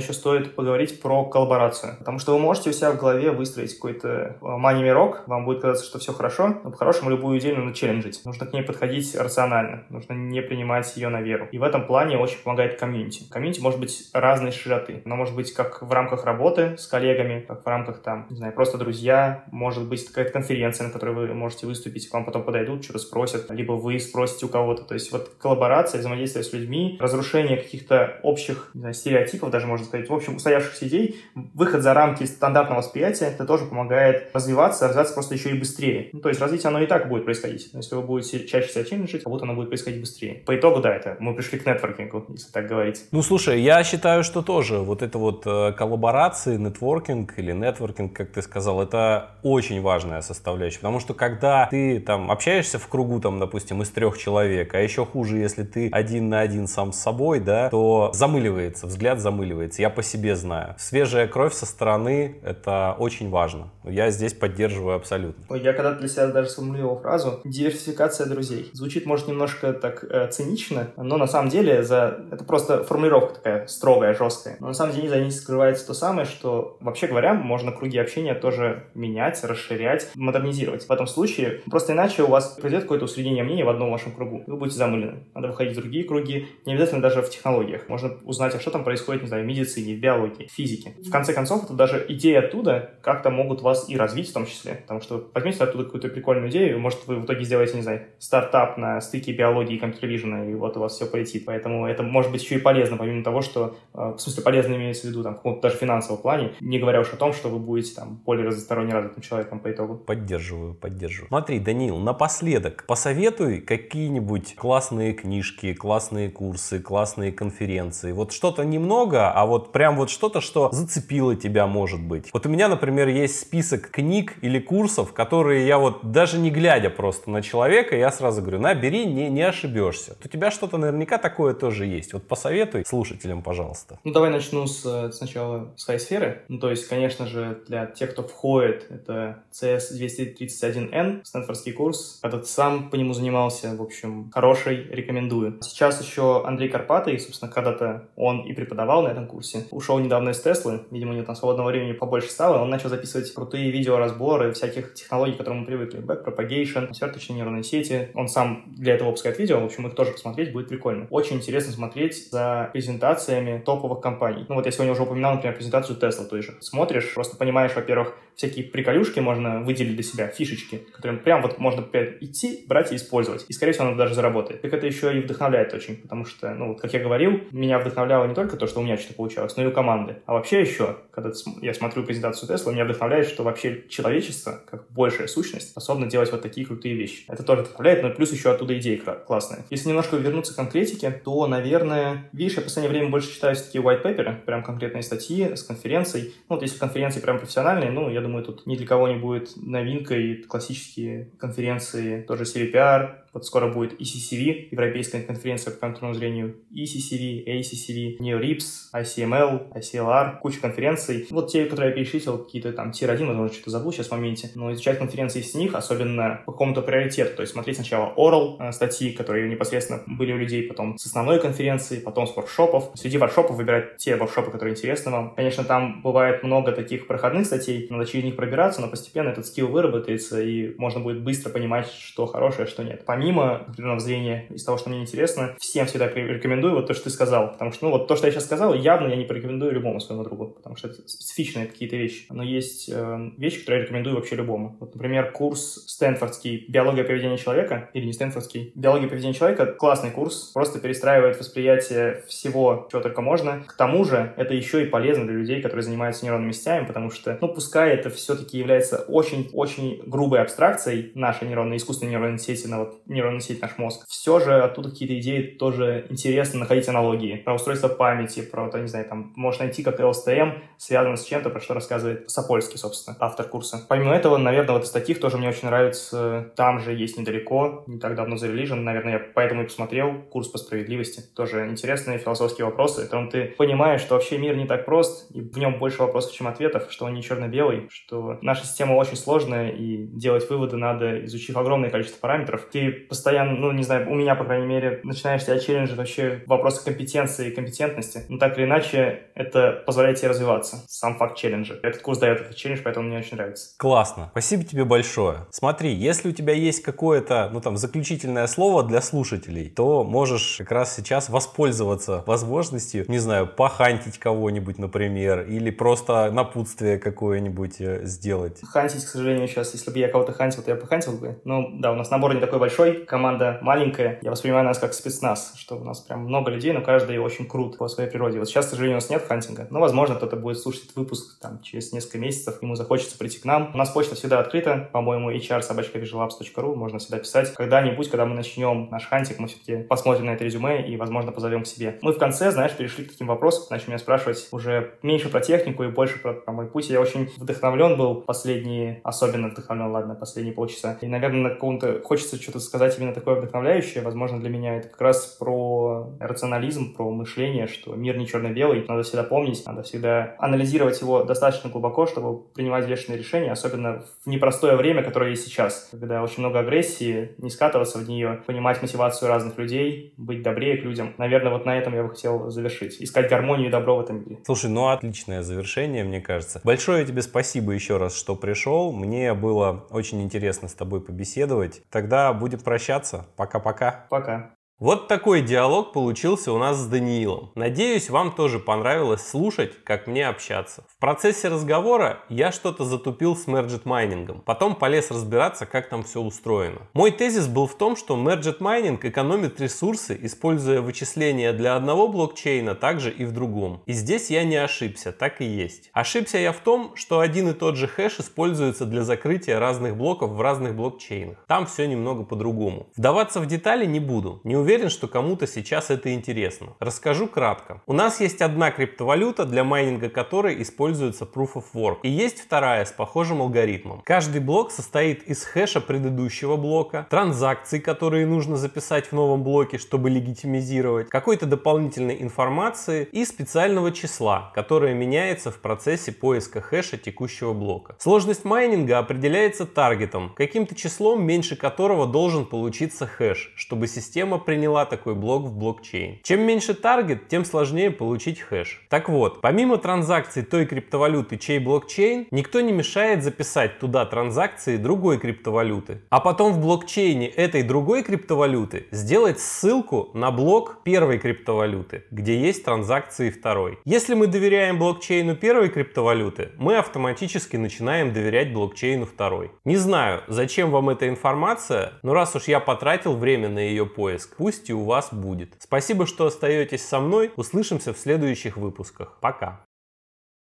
еще 0.00 0.12
стоит 0.12 0.54
поговорить 0.54 1.00
про 1.00 1.24
коллаборацию, 1.24 1.96
потому 1.98 2.18
что 2.18 2.32
вы 2.32 2.38
можете 2.38 2.70
у 2.70 2.72
себя 2.72 2.92
в 2.92 2.98
голове 2.98 3.30
выстроить 3.30 3.74
какой-то 3.74 4.36
мини-мирок, 4.40 5.24
вам 5.26 5.44
будет 5.44 5.60
казаться, 5.60 5.84
что 5.84 5.98
все 5.98 6.12
хорошо, 6.12 6.60
но 6.64 6.70
по-хорошему 6.70 7.10
любую 7.10 7.38
идею 7.38 7.56
нужно 7.56 7.74
челленджить. 7.74 8.24
Нужно 8.24 8.46
к 8.46 8.52
ней 8.52 8.62
подходить 8.62 9.14
рационально, 9.14 9.84
нужно 9.88 10.14
не 10.14 10.42
принимать 10.42 10.96
ее 10.96 11.08
на 11.08 11.20
веру. 11.20 11.48
И 11.52 11.58
в 11.58 11.62
этом 11.62 11.86
плане 11.86 12.18
очень 12.18 12.33
помогает 12.42 12.78
комьюнити. 12.78 13.24
Комьюнити 13.30 13.60
может 13.60 13.80
быть 13.80 14.10
разной 14.12 14.52
широты. 14.52 15.02
Оно 15.04 15.16
может 15.16 15.34
быть 15.34 15.52
как 15.52 15.82
в 15.82 15.92
рамках 15.92 16.24
работы 16.24 16.76
с 16.78 16.86
коллегами, 16.86 17.44
как 17.46 17.64
в 17.64 17.66
рамках 17.66 18.02
там, 18.02 18.26
не 18.30 18.36
знаю, 18.36 18.52
просто 18.52 18.78
друзья, 18.78 19.44
может 19.50 19.88
быть 19.88 20.06
какая-то 20.06 20.32
конференция, 20.32 20.86
на 20.86 20.92
которой 20.92 21.14
вы 21.14 21.34
можете 21.34 21.66
выступить, 21.66 22.08
к 22.08 22.12
вам 22.12 22.24
потом 22.24 22.42
подойдут, 22.42 22.84
что-то 22.84 22.98
спросят, 22.98 23.50
либо 23.50 23.72
вы 23.72 23.98
спросите 23.98 24.46
у 24.46 24.48
кого-то. 24.48 24.84
То 24.84 24.94
есть 24.94 25.12
вот 25.12 25.30
коллаборация, 25.38 26.00
взаимодействие 26.00 26.44
с 26.44 26.52
людьми, 26.52 26.96
разрушение 27.00 27.56
каких-то 27.56 28.18
общих 28.22 28.70
не 28.74 28.80
знаю, 28.80 28.94
стереотипов, 28.94 29.50
даже 29.50 29.66
можно 29.66 29.86
сказать, 29.86 30.08
в 30.08 30.14
общем, 30.14 30.36
устоявшихся 30.36 30.86
идей, 30.88 31.20
выход 31.34 31.82
за 31.82 31.94
рамки 31.94 32.24
стандартного 32.24 32.78
восприятия, 32.78 33.26
это 33.26 33.44
тоже 33.44 33.64
помогает 33.66 34.30
развиваться, 34.34 34.88
развиваться 34.88 35.14
просто 35.14 35.34
еще 35.34 35.50
и 35.50 35.58
быстрее. 35.58 36.10
Ну, 36.12 36.20
то 36.20 36.28
есть 36.28 36.40
развитие 36.40 36.68
оно 36.68 36.80
и 36.80 36.86
так 36.86 37.08
будет 37.08 37.24
происходить. 37.24 37.70
Если 37.72 37.94
вы 37.94 38.02
будете 38.02 38.46
чаще 38.46 38.68
себя 38.68 38.84
челленджить, 38.84 39.22
как 39.22 39.30
будто 39.30 39.44
оно 39.44 39.54
будет 39.54 39.68
происходить 39.68 40.00
быстрее. 40.00 40.42
По 40.46 40.56
итогу, 40.56 40.80
да, 40.80 40.94
это 40.94 41.16
мы 41.20 41.34
пришли 41.34 41.58
к 41.58 41.66
нетворкингу, 41.66 42.13
если 42.28 42.50
так 42.52 42.66
говорить. 42.66 43.04
Ну, 43.10 43.22
слушай, 43.22 43.60
я 43.60 43.82
считаю, 43.84 44.24
что 44.24 44.42
тоже 44.42 44.78
вот 44.78 45.02
это 45.02 45.18
вот 45.18 45.42
э, 45.46 45.72
коллаборации, 45.72 46.56
нетворкинг 46.56 47.38
или 47.38 47.52
нетворкинг, 47.52 48.12
как 48.12 48.30
ты 48.30 48.42
сказал, 48.42 48.82
это 48.82 49.30
очень 49.42 49.80
важная 49.80 50.20
составляющая. 50.20 50.78
Потому 50.78 51.00
что 51.00 51.14
когда 51.14 51.66
ты 51.70 52.00
там 52.00 52.30
общаешься 52.30 52.78
в 52.78 52.86
кругу, 52.88 53.20
там, 53.20 53.38
допустим, 53.38 53.82
из 53.82 53.90
трех 53.90 54.18
человек, 54.18 54.74
а 54.74 54.80
еще 54.80 55.04
хуже, 55.04 55.38
если 55.38 55.62
ты 55.62 55.88
один 55.90 56.28
на 56.28 56.40
один 56.40 56.66
сам 56.66 56.92
с 56.92 56.98
собой, 56.98 57.40
да, 57.40 57.68
то 57.70 58.10
замыливается, 58.14 58.86
взгляд 58.86 59.20
замыливается. 59.20 59.82
Я 59.82 59.90
по 59.90 60.02
себе 60.02 60.36
знаю. 60.36 60.74
Свежая 60.78 61.28
кровь 61.28 61.54
со 61.54 61.66
стороны— 61.66 62.36
это 62.42 62.96
очень 62.98 63.30
важно. 63.30 63.70
Я 63.84 64.10
здесь 64.10 64.32
поддерживаю 64.34 64.96
абсолютно. 64.96 65.54
Я 65.56 65.72
когда 65.72 65.92
для 65.92 66.08
себя 66.08 66.26
даже 66.28 66.48
сформулировал 66.48 66.98
фразу 67.00 67.40
«диверсификация 67.44 68.26
друзей». 68.26 68.70
Звучит, 68.72 69.06
может, 69.06 69.28
немножко 69.28 69.72
так 69.72 70.04
э, 70.04 70.28
цинично, 70.30 70.90
но 70.96 71.16
на 71.16 71.26
самом 71.26 71.48
деле 71.48 71.82
за... 71.82 72.03
это 72.30 72.44
просто 72.44 72.84
формулировка 72.84 73.34
такая 73.34 73.66
строгая, 73.66 74.14
жесткая. 74.14 74.56
Но 74.60 74.68
на 74.68 74.74
самом 74.74 74.94
деле 74.94 75.08
за 75.08 75.20
ней 75.20 75.30
скрывается 75.30 75.86
то 75.86 75.94
самое, 75.94 76.26
что, 76.26 76.76
вообще 76.80 77.06
говоря, 77.06 77.34
можно 77.34 77.72
круги 77.72 77.98
общения 77.98 78.34
тоже 78.34 78.84
менять, 78.94 79.42
расширять, 79.44 80.10
модернизировать. 80.14 80.86
В 80.86 80.90
этом 80.90 81.06
случае 81.06 81.62
просто 81.70 81.92
иначе 81.92 82.22
у 82.22 82.28
вас 82.28 82.50
произойдет 82.60 82.84
какое-то 82.84 83.06
усреднение 83.06 83.44
мнений 83.44 83.64
в 83.64 83.68
одном 83.68 83.90
вашем 83.90 84.12
кругу. 84.12 84.44
Вы 84.46 84.56
будете 84.56 84.78
замылены. 84.78 85.24
Надо 85.34 85.48
выходить 85.48 85.76
в 85.76 85.80
другие 85.80 86.04
круги, 86.04 86.48
не 86.64 86.74
обязательно 86.74 87.02
даже 87.02 87.22
в 87.22 87.30
технологиях. 87.30 87.88
Можно 87.88 88.12
узнать, 88.24 88.54
а 88.54 88.60
что 88.60 88.70
там 88.70 88.84
происходит, 88.84 89.22
не 89.22 89.28
знаю, 89.28 89.44
в 89.44 89.46
медицине, 89.46 89.94
в 89.94 90.00
биологии, 90.00 90.46
в 90.46 90.52
физике. 90.52 90.94
В 91.04 91.10
конце 91.10 91.32
концов, 91.32 91.64
это 91.64 91.74
даже 91.74 92.04
идеи 92.08 92.34
оттуда 92.34 92.92
как-то 93.02 93.30
могут 93.30 93.62
вас 93.62 93.88
и 93.88 93.96
развить 93.96 94.30
в 94.30 94.32
том 94.32 94.46
числе. 94.46 94.76
Потому 94.76 95.00
что 95.00 95.30
возьмите 95.34 95.64
оттуда 95.64 95.84
какую-то 95.84 96.08
прикольную 96.08 96.50
идею, 96.50 96.78
может, 96.78 97.06
вы 97.06 97.16
в 97.16 97.24
итоге 97.24 97.44
сделаете, 97.44 97.76
не 97.76 97.82
знаю, 97.82 98.02
стартап 98.18 98.78
на 98.78 99.00
стыке 99.00 99.32
биологии 99.32 99.74
и 99.74 99.78
компьютер 99.78 100.04
и 100.04 100.54
вот 100.54 100.76
у 100.76 100.80
вас 100.80 100.94
все 100.94 101.06
полетит. 101.06 101.44
Поэтому 101.46 101.86
это 101.94 102.02
может 102.02 102.30
быть 102.30 102.42
еще 102.42 102.56
и 102.56 102.58
полезно, 102.58 102.96
помимо 102.96 103.24
того, 103.24 103.42
что, 103.42 103.76
э, 103.94 104.14
в 104.16 104.18
смысле, 104.18 104.42
полезно 104.42 104.74
имеется 104.74 105.06
в 105.06 105.10
виду, 105.10 105.22
там, 105.22 105.34
в 105.34 105.36
каком-то 105.38 105.62
даже 105.62 105.76
финансовом 105.76 106.20
плане, 106.20 106.52
не 106.60 106.78
говоря 106.78 107.00
уж 107.00 107.12
о 107.12 107.16
том, 107.16 107.32
что 107.32 107.48
вы 107.48 107.58
будете 107.58 107.94
там 107.94 108.20
более 108.24 108.46
разносторонне 108.46 108.92
развитым 108.92 109.22
человеком 109.22 109.60
по 109.60 109.70
итогу. 109.70 109.96
Поддерживаю, 109.96 110.74
поддерживаю. 110.74 111.28
Смотри, 111.28 111.58
Данил, 111.58 111.96
напоследок 111.98 112.84
посоветуй 112.86 113.60
какие-нибудь 113.60 114.54
классные 114.56 115.12
книжки, 115.12 115.72
классные 115.72 116.30
курсы, 116.30 116.80
классные 116.80 117.32
конференции. 117.32 118.12
Вот 118.12 118.32
что-то 118.32 118.64
немного, 118.64 119.30
а 119.30 119.46
вот 119.46 119.72
прям 119.72 119.96
вот 119.96 120.10
что-то, 120.10 120.40
что 120.40 120.70
зацепило 120.72 121.36
тебя, 121.36 121.66
может 121.66 122.02
быть. 122.02 122.30
Вот 122.32 122.46
у 122.46 122.48
меня, 122.48 122.68
например, 122.68 123.08
есть 123.08 123.40
список 123.40 123.90
книг 123.90 124.34
или 124.42 124.58
курсов, 124.58 125.12
которые 125.12 125.66
я 125.66 125.78
вот 125.78 126.10
даже 126.10 126.38
не 126.38 126.50
глядя 126.50 126.90
просто 126.90 127.30
на 127.30 127.42
человека, 127.42 127.96
я 127.96 128.10
сразу 128.10 128.42
говорю, 128.42 128.60
на, 128.60 128.74
бери, 128.74 129.06
не, 129.06 129.28
не 129.28 129.42
ошибешься. 129.42 130.16
У 130.24 130.28
тебя 130.28 130.50
что-то 130.50 130.78
наверняка 130.78 131.18
такое 131.18 131.54
тоже 131.54 131.83
есть. 131.84 132.12
Вот 132.12 132.26
посоветуй 132.26 132.84
слушателям, 132.84 133.42
пожалуйста. 133.42 133.98
Ну, 134.04 134.12
давай 134.12 134.30
начну 134.30 134.66
с, 134.66 135.10
сначала 135.12 135.72
с 135.76 135.84
своей 135.84 136.00
сферы. 136.00 136.42
Ну, 136.48 136.58
то 136.58 136.70
есть, 136.70 136.88
конечно 136.88 137.26
же, 137.26 137.62
для 137.68 137.86
тех, 137.86 138.12
кто 138.12 138.22
входит, 138.22 138.86
это 138.90 139.42
CS231N, 139.52 141.24
стэнфордский 141.24 141.72
курс. 141.72 142.20
Этот 142.22 142.46
сам 142.46 142.90
по 142.90 142.96
нему 142.96 143.14
занимался, 143.14 143.76
в 143.76 143.82
общем, 143.82 144.30
хороший, 144.32 144.84
рекомендую. 144.90 145.58
Сейчас 145.62 146.02
еще 146.02 146.44
Андрей 146.46 146.68
Карпатый, 146.68 147.18
собственно, 147.18 147.50
когда-то 147.50 148.08
он 148.16 148.42
и 148.42 148.52
преподавал 148.52 149.02
на 149.02 149.08
этом 149.08 149.26
курсе. 149.26 149.66
Ушел 149.70 149.98
недавно 149.98 150.30
из 150.30 150.40
Теслы, 150.40 150.84
видимо, 150.90 151.12
у 151.12 151.14
него 151.14 151.24
там 151.24 151.36
свободного 151.36 151.68
времени 151.68 151.92
побольше 151.92 152.30
стало, 152.30 152.62
он 152.62 152.70
начал 152.70 152.88
записывать 152.88 153.32
крутые 153.32 153.70
видеоразборы 153.70 154.52
всяких 154.52 154.94
технологий, 154.94 155.34
к 155.34 155.38
которым 155.38 155.60
мы 155.60 155.66
привыкли. 155.66 156.00
Backpropagation, 156.00 156.92
сверточные 156.92 157.36
нейронные 157.36 157.62
сети. 157.62 158.08
Он 158.14 158.28
сам 158.28 158.64
для 158.66 158.94
этого 158.94 159.08
выпускает 159.08 159.38
видео, 159.38 159.60
в 159.60 159.64
общем, 159.64 159.86
их 159.86 159.94
тоже 159.94 160.12
посмотреть 160.12 160.52
будет 160.52 160.68
прикольно. 160.68 161.06
Очень 161.10 161.36
интересно 161.36 161.72
смотреть 161.74 162.30
за 162.30 162.70
презентациями 162.72 163.62
топовых 163.64 164.00
компаний. 164.00 164.46
Ну 164.48 164.54
вот 164.54 164.66
я 164.66 164.72
сегодня 164.72 164.92
уже 164.92 165.02
упоминал, 165.02 165.34
например, 165.34 165.56
презентацию 165.56 165.98
Tesla 165.98 166.24
той 166.24 166.42
же. 166.42 166.56
Смотришь, 166.60 167.12
просто 167.14 167.36
понимаешь, 167.36 167.74
во-первых, 167.74 168.14
всякие 168.36 168.64
приколюшки 168.64 169.20
можно 169.20 169.60
выделить 169.60 169.94
для 169.94 170.02
себя, 170.02 170.28
фишечки, 170.28 170.82
которым 170.92 171.18
прям 171.18 171.42
вот 171.42 171.58
можно 171.58 171.84
идти, 172.20 172.64
брать 172.66 172.92
и 172.92 172.96
использовать. 172.96 173.44
И, 173.48 173.52
скорее 173.52 173.72
всего, 173.72 173.86
оно 173.86 173.96
даже 173.96 174.14
заработает. 174.14 174.62
Так 174.62 174.72
это 174.72 174.86
еще 174.86 175.16
и 175.16 175.20
вдохновляет 175.20 175.72
очень, 175.74 175.96
потому 175.96 176.24
что, 176.24 176.54
ну, 176.54 176.68
вот, 176.68 176.80
как 176.80 176.92
я 176.92 177.00
говорил, 177.00 177.40
меня 177.50 177.78
вдохновляло 177.78 178.26
не 178.26 178.34
только 178.34 178.56
то, 178.56 178.66
что 178.66 178.80
у 178.80 178.82
меня 178.82 178.96
что-то 178.96 179.14
получалось, 179.14 179.56
но 179.56 179.62
и 179.62 179.66
у 179.66 179.72
команды. 179.72 180.16
А 180.26 180.32
вообще 180.32 180.60
еще, 180.60 180.96
когда 181.10 181.30
я 181.60 181.74
смотрю 181.74 182.04
презентацию 182.04 182.50
Tesla, 182.50 182.72
меня 182.72 182.84
вдохновляет, 182.84 183.28
что 183.28 183.42
вообще 183.42 183.84
человечество, 183.88 184.60
как 184.68 184.90
большая 184.90 185.28
сущность, 185.28 185.70
способно 185.70 186.06
делать 186.06 186.32
вот 186.32 186.42
такие 186.42 186.66
крутые 186.66 186.94
вещи. 186.94 187.24
Это 187.28 187.42
тоже 187.42 187.62
вдохновляет, 187.62 188.02
но 188.02 188.10
плюс 188.10 188.32
еще 188.32 188.50
оттуда 188.50 188.78
идеи 188.78 189.00
классные. 189.26 189.64
Если 189.70 189.88
немножко 189.88 190.16
вернуться 190.16 190.52
к 190.52 190.56
конкретике, 190.56 191.10
то, 191.10 191.46
наверное, 191.46 192.28
видишь, 192.32 192.54
я 192.54 192.62
в 192.62 192.64
последнее 192.64 192.90
время 192.90 193.10
больше 193.10 193.32
читаю 193.32 193.54
такие 193.56 193.82
white 193.82 194.02
paper, 194.02 194.44
прям 194.44 194.62
конкретные 194.62 195.02
статьи 195.02 195.54
с 195.54 195.62
конференций. 195.62 196.34
Ну, 196.48 196.56
вот 196.56 196.62
если 196.62 196.78
конференции 196.78 197.20
прям 197.20 197.38
профессиональные, 197.38 197.90
ну, 197.90 198.10
я 198.10 198.20
думаю, 198.24 198.44
тут 198.44 198.66
ни 198.66 198.76
для 198.76 198.86
кого 198.86 199.08
не 199.08 199.16
будет 199.16 199.52
новинкой. 199.56 200.42
Классические 200.48 201.30
конференции, 201.38 202.22
тоже 202.22 202.44
CVPR, 202.44 203.23
вот 203.34 203.44
скоро 203.44 203.68
будет 203.68 204.00
ECCV, 204.00 204.68
Европейская 204.70 205.20
конференция 205.20 205.72
по 205.72 205.80
компьютерному 205.80 206.14
зрению, 206.14 206.56
ECCV, 206.72 207.44
ACCV, 207.46 208.18
NeoRIPS, 208.18 208.92
ICML, 208.94 209.72
ICLR, 209.74 210.38
куча 210.40 210.60
конференций. 210.60 211.26
Вот 211.30 211.50
те, 211.50 211.64
которые 211.64 211.90
я 211.90 211.96
перечислил, 211.96 212.38
какие-то 212.38 212.72
там 212.72 212.90
Tier-1, 212.90 213.26
возможно, 213.26 213.52
что-то 213.52 213.70
забыл 213.70 213.92
сейчас 213.92 214.08
в 214.08 214.12
моменте, 214.12 214.50
но 214.54 214.72
изучать 214.72 214.98
конференции 214.98 215.42
с 215.42 215.54
них, 215.54 215.74
особенно 215.74 216.42
по 216.46 216.52
какому-то 216.52 216.80
приоритету, 216.82 217.36
то 217.36 217.42
есть 217.42 217.52
смотреть 217.52 217.76
сначала 217.76 218.14
oral 218.16 218.56
э, 218.60 218.72
статьи, 218.72 219.12
которые 219.12 219.48
непосредственно 219.48 220.02
были 220.06 220.32
у 220.32 220.36
людей, 220.36 220.62
потом 220.62 220.96
с 220.96 221.06
основной 221.06 221.40
конференции, 221.40 221.98
потом 221.98 222.26
с 222.26 222.36
воркшопов. 222.36 222.92
Среди 222.94 223.18
воркшопов 223.18 223.56
выбирать 223.56 223.96
те 223.96 224.16
воркшопы, 224.16 224.52
которые 224.52 224.74
интересны 224.74 225.10
вам. 225.10 225.34
Конечно, 225.34 225.64
там 225.64 226.02
бывает 226.02 226.44
много 226.44 226.72
таких 226.72 227.08
проходных 227.08 227.46
статей, 227.46 227.88
надо 227.90 228.06
через 228.06 228.24
них 228.24 228.36
пробираться, 228.36 228.80
но 228.80 228.88
постепенно 228.88 229.30
этот 229.30 229.46
скилл 229.46 229.66
выработается, 229.68 230.40
и 230.40 230.74
можно 230.78 231.00
будет 231.00 231.22
быстро 231.22 231.50
понимать, 231.50 231.90
что 231.90 232.26
хорошее, 232.26 232.68
что 232.68 232.84
нет. 232.84 233.02
Помимо 233.04 233.23
помимо 233.24 233.56
определенного 233.56 234.00
зрения, 234.00 234.46
из 234.50 234.64
того, 234.64 234.76
что 234.76 234.90
мне 234.90 235.00
интересно, 235.00 235.56
всем 235.58 235.86
всегда 235.86 236.08
рекомендую 236.08 236.74
вот 236.74 236.86
то, 236.86 236.92
что 236.92 237.04
ты 237.04 237.10
сказал. 237.10 237.52
Потому 237.52 237.72
что, 237.72 237.86
ну, 237.86 237.92
вот 237.92 238.06
то, 238.06 238.16
что 238.16 238.26
я 238.26 238.32
сейчас 238.32 238.44
сказал, 238.44 238.74
явно 238.74 239.08
я 239.08 239.16
не 239.16 239.24
порекомендую 239.24 239.72
любому 239.72 239.98
своему 239.98 240.24
другу, 240.24 240.48
потому 240.48 240.76
что 240.76 240.88
это 240.88 240.96
специфичные 241.08 241.66
какие-то 241.66 241.96
вещи. 241.96 242.26
Но 242.28 242.42
есть 242.42 242.90
э, 242.92 243.30
вещи, 243.38 243.60
которые 243.60 243.80
я 243.80 243.84
рекомендую 243.84 244.16
вообще 244.16 244.36
любому. 244.36 244.76
Вот, 244.78 244.94
например, 244.94 245.32
курс 245.32 245.84
Стэнфордский 245.86 246.66
«Биология 246.68 247.02
поведения 247.02 247.38
человека», 247.38 247.88
или 247.94 248.04
не 248.04 248.12
Стэнфордский, 248.12 248.72
«Биология 248.74 249.08
поведения 249.08 249.32
человека»— 249.32 249.64
классный 249.78 250.10
курс, 250.10 250.50
просто 250.52 250.78
перестраивает 250.78 251.38
восприятие 251.38 252.24
всего, 252.28 252.88
чего 252.90 253.00
только 253.00 253.22
можно. 253.22 253.64
К 253.66 253.72
тому 253.72 254.04
же, 254.04 254.34
это 254.36 254.52
еще 254.52 254.82
и 254.82 254.86
полезно 254.86 255.24
для 255.24 255.34
людей, 255.34 255.62
которые 255.62 255.82
занимаются 255.82 256.26
нейронными 256.26 256.52
сетями, 256.52 256.84
потому 256.84 257.10
что, 257.10 257.38
ну, 257.40 257.48
пускай 257.48 257.94
это 257.94 258.10
все-таки 258.10 258.58
является 258.58 258.98
очень-очень 258.98 260.02
грубой 260.04 260.42
абстракцией 260.42 261.12
нашей 261.14 261.48
нейронной, 261.48 261.78
искусственной 261.78 262.10
нейронной 262.10 262.38
сети, 262.38 262.66
на 262.66 262.80
вот 262.80 263.00
нейронной 263.14 263.40
сети 263.40 263.60
наш 263.60 263.78
мозг, 263.78 264.04
все 264.08 264.40
же 264.40 264.60
оттуда 264.62 264.90
какие-то 264.90 265.18
идеи 265.18 265.42
тоже 265.42 266.06
интересно 266.10 266.60
находить 266.60 266.88
аналогии. 266.88 267.36
Про 267.36 267.54
устройство 267.54 267.88
памяти, 267.88 268.42
про, 268.42 268.68
то, 268.68 268.78
не 268.78 268.88
знаю, 268.88 269.06
там, 269.06 269.32
можешь 269.36 269.60
найти 269.60 269.82
как 269.82 270.00
LSTM, 270.00 270.58
связано 270.76 271.16
с 271.16 271.24
чем-то, 271.24 271.50
про 271.50 271.60
что 271.60 271.74
рассказывает 271.74 272.30
Сапольский, 272.30 272.78
собственно, 272.78 273.16
автор 273.20 273.46
курса. 273.46 273.84
Помимо 273.88 274.14
этого, 274.14 274.36
наверное, 274.36 274.74
вот 274.74 274.84
из 274.84 274.90
таких 274.90 275.20
тоже 275.20 275.38
мне 275.38 275.48
очень 275.48 275.68
нравится, 275.68 276.52
там 276.56 276.80
же 276.80 276.92
есть 276.92 277.18
недалеко, 277.18 277.84
не 277.86 277.98
так 277.98 278.14
давно 278.14 278.36
The 278.36 278.52
Religion, 278.52 278.80
наверное, 278.80 279.14
я 279.14 279.18
поэтому 279.34 279.62
и 279.62 279.66
посмотрел, 279.66 280.22
курс 280.30 280.48
по 280.48 280.58
справедливости. 280.58 281.22
Тоже 281.34 281.66
интересные 281.68 282.18
философские 282.18 282.66
вопросы, 282.66 283.08
там 283.08 283.30
ты 283.30 283.54
понимаешь, 283.56 284.00
что 284.00 284.14
вообще 284.14 284.38
мир 284.38 284.56
не 284.56 284.66
так 284.66 284.84
прост, 284.84 285.30
и 285.34 285.40
в 285.40 285.58
нем 285.58 285.78
больше 285.78 285.98
вопросов, 285.98 286.32
чем 286.32 286.46
ответов, 286.46 286.90
что 286.90 287.06
он 287.06 287.14
не 287.14 287.22
черно-белый, 287.22 287.88
что 287.90 288.38
наша 288.42 288.66
система 288.66 288.94
очень 288.94 289.16
сложная, 289.16 289.70
и 289.70 289.96
делать 289.96 290.48
выводы 290.48 290.76
надо, 290.76 291.24
изучив 291.24 291.56
огромное 291.56 291.90
количество 291.90 292.20
параметров. 292.20 292.68
Ты 292.70 293.03
постоянно, 293.08 293.52
ну, 293.52 293.72
не 293.72 293.82
знаю, 293.82 294.10
у 294.10 294.14
меня, 294.14 294.34
по 294.34 294.44
крайней 294.44 294.66
мере, 294.66 295.00
начинаешь 295.04 295.44
себя 295.44 295.58
челленджить 295.58 295.96
вообще 295.96 296.42
вопросы 296.46 296.84
компетенции 296.84 297.48
и 297.48 297.54
компетентности. 297.54 298.22
Но 298.28 298.38
так 298.38 298.56
или 298.58 298.64
иначе, 298.64 299.24
это 299.34 299.82
позволяет 299.86 300.18
тебе 300.18 300.28
развиваться. 300.28 300.84
Сам 300.88 301.16
факт 301.16 301.36
челленджа. 301.36 301.74
Этот 301.82 302.02
курс 302.02 302.18
дает 302.18 302.40
этот 302.40 302.56
челлендж, 302.56 302.80
поэтому 302.82 303.08
мне 303.08 303.18
очень 303.18 303.36
нравится. 303.36 303.76
Классно. 303.78 304.28
Спасибо 304.32 304.64
тебе 304.64 304.84
большое. 304.84 305.46
Смотри, 305.50 305.92
если 305.92 306.28
у 306.28 306.32
тебя 306.32 306.52
есть 306.52 306.82
какое-то, 306.82 307.50
ну, 307.52 307.60
там, 307.60 307.76
заключительное 307.76 308.46
слово 308.46 308.82
для 308.82 309.00
слушателей, 309.00 309.68
то 309.70 310.04
можешь 310.04 310.56
как 310.58 310.72
раз 310.72 310.94
сейчас 310.94 311.28
воспользоваться 311.28 312.22
возможностью, 312.26 313.04
не 313.08 313.18
знаю, 313.18 313.46
похантить 313.46 314.18
кого-нибудь, 314.18 314.78
например, 314.78 315.42
или 315.42 315.70
просто 315.70 316.30
напутствие 316.30 316.98
какое-нибудь 316.98 317.80
э, 317.80 318.00
сделать. 318.04 318.60
Хантить, 318.62 319.04
к 319.04 319.08
сожалению, 319.08 319.48
сейчас, 319.48 319.72
если 319.74 319.90
бы 319.90 319.98
я 319.98 320.08
кого-то 320.08 320.32
хантил, 320.32 320.62
то 320.62 320.70
я 320.70 320.76
похантил 320.76 321.18
бы. 321.18 321.40
Ну, 321.44 321.70
да, 321.78 321.92
у 321.92 321.94
нас 321.94 322.10
набор 322.10 322.34
не 322.34 322.40
такой 322.40 322.58
большой, 322.58 322.93
команда 322.94 323.58
маленькая. 323.62 324.18
Я 324.22 324.30
воспринимаю 324.30 324.64
нас 324.64 324.78
как 324.78 324.94
спецназ, 324.94 325.54
что 325.56 325.76
у 325.76 325.84
нас 325.84 326.00
прям 326.00 326.20
много 326.20 326.50
людей, 326.50 326.72
но 326.72 326.80
каждый 326.80 327.18
очень 327.18 327.46
крут 327.46 327.78
по 327.78 327.88
своей 327.88 328.10
природе. 328.10 328.38
Вот 328.38 328.48
сейчас, 328.48 328.66
к 328.66 328.70
сожалению, 328.70 328.96
у 328.96 329.00
нас 329.00 329.10
нет 329.10 329.22
хантинга. 329.26 329.66
Но, 329.70 329.80
возможно, 329.80 330.16
кто-то 330.16 330.36
будет 330.36 330.58
слушать 330.58 330.84
этот 330.84 330.96
выпуск 330.96 331.38
там 331.40 331.60
через 331.62 331.92
несколько 331.92 332.18
месяцев, 332.18 332.62
ему 332.62 332.74
захочется 332.74 333.18
прийти 333.18 333.38
к 333.38 333.44
нам. 333.44 333.70
У 333.74 333.76
нас 333.76 333.90
почта 333.90 334.14
всегда 334.14 334.40
открыта, 334.40 334.88
по-моему, 334.92 335.30
hr 335.30 336.74
можно 336.74 336.98
всегда 336.98 337.18
писать. 337.18 337.54
Когда-нибудь, 337.54 338.10
когда 338.10 338.26
мы 338.26 338.34
начнем 338.34 338.88
наш 338.90 339.06
хантик, 339.06 339.38
мы 339.38 339.48
все-таки 339.48 339.82
посмотрим 339.82 340.26
на 340.26 340.30
это 340.30 340.44
резюме 340.44 340.86
и, 340.86 340.96
возможно, 340.96 341.32
позовем 341.32 341.62
к 341.62 341.66
себе. 341.66 341.98
Мы 342.02 342.12
в 342.12 342.18
конце, 342.18 342.50
знаешь, 342.50 342.72
перешли 342.76 343.04
к 343.04 343.12
таким 343.12 343.26
вопросам, 343.26 343.66
начали 343.70 343.88
меня 343.88 343.98
спрашивать 343.98 344.48
уже 344.52 344.94
меньше 345.02 345.28
про 345.28 345.40
технику 345.40 345.84
и 345.84 345.88
больше 345.88 346.18
про, 346.18 346.34
про 346.34 346.52
мой 346.52 346.66
путь. 346.66 346.90
Я 346.90 347.00
очень 347.00 347.30
вдохновлен 347.36 347.96
был 347.96 348.22
последние, 348.22 349.00
особенно 349.04 349.48
вдохновлен, 349.48 349.90
ладно, 349.90 350.14
последние 350.14 350.54
полчаса. 350.54 350.98
И, 351.00 351.06
наверное, 351.06 351.42
на 351.42 351.50
каком-то 351.50 352.00
хочется 352.02 352.40
что-то 352.40 352.60
сказать 352.60 352.73
именно 352.98 353.12
такое 353.12 353.36
вдохновляющее. 353.36 354.02
Возможно, 354.02 354.40
для 354.40 354.50
меня 354.50 354.76
это 354.76 354.88
как 354.88 355.00
раз 355.00 355.26
про 355.38 356.10
рационализм, 356.20 356.94
про 356.94 357.10
мышление, 357.10 357.66
что 357.66 357.94
мир 357.94 358.16
не 358.16 358.26
черно-белый. 358.26 358.84
Надо 358.88 359.02
всегда 359.02 359.22
помнить, 359.22 359.64
надо 359.66 359.82
всегда 359.82 360.36
анализировать 360.38 361.00
его 361.00 361.24
достаточно 361.24 361.70
глубоко, 361.70 362.06
чтобы 362.06 362.42
принимать 362.54 362.84
взвешенные 362.84 363.18
решения, 363.18 363.52
особенно 363.52 364.04
в 364.24 364.26
непростое 364.28 364.76
время, 364.76 365.02
которое 365.02 365.30
есть 365.30 365.44
сейчас, 365.44 365.88
когда 365.90 366.22
очень 366.22 366.40
много 366.40 366.60
агрессии, 366.60 367.32
не 367.38 367.50
скатываться 367.50 367.98
в 367.98 368.08
нее, 368.08 368.40
понимать 368.46 368.80
мотивацию 368.82 369.28
разных 369.28 369.58
людей, 369.58 370.14
быть 370.16 370.42
добрее 370.42 370.76
к 370.78 370.84
людям. 370.84 371.14
Наверное, 371.18 371.52
вот 371.52 371.66
на 371.66 371.78
этом 371.78 371.94
я 371.94 372.02
бы 372.02 372.10
хотел 372.10 372.50
завершить. 372.50 373.00
Искать 373.00 373.28
гармонию 373.28 373.68
и 373.68 373.70
добро 373.70 373.96
в 373.96 374.00
этом 374.00 374.20
мире. 374.20 374.38
Слушай, 374.44 374.70
ну 374.70 374.88
отличное 374.88 375.42
завершение, 375.42 376.04
мне 376.04 376.20
кажется. 376.20 376.60
Большое 376.64 377.04
тебе 377.04 377.22
спасибо 377.22 377.72
еще 377.72 377.98
раз, 377.98 378.16
что 378.16 378.36
пришел. 378.36 378.92
Мне 378.92 379.34
было 379.34 379.86
очень 379.90 380.22
интересно 380.22 380.68
с 380.68 380.74
тобой 380.74 381.00
побеседовать. 381.00 381.82
Тогда 381.90 382.32
будем 382.32 382.58
прощаться. 382.64 383.26
Пока-пока. 383.36 384.06
Пока. 384.10 384.56
Вот 384.80 385.06
такой 385.06 385.40
диалог 385.40 385.92
получился 385.92 386.52
у 386.52 386.58
нас 386.58 386.78
с 386.78 386.86
Даниилом. 386.88 387.52
Надеюсь, 387.54 388.10
вам 388.10 388.32
тоже 388.34 388.58
понравилось 388.58 389.24
слушать, 389.24 389.84
как 389.84 390.08
мне 390.08 390.26
общаться. 390.26 390.84
В 390.88 390.98
процессе 390.98 391.46
разговора 391.46 392.24
я 392.28 392.50
что-то 392.50 392.84
затупил 392.84 393.36
с 393.36 393.46
merged 393.46 393.86
майнингом. 393.86 394.42
Потом 394.44 394.74
полез 394.74 395.12
разбираться, 395.12 395.64
как 395.64 395.88
там 395.88 396.02
все 396.02 396.20
устроено. 396.20 396.88
Мой 396.92 397.12
тезис 397.12 397.46
был 397.46 397.68
в 397.68 397.76
том, 397.78 397.94
что 397.94 398.16
merged 398.16 398.60
mining 398.60 399.04
экономит 399.04 399.60
ресурсы, 399.60 400.18
используя 400.20 400.80
вычисления 400.80 401.52
для 401.52 401.76
одного 401.76 402.08
блокчейна, 402.08 402.74
также 402.74 403.12
и 403.12 403.24
в 403.24 403.30
другом. 403.30 403.80
И 403.86 403.92
здесь 403.92 404.28
я 404.28 404.42
не 404.42 404.56
ошибся, 404.56 405.12
так 405.12 405.40
и 405.40 405.44
есть. 405.44 405.88
Ошибся 405.92 406.38
я 406.38 406.50
в 406.50 406.58
том, 406.58 406.96
что 406.96 407.20
один 407.20 407.48
и 407.48 407.52
тот 407.52 407.76
же 407.76 407.86
хэш 407.86 408.18
используется 408.18 408.86
для 408.86 409.04
закрытия 409.04 409.60
разных 409.60 409.96
блоков 409.96 410.32
в 410.32 410.40
разных 410.40 410.74
блокчейнах. 410.74 411.38
Там 411.46 411.66
все 411.66 411.86
немного 411.86 412.24
по-другому. 412.24 412.88
Вдаваться 412.96 413.38
в 413.38 413.46
детали 413.46 413.86
не 413.86 414.00
буду. 414.00 414.40
Не 414.42 414.63
уверен, 414.64 414.88
что 414.88 415.08
кому-то 415.08 415.46
сейчас 415.46 415.90
это 415.90 416.14
интересно. 416.14 416.68
Расскажу 416.80 417.28
кратко. 417.28 417.82
У 417.86 417.92
нас 417.92 418.20
есть 418.20 418.40
одна 418.40 418.70
криптовалюта, 418.70 419.44
для 419.44 419.62
майнинга 419.62 420.08
которой 420.08 420.62
используется 420.62 421.24
Proof 421.26 421.52
of 421.56 421.64
Work. 421.74 421.98
И 422.02 422.08
есть 422.08 422.40
вторая 422.40 422.86
с 422.86 422.92
похожим 422.92 423.42
алгоритмом. 423.42 424.00
Каждый 424.06 424.40
блок 424.40 424.72
состоит 424.72 425.22
из 425.24 425.44
хэша 425.44 425.82
предыдущего 425.82 426.56
блока, 426.56 427.06
транзакций, 427.10 427.78
которые 427.78 428.26
нужно 428.26 428.56
записать 428.56 429.08
в 429.08 429.12
новом 429.12 429.44
блоке, 429.44 429.76
чтобы 429.76 430.08
легитимизировать, 430.08 431.10
какой-то 431.10 431.44
дополнительной 431.44 432.22
информации 432.22 433.06
и 433.12 433.26
специального 433.26 433.92
числа, 433.92 434.50
которое 434.54 434.94
меняется 434.94 435.50
в 435.50 435.58
процессе 435.58 436.10
поиска 436.10 436.62
хэша 436.62 436.96
текущего 436.96 437.52
блока. 437.52 437.96
Сложность 437.98 438.46
майнинга 438.46 438.96
определяется 438.96 439.66
таргетом, 439.66 440.32
каким-то 440.34 440.74
числом, 440.74 441.22
меньше 441.22 441.54
которого 441.54 442.06
должен 442.06 442.46
получиться 442.46 443.06
хэш, 443.06 443.52
чтобы 443.56 443.88
система 443.88 444.38
приняла 444.54 444.84
такой 444.84 445.16
блок 445.16 445.46
в 445.46 445.58
блокчейн. 445.58 446.20
Чем 446.22 446.42
меньше 446.42 446.74
таргет, 446.74 447.26
тем 447.26 447.44
сложнее 447.44 447.90
получить 447.90 448.38
хэш. 448.40 448.86
Так 448.88 449.08
вот, 449.08 449.40
помимо 449.40 449.78
транзакций 449.78 450.44
той 450.44 450.64
криптовалюты, 450.64 451.38
чей 451.38 451.58
блокчейн, 451.58 452.28
никто 452.30 452.60
не 452.60 452.70
мешает 452.70 453.24
записать 453.24 453.80
туда 453.80 454.06
транзакции 454.06 454.76
другой 454.76 455.18
криптовалюты. 455.18 456.02
А 456.08 456.20
потом 456.20 456.52
в 456.52 456.60
блокчейне 456.60 457.26
этой 457.26 457.64
другой 457.64 458.04
криптовалюты 458.04 458.86
сделать 458.92 459.40
ссылку 459.40 460.10
на 460.14 460.30
блок 460.30 460.84
первой 460.84 461.18
криптовалюты, 461.18 462.04
где 462.12 462.38
есть 462.38 462.64
транзакции 462.64 463.30
второй. 463.30 463.80
Если 463.84 464.14
мы 464.14 464.28
доверяем 464.28 464.78
блокчейну 464.78 465.34
первой 465.34 465.68
криптовалюты, 465.68 466.50
мы 466.58 466.76
автоматически 466.76 467.56
начинаем 467.56 468.12
доверять 468.12 468.52
блокчейну 468.52 469.04
второй. 469.04 469.50
Не 469.64 469.76
знаю, 469.76 470.22
зачем 470.28 470.70
вам 470.70 470.90
эта 470.90 471.08
информация, 471.08 471.94
но 472.04 472.14
раз 472.14 472.36
уж 472.36 472.44
я 472.44 472.60
потратил 472.60 473.16
время 473.16 473.48
на 473.48 473.58
ее 473.58 473.84
поиск, 473.84 474.36
пусть 474.44 474.68
и 474.68 474.74
у 474.74 474.84
вас 474.84 475.08
будет. 475.10 475.56
Спасибо, 475.58 476.06
что 476.06 476.26
остаетесь 476.26 476.84
со 476.84 477.00
мной. 477.00 477.32
Услышимся 477.36 477.94
в 477.94 477.98
следующих 477.98 478.58
выпусках. 478.58 479.16
Пока. 479.22 479.64